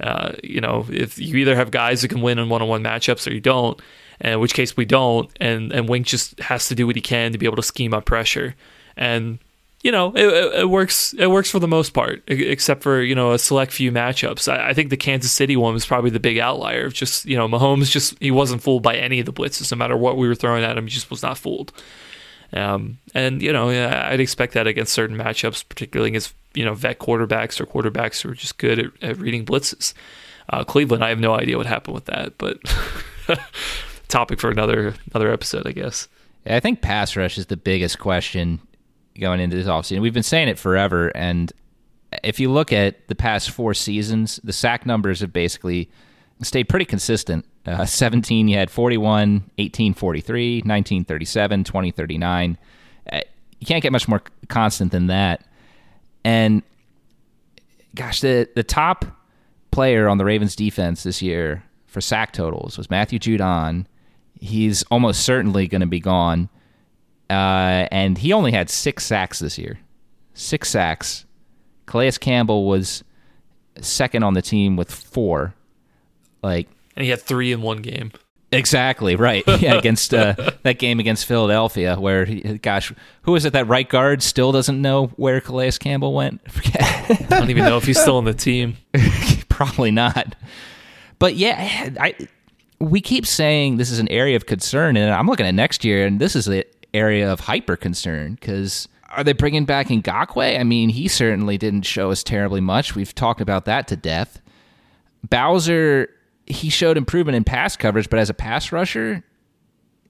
Uh, 0.00 0.32
you 0.42 0.60
know, 0.60 0.84
if 0.90 1.18
you 1.18 1.36
either 1.36 1.56
have 1.56 1.70
guys 1.70 2.02
who 2.02 2.08
can 2.08 2.20
win 2.20 2.38
in 2.38 2.50
one-on-one 2.50 2.82
matchups 2.82 3.26
or 3.26 3.32
you 3.32 3.40
don't, 3.40 3.80
in 4.20 4.38
which 4.40 4.52
case 4.52 4.76
we 4.76 4.84
don't, 4.84 5.30
and 5.40 5.72
and 5.72 5.88
Wink 5.88 6.06
just 6.06 6.38
has 6.40 6.68
to 6.68 6.74
do 6.74 6.86
what 6.86 6.96
he 6.96 7.02
can 7.02 7.32
to 7.32 7.38
be 7.38 7.46
able 7.46 7.56
to 7.56 7.62
scheme 7.62 7.94
up 7.94 8.04
pressure. 8.04 8.54
And 8.96 9.38
you 9.86 9.92
know, 9.92 10.12
it, 10.16 10.26
it, 10.62 10.68
works. 10.68 11.14
It 11.16 11.28
works 11.28 11.48
for 11.48 11.60
the 11.60 11.68
most 11.68 11.90
part, 11.90 12.24
except 12.26 12.82
for 12.82 13.00
you 13.00 13.14
know 13.14 13.34
a 13.34 13.38
select 13.38 13.70
few 13.70 13.92
matchups. 13.92 14.52
I, 14.52 14.70
I, 14.70 14.74
think 14.74 14.90
the 14.90 14.96
Kansas 14.96 15.30
City 15.30 15.56
one 15.56 15.74
was 15.74 15.86
probably 15.86 16.10
the 16.10 16.18
big 16.18 16.38
outlier. 16.38 16.86
Of 16.86 16.92
just 16.92 17.24
you 17.24 17.36
know, 17.36 17.46
Mahomes 17.46 17.88
just 17.88 18.20
he 18.20 18.32
wasn't 18.32 18.62
fooled 18.62 18.82
by 18.82 18.96
any 18.96 19.20
of 19.20 19.26
the 19.26 19.32
blitzes, 19.32 19.70
no 19.70 19.78
matter 19.78 19.96
what 19.96 20.16
we 20.16 20.26
were 20.26 20.34
throwing 20.34 20.64
at 20.64 20.76
him. 20.76 20.88
He 20.88 20.90
just 20.90 21.08
was 21.08 21.22
not 21.22 21.38
fooled. 21.38 21.72
Um, 22.52 22.98
and 23.14 23.40
you 23.40 23.52
know, 23.52 23.68
I'd 23.68 24.18
expect 24.18 24.54
that 24.54 24.66
against 24.66 24.92
certain 24.92 25.16
matchups, 25.16 25.68
particularly 25.68 26.08
against 26.08 26.34
you 26.52 26.64
know 26.64 26.74
vet 26.74 26.98
quarterbacks 26.98 27.60
or 27.60 27.66
quarterbacks 27.66 28.22
who 28.22 28.30
are 28.30 28.34
just 28.34 28.58
good 28.58 28.80
at, 28.80 28.86
at 29.02 29.18
reading 29.18 29.46
blitzes. 29.46 29.94
Uh, 30.48 30.64
Cleveland, 30.64 31.04
I 31.04 31.10
have 31.10 31.20
no 31.20 31.34
idea 31.34 31.58
what 31.58 31.66
happened 31.66 31.94
with 31.94 32.06
that, 32.06 32.38
but 32.38 32.58
topic 34.08 34.40
for 34.40 34.50
another 34.50 34.94
another 35.14 35.32
episode, 35.32 35.64
I 35.64 35.70
guess. 35.70 36.08
I 36.44 36.58
think 36.58 36.80
pass 36.80 37.14
rush 37.14 37.38
is 37.38 37.46
the 37.46 37.56
biggest 37.56 38.00
question 38.00 38.60
going 39.20 39.40
into 39.40 39.56
this 39.56 39.66
offseason. 39.66 40.00
We've 40.00 40.14
been 40.14 40.22
saying 40.22 40.48
it 40.48 40.58
forever, 40.58 41.08
and 41.16 41.52
if 42.22 42.40
you 42.40 42.50
look 42.50 42.72
at 42.72 43.08
the 43.08 43.14
past 43.14 43.50
four 43.50 43.74
seasons, 43.74 44.40
the 44.44 44.52
sack 44.52 44.86
numbers 44.86 45.20
have 45.20 45.32
basically 45.32 45.90
stayed 46.42 46.68
pretty 46.68 46.84
consistent. 46.84 47.44
Uh, 47.64 47.84
17, 47.86 48.48
you 48.48 48.56
had 48.56 48.70
41, 48.70 49.50
18, 49.58 49.94
43, 49.94 50.62
19, 50.64 51.04
37, 51.04 51.64
20, 51.64 51.90
39. 51.90 52.58
Uh, 53.12 53.20
you 53.58 53.66
can't 53.66 53.82
get 53.82 53.92
much 53.92 54.08
more 54.08 54.22
constant 54.48 54.92
than 54.92 55.06
that. 55.08 55.44
And 56.24 56.62
gosh, 57.94 58.20
the, 58.20 58.48
the 58.54 58.64
top 58.64 59.04
player 59.70 60.08
on 60.08 60.18
the 60.18 60.24
Ravens 60.24 60.56
defense 60.56 61.02
this 61.02 61.22
year 61.22 61.64
for 61.86 62.00
sack 62.00 62.32
totals 62.32 62.76
was 62.76 62.90
Matthew 62.90 63.18
Judon. 63.18 63.86
He's 64.38 64.82
almost 64.84 65.22
certainly 65.22 65.66
going 65.66 65.80
to 65.80 65.86
be 65.86 66.00
gone. 66.00 66.48
Uh, 67.28 67.88
and 67.90 68.18
he 68.18 68.32
only 68.32 68.52
had 68.52 68.70
six 68.70 69.04
sacks 69.04 69.38
this 69.38 69.58
year. 69.58 69.78
Six 70.34 70.68
sacks. 70.70 71.24
Calais 71.86 72.12
Campbell 72.12 72.66
was 72.66 73.02
second 73.80 74.22
on 74.22 74.34
the 74.34 74.42
team 74.42 74.76
with 74.76 74.90
four. 74.90 75.54
Like, 76.42 76.68
and 76.94 77.04
he 77.04 77.10
had 77.10 77.20
three 77.20 77.52
in 77.52 77.62
one 77.62 77.78
game. 77.78 78.12
Exactly 78.52 79.16
right. 79.16 79.44
Yeah, 79.60 79.74
against 79.74 80.14
uh, 80.14 80.34
that 80.62 80.78
game 80.78 81.00
against 81.00 81.26
Philadelphia, 81.26 81.96
where 81.96 82.24
he, 82.24 82.40
gosh, 82.58 82.92
who 83.22 83.34
is 83.34 83.44
it? 83.44 83.52
That 83.54 83.66
right 83.66 83.88
guard 83.88 84.22
still 84.22 84.52
doesn't 84.52 84.80
know 84.80 85.08
where 85.16 85.40
Calais 85.40 85.72
Campbell 85.72 86.12
went. 86.14 86.40
I 86.74 87.26
don't 87.28 87.50
even 87.50 87.64
know 87.64 87.78
if 87.78 87.84
he's 87.84 88.00
still 88.00 88.18
on 88.18 88.24
the 88.24 88.34
team. 88.34 88.76
Probably 89.48 89.90
not. 89.90 90.36
But 91.18 91.34
yeah, 91.34 91.90
I 91.98 92.14
we 92.78 93.00
keep 93.00 93.26
saying 93.26 93.78
this 93.78 93.90
is 93.90 93.98
an 93.98 94.08
area 94.08 94.36
of 94.36 94.46
concern, 94.46 94.96
and 94.96 95.10
I'm 95.10 95.26
looking 95.26 95.46
at 95.46 95.54
next 95.54 95.84
year, 95.84 96.06
and 96.06 96.20
this 96.20 96.36
is 96.36 96.46
it 96.48 96.75
area 96.96 97.30
of 97.30 97.40
hyper 97.40 97.76
concern 97.76 98.34
because 98.34 98.88
are 99.10 99.24
they 99.24 99.32
bringing 99.32 99.64
back 99.64 99.88
Ngakoue? 99.88 100.58
I 100.58 100.64
mean, 100.64 100.88
he 100.88 101.08
certainly 101.08 101.58
didn't 101.58 101.82
show 101.82 102.10
us 102.10 102.22
terribly 102.22 102.60
much. 102.60 102.94
We've 102.94 103.14
talked 103.14 103.40
about 103.40 103.64
that 103.66 103.88
to 103.88 103.96
death. 103.96 104.40
Bowser, 105.28 106.08
he 106.46 106.68
showed 106.70 106.96
improvement 106.96 107.36
in 107.36 107.44
pass 107.44 107.76
coverage, 107.76 108.10
but 108.10 108.18
as 108.18 108.30
a 108.30 108.34
pass 108.34 108.72
rusher, 108.72 109.22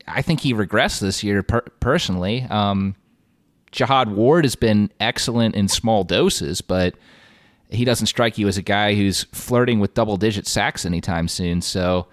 I 0.08 0.22
think 0.22 0.40
he 0.40 0.54
regressed 0.54 1.00
this 1.00 1.22
year 1.22 1.42
per- 1.42 1.62
personally. 1.80 2.42
Um, 2.48 2.94
Jihad 3.72 4.10
Ward 4.10 4.44
has 4.44 4.56
been 4.56 4.90
excellent 5.00 5.54
in 5.54 5.68
small 5.68 6.04
doses, 6.04 6.60
but 6.60 6.94
he 7.68 7.84
doesn't 7.84 8.06
strike 8.06 8.38
you 8.38 8.48
as 8.48 8.56
a 8.56 8.62
guy 8.62 8.94
who's 8.94 9.24
flirting 9.24 9.80
with 9.80 9.94
double 9.94 10.16
digit 10.16 10.46
sacks 10.46 10.86
anytime 10.86 11.28
soon. 11.28 11.60
So 11.60 12.06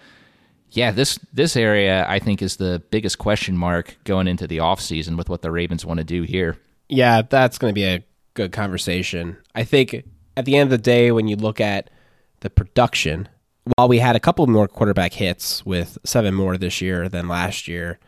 yeah, 0.74 0.92
this 0.92 1.20
this 1.32 1.56
area 1.56 2.06
I 2.08 2.20
think 2.20 2.42
is 2.42 2.58
the 2.58 2.82
biggest 2.90 3.20
question 3.20 3.56
mark 3.56 3.96
going 4.04 4.28
into 4.28 4.48
the 4.48 4.58
offseason 4.58 5.18
with 5.18 5.30
what 5.30 5.44
the 5.44 5.52
Ravens 5.52 5.86
want 5.86 6.00
to 6.00 6.04
do 6.04 6.24
here. 6.24 6.58
Yeah, 6.90 7.22
that's 7.22 7.58
going 7.58 7.72
to 7.72 7.76
be 7.76 7.86
a 7.86 8.04
good 8.34 8.52
conversation. 8.52 9.38
I 9.54 9.64
think 9.64 10.04
at 10.36 10.46
the 10.46 10.58
end 10.58 10.68
of 10.68 10.72
the 10.72 10.84
day, 10.84 11.12
when 11.12 11.28
you 11.28 11.36
look 11.36 11.62
at 11.62 11.92
the 12.40 12.50
production, 12.50 13.30
while 13.76 13.88
we 13.88 14.00
had 14.00 14.16
a 14.16 14.20
couple 14.20 14.46
more 14.48 14.68
quarterback 14.68 15.14
hits 15.14 15.64
with 15.64 16.00
seven 16.04 16.34
more 16.34 16.58
this 16.58 16.82
year 16.82 17.08
than 17.08 17.28
last 17.28 17.68
year, 17.68 18.00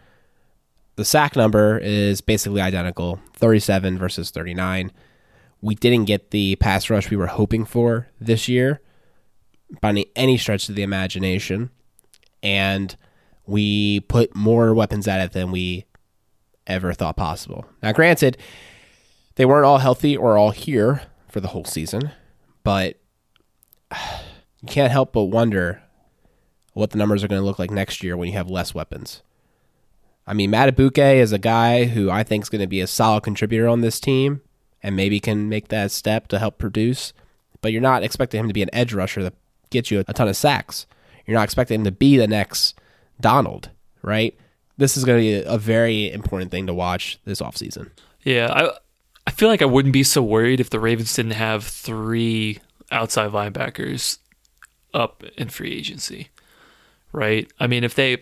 the 0.95 1.05
sack 1.05 1.35
number 1.35 1.77
is 1.77 2.21
basically 2.21 2.61
identical 2.61 3.19
37 3.33 3.97
versus 3.97 4.31
39. 4.31 4.91
We 5.61 5.75
didn't 5.75 6.05
get 6.05 6.31
the 6.31 6.55
pass 6.55 6.89
rush 6.89 7.11
we 7.11 7.17
were 7.17 7.27
hoping 7.27 7.63
for 7.63 8.07
this 8.19 8.47
year 8.47 8.81
by 9.81 9.89
any, 9.89 10.07
any 10.15 10.37
stretch 10.37 10.67
of 10.67 10.75
the 10.75 10.83
imagination 10.83 11.69
and 12.45 12.95
we 13.47 14.01
put 14.01 14.35
more 14.35 14.73
weapons 14.73 15.07
at 15.07 15.19
it 15.19 15.33
than 15.33 15.51
we 15.51 15.85
ever 16.67 16.93
thought 16.93 17.17
possible. 17.17 17.65
Now, 17.81 17.91
granted, 17.91 18.37
they 19.35 19.45
weren't 19.45 19.65
all 19.65 19.79
healthy 19.79 20.15
or 20.15 20.37
all 20.37 20.51
here 20.51 21.01
for 21.27 21.39
the 21.39 21.49
whole 21.49 21.65
season, 21.65 22.11
but 22.63 22.99
you 23.91 24.67
can't 24.67 24.91
help 24.91 25.11
but 25.11 25.23
wonder 25.23 25.81
what 26.73 26.91
the 26.91 26.97
numbers 26.97 27.23
are 27.23 27.27
going 27.27 27.41
to 27.41 27.45
look 27.45 27.59
like 27.59 27.71
next 27.71 28.03
year 28.03 28.15
when 28.15 28.27
you 28.27 28.35
have 28.35 28.49
less 28.49 28.75
weapons. 28.75 29.23
I 30.27 30.33
mean, 30.33 30.51
Madubuike 30.51 31.17
is 31.17 31.31
a 31.31 31.39
guy 31.39 31.85
who 31.85 32.09
I 32.09 32.23
think 32.23 32.43
is 32.43 32.49
going 32.49 32.61
to 32.61 32.67
be 32.67 32.81
a 32.81 32.87
solid 32.87 33.23
contributor 33.23 33.67
on 33.67 33.81
this 33.81 33.99
team 33.99 34.41
and 34.83 34.95
maybe 34.95 35.19
can 35.19 35.49
make 35.49 35.69
that 35.69 35.91
step 35.91 36.27
to 36.27 36.39
help 36.39 36.57
produce, 36.57 37.13
but 37.61 37.71
you're 37.71 37.81
not 37.81 38.03
expecting 38.03 38.39
him 38.39 38.47
to 38.47 38.53
be 38.53 38.63
an 38.63 38.73
edge 38.73 38.93
rusher 38.93 39.23
that 39.23 39.33
gets 39.69 39.89
you 39.89 40.03
a 40.07 40.13
ton 40.13 40.27
of 40.27 40.35
sacks. 40.35 40.85
You're 41.25 41.35
not 41.35 41.43
expecting 41.43 41.81
him 41.81 41.85
to 41.85 41.91
be 41.91 42.17
the 42.17 42.27
next 42.27 42.79
Donald, 43.19 43.69
right? 44.01 44.37
This 44.77 44.97
is 44.97 45.05
going 45.05 45.19
to 45.19 45.21
be 45.21 45.47
a 45.47 45.57
very 45.57 46.11
important 46.11 46.51
thing 46.51 46.67
to 46.67 46.73
watch 46.73 47.19
this 47.25 47.41
offseason. 47.41 47.91
Yeah, 48.23 48.51
I 48.51 48.77
I 49.27 49.31
feel 49.31 49.49
like 49.49 49.61
I 49.61 49.65
wouldn't 49.65 49.93
be 49.93 50.03
so 50.03 50.21
worried 50.21 50.59
if 50.59 50.69
the 50.69 50.79
Ravens 50.79 51.13
didn't 51.15 51.31
have 51.31 51.63
three 51.63 52.59
outside 52.91 53.31
linebackers 53.31 54.19
up 54.93 55.23
in 55.37 55.49
free 55.49 55.71
agency, 55.71 56.29
right? 57.11 57.51
I 57.59 57.67
mean, 57.67 57.83
if 57.83 57.95
they, 57.95 58.17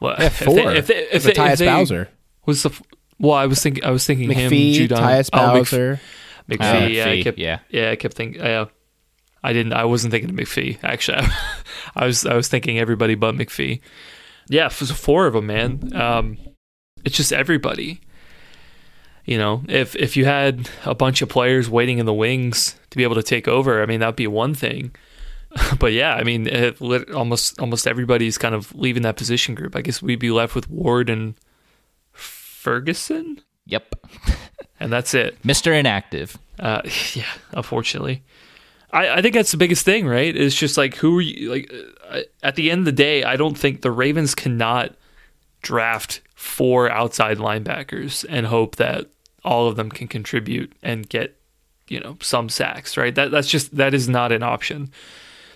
well, 0.00 0.16
if 0.18 0.44
four. 0.44 0.54
They, 0.54 0.78
if 0.78 0.86
they, 0.88 1.08
if 1.10 1.22
they, 1.22 1.32
Tyus 1.32 1.52
if 1.52 1.58
they, 1.60 1.66
Bowser 1.66 2.08
was 2.46 2.62
the 2.62 2.80
well, 3.18 3.32
I 3.32 3.46
was 3.46 3.62
thinking, 3.62 3.84
I 3.84 3.90
was 3.90 4.04
thinking 4.04 4.28
McPhee, 4.28 4.74
him, 4.74 4.88
Judon, 4.88 4.98
Tyus 4.98 5.30
oh, 5.32 5.54
Bowser, 5.54 6.00
oh, 6.00 6.52
McPhee, 6.52 6.58
McPhee, 6.58 6.94
yeah, 6.94 7.08
I 7.08 7.22
kept, 7.22 7.38
yeah, 7.38 7.58
yeah, 7.70 7.90
I 7.90 7.96
kept 7.96 8.14
thinking, 8.14 8.40
yeah, 8.42 8.66
I 9.46 9.52
didn't. 9.52 9.74
I 9.74 9.84
wasn't 9.84 10.10
thinking 10.10 10.30
of 10.30 10.36
McPhee. 10.36 10.82
Actually, 10.82 11.24
I 11.94 12.06
was. 12.06 12.26
I 12.26 12.34
was 12.34 12.48
thinking 12.48 12.80
everybody 12.80 13.14
but 13.14 13.36
McPhee. 13.36 13.80
Yeah, 14.48 14.68
four 14.68 15.28
of 15.28 15.34
them, 15.34 15.46
man. 15.46 15.92
Um, 15.94 16.38
it's 17.04 17.16
just 17.16 17.32
everybody. 17.32 18.00
You 19.24 19.38
know, 19.38 19.62
if 19.68 19.94
if 19.94 20.16
you 20.16 20.24
had 20.24 20.68
a 20.84 20.96
bunch 20.96 21.22
of 21.22 21.28
players 21.28 21.70
waiting 21.70 21.98
in 21.98 22.06
the 22.06 22.12
wings 22.12 22.74
to 22.90 22.96
be 22.96 23.04
able 23.04 23.14
to 23.14 23.22
take 23.22 23.46
over, 23.46 23.80
I 23.80 23.86
mean, 23.86 24.00
that'd 24.00 24.16
be 24.16 24.26
one 24.26 24.52
thing. 24.52 24.94
but 25.78 25.92
yeah, 25.92 26.14
I 26.14 26.24
mean, 26.24 26.48
it, 26.48 26.80
almost 27.12 27.60
almost 27.60 27.86
everybody's 27.86 28.38
kind 28.38 28.54
of 28.54 28.74
leaving 28.74 29.04
that 29.04 29.16
position 29.16 29.54
group. 29.54 29.76
I 29.76 29.80
guess 29.80 30.02
we'd 30.02 30.18
be 30.18 30.32
left 30.32 30.56
with 30.56 30.68
Ward 30.68 31.08
and 31.08 31.34
Ferguson. 32.12 33.40
Yep. 33.66 33.94
and 34.80 34.92
that's 34.92 35.14
it. 35.14 35.40
Mr. 35.42 35.78
Inactive. 35.78 36.36
Uh, 36.58 36.82
yeah, 37.14 37.30
unfortunately. 37.52 38.24
I, 38.96 39.18
I 39.18 39.22
think 39.22 39.34
that's 39.34 39.50
the 39.50 39.58
biggest 39.58 39.84
thing, 39.84 40.06
right? 40.06 40.34
It's 40.34 40.54
just 40.54 40.78
like, 40.78 40.94
who 40.96 41.18
are 41.18 41.22
you? 41.22 41.50
Like, 41.50 41.72
uh, 42.08 42.20
at 42.42 42.56
the 42.56 42.70
end 42.70 42.80
of 42.80 42.84
the 42.86 42.92
day, 42.92 43.24
I 43.24 43.36
don't 43.36 43.56
think 43.56 43.82
the 43.82 43.90
Ravens 43.90 44.34
cannot 44.34 44.94
draft 45.62 46.22
four 46.34 46.90
outside 46.90 47.38
linebackers 47.38 48.24
and 48.28 48.46
hope 48.46 48.76
that 48.76 49.06
all 49.44 49.68
of 49.68 49.76
them 49.76 49.90
can 49.90 50.08
contribute 50.08 50.72
and 50.82 51.08
get, 51.08 51.36
you 51.88 52.00
know, 52.00 52.16
some 52.20 52.48
sacks, 52.48 52.96
right? 52.96 53.14
That 53.14 53.30
that's 53.30 53.48
just 53.48 53.76
that 53.76 53.92
is 53.92 54.08
not 54.08 54.32
an 54.32 54.42
option. 54.42 54.90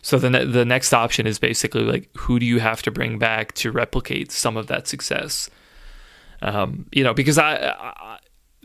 So 0.02 0.18
the 0.18 0.30
ne- 0.30 0.44
the 0.44 0.64
next 0.64 0.92
option 0.92 1.26
is 1.26 1.38
basically 1.38 1.82
like 1.82 2.10
who 2.16 2.38
do 2.38 2.46
you 2.46 2.60
have 2.60 2.82
to 2.82 2.90
bring 2.90 3.18
back 3.18 3.52
to 3.54 3.72
replicate 3.72 4.32
some 4.32 4.56
of 4.56 4.66
that 4.66 4.86
success? 4.86 5.48
Um, 6.42 6.86
you 6.92 7.04
know, 7.04 7.14
because 7.14 7.38
I, 7.38 7.56
I 7.56 8.18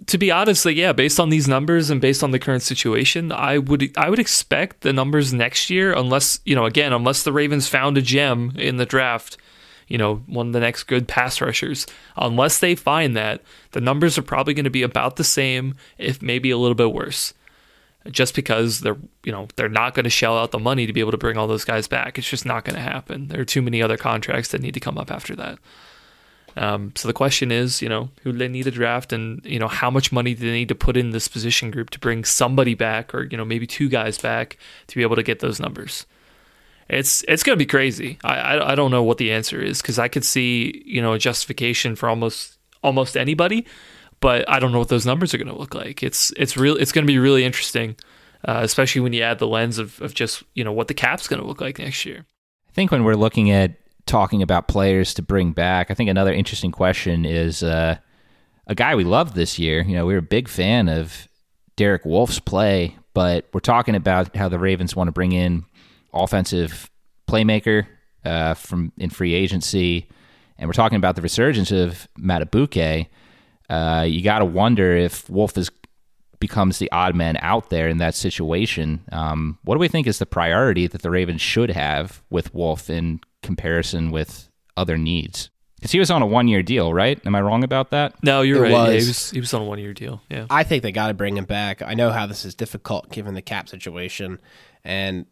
to 0.07 0.17
be 0.17 0.29
honest, 0.29 0.65
like 0.65 0.75
yeah, 0.75 0.91
based 0.91 1.19
on 1.19 1.29
these 1.29 1.47
numbers 1.47 1.89
and 1.89 2.01
based 2.01 2.23
on 2.23 2.31
the 2.31 2.39
current 2.39 2.63
situation, 2.63 3.31
I 3.31 3.57
would 3.57 3.97
I 3.97 4.09
would 4.09 4.19
expect 4.19 4.81
the 4.81 4.93
numbers 4.93 5.33
next 5.33 5.69
year, 5.69 5.93
unless 5.93 6.39
you 6.45 6.55
know, 6.55 6.65
again, 6.65 6.93
unless 6.93 7.23
the 7.23 7.31
Ravens 7.31 7.67
found 7.67 7.97
a 7.97 8.01
gem 8.01 8.53
in 8.57 8.77
the 8.77 8.85
draft, 8.85 9.37
you 9.87 9.97
know, 9.97 10.17
one 10.27 10.47
of 10.47 10.53
the 10.53 10.59
next 10.59 10.83
good 10.83 11.07
pass 11.07 11.39
rushers. 11.39 11.87
Unless 12.17 12.59
they 12.59 12.75
find 12.75 13.15
that, 13.15 13.41
the 13.71 13.81
numbers 13.81 14.17
are 14.17 14.23
probably 14.23 14.53
going 14.53 14.65
to 14.65 14.69
be 14.69 14.83
about 14.83 15.15
the 15.15 15.23
same, 15.23 15.75
if 15.97 16.21
maybe 16.21 16.51
a 16.51 16.57
little 16.57 16.75
bit 16.75 16.93
worse. 16.93 17.33
Just 18.11 18.35
because 18.35 18.81
they're, 18.81 18.97
you 19.23 19.31
know, 19.31 19.47
they're 19.55 19.67
not 19.67 19.95
going 19.95 20.03
to 20.03 20.11
shell 20.11 20.37
out 20.37 20.51
the 20.51 20.59
money 20.59 20.85
to 20.85 20.93
be 20.93 20.99
able 20.99 21.11
to 21.11 21.17
bring 21.17 21.37
all 21.37 21.47
those 21.47 21.65
guys 21.65 21.87
back. 21.87 22.19
It's 22.19 22.29
just 22.29 22.45
not 22.45 22.63
going 22.63 22.75
to 22.75 22.81
happen. 22.81 23.29
There 23.29 23.41
are 23.41 23.45
too 23.45 23.63
many 23.63 23.81
other 23.81 23.97
contracts 23.97 24.49
that 24.49 24.61
need 24.61 24.75
to 24.75 24.79
come 24.79 24.99
up 24.99 25.09
after 25.09 25.35
that. 25.37 25.57
Um, 26.57 26.93
so 26.95 27.07
the 27.07 27.13
question 27.13 27.51
is, 27.51 27.81
you 27.81 27.89
know, 27.89 28.09
who 28.23 28.31
they 28.31 28.47
need 28.47 28.63
to 28.63 28.71
draft, 28.71 29.11
and 29.11 29.45
you 29.45 29.59
know, 29.59 29.67
how 29.67 29.89
much 29.89 30.11
money 30.11 30.33
do 30.33 30.45
they 30.45 30.53
need 30.53 30.69
to 30.69 30.75
put 30.75 30.95
in 30.95 31.11
this 31.11 31.27
position 31.27 31.69
group 31.69 31.89
to 31.91 31.99
bring 31.99 32.23
somebody 32.23 32.75
back, 32.75 33.13
or 33.13 33.23
you 33.23 33.37
know, 33.37 33.45
maybe 33.45 33.67
two 33.67 33.89
guys 33.89 34.17
back 34.17 34.57
to 34.87 34.95
be 34.95 35.01
able 35.01 35.17
to 35.17 35.23
get 35.23 35.39
those 35.39 35.59
numbers? 35.59 36.05
It's 36.87 37.23
it's 37.27 37.43
gonna 37.43 37.57
be 37.57 37.65
crazy. 37.65 38.19
I 38.23 38.35
I, 38.35 38.71
I 38.71 38.75
don't 38.75 38.91
know 38.91 39.03
what 39.03 39.17
the 39.17 39.31
answer 39.31 39.61
is 39.61 39.81
because 39.81 39.99
I 39.99 40.07
could 40.07 40.23
see 40.23 40.83
you 40.85 41.01
know 41.01 41.13
a 41.13 41.19
justification 41.19 41.95
for 41.95 42.07
almost 42.07 42.57
almost 42.83 43.17
anybody, 43.17 43.65
but 44.21 44.47
I 44.49 44.59
don't 44.59 44.71
know 44.71 44.79
what 44.79 44.89
those 44.89 45.05
numbers 45.05 45.33
are 45.33 45.37
gonna 45.37 45.57
look 45.57 45.75
like. 45.75 46.03
It's 46.03 46.31
it's 46.37 46.55
real. 46.55 46.77
It's 46.77 46.91
gonna 46.91 47.07
be 47.07 47.17
really 47.17 47.43
interesting, 47.43 47.95
uh, 48.47 48.61
especially 48.63 49.01
when 49.01 49.13
you 49.13 49.23
add 49.23 49.39
the 49.39 49.47
lens 49.47 49.77
of 49.77 49.99
of 50.01 50.13
just 50.13 50.43
you 50.53 50.63
know 50.63 50.71
what 50.71 50.87
the 50.87 50.93
cap's 50.93 51.27
gonna 51.27 51.45
look 51.45 51.59
like 51.59 51.79
next 51.79 52.05
year. 52.05 52.25
I 52.69 52.71
think 52.71 52.91
when 52.91 53.03
we're 53.03 53.15
looking 53.15 53.51
at 53.51 53.73
talking 54.05 54.41
about 54.41 54.67
players 54.67 55.13
to 55.15 55.21
bring 55.21 55.51
back, 55.51 55.89
I 55.89 55.93
think 55.93 56.09
another 56.09 56.33
interesting 56.33 56.71
question 56.71 57.25
is 57.25 57.63
uh, 57.63 57.97
a 58.67 58.75
guy 58.75 58.95
we 58.95 59.03
loved 59.03 59.35
this 59.35 59.57
year. 59.59 59.81
You 59.83 59.95
know, 59.95 60.05
we 60.05 60.13
were 60.13 60.19
a 60.19 60.23
big 60.23 60.47
fan 60.47 60.89
of 60.89 61.27
Derek 61.75 62.05
Wolfe's 62.05 62.39
play, 62.39 62.95
but 63.13 63.47
we're 63.53 63.59
talking 63.59 63.95
about 63.95 64.35
how 64.35 64.49
the 64.49 64.59
Ravens 64.59 64.95
want 64.95 65.07
to 65.07 65.11
bring 65.11 65.31
in 65.31 65.65
offensive 66.13 66.89
playmaker 67.27 67.87
uh, 68.23 68.53
from 68.53 68.91
in 68.97 69.09
free 69.09 69.33
agency, 69.33 70.07
and 70.57 70.69
we're 70.69 70.73
talking 70.73 70.97
about 70.97 71.15
the 71.15 71.21
resurgence 71.21 71.71
of 71.71 72.07
Madubuike. 72.17 73.07
Uh, 73.69 74.05
you 74.07 74.21
got 74.21 74.39
to 74.39 74.45
wonder 74.45 74.95
if 74.95 75.29
Wolfe 75.29 75.57
is 75.57 75.71
becomes 76.39 76.79
the 76.79 76.91
odd 76.91 77.15
man 77.15 77.37
out 77.39 77.69
there 77.69 77.87
in 77.87 77.97
that 77.97 78.13
situation. 78.13 79.03
Um, 79.11 79.57
what 79.63 79.75
do 79.75 79.79
we 79.79 79.87
think 79.87 80.05
is 80.05 80.19
the 80.19 80.25
priority 80.25 80.85
that 80.85 81.01
the 81.01 81.09
Ravens 81.09 81.41
should 81.41 81.71
have 81.71 82.21
with 82.29 82.53
Wolfe 82.53 82.89
in 82.89 83.19
comparison 83.45 84.11
with 84.11 84.49
other 84.75 84.97
needs. 84.97 85.49
Because 85.75 85.91
he 85.91 85.99
was 85.99 86.09
on 86.09 86.21
a 86.21 86.25
one 86.25 86.47
year 86.47 86.63
deal, 86.63 86.93
right? 86.93 87.19
Am 87.25 87.35
I 87.35 87.41
wrong 87.41 87.63
about 87.63 87.91
that? 87.91 88.15
No, 88.23 88.41
you're 88.41 88.65
It 88.65 88.71
right. 88.73 88.93
Yeah, 88.93 88.99
he 88.99 89.07
was 89.07 89.31
he 89.31 89.39
was 89.39 89.53
on 89.53 89.61
a 89.61 89.65
one 89.65 89.79
year 89.79 89.93
deal. 89.93 90.21
Yeah. 90.29 90.47
I 90.49 90.63
think 90.63 90.83
they 90.83 90.91
got 90.91 91.07
to 91.09 91.13
bring 91.13 91.37
him 91.37 91.45
back. 91.45 91.81
I 91.81 91.93
know 91.93 92.11
how 92.11 92.25
this 92.25 92.43
is 92.45 92.55
difficult 92.55 93.11
given 93.11 93.35
the 93.35 93.41
cap 93.41 93.69
situation, 93.69 94.39
and 94.83 95.25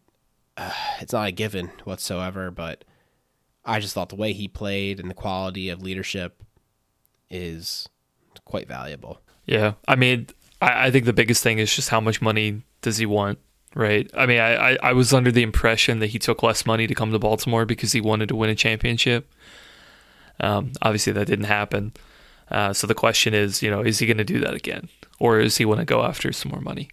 uh, 0.57 0.72
it's 1.01 1.14
not 1.14 1.28
a 1.28 1.32
given 1.32 1.72
whatsoever. 1.86 2.51
But 2.51 2.84
I 3.66 3.80
just 3.80 3.93
thought 3.93 4.09
the 4.09 4.16
way 4.16 4.34
he 4.34 4.47
played 4.47 4.99
and 4.99 5.09
the 5.09 5.16
quality 5.16 5.70
of 5.70 5.82
leadership 5.82 6.43
is 7.30 7.89
quite 8.45 8.68
valuable. 8.68 9.22
Yeah. 9.45 9.74
I 9.88 9.95
mean, 9.95 10.28
I, 10.61 10.88
I 10.88 10.91
think 10.91 11.05
the 11.05 11.14
biggest 11.14 11.41
thing 11.41 11.57
is 11.59 11.74
just 11.74 11.89
how 11.89 11.99
much 11.99 12.22
money 12.22 12.64
does 12.82 12.97
he 12.97 13.05
want? 13.05 13.39
Right. 13.76 14.10
I 14.14 14.28
mean, 14.28 14.40
I, 14.40 14.74
I, 14.74 14.78
I 14.84 14.94
was 14.94 15.14
under 15.14 15.32
the 15.32 15.42
impression 15.42 16.00
that 16.00 16.08
he 16.08 16.20
took 16.20 16.44
less 16.44 16.66
money 16.66 16.86
to 16.86 16.94
come 16.94 17.12
to 17.12 17.20
Baltimore 17.20 17.66
because 17.66 17.92
he 17.92 18.02
wanted 18.02 18.30
to 18.30 18.36
win 18.36 18.52
a 18.52 18.56
championship. 18.56 19.32
Um, 20.40 20.74
obviously, 20.82 21.14
that 21.14 21.26
didn't 21.26 21.46
happen. 21.46 21.94
Uh, 22.52 22.74
so 22.74 22.86
the 22.86 22.94
question 22.94 23.34
is, 23.34 23.64
you 23.64 23.72
know, 23.72 23.82
is 23.82 24.00
he 24.00 24.06
going 24.06 24.18
to 24.18 24.24
do 24.24 24.40
that 24.42 24.54
again, 24.54 24.90
or 25.20 25.40
is 25.40 25.58
he 25.58 25.66
want 25.66 25.80
to 25.80 25.86
go 25.86 26.04
after 26.04 26.32
some 26.32 26.52
more 26.52 26.62
money? 26.62 26.90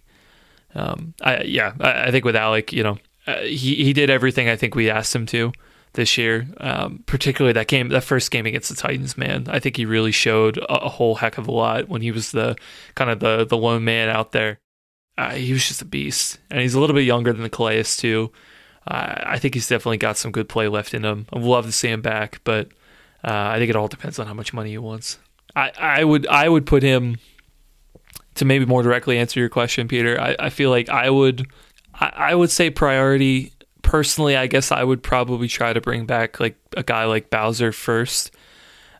Um, 0.73 1.13
I, 1.21 1.41
yeah, 1.41 1.73
I, 1.79 2.07
I 2.07 2.11
think 2.11 2.25
with 2.25 2.35
Alec, 2.35 2.73
you 2.73 2.83
know, 2.83 2.97
uh, 3.27 3.41
he 3.41 3.75
he 3.75 3.93
did 3.93 4.09
everything 4.09 4.49
I 4.49 4.55
think 4.55 4.73
we 4.73 4.89
asked 4.89 5.15
him 5.15 5.27
to 5.27 5.51
this 5.93 6.17
year. 6.17 6.47
Um, 6.57 7.03
particularly 7.05 7.53
that 7.53 7.67
game, 7.67 7.89
that 7.89 8.03
first 8.03 8.31
game 8.31 8.47
against 8.47 8.69
the 8.69 8.75
Titans, 8.75 9.17
man. 9.17 9.45
I 9.49 9.59
think 9.59 9.77
he 9.77 9.85
really 9.85 10.11
showed 10.11 10.57
a, 10.57 10.85
a 10.85 10.89
whole 10.89 11.15
heck 11.15 11.37
of 11.37 11.47
a 11.47 11.51
lot 11.51 11.89
when 11.89 12.01
he 12.01 12.11
was 12.11 12.31
the 12.31 12.55
kind 12.95 13.11
of 13.11 13.19
the 13.19 13.45
the 13.45 13.57
lone 13.57 13.83
man 13.83 14.09
out 14.09 14.31
there 14.31 14.59
uh, 15.21 15.35
he 15.35 15.53
was 15.53 15.67
just 15.67 15.83
a 15.83 15.85
beast, 15.85 16.39
and 16.49 16.61
he's 16.61 16.73
a 16.73 16.79
little 16.79 16.95
bit 16.95 17.03
younger 17.03 17.31
than 17.31 17.43
the 17.43 17.49
Calais 17.49 17.83
too. 17.83 18.31
Uh, 18.87 19.13
I 19.23 19.37
think 19.37 19.53
he's 19.53 19.67
definitely 19.67 19.97
got 19.97 20.17
some 20.17 20.31
good 20.31 20.49
play 20.49 20.67
left 20.67 20.95
in 20.95 21.05
him. 21.05 21.27
I'd 21.31 21.43
love 21.43 21.67
to 21.67 21.71
see 21.71 21.89
him 21.89 22.01
back, 22.01 22.41
but 22.43 22.69
uh, 23.23 23.29
I 23.53 23.59
think 23.59 23.69
it 23.69 23.75
all 23.75 23.87
depends 23.87 24.17
on 24.17 24.25
how 24.25 24.33
much 24.33 24.51
money 24.51 24.71
he 24.71 24.79
wants. 24.79 25.19
I, 25.55 25.71
I 25.77 26.03
would 26.03 26.25
I 26.25 26.49
would 26.49 26.65
put 26.65 26.81
him 26.81 27.17
to 28.33 28.45
maybe 28.45 28.65
more 28.65 28.81
directly 28.81 29.19
answer 29.19 29.39
your 29.39 29.49
question, 29.49 29.87
Peter. 29.87 30.19
I, 30.19 30.35
I 30.39 30.49
feel 30.49 30.71
like 30.71 30.89
I 30.89 31.11
would 31.11 31.45
I, 31.93 32.11
I 32.15 32.35
would 32.35 32.49
say 32.49 32.71
priority 32.71 33.53
personally. 33.83 34.35
I 34.35 34.47
guess 34.47 34.71
I 34.71 34.83
would 34.83 35.03
probably 35.03 35.47
try 35.47 35.71
to 35.71 35.81
bring 35.81 36.07
back 36.07 36.39
like 36.39 36.57
a 36.75 36.81
guy 36.81 37.05
like 37.05 37.29
Bowser 37.29 37.71
first, 37.71 38.31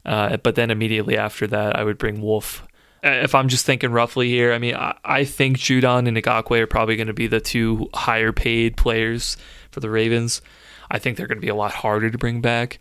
uh, 0.06 0.38
but 0.38 0.54
then 0.54 0.70
immediately 0.70 1.18
after 1.18 1.48
that, 1.48 1.76
I 1.76 1.84
would 1.84 1.98
bring 1.98 2.22
Wolfe 2.22 2.64
if 3.04 3.34
I'm 3.34 3.48
just 3.48 3.66
thinking 3.66 3.92
roughly 3.92 4.30
here, 4.30 4.54
I 4.54 4.60
mean, 4.60 4.76
I, 4.76 4.96
I 5.04 5.24
think 5.24 5.58
Judon 5.58 6.08
and 6.08 6.18
Ngakoue 6.18 6.60
are 6.60 6.68
probably 6.68 6.96
going 6.96 7.08
to 7.08 7.14
be 7.14 7.28
the 7.28 7.40
two 7.40 7.90
higher 7.94 8.32
paid 8.32 8.78
players 8.78 9.38
for 9.72 9.80
the 9.80 9.90
Ravens. 9.90 10.42
I 10.90 11.00
think 11.00 11.18
they're 11.18 11.28
going 11.28 11.38
to 11.38 11.46
be 11.46 11.50
a 11.50 11.56
lot 11.56 11.72
harder 11.72 12.10
to 12.10 12.18
bring 12.18 12.42
back. 12.42 12.80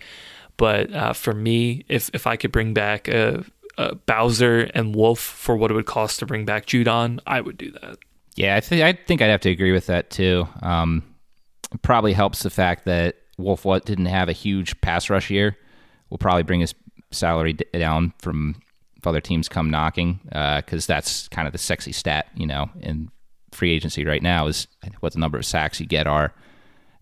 But 0.56 0.92
uh, 0.92 1.12
for 1.14 1.32
me, 1.32 1.86
if 1.88 2.10
if 2.12 2.26
I 2.26 2.36
could 2.36 2.52
bring 2.52 2.74
back 2.74 3.08
a, 3.08 3.44
Bowser 4.04 4.70
and 4.74 4.94
Wolfe 4.94 5.20
for 5.20 5.56
what 5.56 5.70
it 5.70 5.74
would 5.74 5.86
cost 5.86 6.18
to 6.18 6.26
bring 6.26 6.44
back 6.44 6.66
Judon, 6.66 7.18
I 7.26 7.40
would 7.40 7.56
do 7.56 7.70
that. 7.70 7.96
Yeah, 8.36 8.56
I 8.56 8.60
think 8.60 8.82
I 8.82 8.92
think 8.92 9.22
I'd 9.22 9.30
have 9.30 9.40
to 9.40 9.50
agree 9.50 9.72
with 9.72 9.86
that 9.86 10.10
too. 10.10 10.46
Um, 10.60 11.02
probably 11.80 12.12
helps 12.12 12.42
the 12.42 12.50
fact 12.50 12.84
that 12.84 13.16
Wolfe 13.38 13.64
didn't 13.86 14.06
have 14.06 14.28
a 14.28 14.32
huge 14.32 14.78
pass 14.82 15.08
rush 15.08 15.30
year. 15.30 15.56
Will 16.10 16.18
probably 16.18 16.42
bring 16.42 16.60
his 16.60 16.74
salary 17.10 17.54
down 17.54 18.12
from 18.18 18.60
if 19.00 19.06
other 19.06 19.20
teams 19.22 19.48
come 19.48 19.70
knocking, 19.70 20.20
because 20.24 20.84
uh, 20.84 20.92
that's 20.92 21.26
kind 21.28 21.46
of 21.46 21.52
the 21.52 21.58
sexy 21.58 21.90
stat, 21.90 22.28
you 22.34 22.46
know, 22.46 22.68
in 22.82 23.10
free 23.50 23.72
agency 23.72 24.04
right 24.04 24.22
now 24.22 24.46
is 24.46 24.66
what 25.00 25.14
the 25.14 25.18
number 25.18 25.38
of 25.38 25.46
sacks 25.46 25.80
you 25.80 25.86
get 25.86 26.06
are. 26.06 26.34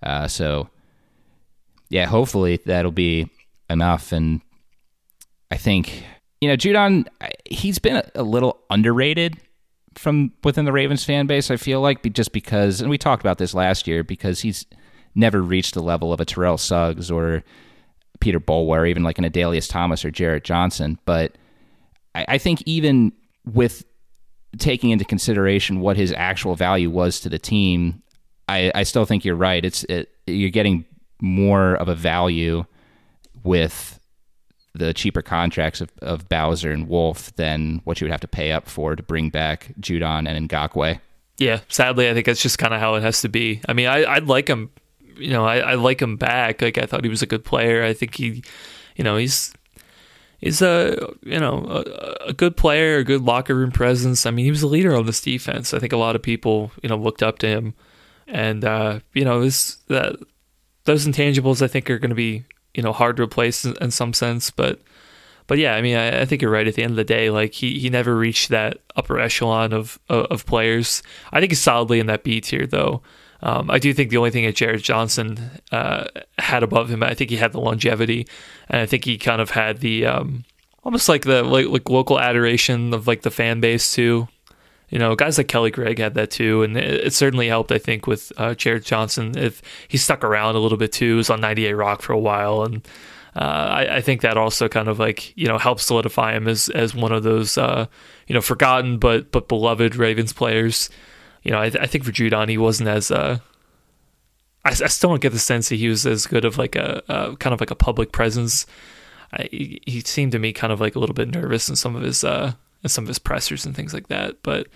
Uh, 0.00 0.28
so, 0.28 0.68
yeah, 1.88 2.06
hopefully 2.06 2.60
that'll 2.66 2.92
be 2.92 3.28
enough. 3.68 4.12
And 4.12 4.40
I 5.50 5.56
think, 5.56 6.04
you 6.40 6.48
know, 6.48 6.56
Judon, 6.56 7.08
he's 7.50 7.80
been 7.80 8.00
a, 8.14 8.22
little 8.22 8.60
underrated 8.70 9.36
from 9.96 10.32
within 10.44 10.66
the 10.66 10.72
Ravens 10.72 11.04
fan 11.04 11.26
base, 11.26 11.50
I 11.50 11.56
feel 11.56 11.80
like, 11.80 12.04
just 12.12 12.30
because, 12.30 12.80
and 12.80 12.88
we 12.88 12.96
talked 12.96 13.24
about 13.24 13.38
this 13.38 13.54
last 13.54 13.88
year, 13.88 14.04
because 14.04 14.40
he's 14.40 14.66
never 15.16 15.42
reached 15.42 15.74
the 15.74 15.82
level 15.82 16.12
of 16.12 16.20
a 16.20 16.24
Terrell 16.24 16.58
Suggs 16.58 17.10
or 17.10 17.42
Peter 18.20 18.38
Boulware, 18.38 18.82
or 18.82 18.86
even 18.86 19.02
like 19.02 19.18
an 19.18 19.24
Adalius 19.24 19.68
Thomas 19.68 20.04
or 20.04 20.12
Jarrett 20.12 20.44
Johnson. 20.44 21.00
But 21.04 21.36
I, 22.14 22.24
I 22.28 22.38
think 22.38 22.62
even 22.66 23.12
with 23.44 23.84
taking 24.58 24.90
into 24.90 25.04
consideration 25.04 25.80
what 25.80 25.96
his 25.96 26.12
actual 26.12 26.54
value 26.54 26.90
was 26.90 27.20
to 27.20 27.28
the 27.28 27.38
team, 27.38 28.02
I, 28.48 28.72
I 28.74 28.82
still 28.82 29.04
think 29.04 29.24
you're 29.24 29.36
right. 29.36 29.64
It's 29.64 29.84
it, 29.84 30.10
you're 30.26 30.50
getting 30.50 30.84
more 31.20 31.74
of 31.74 31.88
a 31.88 31.94
value 31.94 32.64
with 33.42 33.98
the 34.74 34.94
cheaper 34.94 35.22
contracts 35.22 35.80
of, 35.80 35.90
of 36.02 36.28
Bowser 36.28 36.70
and 36.70 36.88
Wolfe 36.88 37.34
than 37.36 37.80
what 37.84 38.00
you 38.00 38.04
would 38.04 38.12
have 38.12 38.20
to 38.20 38.28
pay 38.28 38.52
up 38.52 38.68
for 38.68 38.94
to 38.94 39.02
bring 39.02 39.28
back 39.30 39.72
Judon 39.80 40.28
and 40.28 40.48
Ngakoue. 40.48 41.00
Yeah, 41.38 41.60
sadly, 41.68 42.08
I 42.08 42.14
think 42.14 42.26
that's 42.26 42.42
just 42.42 42.58
kind 42.58 42.74
of 42.74 42.80
how 42.80 42.94
it 42.94 43.02
has 43.02 43.20
to 43.22 43.28
be. 43.28 43.60
I 43.68 43.72
mean, 43.72 43.86
I, 43.86 44.04
I'd 44.04 44.26
like 44.26 44.48
him, 44.48 44.70
you 45.16 45.30
know, 45.30 45.44
I, 45.44 45.58
I 45.58 45.74
like 45.74 46.00
him 46.00 46.16
back. 46.16 46.62
Like 46.62 46.78
I 46.78 46.86
thought 46.86 47.04
he 47.04 47.10
was 47.10 47.22
a 47.22 47.26
good 47.26 47.44
player. 47.44 47.84
I 47.84 47.92
think 47.92 48.14
he, 48.14 48.42
you 48.96 49.04
know, 49.04 49.16
he's 49.16 49.52
is 50.40 50.62
a 50.62 51.12
you 51.22 51.40
know 51.40 51.64
a, 51.64 52.28
a, 52.28 52.32
good 52.32 52.56
player, 52.56 52.98
a 52.98 53.04
good 53.04 53.22
locker 53.22 53.54
room 53.54 53.72
presence. 53.72 54.26
I 54.26 54.30
mean, 54.30 54.44
he 54.44 54.50
was 54.50 54.62
a 54.62 54.68
leader 54.68 54.94
on 54.94 55.06
this 55.06 55.20
defense. 55.20 55.74
I 55.74 55.78
think 55.78 55.92
a 55.92 55.96
lot 55.96 56.16
of 56.16 56.22
people 56.22 56.70
you 56.82 56.88
know 56.88 56.96
looked 56.96 57.22
up 57.22 57.38
to 57.40 57.46
him 57.48 57.74
and 58.28 58.64
uh, 58.64 59.00
you 59.14 59.24
know, 59.24 59.42
is 59.42 59.78
that 59.88 60.16
those 60.84 61.06
intangibles 61.06 61.62
I 61.62 61.68
think 61.68 61.90
are 61.90 61.98
going 61.98 62.10
to 62.10 62.14
be 62.14 62.44
you 62.74 62.82
know 62.82 62.92
hard 62.92 63.16
to 63.16 63.22
replace 63.22 63.64
in, 63.64 63.74
in, 63.80 63.90
some 63.90 64.12
sense, 64.12 64.50
but 64.50 64.80
but 65.46 65.58
yeah, 65.58 65.74
I 65.74 65.82
mean, 65.82 65.96
I, 65.96 66.20
I, 66.20 66.24
think 66.26 66.42
you're 66.42 66.50
right. 66.50 66.68
At 66.68 66.74
the 66.74 66.82
end 66.82 66.90
of 66.90 66.96
the 66.96 67.04
day, 67.04 67.30
like 67.30 67.54
he, 67.54 67.78
he 67.78 67.88
never 67.88 68.14
reached 68.14 68.50
that 68.50 68.78
upper 68.96 69.18
echelon 69.18 69.72
of, 69.72 69.98
of 70.10 70.44
players. 70.44 71.02
I 71.32 71.40
think 71.40 71.52
he's 71.52 71.60
solidly 71.60 72.00
in 72.00 72.06
that 72.06 72.22
B 72.22 72.40
tier 72.40 72.66
though. 72.66 73.02
Um, 73.40 73.70
I 73.70 73.78
do 73.78 73.94
think 73.94 74.10
the 74.10 74.16
only 74.16 74.30
thing 74.30 74.44
that 74.44 74.56
Jarrett 74.56 74.82
Johnson 74.82 75.50
uh, 75.70 76.06
had 76.38 76.62
above 76.62 76.90
him, 76.90 77.02
I 77.02 77.14
think 77.14 77.30
he 77.30 77.36
had 77.36 77.52
the 77.52 77.60
longevity, 77.60 78.26
and 78.68 78.80
I 78.80 78.86
think 78.86 79.04
he 79.04 79.16
kind 79.16 79.40
of 79.40 79.50
had 79.50 79.78
the 79.78 80.06
um, 80.06 80.44
almost 80.82 81.08
like 81.08 81.22
the 81.22 81.42
like, 81.42 81.66
like 81.66 81.88
local 81.88 82.18
adoration 82.18 82.92
of 82.92 83.06
like 83.06 83.22
the 83.22 83.30
fan 83.30 83.60
base 83.60 83.92
too. 83.92 84.28
You 84.88 84.98
know, 84.98 85.14
guys 85.14 85.36
like 85.36 85.48
Kelly 85.48 85.70
Gregg 85.70 85.98
had 85.98 86.14
that 86.14 86.30
too, 86.30 86.62
and 86.62 86.76
it, 86.76 87.06
it 87.06 87.12
certainly 87.12 87.46
helped. 87.46 87.70
I 87.70 87.78
think 87.78 88.06
with 88.06 88.32
uh, 88.38 88.54
Jarrett 88.54 88.84
Johnson, 88.84 89.36
if 89.36 89.62
he 89.86 89.98
stuck 89.98 90.24
around 90.24 90.56
a 90.56 90.60
little 90.60 90.78
bit 90.78 90.92
too, 90.92 91.10
he 91.10 91.16
was 91.16 91.30
on 91.30 91.40
98 91.40 91.74
Rock 91.74 92.02
for 92.02 92.14
a 92.14 92.18
while, 92.18 92.64
and 92.64 92.76
uh, 93.36 93.40
I, 93.40 93.96
I, 93.96 94.00
think 94.00 94.22
that 94.22 94.36
also 94.36 94.68
kind 94.68 94.88
of 94.88 94.98
like 94.98 95.36
you 95.36 95.46
know 95.46 95.58
helped 95.58 95.82
solidify 95.82 96.34
him 96.34 96.48
as 96.48 96.70
as 96.70 96.94
one 96.94 97.12
of 97.12 97.22
those 97.22 97.56
uh, 97.56 97.86
you 98.26 98.34
know 98.34 98.40
forgotten 98.40 98.98
but 98.98 99.30
but 99.30 99.46
beloved 99.46 99.94
Ravens 99.94 100.32
players 100.32 100.90
you 101.42 101.50
know, 101.50 101.58
I, 101.58 101.66
I 101.66 101.86
think 101.86 102.04
for 102.04 102.12
Judon, 102.12 102.48
he 102.48 102.58
wasn't 102.58 102.88
as. 102.88 103.10
Uh, 103.10 103.38
I, 104.64 104.70
I, 104.70 104.72
still 104.72 105.10
don't 105.10 105.22
get 105.22 105.32
the 105.32 105.38
sense 105.38 105.68
that 105.68 105.76
he 105.76 105.88
was 105.88 106.04
as 106.04 106.26
good 106.26 106.44
of 106.44 106.58
like 106.58 106.76
a, 106.76 107.36
kind 107.38 107.54
of 107.54 107.60
like 107.60 107.70
a 107.70 107.76
public 107.76 108.12
presence. 108.12 108.66
I, 109.32 109.48
he 109.50 110.02
seemed 110.04 110.32
to 110.32 110.38
me 110.38 110.52
kind 110.52 110.72
of 110.72 110.80
like 110.80 110.96
a 110.96 110.98
little 110.98 111.14
bit 111.14 111.28
nervous 111.28 111.68
in 111.68 111.76
some 111.76 111.96
of 111.96 112.02
his 112.02 112.24
uh, 112.24 112.52
in 112.82 112.88
some 112.88 113.04
of 113.04 113.08
his 113.08 113.18
pressers 113.18 113.64
and 113.66 113.74
things 113.74 113.94
like 113.94 114.08
that. 114.08 114.42
But 114.42 114.68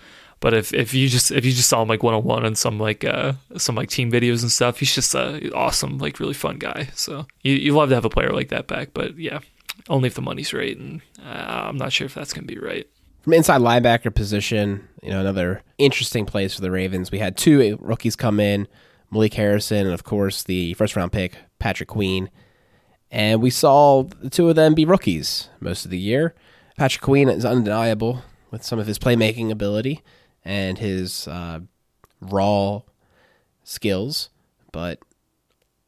but 0.43 0.53
if, 0.53 0.73
if 0.73 0.93
you 0.93 1.07
just 1.07 1.31
if 1.31 1.45
you 1.45 1.53
just 1.53 1.69
saw 1.69 1.81
him 1.81 1.87
like 1.87 2.03
one 2.03 2.13
on 2.13 2.25
one 2.25 2.45
on 2.45 2.55
some 2.55 2.77
like 2.77 3.05
uh, 3.05 3.31
some 3.55 3.75
like 3.75 3.89
team 3.89 4.11
videos 4.11 4.41
and 4.41 4.51
stuff, 4.51 4.79
he's 4.79 4.93
just 4.93 5.15
a 5.15 5.49
awesome, 5.53 5.99
like 5.99 6.19
really 6.19 6.33
fun 6.33 6.57
guy. 6.57 6.89
So 6.95 7.27
you 7.43 7.53
you 7.53 7.73
love 7.73 7.87
to 7.89 7.95
have 7.95 8.03
a 8.03 8.09
player 8.09 8.31
like 8.31 8.49
that 8.49 8.67
back. 8.67 8.89
But 8.93 9.17
yeah, 9.17 9.39
only 9.87 10.07
if 10.07 10.15
the 10.15 10.21
money's 10.21 10.53
right, 10.53 10.77
and 10.77 11.01
uh, 11.25 11.67
I'm 11.69 11.77
not 11.77 11.93
sure 11.93 12.05
if 12.05 12.13
that's 12.13 12.33
gonna 12.33 12.45
be 12.45 12.59
right. 12.59 12.85
From 13.23 13.31
inside 13.31 13.61
linebacker 13.61 14.13
position, 14.13 14.89
you 15.01 15.09
know, 15.09 15.21
another 15.21 15.63
interesting 15.77 16.25
place 16.25 16.55
for 16.55 16.59
the 16.59 16.69
Ravens. 16.69 17.09
We 17.09 17.19
had 17.19 17.37
two 17.37 17.77
rookies 17.79 18.17
come 18.17 18.37
in, 18.37 18.67
Malik 19.11 19.35
Harrison, 19.35 19.85
and 19.85 19.93
of 19.93 20.03
course 20.03 20.43
the 20.43 20.73
first 20.73 20.97
round 20.97 21.13
pick, 21.13 21.37
Patrick 21.57 21.87
Queen. 21.87 22.29
And 23.09 23.41
we 23.41 23.49
saw 23.49 24.03
the 24.03 24.29
two 24.29 24.49
of 24.49 24.57
them 24.57 24.73
be 24.73 24.83
rookies 24.83 25.47
most 25.61 25.85
of 25.85 25.91
the 25.91 25.97
year. 25.97 26.35
Patrick 26.75 27.01
Queen 27.01 27.29
is 27.29 27.45
undeniable 27.45 28.23
with 28.51 28.61
some 28.61 28.77
of 28.77 28.87
his 28.87 28.99
playmaking 28.99 29.51
ability 29.51 30.03
and 30.43 30.79
his 30.79 31.25
uh, 31.29 31.61
raw 32.19 32.81
skills, 33.63 34.31
but 34.73 34.99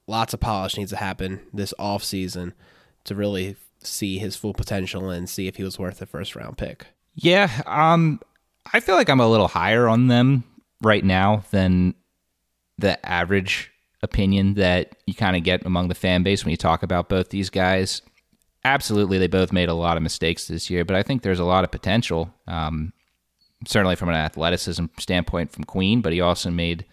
lots 0.07 0.33
of 0.33 0.39
polish 0.39 0.77
needs 0.77 0.91
to 0.91 0.97
happen 0.97 1.41
this 1.53 1.73
off 1.77 2.01
season 2.01 2.53
to 3.03 3.13
really 3.13 3.57
see 3.79 4.19
his 4.19 4.37
full 4.37 4.53
potential 4.53 5.09
and 5.09 5.29
see 5.29 5.47
if 5.47 5.57
he 5.57 5.63
was 5.63 5.77
worth 5.77 6.01
a 6.01 6.05
first 6.05 6.33
round 6.33 6.57
pick. 6.57 6.87
Yeah, 7.15 7.49
um, 7.65 8.19
I 8.73 8.79
feel 8.79 8.95
like 8.95 9.09
I'm 9.09 9.19
a 9.19 9.27
little 9.27 9.47
higher 9.47 9.87
on 9.87 10.07
them 10.07 10.43
right 10.81 11.03
now 11.03 11.43
than 11.51 11.95
the 12.77 13.03
average 13.05 13.71
opinion 14.01 14.55
that 14.55 14.95
you 15.05 15.13
kind 15.13 15.35
of 15.35 15.43
get 15.43 15.65
among 15.65 15.87
the 15.87 15.95
fan 15.95 16.23
base 16.23 16.43
when 16.43 16.51
you 16.51 16.57
talk 16.57 16.83
about 16.83 17.09
both 17.09 17.29
these 17.29 17.49
guys. 17.49 18.01
Absolutely, 18.63 19.17
they 19.17 19.27
both 19.27 19.53
made 19.53 19.69
a 19.69 19.73
lot 19.73 19.95
of 19.97 20.03
mistakes 20.03 20.47
this 20.47 20.69
year, 20.69 20.83
but 20.83 20.95
I 20.95 21.03
think 21.03 21.21
there's 21.21 21.39
a 21.39 21.45
lot 21.45 21.63
of 21.63 21.71
potential. 21.71 22.33
Um, 22.47 22.93
certainly 23.67 23.95
from 23.95 24.09
an 24.09 24.15
athleticism 24.15 24.85
standpoint 24.99 25.51
from 25.51 25.63
Queen, 25.63 26.01
but 26.01 26.13
he 26.13 26.21
also 26.21 26.51
made 26.51 26.85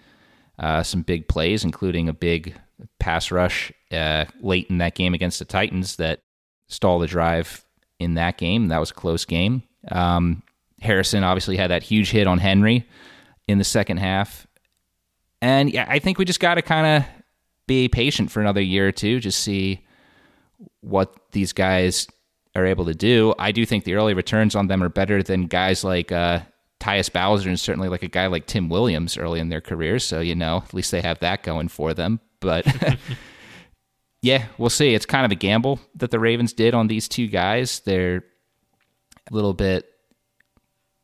uh, 0.58 0.82
some 0.82 1.02
big 1.02 1.28
plays, 1.28 1.64
including 1.64 2.08
a 2.08 2.12
big 2.12 2.54
pass 3.00 3.30
rush 3.30 3.72
uh, 3.90 4.26
late 4.40 4.68
in 4.70 4.78
that 4.78 4.94
game 4.94 5.14
against 5.14 5.38
the 5.38 5.44
Titans 5.44 5.96
that 5.96 6.20
stalled 6.68 7.02
the 7.02 7.06
drive 7.06 7.64
in 7.98 8.14
that 8.14 8.38
game. 8.38 8.68
That 8.68 8.78
was 8.78 8.90
a 8.90 8.94
close 8.94 9.24
game. 9.24 9.62
Um, 9.90 10.42
Harrison 10.80 11.24
obviously 11.24 11.56
had 11.56 11.70
that 11.70 11.82
huge 11.82 12.10
hit 12.10 12.26
on 12.26 12.38
Henry 12.38 12.86
in 13.48 13.58
the 13.58 13.64
second 13.64 13.98
half. 13.98 14.46
And 15.40 15.72
yeah, 15.72 15.86
I 15.88 15.98
think 15.98 16.18
we 16.18 16.24
just 16.24 16.40
got 16.40 16.54
to 16.54 16.62
kind 16.62 16.86
of 16.86 17.24
be 17.66 17.88
patient 17.88 18.30
for 18.30 18.40
another 18.40 18.60
year 18.60 18.88
or 18.88 18.92
two, 18.92 19.20
just 19.20 19.40
see 19.40 19.84
what 20.80 21.14
these 21.32 21.52
guys 21.52 22.06
are 22.54 22.66
able 22.66 22.84
to 22.84 22.94
do. 22.94 23.34
I 23.38 23.52
do 23.52 23.64
think 23.64 23.84
the 23.84 23.94
early 23.94 24.14
returns 24.14 24.54
on 24.54 24.66
them 24.66 24.82
are 24.82 24.88
better 24.88 25.22
than 25.22 25.46
guys 25.46 25.84
like 25.84 26.12
uh, 26.12 26.40
Tyus 26.80 27.10
Bowser 27.12 27.48
and 27.48 27.58
certainly 27.58 27.88
like 27.88 28.02
a 28.02 28.08
guy 28.08 28.26
like 28.26 28.46
Tim 28.46 28.68
Williams 28.68 29.16
early 29.16 29.40
in 29.40 29.48
their 29.48 29.60
careers. 29.60 30.04
So, 30.04 30.20
you 30.20 30.34
know, 30.34 30.62
at 30.64 30.74
least 30.74 30.90
they 30.90 31.00
have 31.00 31.18
that 31.20 31.42
going 31.42 31.68
for 31.68 31.94
them. 31.94 32.20
But 32.40 32.66
yeah, 34.22 34.46
we'll 34.58 34.70
see. 34.70 34.94
It's 34.94 35.06
kind 35.06 35.24
of 35.24 35.32
a 35.32 35.36
gamble 35.36 35.80
that 35.96 36.10
the 36.10 36.20
Ravens 36.20 36.52
did 36.52 36.74
on 36.74 36.88
these 36.88 37.08
two 37.08 37.28
guys. 37.28 37.80
They're 37.80 38.24
little 39.34 39.54
bit 39.54 39.88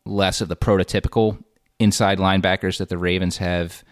less 0.06 0.40
of 0.40 0.48
the 0.48 0.56
prototypical 0.56 1.42
inside 1.78 2.18
linebackers 2.18 2.78
that 2.78 2.88
the 2.88 2.98
Ravens 2.98 3.38
have 3.38 3.84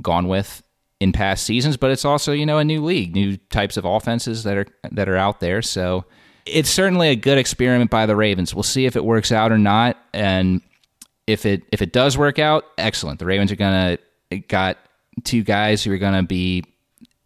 gone 0.00 0.28
with 0.28 0.62
in 1.00 1.12
past 1.12 1.44
seasons, 1.44 1.76
but 1.76 1.90
it's 1.90 2.04
also, 2.04 2.32
you 2.32 2.46
know, 2.46 2.58
a 2.58 2.64
new 2.64 2.84
league, 2.84 3.14
new 3.14 3.36
types 3.36 3.76
of 3.76 3.84
offenses 3.84 4.44
that 4.44 4.56
are 4.56 4.66
that 4.92 5.08
are 5.08 5.16
out 5.16 5.40
there. 5.40 5.60
So 5.62 6.04
it's 6.46 6.70
certainly 6.70 7.08
a 7.08 7.16
good 7.16 7.38
experiment 7.38 7.90
by 7.90 8.06
the 8.06 8.16
Ravens. 8.16 8.54
We'll 8.54 8.62
see 8.62 8.86
if 8.86 8.96
it 8.96 9.04
works 9.04 9.32
out 9.32 9.52
or 9.52 9.58
not. 9.58 9.96
And 10.12 10.60
if 11.26 11.46
it 11.46 11.62
if 11.72 11.82
it 11.82 11.92
does 11.92 12.16
work 12.16 12.38
out, 12.38 12.64
excellent. 12.78 13.18
The 13.18 13.26
Ravens 13.26 13.50
are 13.50 13.56
gonna 13.56 13.98
got 14.48 14.78
two 15.24 15.42
guys 15.42 15.82
who 15.82 15.92
are 15.92 15.98
gonna 15.98 16.22
be 16.22 16.64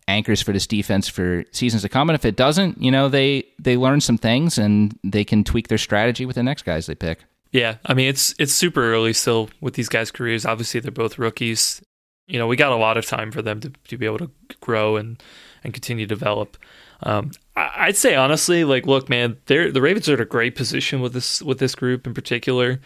anchors 0.08 0.40
for 0.40 0.52
this 0.52 0.66
defense 0.66 1.08
for 1.08 1.44
seasons 1.50 1.82
to 1.82 1.88
come. 1.88 2.08
And 2.08 2.14
if 2.14 2.24
it 2.24 2.36
doesn't, 2.36 2.80
you 2.80 2.90
know, 2.90 3.08
they 3.08 3.44
they 3.58 3.76
learn 3.76 4.00
some 4.00 4.18
things 4.18 4.58
and 4.58 4.98
they 5.02 5.24
can 5.24 5.44
tweak 5.44 5.68
their 5.68 5.78
strategy 5.78 6.26
with 6.26 6.36
the 6.36 6.42
next 6.42 6.64
guys 6.64 6.86
they 6.86 6.94
pick. 6.94 7.20
Yeah, 7.52 7.76
I 7.86 7.94
mean 7.94 8.08
it's 8.08 8.34
it's 8.38 8.52
super 8.52 8.92
early 8.92 9.12
still 9.12 9.50
with 9.60 9.74
these 9.74 9.88
guys' 9.88 10.10
careers. 10.10 10.44
Obviously, 10.44 10.80
they're 10.80 10.90
both 10.90 11.18
rookies. 11.18 11.82
You 12.26 12.38
know, 12.38 12.46
we 12.46 12.56
got 12.56 12.72
a 12.72 12.76
lot 12.76 12.96
of 12.96 13.06
time 13.06 13.30
for 13.30 13.40
them 13.40 13.60
to, 13.60 13.72
to 13.88 13.96
be 13.96 14.06
able 14.06 14.18
to 14.18 14.30
grow 14.60 14.96
and 14.96 15.22
and 15.64 15.72
continue 15.72 16.06
to 16.06 16.14
develop. 16.14 16.56
Um, 17.02 17.32
I, 17.56 17.86
would 17.86 17.96
say 17.96 18.14
honestly, 18.14 18.64
like, 18.64 18.86
look, 18.86 19.08
man, 19.08 19.36
they're 19.46 19.70
the 19.70 19.82
Ravens 19.82 20.08
are 20.08 20.14
in 20.14 20.20
a 20.20 20.24
great 20.24 20.54
position 20.54 21.00
with 21.00 21.12
this 21.12 21.42
with 21.42 21.58
this 21.58 21.74
group 21.74 22.06
in 22.06 22.14
particular. 22.14 22.80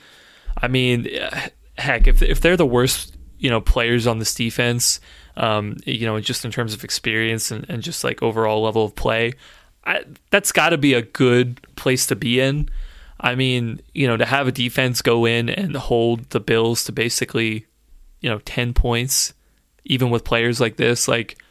I 0.61 0.69
mean, 0.69 1.09
heck, 1.79 2.07
if 2.07 2.23
if 2.23 2.41
they're 2.41 2.57
the 2.57 2.67
worst, 2.67 3.17
you 3.39 3.51
know, 3.51 3.61
players 3.61 4.07
on 4.07 4.19
this 4.19 4.35
defense, 4.35 5.01
um, 5.37 5.77
you 5.85 6.07
know, 6.07 6.19
just 6.21 6.45
in 6.45 6.51
terms 6.51 6.75
of 6.75 6.85
experience 6.85 7.51
and, 7.51 7.69
and 7.69 7.83
just 7.83 8.05
like 8.05 8.23
overall 8.23 8.63
level 8.63 8.85
of 8.85 8.95
play, 8.95 9.33
I, 9.85 10.05
that's 10.31 10.53
got 10.53 10.71
to 10.71 10.79
be 10.79 10.95
a 10.95 11.03
good 11.03 11.61
place 11.77 12.07
to 12.09 12.17
be 12.17 12.41
in. 12.41 12.69
I 13.21 13.35
mean, 13.35 13.81
you 13.93 14.07
know, 14.07 14.17
to 14.17 14.25
have 14.25 14.49
a 14.49 14.53
defense 14.53 15.03
go 15.03 15.27
in 15.27 15.49
and 15.49 15.77
hold 15.77 16.31
the 16.31 16.41
Bills 16.41 16.85
to 16.85 16.93
basically, 16.93 17.67
you 18.21 18.31
know, 18.31 18.39
10 18.45 18.73
points, 18.73 19.35
even 19.85 20.11
with 20.11 20.25
players 20.25 20.61
like 20.61 20.77
this, 20.77 21.07
like, 21.07 21.43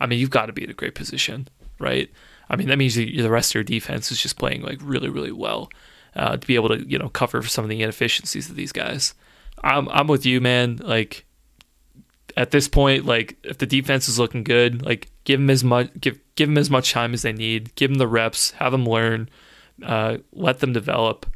I 0.00 0.06
mean, 0.06 0.18
you've 0.18 0.30
got 0.30 0.46
to 0.46 0.52
be 0.52 0.64
in 0.64 0.70
a 0.70 0.74
great 0.74 0.94
position, 0.94 1.48
right? 1.78 2.10
I 2.50 2.56
mean, 2.56 2.68
that 2.68 2.78
means 2.78 2.96
the 2.96 3.28
rest 3.28 3.52
of 3.52 3.54
your 3.54 3.64
defense 3.64 4.10
is 4.10 4.20
just 4.20 4.38
playing 4.38 4.62
like 4.62 4.78
really, 4.82 5.08
really 5.08 5.32
well 5.32 5.70
uh, 6.16 6.36
to 6.36 6.46
be 6.46 6.56
able 6.56 6.68
to, 6.70 6.88
you 6.88 6.98
know, 6.98 7.08
cover 7.08 7.40
for 7.40 7.48
some 7.48 7.64
of 7.64 7.70
the 7.70 7.82
inefficiencies 7.82 8.50
of 8.50 8.56
these 8.56 8.72
guys. 8.72 9.14
I'm, 9.62 9.88
I'm 9.88 10.08
with 10.08 10.26
you, 10.26 10.40
man. 10.40 10.76
Like, 10.76 11.24
at 12.36 12.50
this 12.50 12.68
point, 12.68 13.06
like 13.06 13.36
if 13.42 13.58
the 13.58 13.66
defense 13.66 14.08
is 14.08 14.18
looking 14.18 14.44
good, 14.44 14.82
like 14.82 15.10
give 15.24 15.40
them 15.40 15.50
as 15.50 15.62
much 15.62 15.90
give 16.00 16.18
give 16.36 16.48
them 16.48 16.58
as 16.58 16.70
much 16.70 16.92
time 16.92 17.14
as 17.14 17.22
they 17.22 17.32
need. 17.32 17.74
Give 17.74 17.90
them 17.90 17.98
the 17.98 18.08
reps, 18.08 18.52
have 18.52 18.72
them 18.72 18.86
learn, 18.86 19.28
uh, 19.82 20.18
let 20.32 20.60
them 20.60 20.72
develop. 20.72 21.26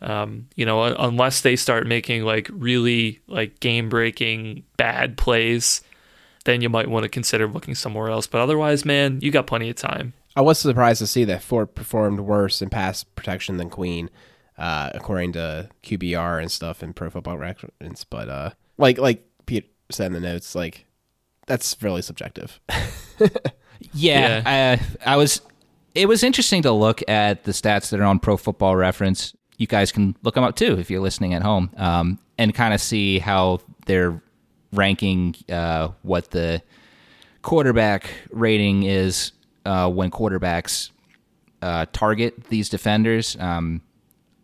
Um, 0.00 0.48
you 0.56 0.66
know, 0.66 0.82
unless 0.82 1.42
they 1.42 1.54
start 1.54 1.86
making 1.86 2.24
like 2.24 2.50
really 2.52 3.20
like 3.28 3.60
game 3.60 3.88
breaking 3.88 4.64
bad 4.76 5.16
plays, 5.16 5.80
then 6.44 6.60
you 6.60 6.68
might 6.68 6.88
want 6.88 7.04
to 7.04 7.08
consider 7.08 7.46
looking 7.46 7.76
somewhere 7.76 8.08
else. 8.08 8.26
But 8.26 8.40
otherwise, 8.40 8.84
man, 8.84 9.20
you 9.20 9.30
got 9.30 9.46
plenty 9.46 9.70
of 9.70 9.76
time. 9.76 10.12
I 10.34 10.40
was 10.40 10.58
surprised 10.58 10.98
to 11.00 11.06
see 11.06 11.24
that 11.24 11.42
Fort 11.42 11.74
performed 11.74 12.20
worse 12.20 12.62
in 12.62 12.70
pass 12.70 13.04
protection 13.04 13.58
than 13.58 13.70
Queen, 13.70 14.10
uh, 14.58 14.90
according 14.94 15.32
to 15.32 15.68
QBR 15.84 16.40
and 16.40 16.50
stuff 16.50 16.82
in 16.82 16.94
Pro 16.94 17.10
Football 17.10 17.38
Reference. 17.38 18.02
But 18.04 18.28
uh, 18.28 18.50
like 18.78 18.98
like 18.98 19.24
said 19.92 20.06
in 20.06 20.12
the 20.12 20.20
notes, 20.20 20.54
like 20.54 20.86
that's 21.46 21.76
really 21.80 22.02
subjective. 22.02 22.60
yeah, 23.18 23.28
yeah. 23.92 24.78
I, 25.04 25.12
I 25.14 25.16
was. 25.16 25.40
It 25.94 26.08
was 26.08 26.22
interesting 26.22 26.62
to 26.62 26.72
look 26.72 27.02
at 27.06 27.44
the 27.44 27.52
stats 27.52 27.90
that 27.90 28.00
are 28.00 28.04
on 28.04 28.18
Pro 28.18 28.36
Football 28.36 28.76
Reference. 28.76 29.34
You 29.58 29.66
guys 29.66 29.92
can 29.92 30.16
look 30.22 30.34
them 30.34 30.44
up 30.44 30.56
too 30.56 30.78
if 30.78 30.90
you're 30.90 31.02
listening 31.02 31.34
at 31.34 31.42
home, 31.42 31.70
um, 31.76 32.18
and 32.38 32.54
kind 32.54 32.72
of 32.72 32.80
see 32.80 33.18
how 33.18 33.60
they're 33.86 34.22
ranking 34.72 35.34
uh, 35.50 35.88
what 36.02 36.30
the 36.30 36.62
quarterback 37.42 38.10
rating 38.30 38.84
is 38.84 39.32
uh, 39.66 39.90
when 39.90 40.10
quarterbacks 40.10 40.90
uh, 41.60 41.86
target 41.92 42.44
these 42.44 42.68
defenders. 42.68 43.36
Um, 43.38 43.82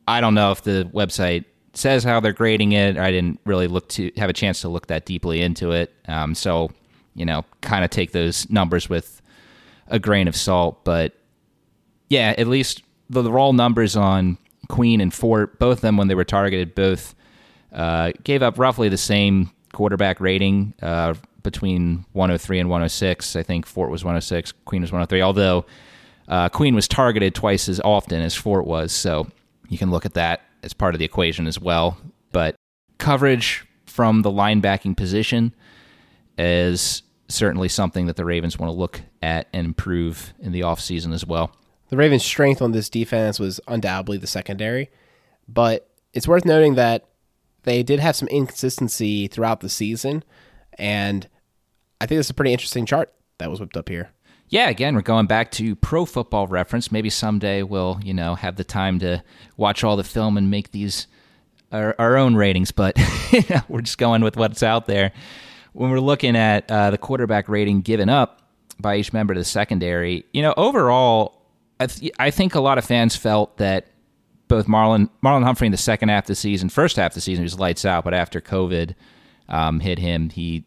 I 0.06 0.20
don't 0.20 0.34
know 0.34 0.52
if 0.52 0.62
the 0.62 0.88
website 0.92 1.44
says 1.74 2.04
how 2.04 2.20
they're 2.20 2.32
grading 2.32 2.72
it. 2.72 2.96
I 2.96 3.10
didn't 3.10 3.40
really 3.44 3.68
look 3.68 3.88
to 3.90 4.10
have 4.16 4.30
a 4.30 4.32
chance 4.32 4.60
to 4.62 4.68
look 4.68 4.88
that 4.88 5.06
deeply 5.06 5.42
into 5.42 5.72
it. 5.72 5.94
Um, 6.06 6.34
so, 6.34 6.70
you 7.14 7.24
know, 7.24 7.44
kind 7.60 7.84
of 7.84 7.90
take 7.90 8.12
those 8.12 8.48
numbers 8.50 8.88
with 8.88 9.20
a 9.88 9.98
grain 9.98 10.28
of 10.28 10.36
salt. 10.36 10.84
But 10.84 11.14
yeah, 12.08 12.34
at 12.38 12.46
least 12.46 12.82
the, 13.10 13.22
the 13.22 13.32
raw 13.32 13.52
numbers 13.52 13.96
on 13.96 14.38
Queen 14.68 15.00
and 15.00 15.12
Fort, 15.12 15.58
both 15.58 15.78
of 15.78 15.82
them 15.82 15.96
when 15.96 16.08
they 16.08 16.14
were 16.14 16.24
targeted, 16.24 16.74
both 16.74 17.14
uh, 17.72 18.12
gave 18.24 18.42
up 18.42 18.58
roughly 18.58 18.88
the 18.88 18.96
same 18.96 19.50
quarterback 19.72 20.20
rating 20.20 20.74
uh, 20.82 21.14
between 21.42 22.04
103 22.12 22.60
and 22.60 22.68
106. 22.68 23.36
I 23.36 23.42
think 23.42 23.66
Fort 23.66 23.90
was 23.90 24.04
106, 24.04 24.52
Queen 24.64 24.82
was 24.82 24.90
103. 24.90 25.22
Although 25.22 25.66
uh, 26.28 26.48
Queen 26.48 26.74
was 26.74 26.88
targeted 26.88 27.34
twice 27.34 27.68
as 27.68 27.80
often 27.80 28.20
as 28.20 28.34
Fort 28.34 28.66
was, 28.66 28.92
so 28.92 29.28
you 29.68 29.78
can 29.78 29.90
look 29.90 30.06
at 30.06 30.14
that 30.14 30.42
as 30.62 30.72
part 30.72 30.94
of 30.94 30.98
the 30.98 31.04
equation 31.04 31.46
as 31.46 31.60
well. 31.60 31.98
But 32.32 32.54
coverage 32.98 33.66
from 33.86 34.22
the 34.22 34.30
linebacking 34.30 34.96
position 34.96 35.54
is 36.36 37.02
certainly 37.28 37.68
something 37.68 38.06
that 38.06 38.16
the 38.16 38.24
Ravens 38.24 38.58
want 38.58 38.70
to 38.70 38.78
look 38.78 39.02
at 39.22 39.48
and 39.52 39.66
improve 39.66 40.32
in 40.38 40.52
the 40.52 40.60
offseason 40.60 41.12
as 41.12 41.26
well. 41.26 41.52
The 41.88 41.96
Ravens' 41.96 42.24
strength 42.24 42.60
on 42.60 42.72
this 42.72 42.88
defense 42.88 43.40
was 43.40 43.60
undoubtedly 43.66 44.18
the 44.18 44.26
secondary, 44.26 44.90
but 45.48 45.88
it's 46.12 46.28
worth 46.28 46.44
noting 46.44 46.74
that 46.74 47.08
they 47.62 47.82
did 47.82 48.00
have 48.00 48.16
some 48.16 48.28
inconsistency 48.28 49.26
throughout 49.26 49.60
the 49.60 49.68
season, 49.68 50.22
and 50.78 51.28
I 52.00 52.06
think 52.06 52.18
it's 52.20 52.30
a 52.30 52.34
pretty 52.34 52.52
interesting 52.52 52.86
chart 52.86 53.12
that 53.38 53.50
was 53.50 53.60
whipped 53.60 53.76
up 53.76 53.88
here. 53.88 54.10
Yeah, 54.50 54.68
again, 54.70 54.94
we're 54.94 55.02
going 55.02 55.26
back 55.26 55.50
to 55.52 55.76
pro 55.76 56.06
football 56.06 56.46
reference. 56.46 56.90
Maybe 56.90 57.10
someday 57.10 57.62
we'll, 57.62 58.00
you 58.02 58.14
know, 58.14 58.34
have 58.34 58.56
the 58.56 58.64
time 58.64 58.98
to 59.00 59.22
watch 59.56 59.84
all 59.84 59.96
the 59.96 60.04
film 60.04 60.38
and 60.38 60.50
make 60.50 60.70
these 60.70 61.06
our, 61.70 61.94
our 61.98 62.16
own 62.16 62.34
ratings, 62.34 62.72
but 62.72 62.96
we're 63.68 63.82
just 63.82 63.98
going 63.98 64.22
with 64.22 64.36
what's 64.36 64.62
out 64.62 64.86
there. 64.86 65.12
When 65.74 65.90
we're 65.90 66.00
looking 66.00 66.34
at 66.34 66.70
uh, 66.70 66.90
the 66.90 66.98
quarterback 66.98 67.48
rating 67.48 67.82
given 67.82 68.08
up 68.08 68.40
by 68.80 68.96
each 68.96 69.12
member 69.12 69.34
of 69.34 69.38
the 69.38 69.44
secondary, 69.44 70.24
you 70.32 70.40
know, 70.40 70.54
overall, 70.56 71.42
I, 71.78 71.86
th- 71.86 72.12
I 72.18 72.30
think 72.30 72.54
a 72.54 72.60
lot 72.60 72.78
of 72.78 72.84
fans 72.86 73.16
felt 73.16 73.58
that 73.58 73.86
both 74.48 74.66
Marlon 74.66 75.10
Marlon 75.22 75.44
Humphrey 75.44 75.66
in 75.66 75.72
the 75.72 75.76
second 75.76 76.08
half 76.08 76.24
of 76.24 76.28
the 76.28 76.34
season, 76.34 76.70
first 76.70 76.96
half 76.96 77.10
of 77.10 77.14
the 77.16 77.20
season, 77.20 77.42
he 77.42 77.46
was 77.46 77.58
lights 77.58 77.84
out, 77.84 78.02
but 78.02 78.14
after 78.14 78.40
COVID 78.40 78.94
um, 79.50 79.80
hit 79.80 79.98
him, 79.98 80.30
he 80.30 80.64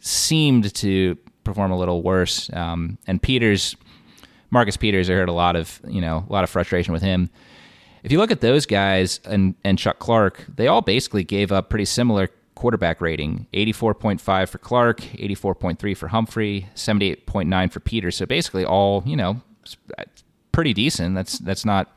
seemed 0.00 0.74
to 0.76 1.18
perform 1.48 1.70
a 1.70 1.78
little 1.78 2.02
worse. 2.02 2.50
Um, 2.52 2.98
and 3.06 3.20
Peters, 3.20 3.76
Marcus 4.50 4.76
Peters, 4.76 5.10
I 5.10 5.14
heard 5.14 5.28
a 5.28 5.32
lot 5.32 5.56
of 5.56 5.80
you 5.86 6.00
know 6.00 6.24
a 6.28 6.32
lot 6.32 6.44
of 6.44 6.50
frustration 6.50 6.92
with 6.92 7.02
him. 7.02 7.30
If 8.02 8.12
you 8.12 8.18
look 8.18 8.30
at 8.30 8.40
those 8.40 8.66
guys 8.66 9.20
and 9.24 9.54
and 9.64 9.78
Chuck 9.78 9.98
Clark, 9.98 10.44
they 10.54 10.66
all 10.66 10.82
basically 10.82 11.24
gave 11.24 11.50
up 11.52 11.68
pretty 11.68 11.84
similar 11.84 12.28
quarterback 12.54 13.00
rating 13.00 13.46
84.5 13.54 14.48
for 14.48 14.58
Clark, 14.58 15.00
84.3 15.00 15.96
for 15.96 16.08
Humphrey, 16.08 16.66
78.9 16.74 17.72
for 17.72 17.78
Peters. 17.78 18.16
So 18.16 18.26
basically 18.26 18.64
all, 18.64 19.04
you 19.06 19.16
know, 19.16 19.40
pretty 20.50 20.74
decent. 20.74 21.14
That's 21.14 21.38
that's 21.38 21.64
not 21.64 21.94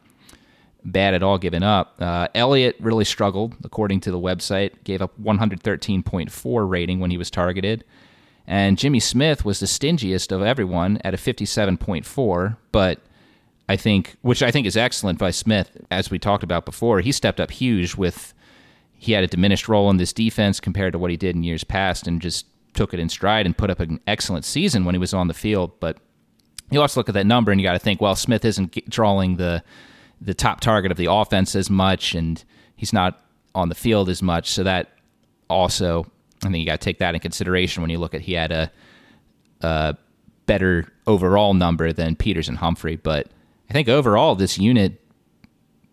bad 0.84 1.14
at 1.14 1.24
all 1.24 1.38
given 1.38 1.64
up. 1.64 1.96
Uh, 2.00 2.28
Elliott 2.36 2.76
really 2.80 3.06
struggled, 3.06 3.56
according 3.64 4.02
to 4.02 4.12
the 4.12 4.20
website, 4.20 4.84
gave 4.84 5.02
up 5.02 5.20
113.4 5.22 6.70
rating 6.70 7.00
when 7.00 7.12
he 7.12 7.18
was 7.18 7.30
targeted. 7.30 7.84
And 8.48 8.78
Jimmy 8.78 9.00
Smith 9.00 9.46
was 9.46 9.60
the 9.60 9.66
stingiest 9.66 10.32
of 10.32 10.42
everyone 10.42 11.00
at 11.04 11.14
a 11.14 11.18
57.4, 11.18 12.58
but 12.72 13.00
I 13.70 13.78
think, 13.78 14.18
which 14.22 14.44
I 14.44 14.52
think 14.52 14.68
is 14.68 14.76
excellent 14.76 15.20
by 15.20 15.32
Smith, 15.32 15.78
as 15.90 16.12
we 16.12 16.20
talked 16.20 16.44
about 16.44 16.66
before. 16.66 17.00
He 17.00 17.12
stepped 17.12 17.40
up 17.40 17.52
huge 17.52 17.96
with, 17.96 18.34
he 18.94 19.14
had 19.14 19.24
a 19.24 19.28
diminished 19.28 19.70
role 19.70 19.90
in 19.90 19.98
this 19.98 20.12
defense 20.12 20.60
compared 20.60 20.94
to 20.94 21.00
what 21.00 21.12
he 21.12 21.18
did 21.18 21.36
in 21.36 21.44
years 21.44 21.64
past 21.64 22.08
and 22.08 22.22
just 22.22 22.46
took 22.74 22.94
it 22.94 23.00
in 23.00 23.10
stride 23.10 23.46
and 23.46 23.58
put 23.58 23.70
up 23.70 23.80
an 23.80 24.00
excellent 24.08 24.46
season 24.46 24.86
when 24.86 24.96
he 24.96 25.00
was 25.00 25.14
on 25.14 25.28
the 25.28 25.34
field. 25.34 25.72
But 25.80 25.98
you 26.70 26.82
also 26.82 27.00
look 27.00 27.10
at 27.10 27.16
that 27.16 27.26
number 27.26 27.52
and 27.52 27.62
you 27.62 27.68
got 27.68 27.74
to 27.74 27.80
think, 27.80 28.02
well, 28.02 28.16
Smith 28.16 28.46
isn't 28.46 28.90
drawing 28.90 29.38
the 29.38 29.64
the 30.22 30.34
top 30.36 30.60
target 30.60 30.92
of 30.92 30.98
the 30.98 31.12
offense 31.12 31.56
as 31.56 31.70
much, 31.70 32.14
and 32.14 32.44
he's 32.76 32.94
not 32.94 33.26
on 33.56 33.70
the 33.70 33.76
field 33.76 34.08
as 34.08 34.22
much. 34.22 34.52
So 34.52 34.64
that 34.64 34.90
also 35.50 36.06
I 36.44 36.48
think 36.50 36.58
you 36.58 36.66
got 36.66 36.80
to 36.80 36.86
take 36.86 37.00
that 37.00 37.14
in 37.14 37.22
consideration 37.22 37.82
when 37.82 37.90
you 37.90 38.00
look 38.00 38.14
at 38.14 38.22
he 38.22 38.34
had 38.34 38.52
a, 38.52 38.72
a 39.62 39.96
better 40.46 40.92
overall 41.06 41.54
number 41.54 41.94
than 41.94 42.16
Peters 42.16 42.50
and 42.50 42.58
Humphrey. 42.58 42.96
But 42.96 43.28
I 43.70 43.74
think 43.74 43.88
overall, 43.88 44.36
this 44.36 44.58
unit 44.58 45.02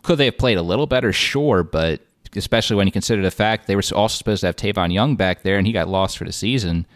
could 0.03 0.19
they 0.19 0.27
have 0.27 0.39
played 0.39 0.59
a 0.59 0.63
little 0.63 0.87
better? 0.87 1.13
Sure, 1.13 1.63
but 1.63 2.01
especially 2.35 2.77
when 2.77 2.87
you 2.87 2.93
consider 2.93 3.23
the 3.23 3.31
fact 3.31 3.67
they 3.67 3.77
were 3.77 3.83
also 3.95 4.17
supposed 4.17 4.41
to 4.41 4.47
have 4.47 4.57
Tavon 4.57 4.93
Young 4.93 5.17
back 5.17 5.43
there 5.43 5.59
and 5.59 5.67
he 5.67 5.73
got 5.73 5.89
lost 5.89 6.19
for 6.19 6.25
the 6.25 6.33
season. 6.33 6.87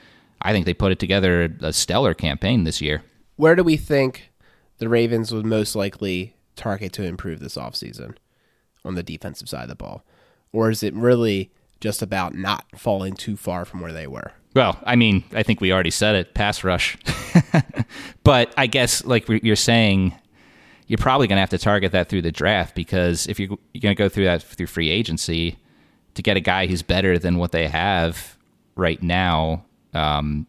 I 0.41 0.53
think 0.53 0.67
they 0.67 0.75
put 0.75 0.93
it 0.93 0.99
together 0.99 1.55
a 1.61 1.73
stellar 1.73 2.15
campaign 2.15 2.65
this 2.65 2.81
year. 2.81 3.03
Where 3.37 3.55
do 3.55 3.63
we 3.63 3.77
think 3.77 4.33
the 4.79 4.89
Ravens 4.89 5.33
would 5.33 5.47
most 5.47 5.77
likely 5.77 6.37
target 6.57 6.93
to 6.95 7.05
improve 7.05 7.41
this 7.41 7.57
offseason 7.57 8.17
on 8.85 8.95
the 8.95 9.03
defensive 9.03 9.49
side 9.49 9.65
of 9.65 9.69
the 9.69 9.75
ball? 9.75 10.05
Or 10.53 10.71
is 10.71 10.83
it 10.83 10.95
really 10.95 11.53
just 11.83 12.01
about 12.01 12.35
not 12.35 12.65
falling 12.77 13.15
too 13.15 13.37
far 13.37 13.65
from 13.65 13.81
where 13.81 13.93
they 13.93 14.07
were. 14.07 14.33
Well, 14.55 14.79
I 14.85 14.97
mean, 14.97 15.25
I 15.35 15.43
think 15.43 15.61
we 15.61 15.73
already 15.73 15.91
said 15.91 16.15
it, 16.15 16.33
pass 16.33 16.63
rush. 16.63 16.97
but 18.25 18.55
I 18.57 18.67
guess, 18.67 19.05
like 19.05 19.29
you're 19.29 19.57
saying, 19.57 20.15
you're 20.87 20.99
probably 20.99 21.27
going 21.27 21.37
to 21.37 21.41
have 21.41 21.51
to 21.51 21.59
target 21.59 21.93
that 21.93 22.09
through 22.09 22.23
the 22.23 22.33
draft 22.33 22.75
because 22.75 23.27
if 23.27 23.41
you're, 23.41 23.49
you're 23.73 23.81
going 23.81 23.95
to 23.95 23.99
go 23.99 24.09
through 24.09 24.25
that 24.25 24.43
through 24.43 24.67
free 24.67 24.91
agency 24.91 25.59
to 26.15 26.23
get 26.23 26.37
a 26.37 26.41
guy 26.41 26.67
who's 26.67 26.83
better 26.83 27.19
than 27.19 27.39
what 27.39 27.51
they 27.53 27.67
have 27.67 28.37
right 28.77 29.03
now, 29.03 29.65
um, 29.95 30.47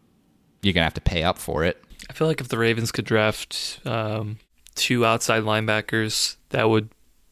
you're 0.62 0.74
going 0.74 0.82
to 0.82 0.86
have 0.86 0.94
to 0.94 1.02
pay 1.02 1.24
up 1.24 1.38
for 1.38 1.64
it. 1.64 1.84
I 2.10 2.14
feel 2.14 2.28
like 2.28 2.42
if 2.42 2.50
the 2.50 2.58
Ravens 2.58 2.92
could 2.92 3.06
draft 3.06 3.80
um, 3.86 4.38
two 4.76 5.06
outside 5.06 5.44
linebackers, 5.44 6.36
that 6.50 6.70
would, 6.70 6.90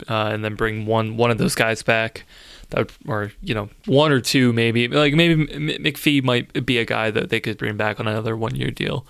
uh, 0.10 0.32
and 0.34 0.44
then 0.44 0.56
bring 0.56 0.86
one 0.86 1.18
one 1.18 1.30
of 1.30 1.38
those 1.38 1.54
guys 1.54 1.84
back, 1.84 2.24
that 2.24 2.26
or 3.08 3.32
you 3.42 3.54
know 3.54 3.70
one 3.86 4.12
or 4.12 4.22
two 4.22 4.54
maybe 4.54 4.88
like 4.88 5.14
maybe 5.14 5.48
McPhee 5.48 6.24
might 6.24 6.66
be 6.66 6.78
a 6.78 6.86
guy 6.86 7.12
that 7.12 7.30
they 7.30 7.40
could 7.40 7.58
bring 7.58 7.78
back 7.78 8.00
on 8.00 8.08
another 8.08 8.36
one 8.36 8.56
year 8.56 8.72
deal 8.72 9.06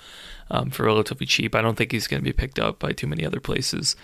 um, 0.50 0.70
for 0.70 0.84
relatively 0.84 1.26
cheap. 1.26 1.56
I 1.56 1.62
don't 1.62 1.76
think 1.76 1.92
he's 1.92 2.08
going 2.08 2.22
to 2.22 2.24
be 2.24 2.34
picked 2.34 2.60
up 2.60 2.80
by 2.80 2.92
too 2.92 3.08
many 3.08 3.26
other 3.26 3.40
places. 3.40 3.96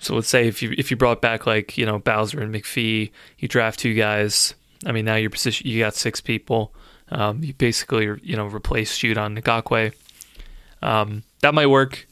So 0.00 0.14
let's 0.14 0.28
say 0.28 0.48
if 0.48 0.62
you 0.62 0.74
if 0.76 0.90
you 0.90 0.96
brought 0.96 1.22
back 1.22 1.46
like 1.46 1.78
you 1.78 1.86
know 1.86 1.98
Bowser 1.98 2.40
and 2.40 2.54
McPhee, 2.54 3.10
you 3.38 3.48
draft 3.48 3.80
two 3.80 3.94
guys. 3.94 4.54
I 4.84 4.92
mean 4.92 5.04
now 5.04 5.16
your 5.16 5.30
position 5.30 5.66
you 5.66 5.80
got 5.80 5.94
six 5.94 6.20
people. 6.20 6.74
Um, 7.10 7.42
you 7.42 7.54
basically 7.54 8.10
you 8.22 8.36
know 8.36 8.46
replace 8.46 8.98
Judon 8.98 9.40
Ngakoue. 9.40 9.94
Um, 10.82 11.22
that 11.40 11.54
might 11.54 11.66
work. 11.66 12.06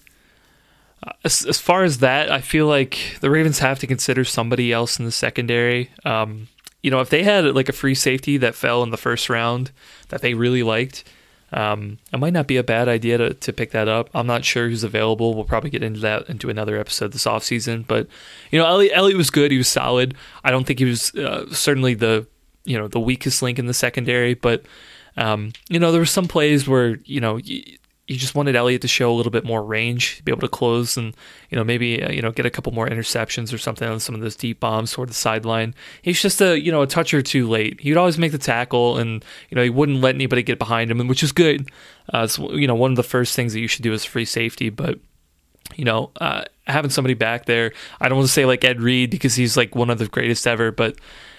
Uh, 1.04 1.12
as, 1.24 1.44
as, 1.44 1.58
far 1.58 1.82
as 1.82 1.98
that, 1.98 2.30
I 2.30 2.40
feel 2.40 2.66
like 2.66 3.18
the 3.20 3.28
Ravens 3.28 3.58
have 3.58 3.80
to 3.80 3.88
consider 3.88 4.24
somebody 4.24 4.72
else 4.72 4.98
in 4.98 5.04
the 5.04 5.10
secondary. 5.10 5.90
Um, 6.04 6.46
you 6.82 6.90
know, 6.90 7.00
if 7.00 7.10
they 7.10 7.22
had 7.22 7.44
like 7.54 7.68
a 7.68 7.72
free 7.72 7.94
safety 7.94 8.36
that 8.38 8.54
fell 8.54 8.82
in 8.82 8.90
the 8.90 8.96
first 8.96 9.30
round 9.30 9.70
that 10.08 10.20
they 10.20 10.34
really 10.34 10.62
liked, 10.62 11.04
um, 11.52 11.98
it 12.12 12.18
might 12.18 12.32
not 12.32 12.46
be 12.46 12.56
a 12.56 12.64
bad 12.64 12.88
idea 12.88 13.18
to, 13.18 13.34
to 13.34 13.52
pick 13.52 13.72
that 13.72 13.86
up. 13.86 14.08
I'm 14.14 14.26
not 14.26 14.44
sure 14.44 14.68
who's 14.68 14.84
available. 14.84 15.34
We'll 15.34 15.44
probably 15.44 15.70
get 15.70 15.82
into 15.82 16.00
that 16.00 16.28
into 16.28 16.48
another 16.48 16.78
episode 16.78 17.12
this 17.12 17.24
offseason. 17.26 17.86
But, 17.86 18.08
you 18.50 18.58
know, 18.58 18.66
Elliott, 18.66 18.92
Elliott 18.94 19.18
was 19.18 19.30
good. 19.30 19.50
He 19.50 19.58
was 19.58 19.68
solid. 19.68 20.14
I 20.42 20.50
don't 20.50 20.66
think 20.66 20.78
he 20.78 20.86
was 20.86 21.14
uh, 21.14 21.52
certainly 21.52 21.94
the, 21.94 22.26
you 22.64 22.78
know, 22.78 22.88
the 22.88 23.00
weakest 23.00 23.42
link 23.42 23.58
in 23.58 23.66
the 23.66 23.74
secondary. 23.74 24.32
But, 24.34 24.64
um, 25.18 25.52
you 25.68 25.78
know, 25.78 25.92
there 25.92 26.00
were 26.00 26.06
some 26.06 26.26
plays 26.26 26.66
where, 26.66 26.96
you 27.04 27.20
know, 27.20 27.38
you 28.12 28.18
just 28.18 28.34
wanted 28.34 28.54
Elliott 28.54 28.82
to 28.82 28.88
show 28.88 29.10
a 29.10 29.16
little 29.16 29.32
bit 29.32 29.44
more 29.44 29.64
range, 29.64 30.22
be 30.24 30.30
able 30.30 30.42
to 30.42 30.48
close, 30.48 30.96
and 30.96 31.16
you 31.48 31.56
know 31.56 31.64
maybe 31.64 32.02
uh, 32.02 32.12
you 32.12 32.20
know 32.20 32.30
get 32.30 32.44
a 32.44 32.50
couple 32.50 32.72
more 32.72 32.86
interceptions 32.86 33.52
or 33.52 33.58
something 33.58 33.88
on 33.88 34.00
some 34.00 34.14
of 34.14 34.20
those 34.20 34.36
deep 34.36 34.60
bombs 34.60 34.92
toward 34.92 35.08
the 35.08 35.14
sideline. 35.14 35.74
He's 36.02 36.20
just 36.20 36.40
a 36.42 36.60
you 36.60 36.70
know 36.70 36.82
a 36.82 36.86
touch 36.86 37.14
or 37.14 37.22
two 37.22 37.48
late. 37.48 37.80
He'd 37.80 37.96
always 37.96 38.18
make 38.18 38.32
the 38.32 38.38
tackle, 38.38 38.98
and 38.98 39.24
you 39.48 39.54
know 39.54 39.62
he 39.62 39.70
wouldn't 39.70 40.00
let 40.00 40.14
anybody 40.14 40.42
get 40.42 40.58
behind 40.58 40.90
him, 40.90 41.08
which 41.08 41.22
is 41.22 41.32
good. 41.32 41.70
Uh, 42.12 42.24
it's 42.24 42.38
you 42.38 42.66
know 42.66 42.74
one 42.74 42.92
of 42.92 42.96
the 42.96 43.02
first 43.02 43.34
things 43.34 43.54
that 43.54 43.60
you 43.60 43.68
should 43.68 43.82
do 43.82 43.92
is 43.92 44.04
free 44.04 44.26
safety, 44.26 44.68
but 44.68 44.98
you 45.76 45.84
know, 45.84 46.10
uh, 46.20 46.44
having 46.66 46.90
somebody 46.90 47.14
back 47.14 47.46
there. 47.46 47.72
I 48.00 48.08
don't 48.08 48.18
want 48.18 48.28
to 48.28 48.32
say 48.32 48.44
like 48.44 48.64
Ed 48.64 48.80
Reed 48.80 49.10
because 49.10 49.34
he's 49.34 49.56
like 49.56 49.74
one 49.74 49.90
of 49.90 49.98
the 49.98 50.08
greatest 50.08 50.46
ever, 50.46 50.70
but 50.70 50.96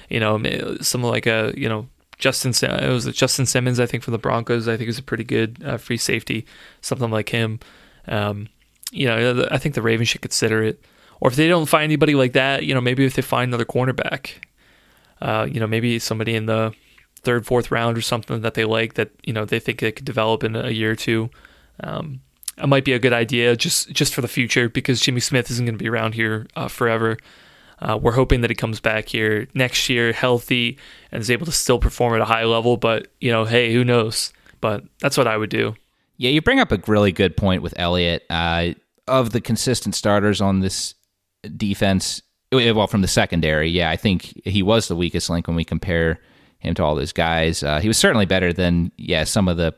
you 0.10 0.20
know, 0.20 0.78
someone 0.82 1.12
like 1.12 1.28
a 1.28 1.54
you 1.56 1.70
know 1.70 1.88
Justin, 2.24 2.54
it 2.70 2.90
was 2.90 3.06
Justin 3.14 3.46
Simmons, 3.46 3.82
I 3.82 3.86
think, 3.86 4.02
from 4.02 4.14
the 4.14 4.18
Broncos. 4.18 4.70
I 4.70 4.78
think 4.78 4.90
is 4.90 4.98
a 4.98 5.04
pretty 5.04 5.26
good 5.26 5.62
uh, 5.66 5.76
free 5.76 5.98
safety, 5.98 6.46
something 6.80 7.12
like 7.12 7.30
him. 7.30 7.60
Um, 8.08 8.48
you 8.92 9.08
know, 9.08 9.46
I 9.52 9.58
think 9.58 9.76
the 9.76 9.82
Ravens 9.82 10.08
should 10.08 10.22
consider 10.22 10.64
it. 10.64 10.82
Or 11.20 11.30
if 11.30 11.36
they 11.36 11.50
don't 11.50 11.68
find 11.68 11.84
anybody 11.84 12.16
like 12.16 12.32
that, 12.34 12.64
you 12.64 12.74
know, 12.74 12.80
maybe 12.80 13.04
if 13.04 13.16
they 13.16 13.22
find 13.22 13.50
another 13.50 13.66
cornerback, 13.66 14.36
uh, 15.22 15.48
you 15.52 15.60
know, 15.60 15.68
maybe 15.68 16.00
somebody 16.00 16.34
in 16.34 16.46
the 16.46 16.74
third, 17.24 17.46
fourth 17.46 17.72
round 17.72 17.98
or 17.98 18.02
something 18.02 18.42
that 18.42 18.54
they 18.54 18.66
like 18.66 18.94
that 18.94 19.12
you 19.24 19.34
know 19.34 19.46
they 19.46 19.60
think 19.60 19.80
they 19.80 19.92
could 19.92 20.06
develop 20.06 20.44
in 20.44 20.56
a 20.56 20.70
year 20.70 20.92
or 20.92 20.96
two. 20.96 21.30
Um, 21.82 22.22
it 22.58 22.68
might 22.68 22.86
be 22.86 22.94
a 22.94 23.00
good 23.00 23.14
idea 23.14 23.56
just 23.56 23.92
just 23.92 24.14
for 24.14 24.22
the 24.22 24.28
future 24.28 24.70
because 24.70 25.02
Jimmy 25.02 25.20
Smith 25.20 25.50
isn't 25.52 25.66
going 25.66 25.78
to 25.78 25.84
be 25.84 25.90
around 25.90 26.16
here 26.16 26.48
uh, 26.56 26.68
forever. 26.68 27.18
Uh, 27.84 27.98
we're 27.98 28.14
hoping 28.14 28.42
that 28.42 28.50
he 28.50 28.56
comes 28.56 28.80
back 28.80 29.10
here 29.10 29.48
next 29.54 29.90
year 29.90 30.14
healthy 30.14 30.78
and 31.12 31.22
is 31.22 31.30
able 31.30 31.46
to 31.46 31.52
still 31.52 31.80
perform 31.80 32.16
at 32.16 32.22
a 32.22 32.26
high 32.26 32.46
level. 32.46 32.78
But 32.78 33.08
you 33.20 33.30
know, 33.32 33.44
hey, 33.44 33.74
who 33.74 33.84
knows? 33.84 34.32
But 34.62 34.84
that's 35.00 35.18
what 35.18 35.28
I 35.28 35.36
would 35.36 35.50
do. 35.50 35.76
Yeah, 36.18 36.30
you 36.30 36.42
bring 36.42 36.62
up 36.62 36.72
a 36.72 36.80
really 36.88 37.12
good 37.12 37.36
point 37.36 37.62
with 37.62 37.74
Elliott. 37.78 38.24
Uh, 38.30 38.74
of 39.08 39.32
the 39.32 39.42
consistent 39.42 39.96
starters 39.96 40.40
on 40.40 40.62
this 40.62 40.96
defense, 41.58 42.22
well, 42.54 42.88
from 42.88 43.02
the 43.02 43.08
secondary, 43.08 43.70
yeah, 43.70 43.90
I 43.90 43.98
think 43.98 44.42
he 44.46 44.64
was 44.64 44.88
the 44.88 44.96
weakest 44.96 45.30
link 45.30 45.48
when 45.48 45.58
we 45.58 45.66
compare 45.66 46.22
him 46.60 46.74
to 46.76 46.84
all 46.84 46.96
those 46.96 47.12
guys. 47.12 47.64
Uh, 47.64 47.82
he 47.82 47.90
was 47.90 47.98
certainly 47.98 48.26
better 48.26 48.54
than 48.54 48.92
yeah 48.98 49.26
some 49.26 49.50
of 49.50 49.58
the 49.58 49.76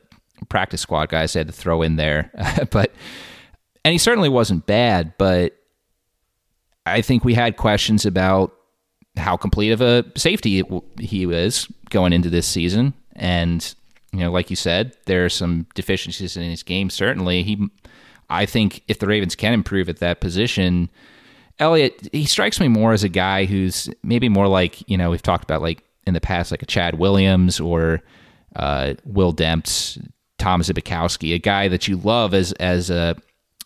practice 0.50 0.82
squad 0.82 1.10
guys 1.10 1.34
they 1.34 1.40
had 1.40 1.48
to 1.48 1.54
throw 1.54 1.82
in 1.82 1.96
there, 1.96 2.32
but 2.70 2.94
and 3.84 3.92
he 3.92 3.98
certainly 3.98 4.30
wasn't 4.30 4.68
bad. 4.68 5.14
But 5.18 5.58
I 6.86 7.02
think 7.02 7.26
we 7.26 7.34
had 7.34 7.58
questions 7.58 8.06
about 8.06 8.54
how 9.18 9.38
complete 9.38 9.72
of 9.72 9.82
a 9.82 10.06
safety 10.16 10.64
he 11.00 11.26
was 11.26 11.68
going 11.90 12.14
into 12.14 12.30
this 12.30 12.48
season, 12.48 12.94
and 13.16 13.74
you 14.12 14.20
know, 14.20 14.32
like 14.32 14.50
you 14.50 14.56
said, 14.56 14.96
there 15.06 15.26
are 15.26 15.30
some 15.30 15.68
deficiencies 15.76 16.38
in 16.38 16.44
his 16.44 16.64
game. 16.64 16.90
Certainly, 16.90 17.44
he. 17.44 17.70
I 18.30 18.46
think 18.46 18.84
if 18.88 19.00
the 19.00 19.08
Ravens 19.08 19.36
can 19.36 19.54
improve 19.54 19.88
at 19.88 20.00
that 20.00 20.20
position, 20.20 20.90
Elliott, 21.60 22.10
he 22.12 22.26
strikes 22.26 22.60
me 22.60 22.68
more 22.68 22.92
as 22.92 23.04
a 23.04 23.10
guy 23.10 23.46
who's 23.46 23.90
maybe 24.04 24.30
more 24.30 24.48
like 24.48 24.88
you 24.90 24.98
know 24.98 25.10
we've 25.12 25.22
talked 25.22 25.44
about 25.44 25.62
like 25.62 25.84
in 26.06 26.14
the 26.14 26.22
past, 26.22 26.52
like 26.52 26.62
a 26.62 26.68
Chad 26.68 27.00
Williams 27.00 27.60
or 27.60 28.02
uh, 28.56 28.94
Will 29.06 29.34
Demps, 29.34 30.04
Tom 30.38 30.62
Zbikowski, 30.62 31.34
a 31.34 31.40
guy 31.40 31.68
that 31.68 31.88
you 31.88 31.98
love 31.98 32.34
as 32.34 32.52
as 32.54 32.90
a 32.90 33.16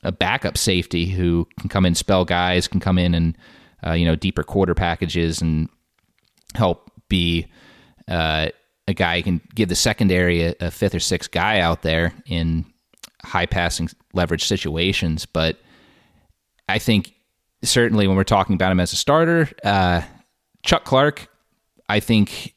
a 0.04 0.12
backup 0.12 0.58
safety 0.58 1.08
who 1.08 1.48
can 1.60 1.70
come 1.70 1.86
in, 1.86 1.96
spell 1.96 2.26
guys, 2.26 2.68
can 2.68 2.80
come 2.80 2.98
in 2.98 3.14
and 3.14 3.38
uh, 3.86 3.94
you 3.94 4.06
know 4.06 4.16
deeper 4.16 4.44
quarter 4.44 4.76
packages 4.76 5.42
and 5.42 5.70
help 6.56 6.92
be 7.10 7.48
uh, 8.08 8.50
a 8.88 8.94
guy 8.94 9.18
who 9.18 9.24
can 9.24 9.42
give 9.54 9.70
the 9.70 9.76
secondary 9.76 10.44
a, 10.44 10.56
a, 10.60 10.72
fifth 10.72 10.96
or 10.96 11.00
sixth 11.00 11.32
guy 11.32 11.60
out 11.60 11.84
there 11.84 12.14
in 12.26 12.66
high 13.24 13.46
passing 13.46 13.90
leverage 14.14 14.46
situations. 14.46 15.26
But 15.26 15.58
I 16.68 16.80
think 16.80 17.14
certainly 17.64 18.08
when 18.08 18.18
we're 18.18 18.24
talking 18.24 18.56
about 18.56 18.72
him 18.72 18.80
as 18.80 18.94
a 18.94 18.96
starter, 18.96 19.50
uh, 19.64 20.02
Chuck 20.64 20.86
Clark, 20.86 21.28
I 21.88 22.00
think 22.00 22.56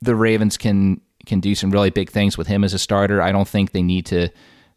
the 0.00 0.14
Ravens 0.14 0.56
can 0.56 1.00
can 1.26 1.38
do 1.38 1.54
some 1.54 1.70
really 1.70 1.90
big 1.90 2.10
things 2.10 2.36
with 2.36 2.48
him 2.48 2.64
as 2.64 2.74
a 2.74 2.78
starter. 2.78 3.22
I 3.22 3.30
don't 3.30 3.46
think 3.46 3.70
they 3.70 3.82
need 3.82 4.06
to 4.06 4.28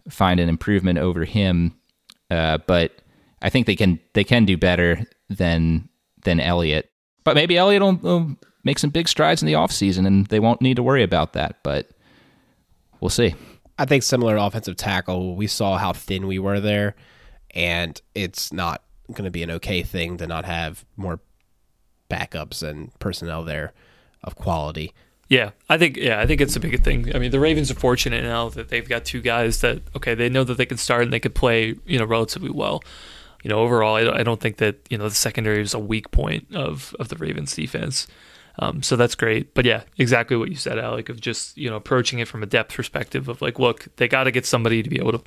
find 0.10 0.40
an 0.40 0.48
improvement 0.48 1.00
over 1.00 1.26
him 1.26 1.76
uh, 2.32 2.60
but 2.66 3.02
I 3.42 3.50
think 3.50 3.68
they 3.68 3.76
can 3.76 4.00
they 4.14 4.24
can 4.24 4.46
do 4.46 4.58
better 4.58 5.06
than 5.30 5.90
than 6.24 6.40
Elliott. 6.40 6.90
But 7.24 7.36
maybe 7.36 7.58
Elliott 7.58 7.82
will, 7.82 7.96
will 7.96 8.36
make 8.64 8.80
some 8.80 8.90
big 8.90 9.08
strides 9.08 9.42
in 9.42 9.48
the 9.48 9.54
offseason 9.54 10.06
and 10.06 10.28
they 10.28 10.40
won't 10.40 10.62
need 10.62 10.76
to 10.76 10.84
worry 10.84 11.04
about 11.04 11.34
that. 11.34 11.58
But 11.64 11.90
we'll 13.00 13.10
see. 13.10 13.36
I 13.78 13.86
think 13.86 14.04
similar 14.04 14.38
offensive 14.38 14.78
tackle, 14.78 15.36
we 15.36 15.48
saw 15.48 15.78
how 15.78 15.94
thin 15.94 16.28
we 16.28 16.40
were 16.40 16.62
there, 16.62 16.96
and 17.52 18.02
it's 18.14 18.54
not 18.54 18.84
going 19.12 19.26
to 19.26 19.32
be 19.32 19.44
an 19.44 19.52
okay 19.52 19.84
thing 19.84 20.18
to 20.18 20.28
not 20.28 20.46
have 20.46 20.86
more 20.96 21.20
backups 22.10 22.64
and 22.64 22.98
personnel 23.00 23.44
there 23.44 23.74
of 24.24 24.36
quality. 24.36 24.94
Yeah, 25.28 25.52
I 25.70 25.78
think 25.78 25.98
yeah, 25.98 26.20
I 26.20 26.28
think 26.28 26.40
it's 26.40 26.56
a 26.56 26.60
big 26.60 26.84
thing. 26.84 27.16
I 27.16 27.20
mean, 27.20 27.32
the 27.32 27.40
Ravens 27.40 27.72
are 27.72 27.76
fortunate 27.76 28.24
now 28.24 28.50
that 28.50 28.70
they've 28.70 28.88
got 28.88 29.06
two 29.06 29.22
guys 29.22 29.62
that 29.62 29.82
okay, 29.96 30.14
they 30.14 30.30
know 30.30 30.44
that 30.44 30.58
they 30.58 30.68
can 30.68 30.78
start 30.78 31.04
and 31.04 31.14
they 31.14 31.20
can 31.20 31.32
play 31.32 31.76
you 31.86 31.98
know 31.98 32.06
relatively 32.06 32.52
well. 32.52 32.84
You 33.44 33.50
know, 33.50 33.60
overall, 33.60 33.96
I 33.96 34.24
don't 34.24 34.40
think 34.40 34.58
that 34.58 34.78
you 34.90 34.98
know 34.98 35.10
the 35.10 35.16
secondary 35.16 35.62
is 35.62 35.74
a 35.74 35.80
weak 35.80 36.12
point 36.12 36.48
of 36.54 36.96
of 37.00 37.10
the 37.10 37.16
Ravens 37.16 37.56
defense. 37.56 38.08
Um, 38.58 38.82
so 38.84 38.96
that's 38.96 39.16
great. 39.16 39.54
But 39.54 39.66
yeah, 39.66 39.82
exactly 39.98 40.38
what 40.38 40.50
you 40.50 40.56
said, 40.56 40.80
Alec, 40.80 41.10
of 41.10 41.20
just 41.20 41.58
you 41.58 41.70
know 41.70 41.76
approaching 41.76 42.20
it 42.20 42.28
from 42.28 42.44
a 42.44 42.46
depth 42.46 42.76
perspective 42.76 43.28
of 43.28 43.42
like, 43.42 43.60
look, 43.60 43.88
they 43.98 44.08
got 44.08 44.26
to 44.26 44.32
get 44.32 44.46
somebody 44.46 44.84
to 44.84 44.90
be 44.90 44.98
able 44.98 45.14
to 45.14 45.24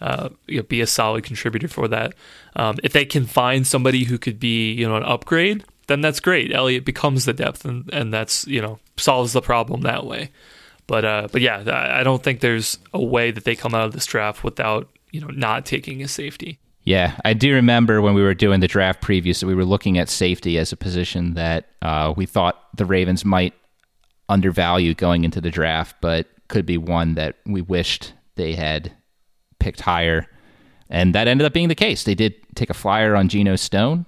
uh, 0.00 0.28
you 0.46 0.58
know, 0.58 0.62
be 0.62 0.80
a 0.80 0.86
solid 0.86 1.24
contributor 1.24 1.68
for 1.68 1.88
that. 1.88 2.14
Um, 2.54 2.76
if 2.82 2.92
they 2.92 3.04
can 3.04 3.26
find 3.26 3.66
somebody 3.66 4.04
who 4.04 4.18
could 4.18 4.38
be 4.38 4.72
you 4.72 4.88
know 4.88 4.96
an 4.96 5.04
upgrade, 5.04 5.64
then 5.86 6.00
that's 6.00 6.20
great. 6.20 6.52
Elliott 6.52 6.84
becomes 6.84 7.24
the 7.24 7.32
depth, 7.32 7.64
and, 7.64 7.88
and 7.92 8.12
that's 8.12 8.46
you 8.46 8.60
know 8.60 8.78
solves 8.96 9.32
the 9.32 9.42
problem 9.42 9.82
that 9.82 10.06
way. 10.06 10.30
But 10.86 11.04
uh, 11.04 11.28
but 11.32 11.40
yeah, 11.40 11.98
I 11.98 12.02
don't 12.02 12.22
think 12.22 12.40
there's 12.40 12.78
a 12.92 13.02
way 13.02 13.30
that 13.30 13.44
they 13.44 13.56
come 13.56 13.74
out 13.74 13.86
of 13.86 13.92
this 13.92 14.06
draft 14.06 14.44
without 14.44 14.88
you 15.10 15.20
know 15.20 15.28
not 15.28 15.66
taking 15.66 16.02
a 16.02 16.08
safety. 16.08 16.58
Yeah, 16.84 17.18
I 17.24 17.32
do 17.32 17.52
remember 17.52 18.00
when 18.00 18.14
we 18.14 18.22
were 18.22 18.34
doing 18.34 18.60
the 18.60 18.68
draft 18.68 19.02
previews 19.02 19.40
that 19.40 19.48
we 19.48 19.56
were 19.56 19.64
looking 19.64 19.98
at 19.98 20.08
safety 20.08 20.56
as 20.56 20.70
a 20.70 20.76
position 20.76 21.34
that 21.34 21.68
uh, 21.82 22.14
we 22.16 22.26
thought 22.26 22.62
the 22.76 22.84
Ravens 22.84 23.24
might 23.24 23.54
undervalue 24.28 24.94
going 24.94 25.24
into 25.24 25.40
the 25.40 25.50
draft, 25.50 25.96
but 26.00 26.28
could 26.46 26.64
be 26.64 26.78
one 26.78 27.14
that 27.14 27.38
we 27.44 27.60
wished 27.60 28.12
they 28.36 28.54
had 28.54 28.92
picked 29.58 29.80
higher. 29.80 30.28
And 30.88 31.12
that 31.16 31.26
ended 31.26 31.44
up 31.44 31.52
being 31.52 31.66
the 31.66 31.74
case. 31.74 32.04
They 32.04 32.14
did 32.14 32.34
take 32.54 32.70
a 32.70 32.74
flyer 32.74 33.16
on 33.16 33.28
Geno 33.28 33.56
Stone, 33.56 34.06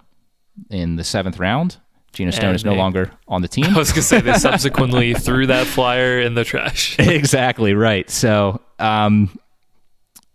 in 0.71 0.97
the 0.97 1.05
seventh 1.05 1.39
round. 1.39 1.79
Geno 2.13 2.31
Stone 2.31 2.47
and 2.47 2.57
is 2.57 2.65
no 2.65 2.73
they, 2.73 2.79
longer 2.79 3.11
on 3.29 3.43
the 3.43 3.49
team. 3.49 3.67
I 3.67 3.79
was 3.79 3.91
going 3.91 4.01
to 4.01 4.03
say 4.03 4.21
they 4.21 4.35
subsequently 4.35 5.15
threw 5.15 5.47
that 5.47 5.67
flyer 5.67 6.21
in 6.21 6.35
the 6.35 6.45
trash. 6.45 6.97
exactly 6.99 7.75
right. 7.75 8.09
So, 8.11 8.61
um, 8.79 9.39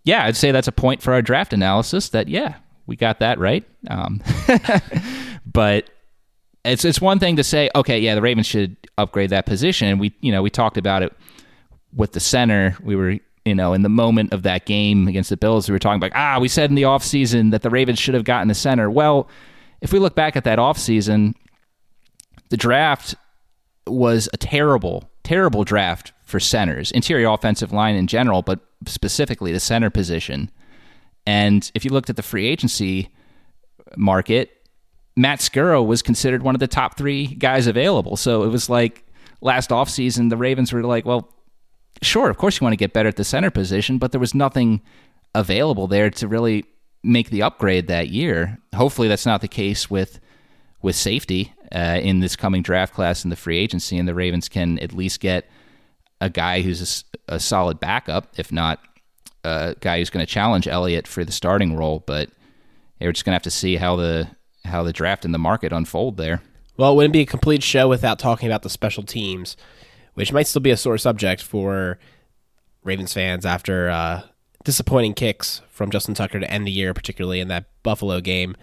yeah, 0.03 0.25
I'd 0.25 0.37
say 0.37 0.51
that's 0.51 0.67
a 0.67 0.71
point 0.71 1.01
for 1.01 1.13
our 1.13 1.21
draft 1.21 1.53
analysis. 1.53 2.09
That 2.09 2.27
yeah, 2.27 2.55
we 2.85 2.95
got 2.95 3.19
that 3.19 3.39
right. 3.39 3.63
Um, 3.89 4.21
but 5.45 5.89
it's 6.63 6.85
it's 6.85 7.01
one 7.01 7.19
thing 7.19 7.37
to 7.37 7.43
say, 7.43 7.69
okay, 7.75 7.99
yeah, 7.99 8.15
the 8.15 8.21
Ravens 8.21 8.45
should 8.45 8.77
upgrade 8.97 9.31
that 9.31 9.45
position, 9.45 9.87
and 9.87 9.99
we 9.99 10.13
you 10.21 10.31
know 10.31 10.41
we 10.41 10.49
talked 10.49 10.77
about 10.77 11.03
it 11.03 11.13
with 11.93 12.11
the 12.11 12.19
center. 12.19 12.77
We 12.81 12.95
were 12.95 13.17
you 13.45 13.55
know 13.55 13.73
in 13.73 13.81
the 13.81 13.89
moment 13.89 14.33
of 14.33 14.43
that 14.43 14.65
game 14.65 15.07
against 15.07 15.29
the 15.29 15.37
Bills, 15.37 15.69
we 15.69 15.73
were 15.73 15.79
talking 15.79 16.03
about 16.03 16.11
ah, 16.15 16.39
we 16.39 16.47
said 16.47 16.69
in 16.69 16.75
the 16.75 16.83
offseason 16.83 17.51
that 17.51 17.61
the 17.61 17.69
Ravens 17.69 17.99
should 17.99 18.13
have 18.13 18.25
gotten 18.25 18.47
the 18.47 18.55
center. 18.55 18.89
Well 18.89 19.29
if 19.83 19.91
we 19.91 19.99
look 19.99 20.15
back 20.15 20.37
at 20.37 20.45
that 20.45 20.59
offseason, 20.59 21.35
the 22.49 22.57
draft 22.57 23.15
was 23.85 24.29
a 24.31 24.37
terrible, 24.37 25.11
terrible 25.23 25.65
draft 25.65 26.13
for 26.23 26.39
centers, 26.39 26.89
interior 26.91 27.27
offensive 27.27 27.73
line 27.73 27.95
in 27.95 28.07
general, 28.07 28.41
but 28.41 28.61
specifically 28.87 29.51
the 29.51 29.59
center 29.59 29.89
position. 29.89 30.49
And 31.27 31.69
if 31.75 31.83
you 31.83 31.91
looked 31.91 32.09
at 32.09 32.15
the 32.15 32.23
free 32.23 32.47
agency 32.47 33.09
market, 33.97 34.51
Matt 35.17 35.39
Skura 35.39 35.85
was 35.85 36.01
considered 36.01 36.43
one 36.43 36.55
of 36.55 36.59
the 36.59 36.67
top 36.67 36.97
three 36.97 37.27
guys 37.27 37.67
available. 37.67 38.15
So 38.15 38.43
it 38.43 38.47
was 38.47 38.69
like 38.69 39.05
last 39.41 39.69
offseason, 39.69 40.29
the 40.29 40.37
Ravens 40.37 40.71
were 40.71 40.83
like, 40.83 41.05
well, 41.05 41.29
sure, 42.01 42.29
of 42.29 42.37
course 42.37 42.59
you 42.59 42.63
want 42.63 42.71
to 42.71 42.77
get 42.77 42.93
better 42.93 43.09
at 43.09 43.17
the 43.17 43.25
center 43.25 43.51
position, 43.51 43.97
but 43.97 44.13
there 44.13 44.21
was 44.21 44.33
nothing 44.33 44.81
available 45.35 45.87
there 45.87 46.09
to 46.09 46.27
really 46.27 46.63
make 47.03 47.29
the 47.29 47.41
upgrade 47.41 47.87
that 47.87 48.09
year. 48.09 48.59
Hopefully, 48.75 49.07
that's 49.07 49.25
not 49.25 49.41
the 49.41 49.47
case 49.47 49.89
with 49.89 50.19
with 50.81 50.95
safety 50.95 51.53
uh, 51.73 51.99
in 52.01 52.19
this 52.19 52.35
coming 52.35 52.61
draft 52.61 52.93
class 52.93 53.23
in 53.23 53.29
the 53.29 53.35
free 53.35 53.57
agency, 53.57 53.97
and 53.97 54.07
the 54.07 54.15
Ravens 54.15 54.49
can 54.49 54.79
at 54.79 54.93
least 54.93 55.19
get 55.19 55.47
a 56.19 56.29
guy 56.29 56.61
who's 56.61 57.03
a, 57.29 57.35
a 57.35 57.39
solid 57.39 57.79
backup, 57.79 58.33
if 58.37 58.51
not 58.51 58.79
a 59.43 59.75
guy 59.79 59.99
who's 59.99 60.09
going 60.09 60.25
to 60.25 60.31
challenge 60.31 60.67
Elliott 60.67 61.07
for 61.07 61.23
the 61.23 61.31
starting 61.31 61.75
role. 61.75 62.03
But 62.05 62.29
we're 62.99 63.11
just 63.11 63.25
going 63.25 63.31
to 63.31 63.35
have 63.35 63.43
to 63.43 63.51
see 63.51 63.75
how 63.75 63.95
the 63.95 64.29
how 64.65 64.83
the 64.83 64.93
draft 64.93 65.25
and 65.25 65.33
the 65.33 65.39
market 65.39 65.73
unfold 65.73 66.17
there. 66.17 66.41
Well, 66.77 66.93
it 66.93 66.95
wouldn't 66.95 67.13
be 67.13 67.21
a 67.21 67.25
complete 67.25 67.61
show 67.61 67.87
without 67.87 68.17
talking 68.17 68.47
about 68.47 68.63
the 68.63 68.69
special 68.69 69.03
teams, 69.03 69.55
which 70.13 70.31
might 70.31 70.47
still 70.47 70.61
be 70.61 70.71
a 70.71 70.77
sore 70.77 70.97
subject 70.97 71.41
for 71.41 71.99
Ravens 72.83 73.13
fans 73.13 73.45
after 73.45 73.89
uh, 73.89 74.21
disappointing 74.63 75.13
kicks 75.13 75.61
from 75.69 75.91
Justin 75.91 76.13
Tucker 76.13 76.39
to 76.39 76.49
end 76.49 76.67
the 76.67 76.71
year, 76.71 76.93
particularly 76.93 77.39
in 77.39 77.47
that 77.49 77.65
Buffalo 77.83 78.19
game. 78.21 78.55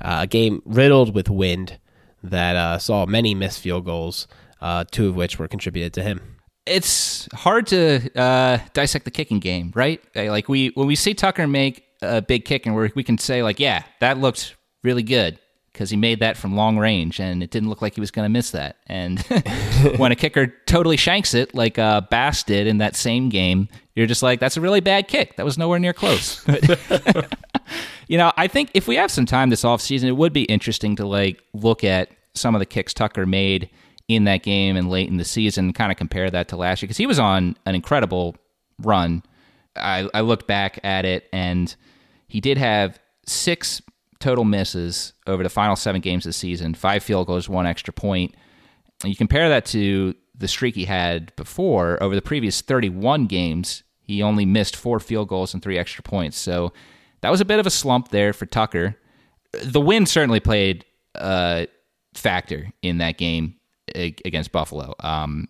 Uh, 0.00 0.20
a 0.22 0.26
game 0.26 0.62
riddled 0.64 1.14
with 1.14 1.30
wind 1.30 1.78
that 2.22 2.56
uh, 2.56 2.78
saw 2.78 3.06
many 3.06 3.34
missed 3.34 3.60
field 3.60 3.84
goals, 3.84 4.26
uh, 4.60 4.84
two 4.90 5.08
of 5.08 5.16
which 5.16 5.38
were 5.38 5.48
contributed 5.48 5.92
to 5.94 6.02
him. 6.02 6.20
It's 6.66 7.28
hard 7.34 7.66
to 7.68 8.10
uh, 8.18 8.58
dissect 8.72 9.04
the 9.04 9.10
kicking 9.10 9.40
game, 9.40 9.72
right? 9.74 10.00
Like 10.14 10.48
we 10.48 10.68
when 10.74 10.86
we 10.86 10.94
see 10.94 11.14
Tucker 11.14 11.46
make 11.46 11.84
a 12.02 12.22
big 12.22 12.44
kick, 12.44 12.66
and 12.66 12.76
we 12.76 13.02
can 13.02 13.18
say 13.18 13.42
like, 13.42 13.58
yeah, 13.58 13.82
that 14.00 14.18
looked 14.18 14.54
really 14.84 15.02
good 15.02 15.38
because 15.72 15.88
he 15.90 15.96
made 15.96 16.20
that 16.20 16.36
from 16.36 16.54
long 16.54 16.78
range, 16.78 17.18
and 17.18 17.42
it 17.42 17.50
didn't 17.50 17.68
look 17.68 17.80
like 17.80 17.94
he 17.94 18.00
was 18.00 18.10
going 18.10 18.26
to 18.26 18.28
miss 18.28 18.50
that. 18.50 18.76
And 18.86 19.20
when 19.96 20.12
a 20.12 20.16
kicker 20.16 20.48
totally 20.66 20.96
shanks 20.96 21.34
it, 21.34 21.54
like 21.54 21.78
uh, 21.78 22.02
Bass 22.02 22.42
did 22.42 22.66
in 22.66 22.78
that 22.78 22.94
same 22.94 23.30
game, 23.30 23.68
you're 23.94 24.06
just 24.06 24.22
like, 24.22 24.38
that's 24.38 24.56
a 24.56 24.60
really 24.60 24.80
bad 24.80 25.08
kick. 25.08 25.36
That 25.36 25.44
was 25.44 25.56
nowhere 25.56 25.78
near 25.78 25.92
close. 25.92 26.46
you 28.08 28.18
know, 28.18 28.32
I 28.36 28.48
think 28.48 28.70
if 28.74 28.86
we 28.86 28.96
have 28.96 29.10
some 29.10 29.26
time 29.26 29.50
this 29.50 29.64
offseason, 29.64 30.04
it 30.04 30.12
would 30.12 30.32
be 30.32 30.44
interesting 30.44 30.96
to 30.96 31.06
like 31.06 31.42
look 31.54 31.84
at 31.84 32.10
some 32.34 32.54
of 32.54 32.58
the 32.58 32.66
kicks 32.66 32.92
Tucker 32.92 33.26
made 33.26 33.70
in 34.08 34.24
that 34.24 34.42
game 34.42 34.76
and 34.76 34.90
late 34.90 35.08
in 35.08 35.16
the 35.16 35.24
season, 35.24 35.72
kind 35.72 35.90
of 35.90 35.96
compare 35.96 36.30
that 36.30 36.48
to 36.48 36.56
last 36.56 36.82
year 36.82 36.86
because 36.86 36.96
he 36.98 37.06
was 37.06 37.18
on 37.18 37.56
an 37.64 37.74
incredible 37.74 38.36
run. 38.78 39.22
I, 39.76 40.08
I 40.12 40.20
looked 40.20 40.46
back 40.46 40.80
at 40.84 41.04
it 41.06 41.28
and 41.32 41.74
he 42.28 42.40
did 42.40 42.58
have 42.58 42.98
six 43.26 43.80
total 44.22 44.44
misses 44.44 45.12
over 45.26 45.42
the 45.42 45.50
final 45.50 45.76
seven 45.76 46.00
games 46.00 46.24
of 46.24 46.30
the 46.30 46.34
season, 46.34 46.74
five 46.74 47.02
field 47.02 47.26
goals, 47.26 47.48
one 47.48 47.66
extra 47.66 47.92
point. 47.92 48.34
And 49.02 49.10
you 49.10 49.16
compare 49.16 49.48
that 49.48 49.66
to 49.66 50.14
the 50.34 50.48
streak 50.48 50.76
he 50.76 50.84
had 50.84 51.34
before 51.36 52.00
over 52.02 52.14
the 52.14 52.22
previous 52.22 52.60
31 52.60 53.26
games, 53.26 53.82
he 54.00 54.22
only 54.22 54.46
missed 54.46 54.76
four 54.76 55.00
field 55.00 55.28
goals 55.28 55.52
and 55.52 55.62
three 55.62 55.76
extra 55.76 56.02
points. 56.02 56.38
So 56.38 56.72
that 57.20 57.30
was 57.30 57.40
a 57.40 57.44
bit 57.44 57.58
of 57.58 57.66
a 57.66 57.70
slump 57.70 58.08
there 58.08 58.32
for 58.32 58.46
Tucker. 58.46 58.96
The 59.64 59.80
win 59.80 60.06
certainly 60.06 60.40
played 60.40 60.84
a 61.16 61.66
factor 62.14 62.68
in 62.80 62.98
that 62.98 63.18
game 63.18 63.56
against 63.94 64.52
Buffalo. 64.52 64.94
Um, 65.00 65.48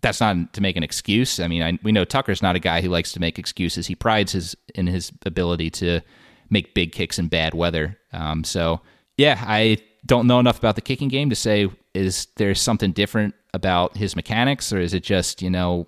that's 0.00 0.20
not 0.20 0.52
to 0.52 0.60
make 0.60 0.76
an 0.76 0.84
excuse. 0.84 1.40
I 1.40 1.48
mean, 1.48 1.62
I, 1.62 1.78
we 1.82 1.90
know 1.90 2.04
Tucker's 2.04 2.42
not 2.42 2.54
a 2.54 2.60
guy 2.60 2.80
who 2.80 2.88
likes 2.88 3.12
to 3.12 3.20
make 3.20 3.38
excuses. 3.38 3.88
He 3.88 3.96
prides 3.96 4.32
his 4.32 4.54
in 4.74 4.86
his 4.86 5.10
ability 5.24 5.70
to 5.70 6.02
make 6.50 6.74
big 6.74 6.92
kicks 6.92 7.18
in 7.18 7.28
bad 7.28 7.54
weather. 7.54 7.98
Um, 8.12 8.44
so 8.44 8.80
yeah, 9.16 9.42
I 9.46 9.78
don't 10.04 10.26
know 10.26 10.38
enough 10.38 10.58
about 10.58 10.76
the 10.76 10.80
kicking 10.80 11.08
game 11.08 11.30
to 11.30 11.36
say 11.36 11.68
is 11.94 12.26
there 12.36 12.54
something 12.54 12.92
different 12.92 13.34
about 13.54 13.96
his 13.96 14.14
mechanics, 14.14 14.72
or 14.72 14.78
is 14.78 14.94
it 14.94 15.02
just 15.02 15.42
you 15.42 15.50
know 15.50 15.86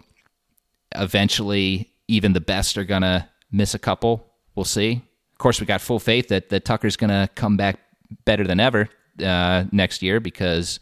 eventually 0.95 1.93
even 2.09 2.33
the 2.33 2.41
best 2.41 2.79
are 2.79 2.85
gonna 2.85 3.29
miss 3.53 3.75
a 3.75 3.79
couple? 3.79 4.33
We'll 4.55 4.65
see. 4.65 5.03
Of 5.33 5.39
course, 5.39 5.61
we 5.61 5.67
got 5.67 5.81
full 5.81 5.99
faith 6.01 6.29
that 6.29 6.49
that 6.49 6.65
Tucker's 6.65 6.97
gonna 6.97 7.29
come 7.35 7.57
back 7.57 7.79
better 8.25 8.45
than 8.45 8.61
ever 8.61 8.89
uh, 9.23 9.65
next 9.71 10.03
year 10.03 10.21
because 10.21 10.81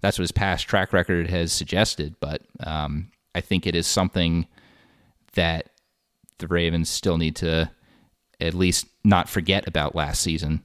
that's 0.00 0.18
what 0.18 0.22
his 0.22 0.32
past 0.32 0.66
track 0.66 0.92
record 0.92 1.28
has 1.28 1.52
suggested. 1.52 2.16
But 2.20 2.42
um, 2.60 3.10
I 3.34 3.40
think 3.40 3.66
it 3.66 3.74
is 3.74 3.86
something 3.86 4.46
that 5.34 5.70
the 6.38 6.46
Ravens 6.46 6.88
still 6.88 7.18
need 7.18 7.36
to 7.36 7.70
at 8.40 8.54
least 8.54 8.86
not 9.04 9.28
forget 9.28 9.66
about 9.66 9.94
last 9.94 10.22
season 10.22 10.62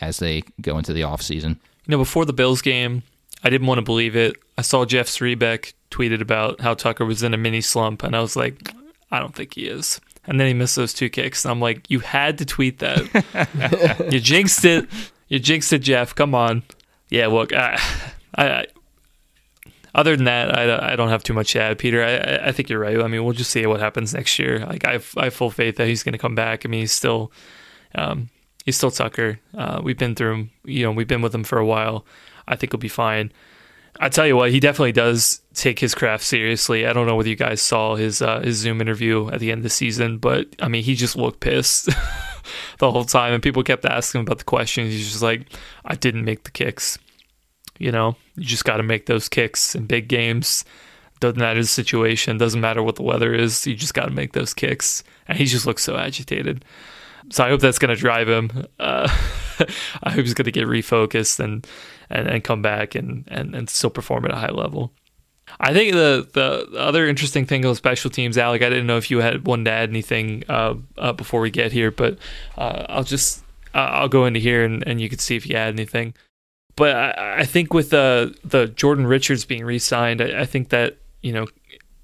as 0.00 0.18
they 0.18 0.42
go 0.60 0.78
into 0.78 0.92
the 0.92 1.02
offseason. 1.02 1.50
You 1.86 1.92
know, 1.92 1.98
before 1.98 2.24
the 2.24 2.32
Bills 2.32 2.62
game, 2.62 3.02
I 3.42 3.50
didn't 3.50 3.66
want 3.66 3.78
to 3.78 3.82
believe 3.82 4.16
it. 4.16 4.36
I 4.58 4.62
saw 4.62 4.84
Jeff 4.84 5.06
Zrebiec 5.06 5.72
tweeted 5.90 6.20
about 6.20 6.60
how 6.60 6.74
Tucker 6.74 7.04
was 7.04 7.22
in 7.22 7.34
a 7.34 7.38
mini 7.38 7.60
slump, 7.60 8.02
and 8.02 8.16
I 8.16 8.20
was 8.20 8.36
like, 8.36 8.72
I 9.10 9.20
don't 9.20 9.34
think 9.34 9.54
he 9.54 9.66
is. 9.66 10.00
And 10.26 10.40
then 10.40 10.48
he 10.48 10.54
missed 10.54 10.76
those 10.76 10.92
two 10.92 11.08
kicks. 11.08 11.44
And 11.44 11.52
I'm 11.52 11.60
like, 11.60 11.88
you 11.88 12.00
had 12.00 12.38
to 12.38 12.44
tweet 12.44 12.80
that. 12.80 14.08
you 14.12 14.18
jinxed 14.18 14.64
it. 14.64 14.88
You 15.28 15.38
jinxed 15.38 15.72
it, 15.72 15.78
Jeff. 15.80 16.14
Come 16.14 16.34
on. 16.34 16.64
Yeah, 17.08 17.28
look, 17.28 17.52
I, 17.52 17.80
I, 18.36 18.66
other 19.96 20.14
than 20.14 20.26
that, 20.26 20.56
I, 20.56 20.92
I 20.92 20.96
don't 20.96 21.08
have 21.08 21.22
too 21.22 21.32
much 21.32 21.52
to 21.52 21.60
add, 21.60 21.78
Peter. 21.78 22.04
I, 22.04 22.48
I 22.48 22.52
think 22.52 22.68
you're 22.68 22.78
right. 22.78 23.00
I 23.00 23.08
mean, 23.08 23.24
we'll 23.24 23.32
just 23.32 23.50
see 23.50 23.64
what 23.66 23.80
happens 23.80 24.12
next 24.12 24.38
year. 24.38 24.60
Like 24.60 24.84
I 24.84 24.92
have, 24.92 25.14
I 25.16 25.24
have 25.24 25.34
full 25.34 25.50
faith 25.50 25.76
that 25.76 25.88
he's 25.88 26.02
going 26.02 26.12
to 26.12 26.18
come 26.18 26.34
back. 26.34 26.64
I 26.64 26.68
mean, 26.68 26.80
he's 26.80 26.92
still, 26.92 27.32
um, 27.94 28.28
he's 28.66 28.76
still 28.76 28.90
Tucker. 28.90 29.40
Uh, 29.56 29.80
we've 29.82 29.98
been 29.98 30.14
through 30.14 30.34
him. 30.34 30.50
You 30.64 30.84
know, 30.84 30.92
we've 30.92 31.08
been 31.08 31.22
with 31.22 31.34
him 31.34 31.44
for 31.44 31.58
a 31.58 31.64
while. 31.64 32.04
I 32.46 32.56
think 32.56 32.72
he'll 32.72 32.78
be 32.78 32.88
fine. 32.88 33.32
I 33.98 34.10
tell 34.10 34.26
you 34.26 34.36
what, 34.36 34.50
he 34.50 34.60
definitely 34.60 34.92
does 34.92 35.40
take 35.54 35.78
his 35.78 35.94
craft 35.94 36.22
seriously. 36.22 36.86
I 36.86 36.92
don't 36.92 37.06
know 37.06 37.16
whether 37.16 37.30
you 37.30 37.36
guys 37.36 37.62
saw 37.62 37.94
his 37.94 38.20
uh, 38.20 38.40
his 38.40 38.56
Zoom 38.56 38.82
interview 38.82 39.30
at 39.30 39.40
the 39.40 39.50
end 39.50 39.60
of 39.60 39.62
the 39.62 39.70
season, 39.70 40.18
but 40.18 40.46
I 40.60 40.68
mean, 40.68 40.82
he 40.82 40.94
just 40.94 41.16
looked 41.16 41.40
pissed 41.40 41.86
the 42.78 42.90
whole 42.90 43.04
time, 43.04 43.32
and 43.32 43.42
people 43.42 43.62
kept 43.62 43.86
asking 43.86 44.20
him 44.20 44.26
about 44.26 44.38
the 44.38 44.44
questions. 44.44 44.92
He's 44.92 45.08
just 45.08 45.22
like, 45.22 45.46
"I 45.86 45.94
didn't 45.94 46.26
make 46.26 46.44
the 46.44 46.50
kicks." 46.50 46.98
You 47.78 47.92
know, 47.92 48.16
you 48.36 48.44
just 48.44 48.64
got 48.64 48.78
to 48.78 48.82
make 48.82 49.06
those 49.06 49.28
kicks 49.28 49.74
in 49.74 49.86
big 49.86 50.08
games. 50.08 50.64
Doesn't 51.20 51.38
matter 51.38 51.60
the 51.60 51.66
situation, 51.66 52.36
doesn't 52.36 52.60
matter 52.60 52.82
what 52.82 52.96
the 52.96 53.02
weather 53.02 53.32
is. 53.32 53.66
You 53.66 53.74
just 53.74 53.94
got 53.94 54.04
to 54.04 54.10
make 54.10 54.32
those 54.32 54.52
kicks. 54.52 55.02
And 55.28 55.38
he 55.38 55.46
just 55.46 55.66
looks 55.66 55.82
so 55.82 55.96
agitated. 55.96 56.64
So 57.30 57.44
I 57.44 57.48
hope 57.48 57.60
that's 57.60 57.78
going 57.78 57.94
to 57.94 58.00
drive 58.00 58.28
him. 58.28 58.66
Uh, 58.78 59.08
I 60.02 60.10
hope 60.10 60.24
he's 60.24 60.34
going 60.34 60.44
to 60.44 60.52
get 60.52 60.66
refocused 60.66 61.40
and, 61.40 61.66
and, 62.10 62.28
and 62.28 62.44
come 62.44 62.62
back 62.62 62.94
and, 62.94 63.24
and, 63.28 63.54
and 63.54 63.70
still 63.70 63.90
perform 63.90 64.26
at 64.26 64.32
a 64.32 64.36
high 64.36 64.50
level. 64.50 64.92
I 65.60 65.72
think 65.72 65.92
the 65.92 66.28
the 66.32 66.76
other 66.76 67.06
interesting 67.06 67.46
thing 67.46 67.64
of 67.64 67.76
special 67.76 68.10
teams, 68.10 68.36
Alec. 68.36 68.62
I 68.62 68.68
didn't 68.68 68.88
know 68.88 68.96
if 68.96 69.12
you 69.12 69.18
had 69.18 69.46
wanted 69.46 69.66
to 69.66 69.70
add 69.70 69.88
anything 69.88 70.42
uh, 70.48 70.74
uh, 70.98 71.12
before 71.12 71.40
we 71.40 71.50
get 71.50 71.70
here, 71.70 71.92
but 71.92 72.18
uh, 72.58 72.84
I'll 72.88 73.04
just 73.04 73.44
uh, 73.72 73.78
I'll 73.78 74.08
go 74.08 74.26
into 74.26 74.40
here 74.40 74.64
and, 74.64 74.86
and 74.86 75.00
you 75.00 75.08
can 75.08 75.18
see 75.18 75.36
if 75.36 75.46
you 75.46 75.54
add 75.54 75.72
anything 75.72 76.14
but 76.76 76.94
I, 76.94 77.40
I 77.40 77.44
think 77.44 77.74
with 77.74 77.90
the 77.90 78.36
the 78.44 78.68
Jordan 78.68 79.06
Richards 79.06 79.44
being 79.44 79.64
re-signed, 79.64 80.20
I, 80.20 80.42
I, 80.42 80.44
think 80.44 80.68
that 80.68 80.98
you 81.22 81.32
know, 81.32 81.46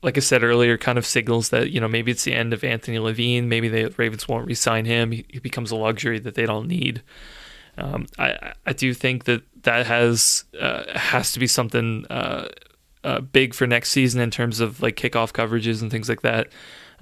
like 0.02 0.16
I 0.16 0.20
said 0.20 0.42
earlier, 0.42 0.78
kind 0.78 0.98
of 0.98 1.06
signals 1.06 1.50
that 1.50 1.70
you 1.70 1.80
know 1.80 1.88
maybe 1.88 2.10
it's 2.10 2.24
the 2.24 2.34
end 2.34 2.52
of 2.52 2.64
Anthony 2.64 2.98
Levine. 2.98 3.48
Maybe 3.48 3.68
the 3.68 3.92
Ravens 3.96 4.26
won't 4.26 4.46
re-sign 4.46 4.86
him. 4.86 5.12
He, 5.12 5.26
he 5.28 5.38
becomes 5.38 5.70
a 5.70 5.76
luxury 5.76 6.18
that 6.18 6.34
they 6.34 6.46
don't 6.46 6.66
need. 6.66 7.02
Um, 7.76 8.06
I 8.18 8.54
I 8.66 8.72
do 8.72 8.94
think 8.94 9.24
that 9.24 9.42
that 9.62 9.86
has 9.86 10.44
uh, 10.58 10.98
has 10.98 11.32
to 11.32 11.38
be 11.38 11.46
something 11.46 12.06
uh, 12.08 12.48
uh, 13.04 13.20
big 13.20 13.54
for 13.54 13.66
next 13.66 13.90
season 13.90 14.20
in 14.20 14.30
terms 14.30 14.60
of 14.60 14.80
like 14.80 14.96
kickoff 14.96 15.32
coverages 15.32 15.82
and 15.82 15.90
things 15.90 16.08
like 16.08 16.22
that. 16.22 16.48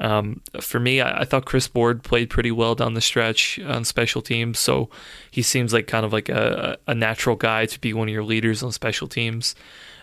Um, 0.00 0.40
for 0.62 0.80
me, 0.80 1.02
I, 1.02 1.20
I, 1.20 1.24
thought 1.26 1.44
Chris 1.44 1.68
Board 1.68 2.02
played 2.02 2.30
pretty 2.30 2.50
well 2.50 2.74
down 2.74 2.94
the 2.94 3.02
stretch 3.02 3.60
on 3.60 3.84
special 3.84 4.22
teams, 4.22 4.58
so 4.58 4.88
he 5.30 5.42
seems 5.42 5.74
like 5.74 5.86
kind 5.86 6.06
of 6.06 6.12
like 6.12 6.30
a, 6.30 6.78
a 6.86 6.94
natural 6.94 7.36
guy 7.36 7.66
to 7.66 7.78
be 7.78 7.92
one 7.92 8.08
of 8.08 8.12
your 8.12 8.24
leaders 8.24 8.62
on 8.62 8.72
special 8.72 9.08
teams. 9.08 9.54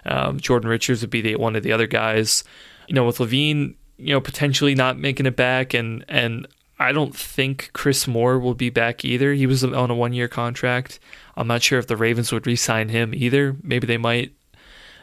Um, 0.05 0.39
Jordan 0.39 0.69
Richards 0.69 1.01
would 1.01 1.09
be 1.09 1.21
the, 1.21 1.35
one 1.37 1.55
of 1.55 1.63
the 1.63 1.71
other 1.71 1.87
guys. 1.87 2.43
You 2.87 2.93
know, 2.93 3.05
with 3.05 3.19
Levine, 3.19 3.73
you 3.97 4.13
know, 4.13 4.21
potentially 4.21 4.75
not 4.75 4.99
making 4.99 5.25
it 5.25 5.35
back, 5.35 5.73
and 5.73 6.05
and 6.07 6.47
I 6.77 6.91
don't 6.91 7.15
think 7.15 7.71
Chris 7.73 8.07
Moore 8.07 8.37
will 8.37 8.53
be 8.53 8.69
back 8.69 9.03
either. 9.03 9.33
He 9.33 9.47
was 9.47 9.63
on 9.63 9.89
a 9.89 9.95
one 9.95 10.13
year 10.13 10.27
contract. 10.27 10.99
I'm 11.35 11.47
not 11.47 11.63
sure 11.63 11.79
if 11.79 11.87
the 11.87 11.97
Ravens 11.97 12.31
would 12.31 12.45
re 12.45 12.55
sign 12.55 12.89
him 12.89 13.15
either. 13.15 13.55
Maybe 13.63 13.87
they 13.87 13.97
might. 13.97 14.31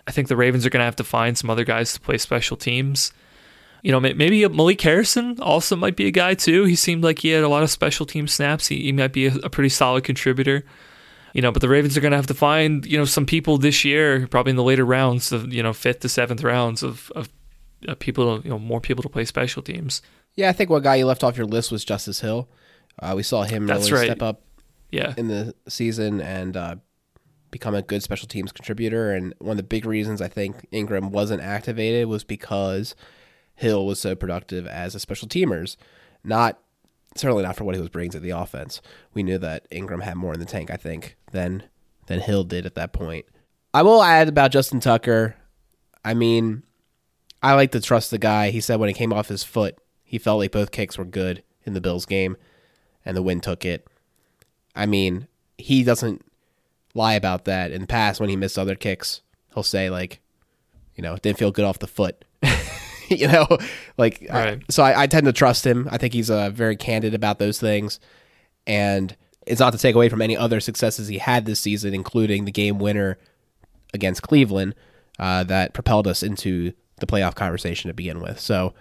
I 0.06 0.12
think 0.12 0.28
the 0.28 0.36
Ravens 0.36 0.64
are 0.64 0.70
going 0.70 0.82
to 0.82 0.84
have 0.84 0.96
to 0.96 1.04
find 1.04 1.36
some 1.36 1.50
other 1.50 1.64
guys 1.64 1.94
to 1.94 2.00
play 2.00 2.16
special 2.18 2.56
teams 2.56 3.12
you 3.84 3.92
know, 3.92 4.00
maybe 4.00 4.48
Malik 4.48 4.80
Harrison 4.80 5.38
also 5.40 5.76
might 5.76 5.94
be 5.94 6.06
a 6.06 6.10
guy 6.10 6.32
too. 6.32 6.64
He 6.64 6.74
seemed 6.74 7.04
like 7.04 7.18
he 7.18 7.28
had 7.28 7.44
a 7.44 7.48
lot 7.48 7.62
of 7.62 7.70
special 7.70 8.06
team 8.06 8.26
snaps. 8.26 8.66
He, 8.66 8.80
he 8.82 8.92
might 8.92 9.12
be 9.12 9.26
a, 9.26 9.34
a 9.36 9.50
pretty 9.50 9.68
solid 9.68 10.04
contributor. 10.04 10.64
You 11.34 11.42
know, 11.42 11.52
but 11.52 11.60
the 11.60 11.68
Ravens 11.68 11.94
are 11.94 12.00
going 12.00 12.12
to 12.12 12.16
have 12.16 12.28
to 12.28 12.34
find 12.34 12.86
you 12.86 12.96
know 12.96 13.04
some 13.04 13.26
people 13.26 13.58
this 13.58 13.84
year, 13.84 14.26
probably 14.28 14.50
in 14.50 14.56
the 14.56 14.62
later 14.62 14.86
rounds 14.86 15.32
of 15.32 15.52
you 15.52 15.62
know 15.62 15.74
fifth 15.74 16.00
to 16.00 16.08
seventh 16.08 16.42
rounds 16.42 16.82
of 16.82 17.12
of 17.14 17.28
uh, 17.86 17.94
people, 17.96 18.40
you 18.40 18.48
know, 18.48 18.58
more 18.58 18.80
people 18.80 19.02
to 19.02 19.08
play 19.10 19.26
special 19.26 19.62
teams. 19.62 20.00
Yeah, 20.34 20.48
I 20.48 20.52
think 20.52 20.70
one 20.70 20.82
guy 20.82 20.96
you 20.96 21.04
left 21.04 21.22
off 21.22 21.36
your 21.36 21.46
list 21.46 21.70
was 21.70 21.84
Justice 21.84 22.20
Hill. 22.20 22.48
Uh, 22.98 23.12
we 23.14 23.22
saw 23.22 23.42
him 23.42 23.66
That's 23.66 23.90
really 23.90 24.08
right. 24.08 24.16
step 24.16 24.22
up, 24.22 24.42
yeah. 24.90 25.12
in 25.18 25.28
the 25.28 25.54
season 25.68 26.22
and 26.22 26.56
uh, 26.56 26.76
become 27.50 27.74
a 27.74 27.82
good 27.82 28.02
special 28.02 28.28
teams 28.28 28.50
contributor. 28.50 29.12
And 29.12 29.34
one 29.40 29.52
of 29.52 29.56
the 29.58 29.62
big 29.62 29.84
reasons 29.84 30.22
I 30.22 30.28
think 30.28 30.66
Ingram 30.70 31.10
wasn't 31.10 31.42
activated 31.42 32.06
was 32.06 32.24
because 32.24 32.94
Hill 33.54 33.86
was 33.86 34.00
so 34.00 34.14
productive 34.14 34.66
as 34.66 34.94
a 34.94 35.00
special 35.00 35.28
teamers. 35.28 35.76
Not 36.22 36.58
certainly 37.16 37.42
not 37.42 37.56
for 37.56 37.64
what 37.64 37.74
he 37.74 37.80
was 37.80 37.90
bringing 37.90 38.10
to 38.12 38.20
the 38.20 38.30
offense. 38.30 38.80
We 39.12 39.22
knew 39.22 39.38
that 39.38 39.68
Ingram 39.70 40.00
had 40.00 40.16
more 40.16 40.34
in 40.34 40.40
the 40.40 40.46
tank, 40.46 40.70
I 40.70 40.76
think, 40.76 41.16
than 41.32 41.64
than 42.06 42.20
Hill 42.20 42.44
did 42.44 42.66
at 42.66 42.74
that 42.74 42.92
point. 42.92 43.26
I 43.72 43.82
will 43.82 44.02
add 44.02 44.28
about 44.28 44.52
Justin 44.52 44.80
Tucker. 44.80 45.36
I 46.04 46.14
mean, 46.14 46.62
I 47.42 47.54
like 47.54 47.72
to 47.72 47.80
trust 47.80 48.10
the 48.10 48.18
guy. 48.18 48.50
He 48.50 48.60
said 48.60 48.78
when 48.78 48.88
he 48.88 48.94
came 48.94 49.12
off 49.12 49.28
his 49.28 49.42
foot, 49.42 49.78
he 50.02 50.18
felt 50.18 50.38
like 50.38 50.52
both 50.52 50.70
kicks 50.70 50.98
were 50.98 51.04
good 51.04 51.42
in 51.64 51.72
the 51.74 51.80
Bills 51.80 52.06
game, 52.06 52.36
and 53.04 53.16
the 53.16 53.22
wind 53.22 53.42
took 53.42 53.64
it. 53.64 53.86
I 54.76 54.86
mean, 54.86 55.28
he 55.56 55.82
doesn't 55.82 56.24
lie 56.94 57.14
about 57.14 57.44
that. 57.46 57.70
In 57.70 57.82
the 57.82 57.86
past, 57.86 58.20
when 58.20 58.28
he 58.28 58.36
missed 58.36 58.58
other 58.58 58.74
kicks, 58.74 59.22
he'll 59.54 59.62
say 59.62 59.88
like, 59.88 60.20
you 60.94 61.02
know, 61.02 61.14
it 61.14 61.22
didn't 61.22 61.38
feel 61.38 61.50
good 61.50 61.64
off 61.64 61.78
the 61.78 61.86
foot. 61.86 62.24
you 63.08 63.28
know, 63.28 63.46
like 63.96 64.26
right. 64.30 64.58
I, 64.58 64.60
so 64.70 64.82
I, 64.82 65.02
I, 65.02 65.06
tend 65.06 65.26
to 65.26 65.32
trust 65.32 65.66
him. 65.66 65.88
I 65.90 65.98
think 65.98 66.14
he's 66.14 66.30
uh, 66.30 66.50
very 66.50 66.76
candid 66.76 67.14
about 67.14 67.38
those 67.38 67.58
things, 67.58 68.00
and 68.66 69.16
it's 69.46 69.60
not 69.60 69.72
to 69.72 69.78
take 69.78 69.94
away 69.94 70.08
from 70.08 70.22
any 70.22 70.36
other 70.36 70.60
successes 70.60 71.08
he 71.08 71.18
had 71.18 71.46
this 71.46 71.60
season, 71.60 71.94
including 71.94 72.44
the 72.44 72.52
game 72.52 72.78
winner 72.78 73.18
against 73.92 74.22
Cleveland 74.22 74.74
uh, 75.18 75.44
that 75.44 75.74
propelled 75.74 76.06
us 76.06 76.22
into 76.22 76.72
the 76.98 77.06
playoff 77.06 77.34
conversation 77.34 77.88
to 77.88 77.94
begin 77.94 78.20
with. 78.20 78.40
So, 78.40 78.74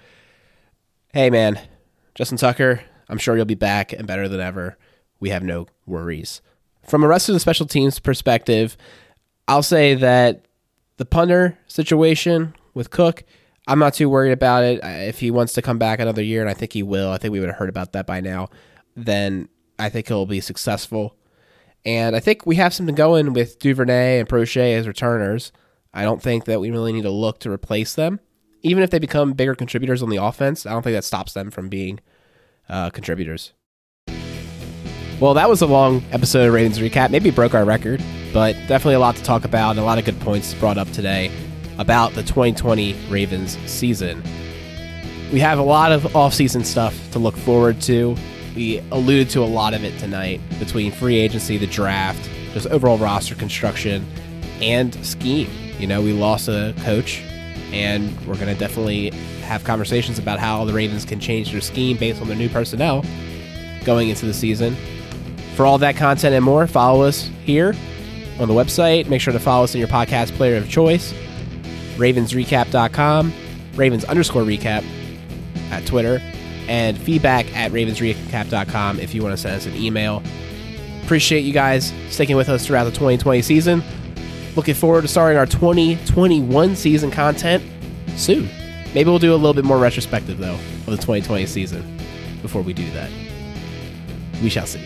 hey, 1.13 1.29
man, 1.29 1.59
Justin 2.15 2.37
Tucker, 2.37 2.81
I'm 3.09 3.17
sure 3.17 3.35
you'll 3.35 3.45
be 3.45 3.55
back 3.55 3.93
and 3.93 4.07
better 4.07 4.27
than 4.27 4.39
ever. 4.39 4.77
We 5.19 5.29
have 5.29 5.43
no 5.43 5.67
worries. 5.85 6.41
From 6.87 7.03
a 7.03 7.07
rest 7.07 7.29
of 7.29 7.33
the 7.33 7.39
special 7.39 7.65
teams 7.65 7.99
perspective, 7.99 8.77
I'll 9.47 9.63
say 9.63 9.95
that 9.95 10.45
the 10.97 11.05
punter 11.05 11.57
situation 11.67 12.55
with 12.73 12.89
Koch 12.89 13.23
I'm 13.67 13.79
not 13.79 13.93
too 13.93 14.09
worried 14.09 14.31
about 14.31 14.63
it. 14.63 14.81
If 14.83 15.19
he 15.19 15.31
wants 15.31 15.53
to 15.53 15.61
come 15.61 15.77
back 15.77 15.99
another 15.99 16.21
year, 16.21 16.41
and 16.41 16.49
I 16.49 16.53
think 16.53 16.73
he 16.73 16.83
will, 16.83 17.11
I 17.11 17.17
think 17.17 17.31
we 17.31 17.39
would 17.39 17.49
have 17.49 17.57
heard 17.57 17.69
about 17.69 17.93
that 17.93 18.05
by 18.05 18.19
now, 18.19 18.49
then 18.95 19.47
I 19.79 19.89
think 19.89 20.07
he'll 20.07 20.25
be 20.25 20.41
successful. 20.41 21.15
And 21.85 22.15
I 22.15 22.19
think 22.19 22.45
we 22.45 22.55
have 22.57 22.73
something 22.73 22.95
going 22.95 23.33
with 23.33 23.59
Duvernay 23.59 24.19
and 24.19 24.27
Proche 24.27 24.77
as 24.77 24.87
returners. 24.87 25.51
I 25.93 26.03
don't 26.03 26.21
think 26.21 26.45
that 26.45 26.59
we 26.59 26.71
really 26.71 26.91
need 26.91 27.03
to 27.03 27.11
look 27.11 27.39
to 27.39 27.51
replace 27.51 27.93
them. 27.93 28.19
Even 28.63 28.83
if 28.83 28.89
they 28.89 28.99
become 28.99 29.33
bigger 29.33 29.55
contributors 29.55 30.01
on 30.01 30.09
the 30.09 30.17
offense, 30.17 30.65
I 30.65 30.71
don't 30.71 30.81
think 30.81 30.95
that 30.95 31.03
stops 31.03 31.33
them 31.33 31.51
from 31.51 31.69
being 31.69 31.99
uh, 32.69 32.89
contributors. 32.89 33.53
Well, 35.19 35.33
that 35.35 35.49
was 35.49 35.61
a 35.61 35.67
long 35.67 36.03
episode 36.11 36.47
of 36.47 36.53
Ravens 36.53 36.79
Recap. 36.79 37.11
Maybe 37.11 37.29
broke 37.29 37.53
our 37.53 37.65
record, 37.65 38.01
but 38.33 38.53
definitely 38.67 38.95
a 38.95 38.99
lot 38.99 39.15
to 39.17 39.23
talk 39.23 39.45
about 39.45 39.71
and 39.71 39.79
a 39.79 39.83
lot 39.83 39.97
of 39.97 40.05
good 40.05 40.19
points 40.21 40.53
brought 40.55 40.77
up 40.77 40.89
today 40.91 41.31
about 41.77 42.13
the 42.13 42.23
2020 42.23 42.95
Ravens 43.09 43.57
season. 43.69 44.23
We 45.31 45.39
have 45.39 45.57
a 45.57 45.63
lot 45.63 45.91
of 45.91 46.15
off-season 46.15 46.63
stuff 46.63 46.95
to 47.11 47.19
look 47.19 47.35
forward 47.35 47.81
to. 47.81 48.15
We 48.55 48.79
alluded 48.91 49.29
to 49.31 49.41
a 49.41 49.45
lot 49.45 49.73
of 49.73 49.83
it 49.83 49.97
tonight 49.97 50.39
between 50.59 50.91
free 50.91 51.17
agency, 51.17 51.57
the 51.57 51.67
draft, 51.67 52.29
just 52.53 52.67
overall 52.67 52.97
roster 52.97 53.33
construction, 53.35 54.05
and 54.61 54.93
scheme. 55.05 55.49
You 55.79 55.87
know, 55.87 56.01
we 56.01 56.13
lost 56.13 56.47
a 56.47 56.75
coach, 56.83 57.21
and 57.71 58.15
we're 58.27 58.35
going 58.35 58.53
to 58.53 58.55
definitely 58.55 59.09
have 59.41 59.63
conversations 59.63 60.19
about 60.19 60.39
how 60.39 60.65
the 60.65 60.73
Ravens 60.73 61.03
can 61.03 61.19
change 61.19 61.51
their 61.51 61.61
scheme 61.61 61.97
based 61.97 62.21
on 62.21 62.27
their 62.27 62.37
new 62.37 62.49
personnel 62.49 63.03
going 63.83 64.09
into 64.09 64.25
the 64.25 64.33
season. 64.33 64.75
For 65.55 65.65
all 65.65 65.77
that 65.79 65.95
content 65.95 66.33
and 66.33 66.45
more, 66.45 66.67
follow 66.67 67.03
us 67.03 67.29
here 67.43 67.75
on 68.39 68.47
the 68.47 68.53
website. 68.53 69.07
Make 69.07 69.21
sure 69.21 69.33
to 69.33 69.39
follow 69.39 69.63
us 69.63 69.73
in 69.73 69.79
your 69.79 69.87
podcast 69.87 70.31
player 70.31 70.55
of 70.55 70.69
choice, 70.69 71.13
ravensrecap.com, 71.97 73.33
ravens 73.75 74.03
underscore 74.05 74.43
recap 74.43 74.83
at 75.69 75.85
Twitter, 75.85 76.21
and 76.67 76.97
feedback 76.97 77.53
at 77.55 77.71
ravensrecap.com 77.71 78.99
if 78.99 79.13
you 79.13 79.21
want 79.21 79.33
to 79.33 79.37
send 79.37 79.55
us 79.55 79.65
an 79.65 79.75
email. 79.75 80.23
Appreciate 81.03 81.41
you 81.41 81.53
guys 81.53 81.93
sticking 82.09 82.35
with 82.35 82.49
us 82.49 82.65
throughout 82.65 82.85
the 82.85 82.91
2020 82.91 83.41
season. 83.41 83.83
Looking 84.55 84.75
forward 84.75 85.01
to 85.01 85.07
starting 85.07 85.37
our 85.37 85.45
2021 85.45 86.75
season 86.75 87.11
content 87.11 87.63
soon. 88.15 88.47
Maybe 88.93 89.09
we'll 89.09 89.19
do 89.19 89.33
a 89.33 89.35
little 89.35 89.53
bit 89.53 89.65
more 89.65 89.79
retrospective, 89.79 90.37
though, 90.37 90.53
of 90.53 90.85
the 90.85 90.97
2020 90.97 91.45
season 91.47 91.97
before 92.41 92.61
we 92.61 92.73
do 92.73 92.89
that. 92.91 93.09
We 94.41 94.49
shall 94.49 94.67
see. 94.67 94.85